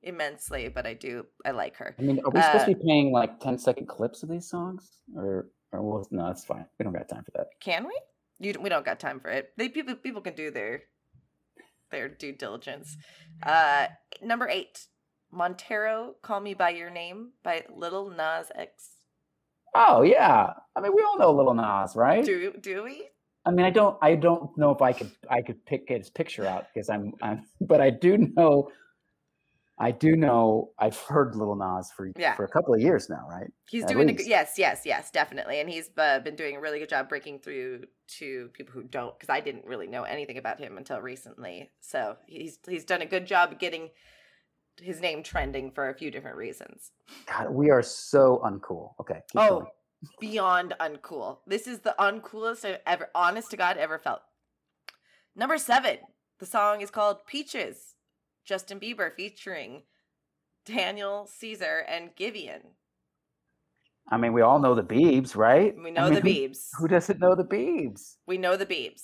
immensely, 0.03 0.67
but 0.69 0.85
I 0.85 0.93
do. 0.93 1.26
I 1.43 1.51
like 1.51 1.76
her. 1.77 1.95
I 1.97 2.01
mean, 2.03 2.19
are 2.23 2.30
we 2.30 2.39
supposed 2.39 2.63
Uh, 2.63 2.65
to 2.67 2.76
be 2.76 2.84
playing 2.84 3.11
like 3.11 3.39
10 3.39 3.57
second 3.57 3.88
clips 3.88 4.22
of 4.22 4.30
these 4.30 4.47
songs? 4.47 5.01
Or, 5.17 5.49
or 5.72 5.81
well, 5.81 6.07
no, 6.11 6.27
that's 6.27 6.45
fine. 6.45 6.67
We 6.77 6.84
don't 6.84 6.93
got 6.93 7.09
time 7.09 7.23
for 7.23 7.31
that. 7.31 7.47
Can 7.59 7.88
we? 7.88 7.99
You 8.38 8.53
we 8.61 8.69
don't 8.69 8.85
got 8.85 8.99
time 8.99 9.19
for 9.19 9.30
it. 9.30 9.53
They 9.57 9.69
people 9.69 9.95
people 9.95 10.22
can 10.22 10.35
do 10.35 10.51
their 10.51 10.84
their 11.89 12.09
due 12.09 12.34
diligence. 12.34 12.95
Uh, 13.41 13.88
number 14.22 14.47
eight, 14.47 14.85
Montero, 15.31 16.15
"Call 16.22 16.41
Me 16.41 16.53
by 16.53 16.69
Your 16.72 16.91
Name" 16.91 17.31
by 17.43 17.63
Lil 17.73 18.09
Nas 18.11 18.51
X. 18.53 18.91
Oh, 19.73 20.03
yeah. 20.03 20.53
I 20.76 20.81
mean, 20.81 20.93
we 20.95 21.01
all 21.01 21.17
know 21.17 21.31
Lil 21.31 21.53
Nas, 21.55 21.95
right? 21.95 22.23
Do 22.23 22.53
do 22.59 22.84
we? 22.84 23.09
I 23.45 23.51
mean, 23.51 23.65
I 23.65 23.69
don't, 23.69 23.97
I 24.01 24.15
don't 24.15 24.55
know 24.57 24.72
if 24.72 24.81
I 24.81 24.91
could, 24.91 25.11
I 25.30 25.41
could 25.41 25.63
pick 25.65 25.84
his 25.88 26.09
picture 26.09 26.47
out 26.47 26.65
because 26.73 26.89
I'm, 26.89 27.13
I'm, 27.22 27.43
but 27.61 27.81
I 27.81 27.89
do 27.89 28.17
know, 28.17 28.69
I 29.77 29.91
do 29.91 30.15
know, 30.15 30.72
I've 30.80 30.97
heard 30.97 31.35
Lil 31.35 31.55
Nas 31.55 31.91
for 31.91 32.11
Yeah. 32.17 32.35
for 32.35 32.45
a 32.45 32.47
couple 32.47 32.73
of 32.73 32.80
years 32.80 33.09
now, 33.09 33.27
right? 33.30 33.51
He's 33.69 33.84
At 33.84 33.89
doing 33.89 34.09
a 34.09 34.23
yes, 34.23 34.53
yes, 34.57 34.84
yes, 34.85 35.11
definitely, 35.11 35.59
and 35.59 35.69
he's 35.69 35.89
uh, 35.97 36.19
been 36.19 36.35
doing 36.35 36.55
a 36.55 36.61
really 36.61 36.80
good 36.80 36.89
job 36.89 37.09
breaking 37.09 37.39
through 37.39 37.84
to 38.19 38.49
people 38.53 38.73
who 38.73 38.84
don't, 38.84 39.17
because 39.17 39.30
I 39.30 39.41
didn't 39.41 39.65
really 39.65 39.88
know 39.88 40.03
anything 40.03 40.38
about 40.38 40.59
him 40.59 40.77
until 40.77 41.01
recently. 41.01 41.72
So 41.81 42.15
he's 42.26 42.57
he's 42.67 42.85
done 42.85 43.01
a 43.01 43.05
good 43.05 43.26
job 43.26 43.59
getting 43.59 43.89
his 44.81 45.01
name 45.01 45.23
trending 45.23 45.72
for 45.72 45.89
a 45.89 45.93
few 45.93 46.09
different 46.09 46.38
reasons. 46.38 46.91
God, 47.27 47.49
we 47.49 47.69
are 47.69 47.81
so 47.81 48.41
uncool. 48.45 48.93
Okay. 49.01 49.22
keep 49.30 49.41
Oh, 49.41 49.59
going. 49.59 49.67
Beyond 50.19 50.73
uncool. 50.80 51.38
This 51.48 51.68
is 51.68 51.80
the 51.80 51.95
uncoolest 51.99 52.65
I've 52.65 52.80
ever, 52.86 53.10
honest 53.15 53.52
to 53.52 53.57
God, 53.57 53.77
ever 53.77 53.99
felt. 53.99 54.22
Number 55.36 55.57
seven, 55.57 55.98
the 56.40 56.45
song 56.45 56.82
is 56.82 56.90
called 56.91 57.26
Peaches. 57.27 57.95
Justin 58.45 58.80
Bieber 58.80 59.11
featuring 59.15 59.84
Daniel 60.65 61.27
Caesar 61.40 61.84
and 61.90 62.15
Giveon. 62.15 62.61
I 64.10 64.18
mean, 64.18 64.34
we 64.34 64.41
all 64.41 64.60
know 64.60 64.76
the 64.76 64.84
Beebs, 64.84 65.36
right? 65.36 65.76
We 65.76 65.88
I 65.88 65.94
know 65.94 66.06
mean, 66.10 66.14
the 66.15 66.22
who- 66.22 66.27
Biebs. 66.30 66.69
Who 66.77 66.88
doesn't 66.88 67.19
know 67.19 67.34
the 67.34 67.44
Beebs? 67.44 68.18
We 68.27 68.38
know 68.38 68.56
the 68.56 68.65
Biebs. 68.68 69.02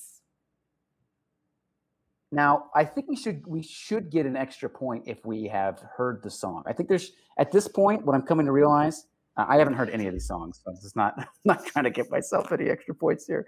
Now, 2.32 2.65
I 2.76 2.86
think 2.86 3.10
we 3.10 3.15
should 3.18 3.45
we 3.45 3.61
should 3.61 4.10
get 4.10 4.26
an 4.26 4.38
extra 4.38 4.69
point 4.69 5.03
if 5.06 5.26
we 5.26 5.45
have 5.48 5.80
heard 5.98 6.22
the 6.23 6.30
song. 6.30 6.64
I 6.65 6.72
think 6.73 6.88
there's 6.88 7.11
at 7.38 7.52
this 7.52 7.68
point 7.68 8.06
what 8.06 8.15
I'm 8.15 8.22
coming 8.22 8.45
to 8.45 8.52
realize. 8.53 9.06
Uh, 9.38 9.45
I 9.48 9.58
haven't 9.58 9.76
heard 9.76 9.90
any 9.90 10.08
of 10.08 10.14
these 10.14 10.28
songs, 10.28 10.62
so 10.64 10.72
it's 10.72 10.95
not 10.95 11.14
I'm 11.18 11.24
just 11.24 11.45
not 11.45 11.66
trying 11.66 11.86
to 11.86 11.91
give 11.91 12.10
myself 12.10 12.52
any 12.52 12.70
extra 12.70 12.94
points 12.94 13.26
here. 13.28 13.45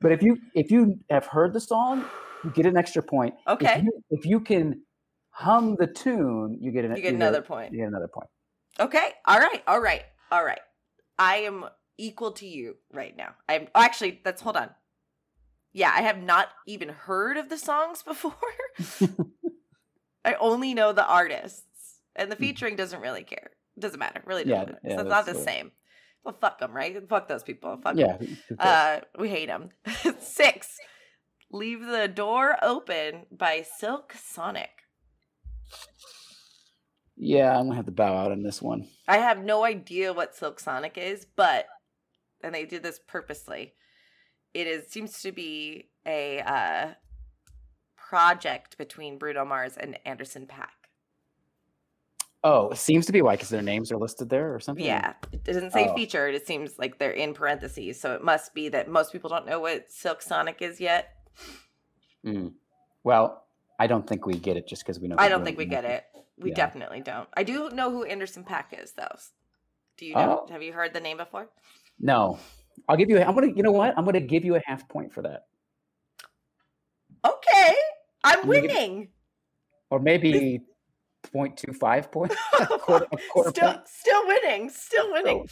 But 0.00 0.12
if 0.12 0.22
you 0.22 0.38
if 0.54 0.70
you 0.70 0.98
have 1.10 1.26
heard 1.26 1.52
the 1.52 1.60
song, 1.60 2.04
you 2.44 2.50
get 2.50 2.66
an 2.66 2.76
extra 2.76 3.02
point. 3.02 3.34
If 3.46 3.54
Okay. 3.54 3.82
you, 3.82 4.02
if 4.10 4.24
you 4.26 4.40
can 4.40 4.82
hum 5.30 5.76
the 5.78 5.86
tune, 5.86 6.58
you 6.60 6.70
get 6.72 6.84
an 6.84 6.96
You 6.96 7.02
get 7.02 7.14
another 7.14 7.42
point. 7.42 7.72
You 7.72 7.78
get 7.80 7.88
another 7.88 8.08
point. 8.08 8.28
Okay. 8.78 9.10
All 9.26 9.38
right. 9.38 9.62
All 9.66 9.80
right. 9.80 10.04
All 10.30 10.44
right. 10.44 10.60
I 11.18 11.36
am 11.38 11.66
equal 11.98 12.32
to 12.32 12.46
you 12.46 12.76
right 12.92 13.16
now. 13.16 13.34
I'm 13.48 13.68
actually 13.74 14.20
that's 14.24 14.42
hold 14.42 14.56
on. 14.56 14.70
Yeah, 15.72 15.92
I 15.94 16.02
have 16.02 16.20
not 16.20 16.48
even 16.66 16.88
heard 16.88 17.36
of 17.36 17.48
the 17.48 17.58
songs 17.58 18.02
before. 18.06 18.32
I 20.24 20.34
only 20.34 20.74
know 20.74 20.92
the 20.92 21.06
artists. 21.06 21.64
And 22.16 22.30
the 22.30 22.36
featuring 22.36 22.76
doesn't 22.76 23.00
really 23.00 23.22
care. 23.22 23.50
Doesn't 23.80 23.98
matter. 23.98 24.22
Really 24.26 24.46
Yeah, 24.46 24.64
doesn't. 24.64 24.78
yeah, 24.84 24.94
so 24.96 25.00
it's 25.02 25.08
not 25.10 25.26
the 25.26 25.34
same. 25.34 25.72
Well, 26.24 26.36
fuck 26.40 26.58
them, 26.58 26.72
right? 26.72 27.08
Fuck 27.08 27.28
those 27.28 27.42
people. 27.42 27.78
Fuck. 27.82 27.96
Yeah. 27.96 28.18
who? 28.18 28.56
Uh, 28.58 29.00
we 29.18 29.28
hate 29.30 29.46
them. 29.46 29.70
Six. 30.20 30.76
Leave 31.50 31.84
the 31.86 32.08
door 32.08 32.56
open 32.62 33.26
by 33.32 33.64
Silk 33.78 34.12
Sonic. 34.22 34.68
yeah, 37.16 37.56
I'm 37.58 37.64
gonna 37.66 37.76
have 37.76 37.86
to 37.86 37.90
bow 37.92 38.16
out 38.16 38.32
on 38.32 38.42
this 38.42 38.62
one. 38.62 38.86
I 39.08 39.18
have 39.18 39.42
no 39.42 39.64
idea 39.64 40.12
what 40.12 40.34
Silk 40.34 40.60
Sonic 40.60 40.96
is, 40.96 41.26
but 41.36 41.66
and 42.42 42.54
they 42.54 42.64
did 42.64 42.82
this 42.82 43.00
purposely. 43.06 43.74
It 44.54 44.66
is 44.66 44.88
seems 44.90 45.20
to 45.22 45.32
be 45.32 45.90
a 46.06 46.40
uh, 46.40 46.94
project 47.96 48.78
between 48.78 49.18
Bruno 49.18 49.44
Mars 49.44 49.76
and 49.76 49.98
Anderson 50.04 50.46
.Paak. 50.46 50.79
Oh, 52.42 52.70
it 52.70 52.78
seems 52.78 53.04
to 53.06 53.12
be 53.12 53.20
why, 53.20 53.34
because 53.34 53.50
their 53.50 53.60
names 53.60 53.92
are 53.92 53.98
listed 53.98 54.30
there 54.30 54.54
or 54.54 54.60
something. 54.60 54.84
Yeah, 54.84 55.12
it 55.30 55.44
doesn't 55.44 55.72
say 55.72 55.88
Oh. 55.88 55.94
featured. 55.94 56.34
It 56.34 56.46
seems 56.46 56.78
like 56.78 56.98
they're 56.98 57.10
in 57.10 57.34
parentheses, 57.34 58.00
so 58.00 58.14
it 58.14 58.24
must 58.24 58.54
be 58.54 58.70
that 58.70 58.88
most 58.88 59.12
people 59.12 59.28
don't 59.28 59.44
know 59.46 59.60
what 59.60 59.90
Silk 59.90 60.22
Sonic 60.22 60.62
is 60.62 60.80
yet. 60.80 61.14
Mm. 62.24 62.54
Well, 63.04 63.44
I 63.78 63.86
don't 63.86 64.06
think 64.06 64.24
we 64.24 64.34
get 64.34 64.56
it 64.56 64.66
just 64.66 64.82
because 64.82 64.98
we 64.98 65.08
know. 65.08 65.16
I 65.18 65.28
don't 65.28 65.44
think 65.44 65.58
we 65.58 65.66
get 65.66 65.84
it. 65.84 66.04
We 66.38 66.50
Yeah. 66.50 66.56
definitely 66.56 67.00
don't. 67.02 67.28
I 67.34 67.42
do 67.42 67.68
know 67.70 67.90
who 67.90 68.04
Anderson 68.04 68.44
.Paak 68.44 68.72
is, 68.82 68.92
though. 68.92 69.16
Do 69.98 70.06
you 70.06 70.14
know? 70.14 70.46
Oh. 70.48 70.52
Have 70.52 70.62
you 70.62 70.72
heard 70.72 70.94
the 70.94 71.00
name 71.00 71.18
before? 71.18 71.50
No, 71.98 72.38
I'll 72.88 72.96
give 72.96 73.10
you. 73.10 73.18
a- 73.18 73.24
I'm 73.24 73.34
gonna. 73.34 73.48
You 73.54 73.62
know 73.62 73.72
what? 73.72 73.92
I'm 73.98 74.06
gonna 74.06 74.20
give 74.20 74.46
you 74.46 74.54
a 74.54 74.60
half 74.64 74.88
point 74.88 75.12
for 75.12 75.20
that, 75.22 75.46
Okay, 77.22 77.74
I'm 78.24 78.40
give- 78.40 78.48
winning. 78.48 79.08
or 79.90 79.98
maybe 79.98 80.62
0.25 81.22 82.10
point. 82.12 82.34
quarter, 82.80 83.06
quarter 83.32 83.50
still, 83.50 83.72
point. 83.72 83.88
still 83.88 84.26
winning, 84.26 84.70
still 84.70 85.12
winning. 85.12 85.46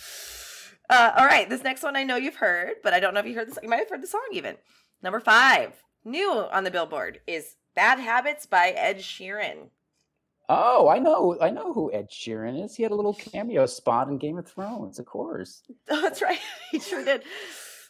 Uh, 0.90 1.12
all 1.16 1.26
right, 1.26 1.48
this 1.48 1.62
next 1.62 1.82
one 1.82 1.96
I 1.96 2.04
know 2.04 2.16
you've 2.16 2.36
heard, 2.36 2.74
but 2.82 2.94
I 2.94 3.00
don't 3.00 3.14
know 3.14 3.20
if 3.20 3.26
you 3.26 3.34
heard 3.34 3.48
this. 3.48 3.58
You 3.62 3.68
might 3.68 3.76
have 3.80 3.90
heard 3.90 4.02
the 4.02 4.06
song 4.06 4.26
even. 4.32 4.56
Number 5.02 5.20
five, 5.20 5.72
new 6.04 6.30
on 6.32 6.64
the 6.64 6.70
Billboard, 6.70 7.20
is 7.26 7.56
"Bad 7.74 7.98
Habits" 8.00 8.46
by 8.46 8.70
Ed 8.70 8.98
Sheeran. 8.98 9.68
Oh, 10.48 10.88
I 10.88 10.98
know. 10.98 11.36
I 11.42 11.50
know 11.50 11.74
who 11.74 11.92
Ed 11.92 12.08
Sheeran 12.10 12.64
is. 12.64 12.74
He 12.74 12.82
had 12.82 12.92
a 12.92 12.94
little 12.94 13.12
cameo 13.12 13.66
spot 13.66 14.08
in 14.08 14.16
Game 14.16 14.38
of 14.38 14.46
Thrones, 14.46 14.98
of 14.98 15.04
course. 15.06 15.62
Oh, 15.90 16.00
that's 16.00 16.22
right, 16.22 16.38
he 16.70 16.80
sure 16.80 17.04
did. 17.04 17.22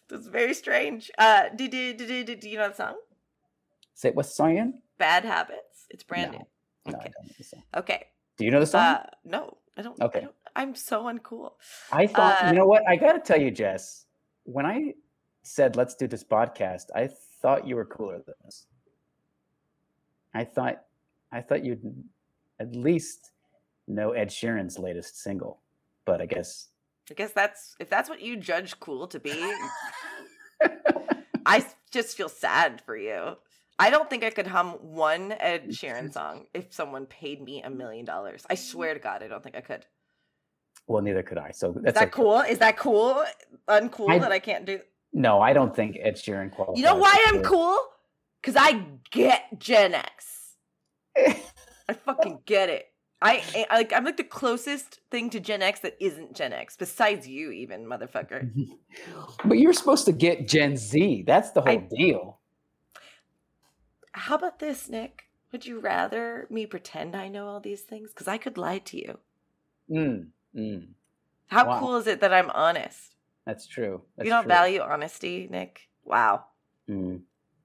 That's 0.08 0.26
very 0.26 0.54
strange. 0.54 1.10
Uh, 1.18 1.50
did, 1.54 1.70
did, 1.70 1.98
did, 1.98 2.26
did, 2.26 2.40
do 2.40 2.48
you 2.48 2.58
know 2.58 2.68
the 2.68 2.74
song? 2.74 2.96
Say 3.94 4.10
what's 4.10 4.30
the 4.30 4.34
song 4.34 4.80
"Bad 4.98 5.24
Habits." 5.24 5.86
It's 5.90 6.02
brand 6.02 6.32
No. 6.32 6.38
new. 6.38 6.44
No, 6.86 6.94
Okay. 6.98 7.10
don't 7.14 7.26
know 7.26 7.34
the 7.36 7.44
song. 7.44 7.62
Okay. 7.76 8.04
Do 8.36 8.44
you 8.44 8.50
know 8.50 8.60
the 8.60 8.66
song? 8.66 8.80
Uh, 8.82 9.06
no, 9.24 9.58
I 9.76 9.82
don't. 9.82 10.00
Okay. 10.00 10.20
I 10.20 10.22
don't, 10.22 10.34
I'm 10.56 10.74
so 10.74 11.04
uncool. 11.04 11.52
I 11.92 12.06
thought, 12.06 12.42
Uh, 12.42 12.48
you 12.48 12.54
know 12.54 12.66
what? 12.66 12.86
I 12.88 12.96
got 12.96 13.12
to 13.12 13.20
tell 13.20 13.40
you, 13.40 13.50
Jess, 13.50 14.06
when 14.44 14.64
I 14.66 14.94
said 15.42 15.76
let's 15.76 15.94
do 15.94 16.06
this 16.06 16.24
podcast, 16.24 16.86
I 16.94 17.08
thought 17.42 17.66
you 17.66 17.76
were 17.76 17.84
cooler 17.84 18.18
than 18.18 18.34
this. 18.44 18.66
I 20.34 20.44
thought, 20.44 20.82
I 21.32 21.40
thought 21.40 21.64
you'd 21.64 22.04
at 22.60 22.74
least 22.74 23.32
know 23.86 24.12
Ed 24.12 24.28
Sheeran's 24.28 24.78
latest 24.78 25.20
single, 25.22 25.60
but 26.04 26.20
I 26.20 26.26
guess. 26.26 26.68
I 27.10 27.14
guess 27.14 27.32
that's 27.32 27.74
if 27.80 27.88
that's 27.88 28.08
what 28.10 28.20
you 28.20 28.36
judge 28.36 28.78
cool 28.80 29.06
to 29.08 29.18
be. 29.18 29.32
I 31.46 31.64
just 31.90 32.16
feel 32.16 32.28
sad 32.28 32.82
for 32.84 32.96
you. 32.96 33.36
I 33.78 33.90
don't 33.90 34.10
think 34.10 34.24
I 34.24 34.30
could 34.30 34.46
hum 34.46 34.72
one 34.80 35.32
Ed 35.38 35.68
Sheeran 35.70 36.12
song 36.12 36.46
if 36.52 36.72
someone 36.72 37.06
paid 37.06 37.40
me 37.42 37.62
a 37.62 37.70
million 37.70 38.04
dollars. 38.04 38.44
I 38.50 38.54
swear 38.56 38.92
to 38.94 39.00
God, 39.00 39.22
I 39.22 39.28
don't 39.28 39.42
think 39.42 39.56
I 39.56 39.60
could. 39.60 39.86
well, 40.88 41.02
neither 41.02 41.22
could 41.22 41.38
I. 41.38 41.50
So 41.52 41.70
Is 41.70 41.82
that's 41.84 41.98
that 41.98 42.08
okay. 42.08 42.12
cool? 42.12 42.40
Is 42.40 42.58
that 42.58 42.76
cool? 42.76 43.24
Uncool 43.68 44.10
I- 44.10 44.18
that 44.18 44.32
I 44.32 44.38
can't 44.40 44.64
do. 44.64 44.80
No, 45.12 45.40
I 45.40 45.52
don't 45.54 45.74
think 45.74 45.96
Ed 46.02 46.16
Sheeran 46.16 46.50
qualifies. 46.50 46.78
You 46.78 46.84
know 46.84 46.96
why 46.96 47.24
I'm 47.28 47.42
cool? 47.42 47.78
Because 48.42 48.56
I 48.60 48.84
get 49.10 49.58
Gen 49.58 49.94
X. 49.94 50.54
I 51.16 51.92
fucking 51.94 52.40
get 52.46 52.68
it. 52.68 52.86
I, 53.20 53.42
I 53.70 53.76
like 53.78 53.92
I'm 53.92 54.04
like 54.04 54.16
the 54.16 54.22
closest 54.24 55.00
thing 55.10 55.30
to 55.30 55.40
Gen 55.40 55.60
X 55.62 55.80
that 55.80 55.96
isn't 56.00 56.34
Gen 56.36 56.52
X, 56.52 56.76
besides 56.76 57.26
you, 57.26 57.50
even 57.50 57.84
motherfucker. 57.86 58.50
but 59.44 59.58
you're 59.58 59.72
supposed 59.72 60.04
to 60.06 60.12
get 60.12 60.46
Gen 60.46 60.76
Z. 60.76 61.24
That's 61.26 61.50
the 61.52 61.62
whole 61.62 61.70
I- 61.70 61.88
deal. 61.96 62.37
How 64.18 64.34
about 64.34 64.58
this, 64.58 64.88
Nick? 64.88 65.24
Would 65.52 65.64
you 65.64 65.80
rather 65.80 66.46
me 66.50 66.66
pretend 66.66 67.14
I 67.14 67.28
know 67.28 67.46
all 67.46 67.60
these 67.60 67.82
things? 67.82 68.10
Because 68.10 68.28
I 68.28 68.36
could 68.36 68.58
lie 68.58 68.78
to 68.78 68.96
you. 68.98 69.18
Mm, 69.90 70.26
mm, 70.54 70.88
How 71.46 71.66
Wow. 71.66 71.80
cool 71.80 71.96
is 71.96 72.06
it 72.06 72.20
that 72.20 72.32
I'm 72.32 72.50
honest? 72.50 73.14
that's 73.46 73.66
true. 73.66 74.02
That's 74.16 74.26
you 74.26 74.30
don't 74.30 74.42
true. 74.42 74.48
value 74.48 74.80
honesty, 74.80 75.48
Nick. 75.50 75.88
Wow. 76.04 76.44
Mm, 76.86 77.22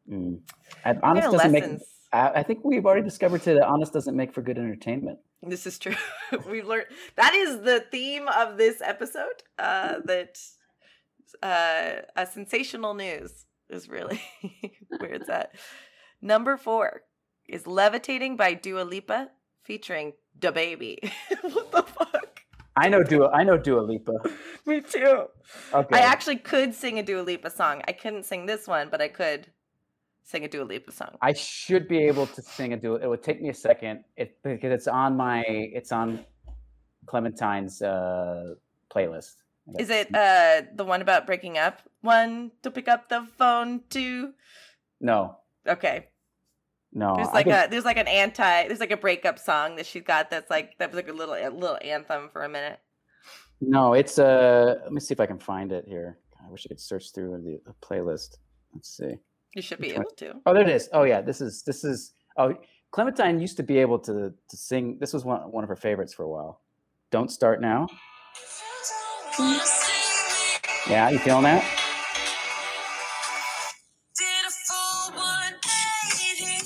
mm. 0.09 0.39
And 0.85 0.99
honest 1.03 1.29
doesn't 1.31 1.51
make. 1.51 1.65
I, 2.13 2.29
I 2.35 2.43
think 2.43 2.63
we've 2.63 2.85
already 2.85 3.03
discovered 3.03 3.41
today 3.41 3.59
that 3.59 3.67
honest 3.67 3.91
doesn't 3.91 4.15
make 4.15 4.33
for 4.33 4.41
good 4.41 4.57
entertainment. 4.57 5.19
This 5.41 5.67
is 5.67 5.77
true. 5.77 5.95
We've 6.49 6.65
learned 6.65 6.85
that 7.17 7.33
is 7.33 7.61
the 7.61 7.81
theme 7.91 8.29
of 8.29 8.57
this 8.57 8.81
episode. 8.81 9.43
Uh, 9.59 9.95
that 10.05 10.39
uh, 11.41 12.03
a 12.15 12.25
sensational 12.25 12.93
news 12.93 13.45
is 13.69 13.89
really 13.89 14.21
where 14.99 15.15
it's 15.15 15.27
at. 15.27 15.53
Number 16.23 16.55
four 16.55 17.01
is 17.49 17.67
"Levitating" 17.67 18.37
by 18.37 18.53
Dua 18.53 18.83
Lipa, 18.83 19.29
featuring 19.61 20.13
DaBaby. 20.39 21.11
what 21.41 21.69
the 21.73 21.83
fuck? 21.83 22.39
I 22.77 22.87
know 22.87 23.03
Dua. 23.03 23.29
I 23.31 23.43
know 23.43 23.57
Dua 23.57 23.81
Lipa. 23.81 24.13
Me 24.65 24.79
too. 24.79 25.25
Okay. 25.73 25.97
I 25.97 25.99
actually 25.99 26.37
could 26.37 26.73
sing 26.73 26.97
a 26.97 27.03
Dua 27.03 27.23
Lipa 27.23 27.49
song. 27.49 27.81
I 27.89 27.91
couldn't 27.91 28.23
sing 28.23 28.45
this 28.45 28.69
one, 28.69 28.87
but 28.89 29.01
I 29.01 29.09
could 29.09 29.47
sing 30.23 30.45
a 30.45 30.47
Dua 30.47 30.63
Lipa 30.63 30.93
song. 30.93 31.17
I 31.21 31.33
should 31.33 31.89
be 31.89 32.05
able 32.05 32.27
to 32.27 32.41
sing 32.41 32.71
a 32.71 32.77
duet. 32.77 33.03
It 33.03 33.09
would 33.09 33.21
take 33.21 33.41
me 33.41 33.49
a 33.49 33.53
second, 33.53 34.05
it 34.15 34.41
because 34.43 34.71
it's 34.71 34.87
on 34.87 35.17
my 35.17 35.43
it's 35.45 35.91
on 35.91 36.23
Clementine's 37.05 37.81
uh, 37.81 38.55
playlist. 38.89 39.43
Is 39.77 39.89
it 39.89 40.07
uh 40.15 40.61
the 40.73 40.85
one 40.85 41.01
about 41.01 41.25
breaking 41.25 41.57
up? 41.57 41.81
One 41.99 42.51
to 42.61 42.71
pick 42.71 42.87
up 42.87 43.09
the 43.09 43.27
phone. 43.37 43.81
Two. 43.89 44.31
No, 45.01 45.39
Okay. 45.67 46.07
No. 46.93 47.15
There's 47.15 47.27
like 47.33 47.45
could- 47.45 47.53
a 47.53 47.67
there's 47.69 47.85
like 47.85 47.97
an 47.97 48.07
anti 48.07 48.67
there's 48.67 48.79
like 48.79 48.91
a 48.91 48.97
breakup 48.97 49.39
song 49.39 49.75
that 49.77 49.85
she's 49.85 50.03
got 50.03 50.29
that's 50.29 50.49
like 50.49 50.77
that 50.79 50.89
was 50.89 50.95
like 50.95 51.09
a 51.09 51.13
little 51.13 51.35
a 51.35 51.49
little 51.49 51.77
anthem 51.81 52.29
for 52.31 52.43
a 52.43 52.49
minute. 52.49 52.79
no. 53.61 53.93
It's 53.93 54.17
uh. 54.19 54.75
Let 54.83 54.91
me 54.93 54.99
see 54.99 55.13
if 55.13 55.19
I 55.19 55.25
can 55.25 55.39
find 55.39 55.71
it 55.71 55.85
here. 55.87 56.19
I 56.45 56.49
wish 56.51 56.65
I 56.65 56.69
could 56.69 56.79
search 56.79 57.13
through 57.13 57.31
the, 57.43 57.59
the 57.65 57.73
playlist. 57.85 58.37
Let's 58.73 58.89
see. 58.97 59.13
You 59.55 59.61
should 59.61 59.79
be 59.79 59.89
Which 59.89 59.97
one? 59.97 60.05
able 60.05 60.15
to. 60.17 60.41
Oh, 60.45 60.53
there 60.53 60.63
it 60.63 60.69
is. 60.69 60.89
Oh 60.93 61.03
yeah, 61.03 61.21
this 61.21 61.39
is 61.41 61.63
this 61.63 61.83
is. 61.83 62.13
Oh, 62.37 62.53
Clementine 62.91 63.39
used 63.39 63.57
to 63.57 63.63
be 63.63 63.77
able 63.79 63.99
to 63.99 64.33
to 64.49 64.57
sing. 64.57 64.97
This 64.99 65.13
was 65.13 65.23
one 65.25 65.41
one 65.51 65.63
of 65.63 65.69
her 65.69 65.75
favorites 65.75 66.13
for 66.13 66.23
a 66.23 66.29
while. 66.29 66.61
Don't 67.11 67.31
start 67.31 67.61
now. 67.61 67.87
Yeah, 70.89 71.09
you 71.09 71.19
feeling 71.19 71.43
that? 71.43 71.63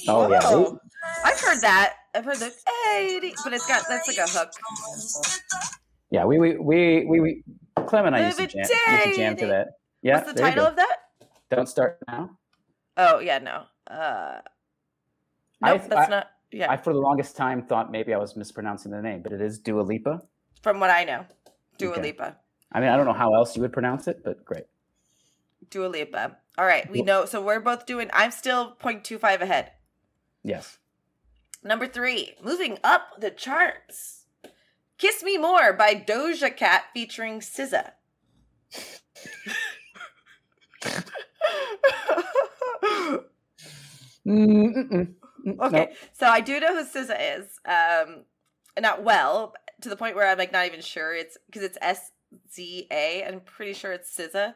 Oh 0.08 0.30
yeah. 0.30 0.40
Whoa. 0.44 0.80
I've 1.24 1.40
heard 1.40 1.62
that. 1.62 1.94
I've 2.16 2.26
heard 2.26 2.38
the 2.38 2.52
eighty, 2.96 3.34
but 3.44 3.54
it's 3.54 3.68
got 3.68 3.84
that's 3.88 4.08
like 4.08 4.18
a 4.18 4.28
hook. 4.30 4.52
Yeah, 6.10 6.26
we 6.26 6.40
we 6.40 6.58
we 6.58 7.06
we, 7.06 7.20
we 7.20 7.44
Clem 7.86 8.06
and 8.06 8.16
I 8.16 8.26
used 8.26 8.38
to, 8.40 8.48
jam, 8.48 8.60
used 8.62 9.04
to 9.06 9.16
jam 9.16 9.36
to 9.38 9.46
that. 9.48 9.68
Yeah, 10.02 10.16
What's 10.18 10.34
the 10.34 10.40
title 10.42 10.66
of 10.66 10.76
that? 10.78 10.98
Don't 11.50 11.68
start 11.68 11.98
now. 12.08 12.32
Oh 12.96 13.20
yeah, 13.20 13.40
no. 13.40 13.64
Uh, 13.90 14.40
I- 15.62 15.74
nope, 15.74 15.84
that's 15.90 16.08
I- 16.08 16.10
not. 16.10 16.28
Yeah, 16.50 16.72
I 16.72 16.78
for 16.78 16.94
the 16.94 17.00
longest 17.00 17.36
time 17.36 17.64
thought 17.64 17.92
maybe 17.92 18.14
I 18.14 18.18
was 18.18 18.38
mispronouncing 18.38 18.92
the 18.92 19.02
name, 19.02 19.22
but 19.22 19.34
it 19.34 19.42
is 19.42 19.60
Dua 19.60 19.82
Lipa. 19.82 20.22
from 20.62 20.80
what 20.80 20.90
I 20.90 21.04
know, 21.04 21.26
Dua 21.78 21.92
Okay. 21.92 22.02
Lipa. 22.02 22.38
I 22.72 22.80
mean, 22.80 22.88
I 22.90 22.96
don't 22.96 23.06
know 23.06 23.14
how 23.14 23.34
else 23.34 23.56
you 23.56 23.62
would 23.64 23.74
pronounce 23.74 24.08
it, 24.08 24.24
but 24.24 24.46
great. 24.46 24.64
Dua 25.70 25.88
Lipa. 25.88 26.38
All 26.58 26.66
right, 26.66 26.90
we 26.90 27.02
know. 27.02 27.26
So 27.26 27.42
we're 27.42 27.60
both 27.60 27.86
doing. 27.86 28.10
I'm 28.14 28.32
still 28.32 28.76
0.25 28.82 29.42
ahead. 29.42 29.72
Yes. 30.48 30.80
Number 31.64 31.88
three, 31.88 32.36
moving 32.42 32.78
up 32.84 33.20
the 33.20 33.32
charts. 33.32 34.28
"Kiss 34.98 35.22
Me 35.22 35.38
More" 35.38 35.74
by 35.74 35.94
Doja 35.94 36.56
Cat 36.56 36.86
featuring 36.94 37.42
SZA. 37.42 37.92
Mm-mm-mm. 44.28 45.14
Mm, 45.46 45.60
Okay, 45.62 45.90
nope. 45.90 45.90
so 46.14 46.28
I 46.28 46.42
do 46.42 46.60
know 46.60 46.76
who 46.76 46.84
SZA 46.86 47.40
is. 47.40 47.60
Um, 47.66 48.26
not 48.82 49.04
well 49.04 49.54
to 49.82 49.90
the 49.90 49.96
point 49.96 50.16
where 50.16 50.28
I'm 50.30 50.38
like 50.38 50.52
not 50.52 50.66
even 50.66 50.82
sure 50.82 51.16
it's 51.16 51.38
because 51.48 51.64
it's 51.64 51.78
S 51.82 52.12
Z 52.54 52.88
A. 52.92 53.24
I'm 53.26 53.42
pretty 53.42 53.74
sure 53.74 53.94
it's 53.94 54.16
SZA, 54.18 54.54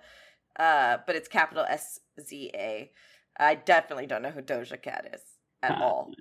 uh, 0.60 0.98
but 1.08 1.16
it's 1.16 1.28
capital 1.30 1.66
S 1.68 2.00
Z 2.20 2.52
A. 2.56 2.92
I 3.40 3.56
definitely 3.56 4.08
don't 4.08 4.22
know 4.22 4.32
who 4.32 4.42
Doja 4.42 4.82
Cat 4.82 5.10
is 5.14 5.22
at 5.64 5.72
all, 5.82 6.12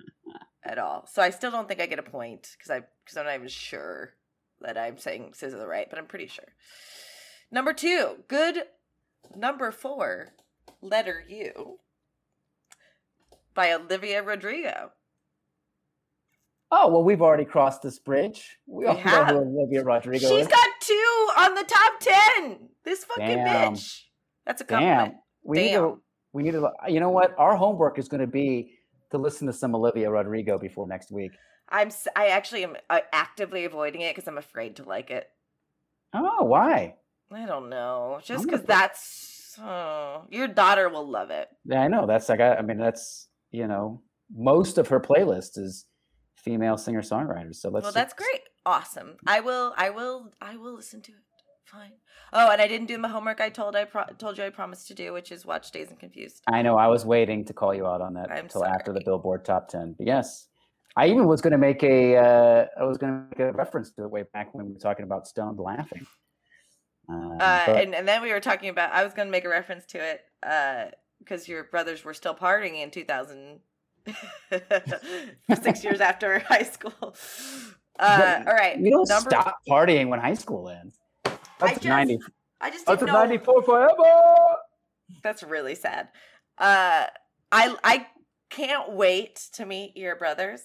at 0.63 0.77
all. 0.77 1.07
So 1.11 1.21
I 1.21 1.29
still 1.29 1.51
don't 1.51 1.67
think 1.67 1.81
I 1.81 1.85
get 1.85 1.99
a 1.99 2.03
point 2.03 2.49
because 2.57 2.71
I 2.71 2.81
because 3.03 3.17
I'm 3.17 3.25
not 3.25 3.35
even 3.35 3.47
sure 3.47 4.13
that 4.61 4.77
I'm 4.77 4.97
saying 4.97 5.33
SZA 5.35 5.65
right, 5.67 5.87
but 5.89 5.97
I'm 5.99 6.05
pretty 6.05 6.27
sure. 6.27 6.45
Number 7.51 7.73
two, 7.73 8.23
good. 8.27 8.63
Number 9.35 9.71
four, 9.71 10.29
letter 10.81 11.23
U 11.27 11.79
by 13.53 13.71
Olivia 13.73 14.23
Rodrigo. 14.23 14.91
Oh 16.73 16.87
well, 16.89 17.03
we've 17.03 17.21
already 17.21 17.45
crossed 17.45 17.81
this 17.81 17.99
bridge. 17.99 18.57
We 18.65 18.85
We 18.85 18.87
all 18.87 18.93
know 18.95 18.99
have. 19.01 19.27
who 19.27 19.37
Olivia 19.39 19.83
Rodrigo 19.83 20.27
She's 20.29 20.45
is. 20.45 20.47
got 20.47 20.67
two 20.79 21.27
on 21.37 21.55
the 21.55 21.63
top 21.63 21.93
ten. 21.99 22.69
This 22.85 23.03
fucking 23.03 23.25
Damn. 23.43 23.73
bitch. 23.73 24.03
That's 24.45 24.61
a 24.61 24.65
compliment. 24.65 25.11
Damn. 25.13 25.19
We 25.43 25.57
need 25.57 25.73
to. 25.73 26.01
We 26.33 26.43
need 26.43 26.51
to. 26.51 26.71
You 26.87 26.99
know 27.01 27.09
what? 27.09 27.35
Our 27.37 27.55
homework 27.57 27.99
is 27.99 28.07
going 28.07 28.21
to 28.21 28.27
be 28.27 28.77
to 29.11 29.17
listen 29.17 29.47
to 29.47 29.53
some 29.53 29.75
Olivia 29.75 30.09
Rodrigo 30.09 30.57
before 30.57 30.87
next 30.87 31.11
week. 31.11 31.31
I'm. 31.69 31.89
I 32.15 32.27
actually 32.27 32.63
am 32.63 32.75
uh, 32.89 32.99
actively 33.13 33.65
avoiding 33.65 34.01
it 34.01 34.15
because 34.15 34.27
I'm 34.27 34.37
afraid 34.37 34.77
to 34.77 34.83
like 34.83 35.09
it. 35.09 35.27
Oh, 36.13 36.43
why? 36.43 36.95
I 37.31 37.45
don't 37.45 37.69
know. 37.69 38.19
Just 38.23 38.45
because 38.45 38.63
that's. 38.63 39.57
Oh, 39.59 40.25
your 40.29 40.47
daughter 40.47 40.89
will 40.89 41.09
love 41.09 41.29
it. 41.29 41.47
Yeah, 41.65 41.81
I 41.81 41.87
know. 41.87 42.07
That's 42.07 42.29
like 42.29 42.39
I, 42.39 42.55
I 42.55 42.61
mean, 42.61 42.77
that's 42.77 43.27
you 43.51 43.67
know, 43.67 44.01
most 44.33 44.77
of 44.77 44.89
her 44.89 44.99
playlist 44.99 45.57
is 45.57 45.85
female 46.35 46.77
singer 46.77 47.01
songwriters. 47.01 47.55
So 47.55 47.69
let's. 47.69 47.83
well, 47.83 47.93
that's 47.93 48.13
great. 48.13 48.41
Awesome. 48.65 49.17
I 49.25 49.39
will. 49.39 49.73
I 49.77 49.89
will. 49.89 50.31
I 50.41 50.57
will 50.57 50.75
listen 50.75 51.01
to 51.03 51.11
it. 51.11 51.17
Fine. 51.71 51.91
Oh, 52.33 52.49
and 52.51 52.61
I 52.61 52.67
didn't 52.67 52.87
do 52.87 52.97
my 52.97 53.07
homework. 53.07 53.39
I 53.39 53.49
told 53.49 53.75
I 53.75 53.85
pro- 53.85 54.05
told 54.17 54.37
you 54.37 54.43
I 54.43 54.49
promised 54.49 54.87
to 54.89 54.93
do, 54.93 55.13
which 55.13 55.31
is 55.31 55.45
watch 55.45 55.71
Dazed 55.71 55.91
and 55.91 55.99
Confused. 55.99 56.41
I 56.47 56.61
know. 56.61 56.77
I 56.77 56.87
was 56.87 57.05
waiting 57.05 57.45
to 57.45 57.53
call 57.53 57.73
you 57.73 57.85
out 57.87 58.01
on 58.01 58.13
that 58.15 58.29
until 58.29 58.65
after 58.65 58.91
the. 58.93 59.01
Billboard 59.05 59.45
Top 59.45 59.67
Ten. 59.69 59.95
But 59.97 60.07
yes, 60.07 60.47
I 60.97 61.07
even 61.07 61.27
was 61.27 61.39
going 61.41 61.51
to 61.51 61.57
make 61.57 61.81
a. 61.83 62.17
Uh, 62.17 62.65
I 62.79 62.83
was 62.83 62.97
going 62.97 63.13
to 63.13 63.25
make 63.29 63.39
a 63.39 63.53
reference 63.53 63.91
to 63.93 64.03
it 64.03 64.11
way 64.11 64.23
back 64.33 64.53
when 64.53 64.65
we 64.65 64.73
were 64.73 64.79
talking 64.79 65.03
about 65.03 65.27
Stoned 65.27 65.59
Laughing. 65.59 66.05
Um, 67.09 67.37
Uh, 67.39 67.65
but- 67.65 67.81
and, 67.81 67.95
and 67.95 68.07
then 68.07 68.21
we 68.21 68.31
were 68.31 68.39
talking 68.39 68.69
about 68.69 68.91
i 68.93 69.03
was 69.03 69.13
going 69.13 69.27
to 69.27 69.31
make 69.31 69.43
a 69.43 69.49
reference 69.49 69.85
to 69.87 69.97
it 69.97 70.21
because 71.19 71.47
your 71.47 71.63
brothers 71.65 72.05
were 72.05 72.13
still 72.13 72.35
partying 72.35 72.75
in 72.81 72.91
2000 72.91 73.59
six 75.61 75.83
years 75.83 75.99
after 75.99 76.39
high 76.47 76.63
school 76.63 77.15
uh, 77.99 78.43
all 78.47 78.53
right 78.53 78.77
you 78.79 78.91
don't 78.91 79.09
number- 79.09 79.29
stop 79.31 79.57
partying 79.67 80.07
when 80.09 80.19
high 80.19 80.35
school 80.35 80.69
ends. 80.69 80.97
I 81.61 81.67
That's 81.67 81.79
just- 81.79 81.85
ninety. 81.87 82.19
i 82.59 82.69
just 82.69 82.85
That's 82.85 82.99
didn't 82.99 83.09
a 83.09 83.13
know 83.13 83.19
ninety-four 83.25 83.63
forever. 83.63 83.93
that's 85.23 85.43
really 85.43 85.75
sad 85.75 86.09
uh, 86.57 87.05
i 87.51 87.75
i 87.83 88.07
can't 88.49 88.91
wait 88.93 89.35
to 89.53 89.65
meet 89.65 89.95
your 89.97 90.15
brothers 90.15 90.61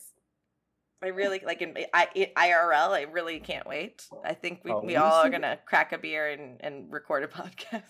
I 1.03 1.09
really 1.09 1.41
like 1.45 1.61
in 1.63 1.77
I, 1.93 2.09
IRL. 2.37 2.89
I 2.91 3.03
really 3.03 3.39
can't 3.39 3.67
wait. 3.69 4.07
I 4.25 4.33
think 4.33 4.63
we, 4.65 4.73
Oh, 4.73 4.81
we 4.81 4.97
all 4.97 5.13
are 5.23 5.29
gonna 5.29 5.59
crack 5.67 5.93
a 5.93 5.99
beer 5.99 6.31
and, 6.31 6.57
and 6.61 6.91
record 6.91 7.23
a 7.23 7.27
podcast. 7.41 7.83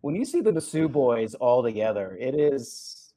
When 0.00 0.14
you 0.16 0.24
see 0.24 0.40
the 0.40 0.50
Masu 0.50 0.90
boys 0.90 1.34
all 1.34 1.62
together, 1.62 2.16
it 2.18 2.34
is 2.34 3.12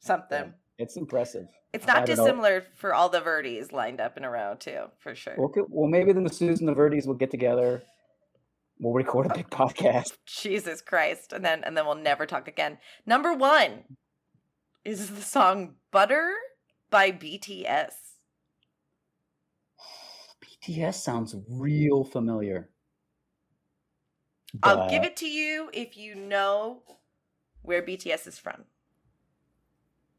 Something. 0.00 0.54
it's 0.78 0.96
impressive. 0.96 1.46
It's 1.74 1.86
not 1.86 2.00
know. 2.00 2.06
dissimilar 2.16 2.64
for 2.76 2.94
all 2.94 3.10
the 3.10 3.20
Verdes 3.20 3.72
lined 3.72 4.00
up 4.00 4.16
in 4.16 4.24
a 4.24 4.30
row 4.30 4.56
too, 4.58 4.84
for 4.98 5.14
sure. 5.14 5.36
Okay, 5.38 5.60
well, 5.68 5.88
maybe 5.88 6.12
the 6.12 6.20
Masus 6.20 6.58
and 6.60 6.66
the 6.68 6.74
Verdes 6.74 7.06
will 7.06 7.14
get 7.14 7.30
together. 7.30 7.82
We'll 8.82 8.94
record 8.94 9.26
a 9.26 9.34
big 9.34 9.48
podcast. 9.48 10.18
Jesus 10.26 10.80
Christ. 10.80 11.32
And 11.32 11.44
then 11.44 11.62
and 11.62 11.76
then 11.76 11.86
we'll 11.86 11.94
never 11.94 12.26
talk 12.26 12.48
again. 12.48 12.78
Number 13.06 13.32
one 13.32 13.84
is 14.84 15.08
the 15.08 15.22
song 15.22 15.76
Butter 15.92 16.32
by 16.90 17.12
BTS. 17.12 17.92
BTS 20.42 20.94
sounds 20.94 21.36
real 21.48 22.02
familiar. 22.02 22.70
I'll 24.64 24.90
give 24.90 25.04
it 25.04 25.16
to 25.18 25.28
you 25.28 25.70
if 25.72 25.96
you 25.96 26.16
know 26.16 26.82
where 27.62 27.82
BTS 27.82 28.26
is 28.26 28.38
from. 28.40 28.64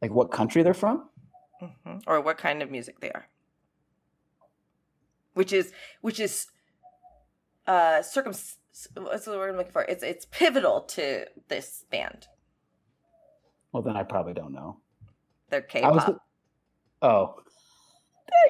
Like 0.01 0.11
what 0.11 0.31
country 0.31 0.63
they're 0.63 0.73
from? 0.73 1.09
Mhm. 1.61 2.03
Or 2.07 2.21
what 2.21 2.37
kind 2.37 2.61
of 2.61 2.71
music 2.71 3.01
they 3.01 3.11
are. 3.11 3.27
Which 5.33 5.51
is 5.51 5.73
which 5.99 6.21
is 6.21 6.47
uh 7.67 8.01
circum 8.01 8.33
what's 8.97 9.25
the 9.25 9.31
word 9.31 9.51
I'm 9.51 9.57
looking 9.57 9.71
for? 9.71 9.83
It's 9.83 10.03
it's 10.03 10.25
pivotal 10.25 10.81
to 10.81 11.25
this 11.47 11.85
band. 11.91 12.27
Well, 13.71 13.83
then 13.83 13.95
I 13.95 14.03
probably 14.03 14.33
don't 14.33 14.53
know. 14.53 14.77
They're 15.49 15.65
I 15.83 15.89
was. 15.89 16.03
K-pop. 16.03 16.17
Oh. 17.01 17.35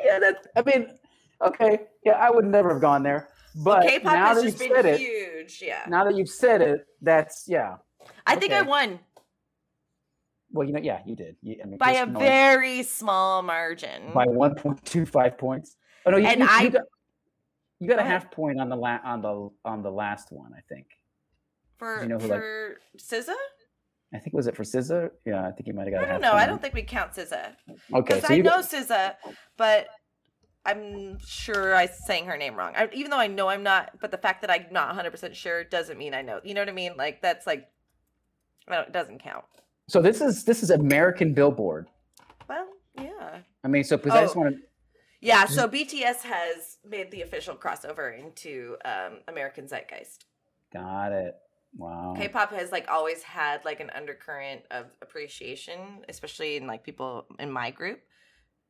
Yeah, 0.06 0.14
yeah, 0.14 0.20
that. 0.20 0.48
I 0.56 0.62
mean, 0.62 0.88
okay. 1.42 1.80
Yeah, 2.06 2.14
I 2.14 2.30
would 2.30 2.46
never 2.46 2.72
have 2.74 2.82
gone 2.82 3.04
there. 3.04 3.30
But 3.56 3.84
K-pop 3.84 4.14
now 4.14 4.34
that 4.34 4.44
just 4.44 4.60
you've 4.60 4.70
been 4.70 4.84
said 4.84 4.86
it, 4.86 5.00
huge. 5.00 5.62
Yeah. 5.62 5.86
now 5.88 6.04
that 6.06 6.16
you've 6.16 6.30
said 6.30 6.62
it, 6.62 6.86
that's 7.02 7.46
yeah. 7.48 7.78
I 8.26 8.36
think 8.36 8.52
I 8.54 8.62
won 8.64 9.00
Well, 10.52 10.68
you 10.68 10.74
know, 10.74 10.82
yeah, 10.82 11.02
you 11.06 11.16
did. 11.16 11.36
You, 11.42 11.58
I 11.64 11.68
mean, 11.68 11.78
by 11.78 11.94
a 11.94 12.06
very 12.06 12.84
small 12.84 13.42
margin. 13.42 14.12
by 14.14 14.26
one 14.26 14.56
point 14.56 14.84
two 14.86 15.06
five 15.06 15.38
points. 15.38 15.76
Oh 16.06 16.12
no, 16.12 16.18
you, 16.18 16.28
And 16.28 16.40
you, 16.42 16.48
I- 16.50 16.70
got, 16.70 16.84
you 17.84 17.90
got 17.90 17.96
Go 17.96 18.02
a 18.04 18.06
ahead. 18.06 18.22
half 18.24 18.32
point 18.32 18.60
on 18.60 18.70
the 18.70 18.76
la- 18.76 19.00
on 19.04 19.22
the 19.22 19.50
on 19.66 19.84
the 19.84 19.92
last 19.92 20.32
one. 20.32 20.52
I 20.56 20.62
think. 20.74 20.88
for 21.78 22.02
you 22.02 22.10
know 22.10 22.18
who, 22.18 22.28
like- 22.28 22.40
for 22.40 22.78
SZA? 22.98 23.34
I 24.14 24.20
think 24.20 24.34
was 24.36 24.46
it 24.48 24.56
for 24.56 24.64
SZA? 24.64 25.10
Yeah, 25.26 25.48
I 25.48 25.52
think 25.52 25.68
you 25.68 25.74
might 25.74 25.88
have 25.88 25.94
got. 25.94 26.02
I 26.02 26.04
a 26.04 26.06
half 26.06 26.14
don't 26.14 26.22
know. 26.22 26.32
point 26.32 26.44
I 26.44 26.46
don't 26.46 26.62
think 26.62 26.74
we 26.76 26.84
count 26.84 27.14
SZA 27.14 27.56
Okay, 27.94 28.16
because 28.16 28.22
so 28.22 28.34
I 28.34 28.38
you 28.38 28.44
know 28.44 28.52
got, 28.62 28.66
SZA, 28.66 29.16
but 29.58 29.88
I'm 30.66 31.18
sure 31.20 31.76
I 31.76 31.88
sang 31.88 32.26
her 32.28 32.38
name 32.38 32.56
wrong. 32.56 32.74
I, 32.76 32.88
even 32.94 33.10
though 33.12 33.18
I 33.20 33.28
know 33.28 33.50
I'm 33.50 33.64
not, 33.64 34.00
but 34.00 34.12
the 34.12 34.18
fact 34.18 34.42
that 34.42 34.52
I'm 34.52 34.68
not 34.72 34.88
100 34.88 35.10
percent 35.12 35.36
sure 35.36 35.64
doesn't 35.64 35.98
mean 35.98 36.14
I 36.14 36.22
know. 36.22 36.40
You 36.44 36.54
know 36.54 36.62
what 36.62 36.70
I 36.70 36.74
mean? 36.74 36.94
Like 36.96 37.22
that's 37.22 37.46
like, 37.48 37.66
I 38.68 38.76
don't, 38.76 38.88
it 38.88 38.94
doesn't 38.94 39.22
count. 39.22 39.44
So 39.90 40.02
this 40.02 40.22
is 40.22 40.46
this 40.46 40.64
is 40.64 40.70
American 40.70 41.34
Billboard. 41.34 41.88
Well, 42.48 42.68
yeah. 42.96 43.40
I 43.64 43.68
mean, 43.68 43.84
so 43.84 43.98
because 43.98 44.14
I 44.14 44.22
just 44.22 44.38
Oh. 44.38 44.42
want 44.42 44.56
to. 44.56 44.62
Yeah, 45.24 45.46
so 45.46 45.68
BTS 45.68 46.22
has 46.24 46.78
made 46.88 47.10
the 47.12 47.22
official 47.22 47.56
crossover 47.56 48.18
into 48.18 48.76
um, 48.84 49.20
American 49.28 49.68
Zeitgeist. 49.68 50.26
Got 50.74 51.14
it. 51.14 51.36
Wow. 51.76 52.14
K-pop 52.18 52.52
has 52.52 52.72
like 52.72 52.88
always 52.90 53.24
had 53.24 53.64
like 53.66 53.80
an 53.80 53.90
undercurrent 53.96 54.62
of 54.70 54.88
appreciation, 55.02 55.80
especially 56.10 56.58
in 56.58 56.68
like 56.68 56.84
people 56.84 57.26
in 57.40 57.52
my 57.52 57.72
group 57.72 58.02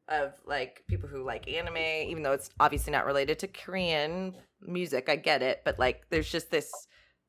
of 0.07 0.33
like 0.45 0.83
people 0.87 1.09
who 1.09 1.23
like 1.25 1.49
anime, 1.49 1.77
even 1.77 2.23
though 2.23 2.33
it's 2.33 2.49
obviously 2.59 2.91
not 2.91 3.05
related 3.05 3.39
to 3.39 3.47
Korean 3.47 4.35
music. 4.61 5.09
I 5.09 5.15
get 5.15 5.41
it, 5.41 5.61
but 5.65 5.79
like 5.79 6.03
there's 6.11 6.31
just 6.31 6.51
this 6.51 6.71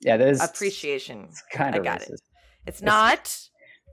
Yeah, 0.00 0.16
that 0.18 0.28
is 0.28 0.44
appreciation. 0.44 1.26
It's 1.30 1.42
kind 1.52 1.74
I 1.74 1.78
of 1.78 1.84
got 1.84 2.00
racist. 2.00 2.12
it. 2.12 2.20
It's 2.66 2.82
not. 2.82 3.36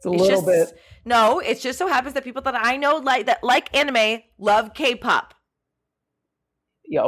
It's 0.04 0.06
a 0.08 0.12
It's 0.14 0.22
little 0.22 0.42
just 0.54 0.72
bit. 0.74 0.82
no. 1.06 1.40
It 1.40 1.60
just 1.60 1.78
so 1.78 1.88
happens 1.88 2.16
that 2.16 2.24
people 2.24 2.42
that 2.42 2.56
I 2.56 2.76
know 2.78 2.98
like 2.98 3.28
that 3.28 3.44
like 3.44 3.76
anime 3.78 4.24
love 4.40 4.74
K-pop. 4.74 5.36
Yeah. 6.86 7.04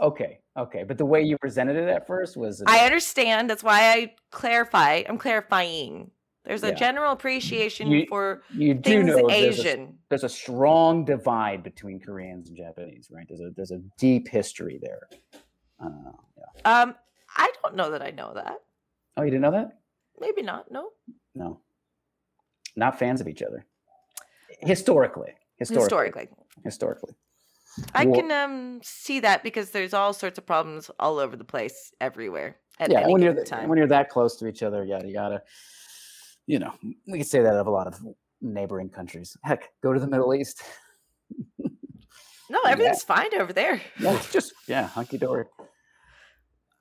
Okay. 0.00 0.40
Okay. 0.56 0.82
But 0.82 0.98
the 0.98 1.04
way 1.06 1.22
you 1.22 1.38
presented 1.38 1.76
it 1.76 1.88
at 1.88 2.06
first 2.08 2.36
was. 2.36 2.60
I 2.66 2.84
understand. 2.84 3.48
That's 3.48 3.62
why 3.62 3.92
I 3.92 4.14
clarify. 4.32 5.02
I'm 5.08 5.18
clarifying. 5.18 6.10
There's 6.44 6.64
a 6.64 6.68
Yeah. 6.68 6.74
general 6.74 7.12
appreciation 7.12 7.90
You- 7.90 8.06
for 8.08 8.42
you 8.52 8.74
do 8.74 8.90
things 8.90 9.06
know 9.06 9.28
there's 9.28 9.56
a, 9.56 9.60
Asian. 9.60 9.98
there's 10.10 10.24
a 10.24 10.28
strong 10.28 11.04
divide 11.04 11.62
between 11.62 12.00
Koreans 12.00 12.48
and 12.48 12.56
Japanese, 12.58 13.08
right? 13.12 13.26
There's 13.28 13.40
a 13.40 13.50
there's 13.56 13.70
a 13.70 13.78
deep 13.96 14.28
history 14.28 14.78
there. 14.82 15.08
I 15.80 15.84
don't 15.84 16.16
yeah. 16.36 16.82
Um, 16.82 16.94
I 17.36 17.50
don't 17.62 17.76
know 17.76 17.92
that 17.92 18.02
I 18.02 18.10
know 18.10 18.34
that. 18.34 18.56
Oh, 19.16 19.22
you 19.22 19.30
didn't 19.30 19.42
know 19.42 19.52
that? 19.52 19.78
Maybe 20.20 20.42
not. 20.42 20.70
No. 20.70 20.90
No. 21.34 21.60
Not 22.76 22.98
fans 22.98 23.20
of 23.20 23.28
each 23.28 23.42
other. 23.42 23.64
Historically. 24.60 25.32
Historically. 25.58 25.82
Historically, 25.84 26.28
Historically. 26.64 27.14
I 27.94 28.04
Well- 28.06 28.14
can 28.20 28.30
um 28.32 28.80
see 28.82 29.20
that 29.20 29.42
because 29.42 29.70
there's 29.70 29.94
all 29.94 30.12
sorts 30.12 30.38
of 30.38 30.46
problems 30.46 30.90
all 30.98 31.18
over 31.18 31.36
the 31.36 31.44
place, 31.44 31.92
everywhere 32.00 32.56
at 32.78 32.90
yeah, 32.90 33.06
when 33.08 33.22
you're 33.22 33.44
time. 33.44 33.68
when 33.68 33.78
you're 33.78 33.86
that 33.88 34.08
close 34.10 34.36
to 34.36 34.46
each 34.46 34.62
other, 34.62 34.84
yada 34.84 35.08
yada. 35.08 35.42
you 36.46 36.58
know, 36.58 36.72
we 37.06 37.18
can 37.18 37.24
say 37.26 37.40
that 37.42 37.54
of 37.54 37.66
a 37.66 37.70
lot 37.70 37.86
of 37.86 38.00
neighboring 38.40 38.90
countries. 38.90 39.36
Heck, 39.42 39.70
go 39.82 39.92
to 39.92 40.00
the 40.00 40.06
Middle 40.06 40.34
East. 40.34 40.62
no, 41.58 42.60
yeah. 42.64 42.70
everything's 42.70 43.02
fine 43.02 43.34
over 43.40 43.52
there. 43.52 43.80
Yeah, 43.98 44.14
it's 44.14 44.32
just 44.32 44.52
yeah, 44.68 44.86
hunky 44.86 45.18
dory. 45.18 45.46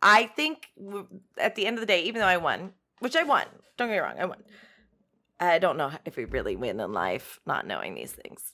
I 0.02 0.28
think 0.28 0.68
at 1.38 1.56
the 1.56 1.66
end 1.66 1.78
of 1.78 1.82
the 1.82 1.86
day, 1.88 2.04
even 2.04 2.20
though 2.20 2.28
I 2.28 2.38
won, 2.38 2.74
which 3.00 3.16
I 3.16 3.24
won, 3.24 3.46
don't 3.78 3.88
get 3.88 3.94
me 3.94 4.00
wrong, 4.00 4.16
I 4.20 4.26
won. 4.26 4.44
I 5.52 5.60
don't 5.60 5.78
know 5.78 5.92
if 6.06 6.16
we 6.18 6.26
really 6.26 6.56
win 6.56 6.80
in 6.80 6.94
life 6.94 7.40
not 7.46 7.68
knowing 7.68 7.96
these 7.96 8.12
things. 8.12 8.54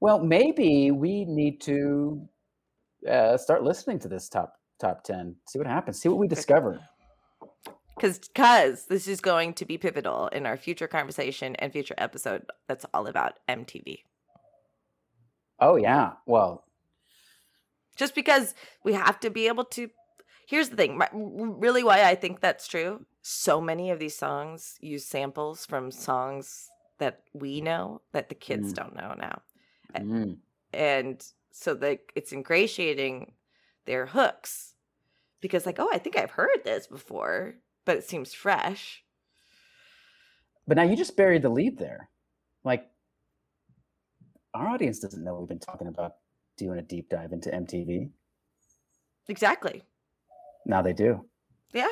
Well, 0.00 0.22
maybe 0.22 0.90
we 0.90 1.24
need 1.24 1.60
to 1.62 2.28
uh, 3.08 3.36
start 3.36 3.62
listening 3.62 3.98
to 4.00 4.08
this 4.08 4.28
top 4.28 4.54
top 4.80 5.04
ten. 5.04 5.36
See 5.48 5.58
what 5.58 5.68
happens. 5.68 6.00
See 6.00 6.08
what 6.08 6.18
we 6.18 6.28
discover. 6.28 6.80
Because 7.96 8.18
because 8.18 8.86
this 8.86 9.06
is 9.06 9.20
going 9.20 9.54
to 9.54 9.64
be 9.64 9.78
pivotal 9.78 10.28
in 10.28 10.46
our 10.46 10.56
future 10.56 10.88
conversation 10.88 11.54
and 11.56 11.72
future 11.72 11.94
episode 11.96 12.46
that's 12.68 12.84
all 12.92 13.06
about 13.06 13.38
MTV. 13.48 14.00
Oh 15.60 15.76
yeah. 15.76 16.12
Well, 16.26 16.64
Just 17.96 18.14
because 18.14 18.54
we 18.82 18.94
have 18.94 19.20
to 19.20 19.30
be 19.30 19.46
able 19.46 19.64
to. 19.66 19.90
Here's 20.46 20.68
the 20.68 20.76
thing, 20.76 21.00
really, 21.14 21.82
why 21.82 22.02
I 22.04 22.14
think 22.16 22.40
that's 22.40 22.68
true. 22.68 23.06
So 23.26 23.58
many 23.58 23.90
of 23.90 23.98
these 23.98 24.14
songs 24.14 24.76
use 24.80 25.06
samples 25.06 25.64
from 25.64 25.90
songs 25.90 26.68
that 26.98 27.22
we 27.32 27.62
know 27.62 28.02
that 28.12 28.28
the 28.28 28.34
kids 28.34 28.70
Mm. 28.70 28.74
don't 28.74 28.94
know 28.94 29.14
now. 29.14 29.42
Mm, 29.94 30.38
and 30.74 31.24
so 31.50 31.72
like 31.72 32.12
it's 32.14 32.32
ingratiating 32.32 33.32
their 33.86 34.06
hooks 34.06 34.74
because 35.40 35.64
like 35.66 35.78
oh 35.78 35.88
i 35.92 35.98
think 35.98 36.18
i've 36.18 36.32
heard 36.32 36.64
this 36.64 36.86
before 36.88 37.54
but 37.84 37.96
it 37.96 38.04
seems 38.04 38.34
fresh 38.34 39.04
but 40.66 40.76
now 40.76 40.82
you 40.82 40.96
just 40.96 41.16
buried 41.16 41.42
the 41.42 41.48
lead 41.48 41.78
there. 41.78 42.10
Like, 42.64 42.90
our 44.54 44.66
audience 44.68 44.98
doesn't 44.98 45.22
know 45.22 45.34
we've 45.38 45.48
been 45.48 45.58
talking 45.58 45.88
about 45.88 46.16
doing 46.56 46.78
a 46.78 46.82
deep 46.82 47.08
dive 47.10 47.32
into 47.32 47.50
MTV. 47.54 48.10
exactly 49.28 49.82
Now 50.66 50.82
they 50.82 50.92
do. 50.92 51.28
yeah 51.72 51.88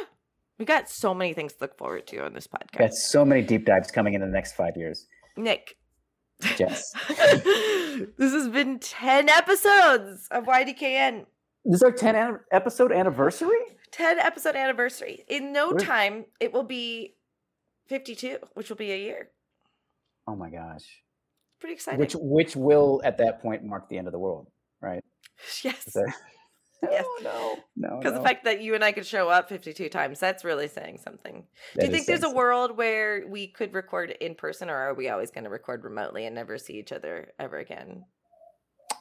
we 0.58 0.64
got 0.64 0.88
so 0.88 1.12
many 1.14 1.32
things 1.32 1.52
to 1.54 1.58
look 1.62 1.76
forward 1.76 2.06
to 2.08 2.24
on 2.24 2.32
this 2.34 2.46
podcast 2.46 2.78
Got 2.78 2.94
so 2.94 3.24
many 3.24 3.42
deep 3.42 3.64
dives 3.66 3.90
coming 3.90 4.14
in 4.14 4.20
the 4.20 4.26
next 4.26 4.54
five 4.54 4.76
years. 4.76 5.06
nick 5.36 5.76
Jess. 6.56 6.92
this 7.08 8.32
has 8.32 8.48
been 8.48 8.78
10 8.80 9.28
episodes 9.28 10.26
of 10.30 10.44
ydkn 10.46 11.24
This 11.64 11.76
is 11.76 11.82
our 11.82 11.92
10 11.92 12.16
an- 12.16 12.40
episode 12.50 12.90
anniversary? 12.92 13.56
10 13.92 14.18
episode 14.18 14.56
anniversary 14.56 15.24
in 15.28 15.52
no 15.52 15.68
Where's- 15.70 15.82
time 15.84 16.24
it 16.40 16.52
will 16.52 16.64
be 16.64 17.14
52 17.88 18.38
which 18.54 18.68
will 18.70 18.76
be 18.76 18.90
a 18.92 18.96
year 18.98 19.30
Oh 20.26 20.34
my 20.36 20.50
gosh. 20.50 21.02
pretty 21.60 21.74
exciting 21.74 22.00
Which 22.00 22.14
which 22.18 22.56
will 22.56 23.00
at 23.04 23.18
that 23.18 23.40
point 23.42 23.64
mark 23.64 23.88
the 23.88 23.98
end 23.98 24.06
of 24.08 24.12
the 24.12 24.18
world, 24.18 24.46
right? 24.80 25.04
yes 25.64 25.88
Yes. 26.90 27.04
Oh, 27.06 27.20
no, 27.22 27.88
no. 27.88 27.98
Because 27.98 28.12
no. 28.12 28.18
the 28.18 28.24
fact 28.24 28.44
that 28.44 28.60
you 28.60 28.74
and 28.74 28.82
I 28.82 28.90
could 28.90 29.06
show 29.06 29.28
up 29.28 29.48
52 29.48 29.88
times, 29.88 30.18
that's 30.18 30.44
really 30.44 30.66
saying 30.66 30.98
something. 30.98 31.44
That 31.74 31.80
Do 31.80 31.86
you 31.86 31.92
think 31.92 32.06
there's 32.06 32.24
a 32.24 32.30
world 32.30 32.76
where 32.76 33.24
we 33.26 33.46
could 33.46 33.72
record 33.72 34.10
in 34.20 34.34
person, 34.34 34.68
or 34.68 34.74
are 34.74 34.92
we 34.92 35.08
always 35.08 35.30
going 35.30 35.44
to 35.44 35.50
record 35.50 35.84
remotely 35.84 36.26
and 36.26 36.34
never 36.34 36.58
see 36.58 36.74
each 36.74 36.90
other 36.90 37.32
ever 37.38 37.58
again 37.58 38.04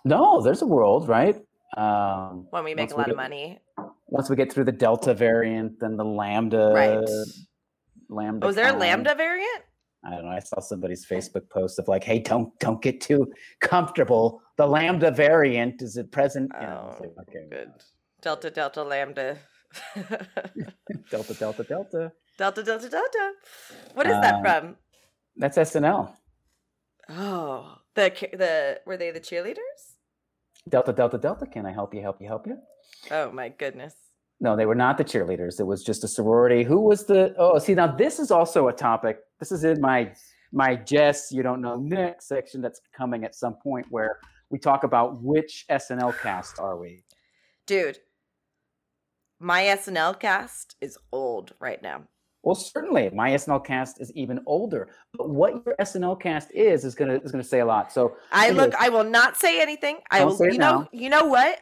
No, 0.05 0.41
there's 0.41 0.61
a 0.61 0.67
world, 0.67 1.09
right? 1.09 1.35
Um, 1.75 2.47
when 2.51 2.63
we 2.63 2.75
make 2.75 2.91
a 2.91 2.95
lot 2.95 3.09
of 3.09 3.17
money? 3.17 3.59
once 4.11 4.29
we 4.29 4.35
get 4.35 4.53
through 4.53 4.65
the 4.65 4.71
Delta 4.71 5.13
variant, 5.13 5.79
then 5.79 5.95
the 5.97 6.05
Lambda. 6.05 6.71
Right. 6.73 7.09
Lambda. 8.09 8.45
Oh, 8.45 8.49
is 8.49 8.55
there 8.55 8.75
a. 8.75 8.77
Lambda 8.77 9.15
variant? 9.15 9.63
I 10.03 10.09
don't 10.09 10.25
know. 10.25 10.31
I 10.31 10.39
saw 10.39 10.59
somebody's 10.59 11.05
Facebook 11.05 11.47
post 11.49 11.77
of 11.79 11.87
like, 11.87 12.03
"Hey, 12.03 12.19
don't 12.19 12.57
don't 12.59 12.81
get 12.81 13.01
too 13.01 13.31
comfortable. 13.59 14.41
The 14.57 14.65
Lambda 14.65 15.11
variant 15.11 15.81
is 15.81 15.97
at 15.97 16.11
present." 16.11 16.51
You 16.59 16.67
know, 16.67 16.95
Oh, 16.99 17.03
like, 17.17 17.29
okay, 17.29 17.45
Good. 17.49 17.71
Delta, 18.21 18.49
Delta, 18.49 18.83
Lambda. 18.83 19.37
Delta, 21.09 21.33
Delta, 21.33 21.63
Delta. 21.63 22.11
Delta, 22.37 22.63
Delta, 22.63 22.89
Delta. 22.89 23.31
What 23.93 24.05
is 24.07 24.13
that 24.13 24.35
Um, 24.35 24.41
from? 24.43 24.75
That's 25.37 25.57
SNL. 25.57 26.13
Oh, 27.09 27.77
the 27.95 28.09
the 28.33 28.81
were 28.85 28.97
they 28.97 29.11
the 29.11 29.19
cheerleaders? 29.19 29.95
Delta, 30.67 30.93
Delta, 30.93 31.17
Delta. 31.17 31.45
Can 31.45 31.65
I 31.65 31.71
help 31.71 31.93
you? 31.93 32.01
Help 32.01 32.21
you? 32.21 32.27
Help 32.27 32.47
you? 32.47 32.57
Oh 33.11 33.31
my 33.31 33.49
goodness. 33.49 33.95
No, 34.41 34.55
they 34.55 34.65
were 34.65 34.75
not 34.75 34.97
the 34.97 35.05
cheerleaders. 35.05 35.59
It 35.59 35.67
was 35.67 35.83
just 35.83 36.03
a 36.03 36.07
sorority. 36.07 36.63
Who 36.63 36.81
was 36.81 37.05
the? 37.05 37.35
Oh, 37.37 37.59
see, 37.59 37.75
now 37.75 37.87
this 37.87 38.19
is 38.19 38.31
also 38.31 38.67
a 38.69 38.73
topic. 38.73 39.19
This 39.39 39.51
is 39.51 39.63
in 39.63 39.79
my 39.79 40.11
my 40.51 40.75
Jess, 40.75 41.31
you 41.31 41.43
don't 41.43 41.61
know 41.61 41.77
Nick 41.77 42.21
section 42.21 42.59
that's 42.59 42.81
coming 42.95 43.23
at 43.23 43.35
some 43.35 43.53
point 43.53 43.85
where 43.89 44.17
we 44.49 44.57
talk 44.59 44.83
about 44.83 45.21
which 45.21 45.65
SNL 45.69 46.19
cast 46.19 46.59
are 46.59 46.75
we. 46.75 47.03
Dude, 47.67 47.99
my 49.39 49.63
SNL 49.63 50.19
cast 50.19 50.75
is 50.81 50.97
old 51.11 51.53
right 51.59 51.81
now. 51.81 52.03
Well, 52.43 52.55
certainly, 52.55 53.11
my 53.13 53.29
SNL 53.29 53.63
cast 53.63 54.01
is 54.01 54.11
even 54.13 54.39
older. 54.47 54.89
But 55.15 55.29
what 55.29 55.63
your 55.63 55.75
SNL 55.79 56.19
cast 56.19 56.49
is 56.51 56.83
is 56.83 56.95
gonna 56.95 57.19
is 57.23 57.31
gonna 57.31 57.43
say 57.43 57.59
a 57.59 57.65
lot. 57.65 57.93
So 57.93 58.15
I 58.31 58.49
look. 58.49 58.73
I 58.73 58.89
will 58.89 59.03
not 59.03 59.37
say 59.37 59.61
anything. 59.61 59.99
I 60.09 60.25
will. 60.25 60.35
You 60.41 60.57
know. 60.57 60.79
now. 60.81 60.89
You 60.91 61.09
know 61.09 61.25
what? 61.25 61.59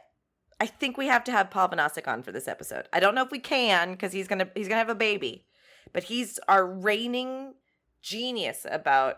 I 0.59 0.65
think 0.65 0.97
we 0.97 1.07
have 1.07 1.23
to 1.25 1.31
have 1.31 1.49
Paul 1.49 1.69
Vanasek 1.69 2.07
on 2.07 2.21
for 2.23 2.31
this 2.31 2.47
episode. 2.47 2.87
I 2.91 2.99
don't 2.99 3.15
know 3.15 3.23
if 3.23 3.31
we 3.31 3.39
can 3.39 3.91
because 3.91 4.11
he's 4.11 4.27
gonna 4.27 4.49
he's 4.55 4.67
gonna 4.67 4.79
have 4.79 4.89
a 4.89 4.95
baby, 4.95 5.45
but 5.93 6.03
he's 6.03 6.39
our 6.47 6.65
reigning 6.65 7.53
genius 8.01 8.65
about 8.69 9.17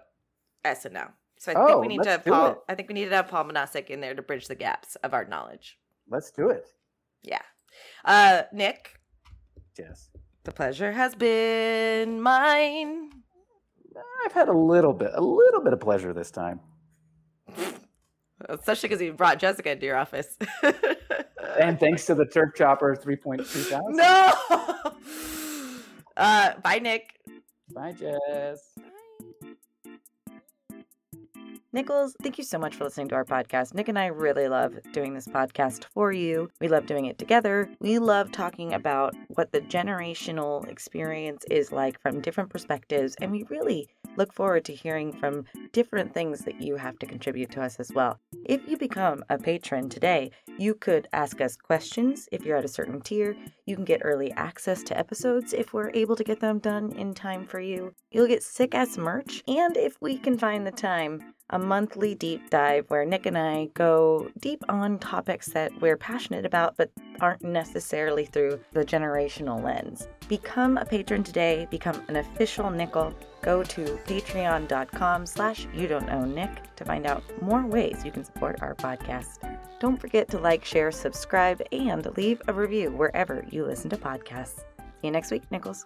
SNL. 0.63 1.11
So 1.39 1.51
I 1.51 1.55
think 1.55 1.69
Oh, 1.69 1.79
we 1.79 1.87
need 1.87 2.03
to 2.03 2.09
have 2.11 2.23
Paul. 2.25 2.51
it. 2.51 2.57
I 2.69 2.75
think 2.75 2.87
we 2.89 2.93
need 2.93 3.09
to 3.09 3.15
have 3.15 3.27
Paul 3.27 3.45
Vanasek 3.45 3.87
in 3.89 4.01
there 4.01 4.13
to 4.13 4.21
bridge 4.21 4.47
the 4.47 4.55
gaps 4.55 4.95
of 4.97 5.13
our 5.13 5.25
knowledge. 5.25 5.79
let's 6.07 6.29
do 6.31 6.49
it. 6.49 6.67
Yeah. 7.23 7.41
Uh, 8.05 8.43
Nick, 8.53 8.99
Yes. 9.79 10.09
the 10.43 10.51
pleasure 10.51 10.91
has 10.91 11.15
been 11.15 12.21
mine. 12.21 13.09
I've 14.25 14.33
had 14.33 14.49
a 14.49 14.53
little 14.53 14.93
bit, 14.93 15.11
a 15.13 15.21
little 15.21 15.61
bit 15.61 15.73
of 15.73 15.79
pleasure 15.79 16.13
this 16.13 16.29
time. 16.31 16.59
Especially 18.49 18.89
because 18.89 19.01
you 19.01 19.13
brought 19.13 19.39
Jessica 19.39 19.71
into 19.71 19.85
your 19.85 19.97
office. 19.97 20.37
And 21.59 21.79
thanks 21.79 22.05
to 22.05 22.15
the 22.15 22.25
Turf 22.25 22.55
Chopper 22.55 22.95
3.2 22.95 23.45
thousand. 23.45 23.95
no. 23.95 24.31
Uh, 26.17 26.53
bye, 26.61 26.77
Nick. 26.77 27.19
Bye, 27.73 27.93
Jess. 27.93 28.77
Nickels, 31.73 32.17
thank 32.21 32.37
you 32.37 32.43
so 32.43 32.59
much 32.59 32.75
for 32.75 32.83
listening 32.83 33.07
to 33.07 33.15
our 33.15 33.23
podcast. 33.23 33.73
Nick 33.73 33.87
and 33.87 33.97
I 33.97 34.07
really 34.07 34.49
love 34.49 34.77
doing 34.91 35.13
this 35.13 35.25
podcast 35.25 35.85
for 35.93 36.11
you. 36.11 36.49
We 36.59 36.67
love 36.67 36.85
doing 36.85 37.05
it 37.05 37.17
together. 37.17 37.69
We 37.79 37.97
love 37.97 38.29
talking 38.29 38.73
about 38.73 39.15
what 39.29 39.53
the 39.53 39.61
generational 39.61 40.67
experience 40.67 41.45
is 41.49 41.71
like 41.71 41.97
from 42.01 42.19
different 42.19 42.49
perspectives, 42.49 43.15
and 43.21 43.31
we 43.31 43.45
really 43.49 43.87
look 44.17 44.33
forward 44.33 44.65
to 44.65 44.75
hearing 44.75 45.13
from 45.13 45.45
different 45.71 46.13
things 46.13 46.41
that 46.41 46.61
you 46.61 46.75
have 46.75 46.99
to 46.99 47.05
contribute 47.05 47.51
to 47.51 47.61
us 47.63 47.79
as 47.79 47.89
well. 47.93 48.19
If 48.43 48.67
you 48.67 48.77
become 48.77 49.23
a 49.29 49.37
patron 49.37 49.87
today, 49.87 50.31
you 50.57 50.73
could 50.73 51.07
ask 51.13 51.39
us 51.39 51.55
questions 51.55 52.27
if 52.33 52.43
you're 52.43 52.57
at 52.57 52.65
a 52.65 52.67
certain 52.67 52.99
tier. 52.99 53.33
You 53.65 53.77
can 53.77 53.85
get 53.85 54.01
early 54.03 54.33
access 54.33 54.83
to 54.83 54.97
episodes 54.97 55.53
if 55.53 55.71
we're 55.71 55.91
able 55.93 56.17
to 56.17 56.23
get 56.25 56.41
them 56.41 56.59
done 56.59 56.91
in 56.97 57.13
time 57.13 57.45
for 57.45 57.61
you. 57.61 57.93
You'll 58.11 58.27
get 58.27 58.43
sick 58.43 58.75
ass 58.75 58.97
merch, 58.97 59.41
and 59.47 59.77
if 59.77 59.95
we 60.01 60.17
can 60.17 60.37
find 60.37 60.67
the 60.67 60.71
time, 60.71 61.33
a 61.51 61.59
monthly 61.59 62.15
deep 62.15 62.49
dive 62.49 62.85
where 62.89 63.05
Nick 63.05 63.25
and 63.25 63.37
I 63.37 63.65
go 63.73 64.29
deep 64.39 64.63
on 64.69 64.99
topics 64.99 65.49
that 65.49 65.71
we're 65.81 65.97
passionate 65.97 66.45
about 66.45 66.77
but 66.77 66.89
aren't 67.19 67.43
necessarily 67.43 68.25
through 68.25 68.59
the 68.73 68.83
generational 68.83 69.61
lens. 69.63 70.07
Become 70.27 70.77
a 70.77 70.85
patron 70.85 71.23
today, 71.23 71.67
become 71.69 72.01
an 72.07 72.15
official 72.17 72.69
nickel. 72.69 73.13
Go 73.41 73.63
to 73.63 73.81
patreon.com 74.05 75.25
slash 75.25 75.67
you 75.73 75.87
don't 75.87 76.07
know 76.07 76.25
Nick 76.25 76.75
to 76.75 76.85
find 76.85 77.05
out 77.05 77.23
more 77.41 77.65
ways 77.65 78.03
you 78.05 78.11
can 78.11 78.23
support 78.23 78.61
our 78.61 78.75
podcast. 78.75 79.39
Don't 79.79 79.99
forget 79.99 80.29
to 80.29 80.37
like, 80.37 80.63
share, 80.63 80.91
subscribe, 80.91 81.61
and 81.71 82.05
leave 82.17 82.41
a 82.47 82.53
review 82.53 82.91
wherever 82.91 83.43
you 83.49 83.65
listen 83.65 83.89
to 83.89 83.97
podcasts. 83.97 84.59
See 84.79 85.07
you 85.07 85.11
next 85.11 85.31
week, 85.31 85.43
Nickels. 85.51 85.85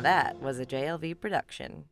Now 0.00 0.04
that 0.04 0.40
was 0.40 0.58
a 0.58 0.64
JLV 0.64 1.20
production. 1.20 1.84